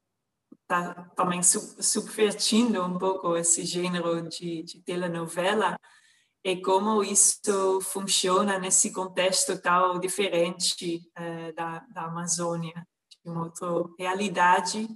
está 0.62 1.04
também 1.16 1.40
subvertindo 1.42 2.84
um 2.84 2.98
pouco 2.98 3.36
esse 3.36 3.64
gênero 3.64 4.28
de, 4.28 4.62
de 4.64 4.80
telenovela 4.82 5.78
e 6.44 6.60
como 6.60 7.02
isso 7.02 7.80
funciona 7.80 8.58
nesse 8.58 8.92
contexto 8.92 9.60
tão 9.60 10.00
diferente 10.00 11.00
uh, 11.18 11.54
da, 11.54 11.80
da 11.94 12.02
Amazônia, 12.06 12.74
de 13.24 13.30
uma 13.30 13.44
outra 13.44 13.68
realidade, 13.98 14.88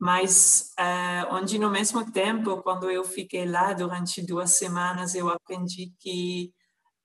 mas 0.00 0.72
uh, 0.80 1.34
onde 1.34 1.58
no 1.58 1.70
mesmo 1.70 2.10
tempo, 2.10 2.62
quando 2.62 2.90
eu 2.90 3.04
fiquei 3.04 3.44
lá 3.44 3.74
durante 3.74 4.24
duas 4.24 4.52
semanas, 4.52 5.14
eu 5.14 5.28
aprendi 5.28 5.92
que 6.00 6.54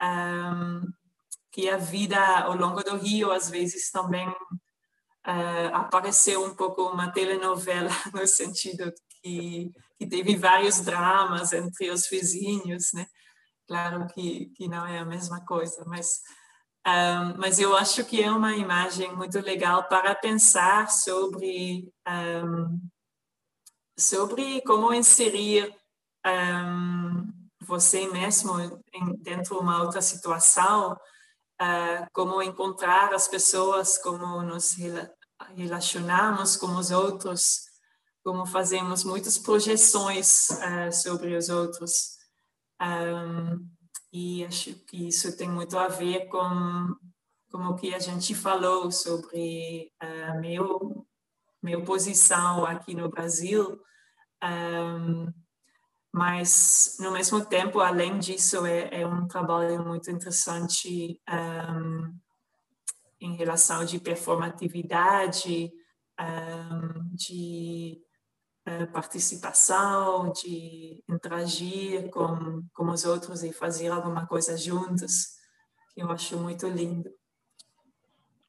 um, 0.01 0.81
que 1.51 1.69
a 1.69 1.77
vida 1.77 2.19
ao 2.39 2.55
longo 2.55 2.83
do 2.83 2.97
rio 2.97 3.31
às 3.31 3.49
vezes 3.49 3.91
também 3.91 4.27
uh, 4.29 5.73
apareceu 5.73 6.43
um 6.43 6.55
pouco 6.55 6.83
uma 6.83 7.11
telenovela 7.11 7.89
no 8.13 8.25
sentido 8.27 8.93
que, 9.21 9.71
que 9.97 10.07
teve 10.07 10.35
vários 10.35 10.81
dramas 10.81 11.51
entre 11.51 11.89
os 11.89 12.07
vizinhos, 12.09 12.91
né? 12.93 13.05
Claro 13.67 14.07
que, 14.13 14.47
que 14.55 14.67
não 14.67 14.85
é 14.85 14.99
a 14.99 15.05
mesma 15.05 15.43
coisa, 15.43 15.83
mas, 15.87 16.21
um, 16.85 17.37
mas 17.37 17.59
eu 17.59 17.75
acho 17.75 18.05
que 18.05 18.21
é 18.21 18.31
uma 18.31 18.55
imagem 18.55 19.15
muito 19.15 19.39
legal 19.39 19.87
para 19.87 20.13
pensar 20.13 20.89
sobre, 20.89 21.91
um, 22.07 22.79
sobre 23.97 24.61
como 24.61 24.93
inserir 24.93 25.75
um, 26.25 27.33
você 27.61 28.07
mesmo 28.07 28.59
em, 28.93 29.15
dentro 29.23 29.55
de 29.55 29.61
uma 29.61 29.81
outra 29.81 30.01
situação, 30.01 30.93
uh, 31.61 32.07
como 32.13 32.41
encontrar 32.41 33.13
as 33.13 33.27
pessoas, 33.27 33.97
como 33.97 34.41
nos 34.43 34.75
relacionamos 35.55 36.55
com 36.55 36.75
os 36.75 36.91
outros, 36.91 37.61
como 38.23 38.45
fazemos 38.45 39.03
muitas 39.03 39.37
projeções 39.37 40.49
uh, 40.49 40.91
sobre 40.91 41.35
os 41.35 41.49
outros. 41.49 42.15
Um, 42.81 43.67
e 44.11 44.45
acho 44.45 44.73
que 44.85 45.07
isso 45.07 45.35
tem 45.35 45.49
muito 45.49 45.77
a 45.77 45.87
ver 45.87 46.27
com, 46.27 46.95
com 47.51 47.57
o 47.65 47.75
que 47.75 47.93
a 47.93 47.99
gente 47.99 48.33
falou 48.33 48.91
sobre 48.91 49.91
a 49.99 50.33
uh, 50.33 50.39
meu, 50.39 51.05
minha 51.61 51.83
posição 51.83 52.65
aqui 52.65 52.95
no 52.95 53.09
Brasil. 53.09 53.79
Um, 54.43 55.33
mas, 56.13 56.95
no 57.01 57.11
mesmo 57.11 57.43
tempo, 57.45 57.81
além 57.81 58.17
disso, 58.19 58.65
é, 58.65 59.01
é 59.01 59.05
um 59.05 59.27
trabalho 59.27 59.83
muito 59.85 60.09
interessante 60.09 61.21
um, 61.29 62.17
em 63.19 63.35
relação 63.35 63.83
de 63.83 63.99
performatividade, 63.99 65.73
um, 66.17 67.13
de 67.13 68.01
participação, 68.91 70.31
de 70.31 71.03
interagir 71.07 72.09
com, 72.09 72.63
com 72.73 72.89
os 72.89 73.05
outros 73.05 73.43
e 73.43 73.53
fazer 73.53 73.89
alguma 73.89 74.25
coisa 74.25 74.57
juntos, 74.57 75.35
que 75.93 76.01
eu 76.01 76.09
acho 76.09 76.37
muito 76.37 76.67
lindo. 76.67 77.09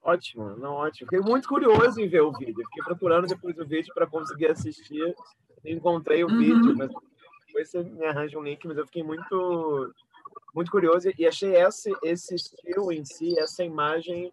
Ótimo, 0.03 0.57
não, 0.57 0.75
ótimo. 0.75 1.11
Fiquei 1.11 1.21
muito 1.21 1.49
curioso 1.49 2.01
em 2.01 2.09
ver 2.09 2.23
o 2.23 2.33
vídeo. 2.33 2.65
Fiquei 2.69 2.85
procurando 2.85 3.27
depois 3.27 3.59
o 3.59 3.67
vídeo 3.67 3.93
para 3.93 4.07
conseguir 4.07 4.47
assistir. 4.47 5.15
Encontrei 5.65 6.23
o 6.23 6.29
uhum. 6.29 6.39
vídeo, 6.39 6.77
mas 6.77 6.91
depois 7.47 7.71
você 7.71 7.83
me 7.83 8.07
arranja 8.07 8.39
um 8.39 8.43
link, 8.43 8.67
mas 8.67 8.79
eu 8.79 8.87
fiquei 8.87 9.03
muito 9.03 9.93
muito 10.55 10.71
curioso 10.71 11.11
e 11.19 11.27
achei 11.27 11.55
esse, 11.57 11.95
esse 12.03 12.35
estilo 12.35 12.91
em 12.91 13.05
si, 13.05 13.39
essa 13.39 13.63
imagem 13.63 14.33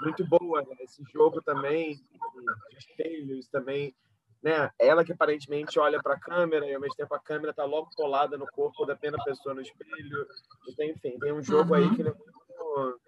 muito 0.00 0.26
boa. 0.26 0.60
Né? 0.60 0.76
Esse 0.80 1.02
jogo 1.14 1.40
também, 1.40 1.94
de 1.94 2.76
espelhos 2.76 3.48
também, 3.48 3.94
né? 4.42 4.70
Ela 4.78 5.04
que 5.04 5.12
aparentemente 5.12 5.78
olha 5.78 6.02
para 6.02 6.14
a 6.14 6.20
câmera 6.20 6.66
e 6.66 6.74
ao 6.74 6.80
mesmo 6.80 6.96
tempo 6.96 7.14
a 7.14 7.20
câmera 7.20 7.50
está 7.50 7.64
logo 7.64 7.90
colada 7.94 8.36
no 8.36 8.46
corpo 8.46 8.84
da 8.84 8.96
pena 8.96 9.22
pessoa 9.24 9.54
no 9.54 9.60
espelho. 9.60 10.26
Então, 10.68 10.86
enfim, 10.86 11.18
tem 11.18 11.32
um 11.32 11.42
jogo 11.42 11.74
uhum. 11.74 11.80
aí 11.80 11.94
que 11.94 12.02
é 12.02 12.04
muito 12.04 13.00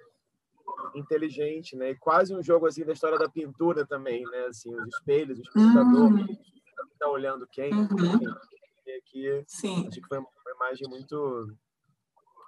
inteligente, 0.95 1.77
né? 1.77 1.91
E 1.91 1.97
quase 1.97 2.35
um 2.35 2.43
jogo 2.43 2.67
assim 2.67 2.85
da 2.85 2.93
história 2.93 3.19
da 3.19 3.29
pintura 3.29 3.85
também, 3.85 4.23
né? 4.25 4.47
Assim, 4.47 4.75
os 4.75 4.95
espelhos, 4.95 5.39
o 5.39 5.43
espectador 5.43 6.13
uhum. 6.13 6.27
está 6.93 7.09
olhando 7.09 7.47
quem. 7.49 7.73
Uhum. 7.73 8.35
Aqui, 8.99 9.45
Sim. 9.47 9.89
acho 9.89 10.01
que 10.01 10.07
foi 10.07 10.19
uma 10.19 10.29
imagem 10.55 10.89
muito 10.89 11.53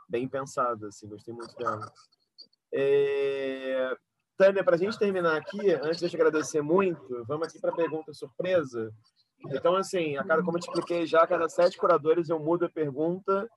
bem 0.09 0.29
pensada, 0.29 0.89
assim, 0.89 1.09
gostei 1.09 1.35
muito 1.35 1.55
dela. 1.57 1.93
É... 2.73 3.97
Tânia, 4.37 4.63
para 4.63 4.75
a 4.75 4.79
gente 4.79 4.99
terminar 4.99 5.37
aqui, 5.37 5.73
antes 5.73 5.99
de 5.99 6.07
eu 6.07 6.11
te 6.11 6.17
agradecer 6.17 6.61
muito, 6.61 7.25
vamos 7.27 7.49
aqui 7.49 7.59
para 7.59 7.71
a 7.71 7.77
pergunta 7.77 8.13
surpresa. 8.13 8.93
Então, 9.51 9.77
assim, 9.77 10.17
a 10.17 10.25
cada, 10.25 10.43
como 10.43 10.57
eu 10.57 10.61
te 10.61 10.69
expliquei 10.69 11.07
já, 11.07 11.23
a 11.23 11.27
cada 11.27 11.49
sete 11.49 11.79
curadores 11.79 12.29
eu 12.29 12.39
mudo 12.39 12.67
a 12.67 12.71
pergunta. 12.71 13.49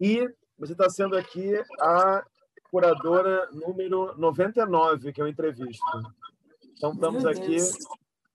E 0.00 0.28
você 0.58 0.72
está 0.72 0.88
sendo 0.88 1.16
aqui 1.16 1.54
a 1.80 2.24
curadora 2.70 3.48
número 3.52 4.16
99 4.16 5.12
que 5.12 5.20
eu 5.20 5.28
entrevisto. 5.28 5.84
Então, 6.76 6.92
estamos 6.92 7.26
aqui 7.26 7.56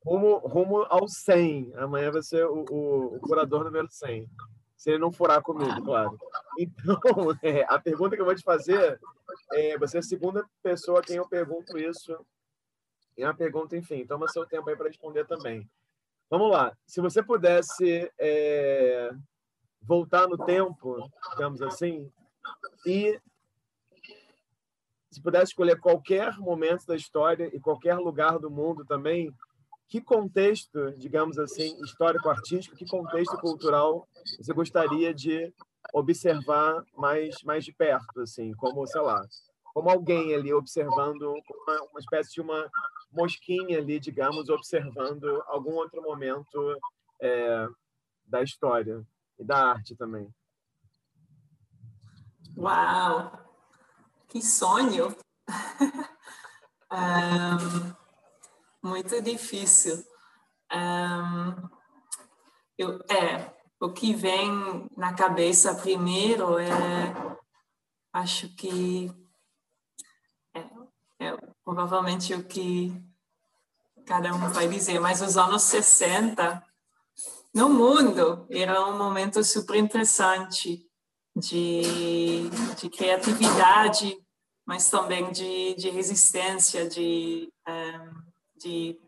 rumo, 0.05 0.37
rumo 0.37 0.85
ao 0.89 1.07
100. 1.07 1.73
Amanhã 1.77 2.11
vai 2.11 2.21
ser 2.21 2.45
o, 2.45 2.65
o, 2.69 3.15
o 3.15 3.19
curador 3.19 3.63
número 3.63 3.87
100 3.89 4.29
se 4.85 4.91
ele 4.91 4.99
não 4.99 5.11
furar 5.11 5.41
comigo, 5.41 5.83
claro. 5.83 6.15
Então, 6.59 6.95
é, 7.41 7.65
a 7.67 7.79
pergunta 7.79 8.15
que 8.15 8.21
eu 8.21 8.25
vou 8.25 8.35
te 8.35 8.43
fazer 8.43 8.99
é: 9.53 9.77
você 9.77 9.97
é 9.97 9.99
a 9.99 10.03
segunda 10.03 10.45
pessoa 10.61 10.99
a 10.99 11.03
quem 11.03 11.17
eu 11.17 11.27
pergunto 11.27 11.77
isso. 11.77 12.15
É 13.17 13.25
uma 13.25 13.35
pergunta, 13.35 13.77
enfim, 13.77 14.05
toma 14.05 14.27
seu 14.27 14.45
tempo 14.45 14.69
aí 14.69 14.75
para 14.75 14.87
responder 14.87 15.25
também. 15.25 15.69
Vamos 16.29 16.51
lá. 16.51 16.75
Se 16.85 16.99
você 16.99 17.23
pudesse 17.23 18.11
é, 18.19 19.09
voltar 19.81 20.27
no 20.27 20.37
tempo, 20.37 20.97
digamos 21.31 21.61
assim, 21.61 22.11
e 22.85 23.19
se 25.11 25.21
pudesse 25.21 25.51
escolher 25.51 25.79
qualquer 25.79 26.37
momento 26.37 26.85
da 26.85 26.95
história 26.95 27.49
e 27.53 27.59
qualquer 27.59 27.95
lugar 27.97 28.37
do 28.37 28.51
mundo 28.51 28.83
também, 28.83 29.33
que 29.87 30.01
contexto, 30.01 30.91
digamos 30.97 31.37
assim, 31.39 31.79
histórico-artístico, 31.83 32.75
que 32.75 32.85
contexto 32.85 33.37
cultural 33.37 34.07
você 34.37 34.53
gostaria 34.53 35.13
de 35.13 35.53
observar 35.93 36.83
mais 36.97 37.41
mais 37.43 37.63
de 37.63 37.71
perto, 37.71 38.21
assim, 38.21 38.53
como 38.53 38.85
sei 38.87 39.01
lá, 39.01 39.25
como 39.73 39.89
alguém 39.89 40.33
ali 40.33 40.53
observando 40.53 41.33
uma, 41.33 41.81
uma 41.83 41.99
espécie 41.99 42.33
de 42.33 42.41
uma 42.41 42.69
mosquinha 43.11 43.79
ali, 43.79 43.99
digamos, 43.99 44.49
observando 44.49 45.43
algum 45.47 45.73
outro 45.73 46.01
momento 46.01 46.77
é, 47.21 47.67
da 48.25 48.41
história 48.41 49.05
e 49.37 49.43
da 49.43 49.71
arte 49.71 49.95
também. 49.95 50.33
Uau! 52.57 53.37
Que 54.29 54.41
sonho! 54.41 55.15
um, 56.91 57.93
muito 58.81 59.21
difícil. 59.21 60.03
Um, 60.73 61.69
eu, 62.77 62.99
é, 63.09 63.54
o 63.79 63.91
que 63.91 64.13
vem 64.13 64.89
na 64.95 65.13
cabeça 65.13 65.75
primeiro 65.75 66.57
é, 66.57 67.37
acho 68.13 68.49
que 68.55 69.11
é, 70.53 70.59
é 71.19 71.37
provavelmente 71.63 72.33
o 72.33 72.43
que 72.43 72.93
cada 74.05 74.33
um 74.33 74.49
vai 74.49 74.67
dizer, 74.67 74.99
mas 74.99 75.21
os 75.21 75.37
anos 75.37 75.63
60 75.63 76.63
no 77.53 77.69
mundo 77.69 78.45
era 78.49 78.85
um 78.85 78.97
momento 78.97 79.43
super 79.43 79.77
interessante 79.77 80.85
de, 81.35 82.49
de 82.79 82.89
criatividade, 82.89 84.17
mas 84.65 84.89
também 84.89 85.31
de, 85.31 85.75
de 85.75 85.89
resistência, 85.89 86.87
de, 86.87 87.51
um, 87.67 88.23
de 88.57 88.99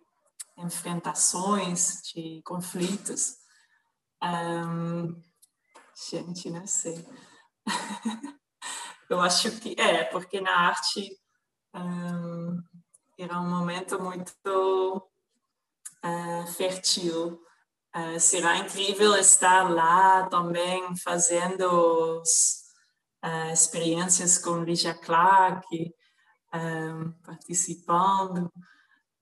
enfrentações, 0.58 2.02
de 2.14 2.42
conflitos. 2.44 3.37
Um, 4.24 5.22
gente, 6.10 6.50
não 6.50 6.66
sei. 6.66 7.06
Eu 9.10 9.22
acho 9.22 9.52
que 9.60 9.80
é, 9.80 10.04
porque 10.06 10.42
na 10.42 10.52
arte 10.52 11.18
um, 11.74 12.62
era 13.18 13.40
um 13.40 13.50
momento 13.50 14.02
muito 14.02 15.10
uh, 16.04 16.48
fértil. 16.54 17.42
Uh, 17.96 18.20
será 18.20 18.58
incrível 18.58 19.16
estar 19.16 19.70
lá 19.70 20.28
também 20.28 20.96
fazendo 20.98 22.22
uh, 22.22 23.52
experiências 23.52 24.38
com 24.38 24.64
Ligia 24.64 24.94
Clark, 24.94 25.66
um, 26.54 27.12
participando. 27.24 28.52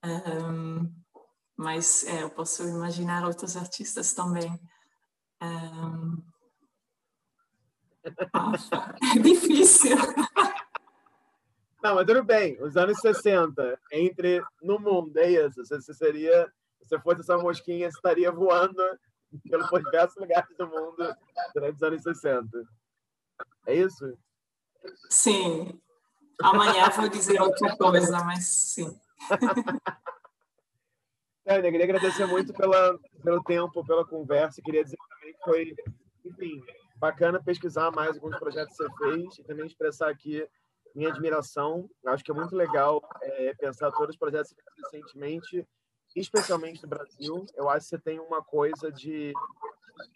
Um, 0.04 0.94
mas 1.58 2.04
é, 2.06 2.24
eu 2.24 2.30
posso 2.30 2.64
imaginar 2.64 3.24
outros 3.26 3.56
artistas 3.56 4.14
também. 4.14 4.60
Um... 5.46 6.24
Nossa, 8.34 8.96
é 9.16 9.20
difícil. 9.20 9.98
Não, 11.82 11.96
mas 11.96 12.06
tudo 12.06 12.24
bem. 12.24 12.62
Os 12.62 12.76
anos 12.78 13.00
60, 13.00 13.80
entre 13.92 14.44
no 14.62 14.80
mundo, 14.80 15.16
é 15.18 15.32
isso. 15.32 15.64
Você 15.66 15.94
seria, 15.94 16.52
se 16.82 16.90
você 16.90 17.00
fosse 17.00 17.22
essa 17.22 17.38
mosquinha, 17.38 17.90
você 17.90 17.98
estaria 17.98 18.32
voando 18.32 18.84
pelos 19.50 19.70
diversos 19.70 20.16
lugares 20.18 20.56
do 20.58 20.68
mundo 20.68 21.16
durante 21.54 21.76
os 21.76 21.84
anos 21.84 22.02
60. 22.02 22.48
É 23.68 23.76
isso? 23.76 24.18
Sim. 25.10 25.80
Amanhã 26.42 26.90
vou 26.90 27.08
dizer 27.08 27.42
outra 27.42 27.76
coisa, 27.78 28.24
mas 28.24 28.48
sim. 28.48 29.00
Tânia, 31.46 31.72
queria 31.72 31.86
agradecer 31.86 32.26
muito 32.26 32.52
pela, 32.54 33.00
pelo 33.24 33.44
tempo, 33.44 33.86
pela 33.86 34.04
conversa. 34.04 34.62
Queria 34.62 34.84
dizer 34.84 34.98
também 35.10 35.34
que 35.34 35.44
foi, 35.44 35.76
enfim, 36.26 36.64
bacana 36.98 37.42
pesquisar 37.42 37.92
mais 37.92 38.16
alguns 38.16 38.38
projetos 38.38 38.76
que 38.76 38.84
você 38.84 38.90
fez 38.98 39.38
e 39.38 39.44
também 39.44 39.68
expressar 39.68 40.10
aqui 40.10 40.48
minha 40.96 41.10
admiração. 41.10 41.88
Acho 42.08 42.24
que 42.24 42.32
é 42.32 42.34
muito 42.34 42.56
legal 42.56 43.02
é, 43.22 43.54
pensar 43.54 43.92
todos 43.92 44.16
os 44.16 44.18
projetos 44.18 44.52
que 44.52 44.62
você 44.62 44.90
fez 44.90 45.04
recentemente, 45.04 45.68
especialmente 46.16 46.82
no 46.82 46.90
Brasil. 46.90 47.46
Eu 47.56 47.70
acho 47.70 47.86
que 47.86 47.90
você 47.90 48.00
tem 48.00 48.20
uma 48.20 48.44
coisa 48.44 48.92
de, 48.92 49.32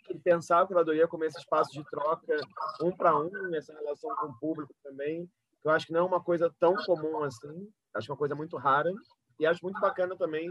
de 0.10 0.20
pensar 0.20 0.62
a 0.62 0.66
curadoria 0.66 1.08
como 1.08 1.26
esse 1.26 1.38
espaço 1.38 1.72
de 1.72 1.84
troca 1.92 2.36
um 2.82 2.92
para 2.92 3.16
um, 3.16 3.54
essa 3.54 3.72
relação 3.74 4.16
com 4.16 4.28
o 4.28 4.40
público 4.40 4.74
também, 4.84 5.30
eu 5.64 5.72
acho 5.72 5.86
que 5.86 5.94
não 5.94 6.02
é 6.02 6.04
uma 6.04 6.22
coisa 6.22 6.54
tão 6.60 6.76
comum 6.86 7.24
assim. 7.24 7.70
Acho 7.94 8.12
é 8.12 8.14
uma 8.14 8.18
coisa 8.18 8.36
muito 8.36 8.58
rara. 8.58 8.92
E 9.40 9.46
acho 9.46 9.64
muito 9.64 9.80
bacana 9.80 10.16
também 10.18 10.50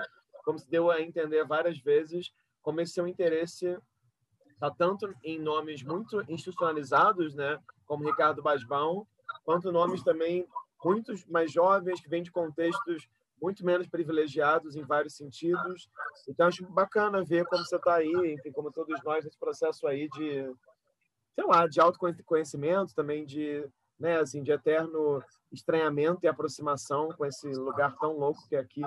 como 0.49 0.59
se 0.59 0.70
deu 0.70 0.91
a 0.91 1.03
entender 1.03 1.45
várias 1.45 1.79
vezes, 1.79 2.33
como 2.62 2.81
esse 2.81 2.95
seu 2.95 3.07
interesse 3.07 3.79
está 4.49 4.70
tanto 4.70 5.15
em 5.23 5.39
nomes 5.39 5.83
muito 5.83 6.23
institucionalizados, 6.27 7.35
né, 7.35 7.59
como 7.85 8.07
Ricardo 8.07 8.43
Basbão, 8.43 9.07
quanto 9.45 9.70
nomes 9.70 10.03
também 10.03 10.49
muitos 10.83 11.27
mais 11.27 11.53
jovens 11.53 12.01
que 12.01 12.09
vêm 12.09 12.23
de 12.23 12.33
contextos 12.33 13.07
muito 13.43 13.62
menos 13.62 13.87
privilegiados 13.89 14.75
em 14.75 14.83
vários 14.83 15.16
sentidos. 15.16 15.91
Então 16.27 16.47
acho 16.47 16.66
bacana 16.73 17.23
ver 17.23 17.45
como 17.45 17.62
você 17.62 17.77
está 17.77 17.97
aí, 17.97 18.33
enfim, 18.33 18.51
como 18.51 18.73
todos 18.73 18.99
nós 19.05 19.27
nesse 19.27 19.39
processo 19.39 19.87
aí 19.87 20.09
de, 20.09 20.51
sei 21.35 21.45
lá, 21.45 21.66
de 21.66 21.79
autoconhecimento, 21.79 22.95
também 22.95 23.27
de, 23.27 23.69
né, 24.01 24.19
assim, 24.19 24.43
de 24.43 24.51
eterno 24.51 25.23
estranhamento 25.53 26.20
e 26.23 26.27
aproximação 26.27 27.11
com 27.11 27.27
esse 27.27 27.47
lugar 27.49 27.95
tão 27.99 28.16
louco 28.16 28.49
que 28.49 28.57
é 28.57 28.61
aqui. 28.61 28.81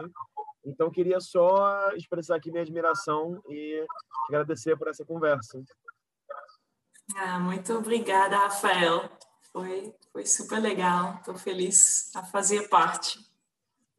Então, 0.64 0.92
queria 0.92 1.20
só 1.20 1.92
expressar 1.96 2.36
aqui 2.36 2.52
minha 2.52 2.62
admiração 2.62 3.42
e 3.50 3.86
agradecer 4.28 4.78
por 4.78 4.88
essa 4.88 5.04
conversa. 5.04 5.62
Ah, 7.16 7.40
muito 7.40 7.74
obrigada, 7.74 8.38
Rafael. 8.38 9.10
Foi, 9.52 9.94
foi 10.12 10.26
super 10.26 10.60
legal. 10.60 11.16
Estou 11.16 11.36
feliz 11.36 12.16
a 12.16 12.24
fazer 12.24 12.70
parte. 12.70 13.20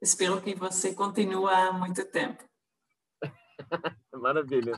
Espero 0.01 0.41
que 0.41 0.55
você 0.55 0.95
continue 0.95 1.53
há 1.53 1.73
muito 1.73 2.05
tempo. 2.07 2.43
Maravilha. 4.13 4.73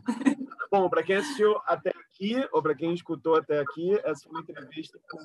Bom, 0.71 0.89
para 0.91 1.03
quem 1.03 1.17
assistiu 1.17 1.57
até 1.67 1.91
aqui, 1.91 2.37
ou 2.53 2.63
para 2.63 2.75
quem 2.75 2.93
escutou 2.93 3.37
até 3.37 3.61
aqui, 3.61 3.99
essa 4.05 4.25
foi 4.25 4.33
uma 4.33 4.41
entrevista 4.41 4.99
com 5.09 5.19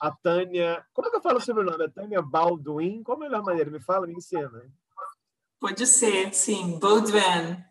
a 0.00 0.10
Tânia. 0.10 0.84
Como 0.92 1.08
é 1.08 1.10
que 1.10 1.16
eu 1.16 1.22
falo 1.22 1.38
o 1.38 1.40
sobrenome? 1.40 1.84
A 1.84 1.90
Tânia 1.90 2.22
Baldwin? 2.22 3.02
Qual 3.02 3.16
a 3.16 3.20
melhor 3.20 3.42
maneira? 3.42 3.70
Me 3.70 3.80
fala, 3.80 4.06
me 4.06 4.14
ensina. 4.14 4.62
Pode 5.58 5.86
ser, 5.86 6.34
sim. 6.34 6.78
Boldwin. 6.78 7.64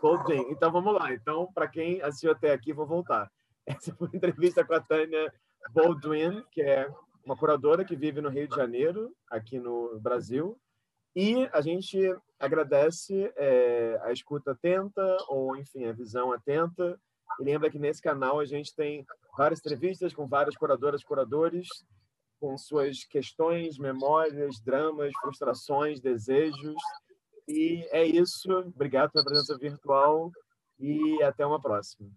Boldwin. 0.00 0.50
Então, 0.50 0.72
vamos 0.72 0.94
lá. 0.94 1.12
Então, 1.12 1.50
para 1.52 1.68
quem 1.68 2.00
assistiu 2.00 2.32
até 2.32 2.52
aqui, 2.52 2.72
vou 2.72 2.86
voltar. 2.86 3.30
Essa 3.66 3.94
foi 3.94 4.08
uma 4.08 4.16
entrevista 4.16 4.64
com 4.64 4.74
a 4.74 4.80
Tânia 4.80 5.32
Baldwin, 5.70 6.42
que 6.50 6.62
é 6.62 6.88
uma 7.24 7.36
curadora 7.36 7.84
que 7.84 7.96
vive 7.96 8.20
no 8.20 8.30
Rio 8.30 8.48
de 8.48 8.56
Janeiro, 8.56 9.14
aqui 9.30 9.58
no 9.58 9.98
Brasil. 10.00 10.58
E 11.14 11.48
a 11.52 11.60
gente 11.60 11.98
agradece 12.38 13.32
é, 13.36 14.00
a 14.02 14.12
escuta 14.12 14.52
atenta, 14.52 15.16
ou, 15.28 15.56
enfim, 15.56 15.84
a 15.86 15.92
visão 15.92 16.32
atenta. 16.32 16.98
E 17.38 17.44
lembra 17.44 17.70
que 17.70 17.78
nesse 17.78 18.00
canal 18.00 18.40
a 18.40 18.46
gente 18.46 18.74
tem 18.74 19.04
várias 19.36 19.60
entrevistas 19.60 20.14
com 20.14 20.26
várias 20.26 20.56
curadoras 20.56 21.02
e 21.02 21.04
curadores, 21.04 21.68
com 22.40 22.56
suas 22.56 23.04
questões, 23.04 23.78
memórias, 23.78 24.60
dramas, 24.60 25.12
frustrações, 25.20 26.00
desejos 26.00 26.76
e 27.48 27.86
é 27.90 28.04
isso. 28.04 28.50
Obrigado 28.50 29.12
pela 29.12 29.24
presença 29.24 29.56
virtual 29.58 30.30
e 30.78 31.22
até 31.22 31.46
uma 31.46 31.60
próxima. 31.60 32.08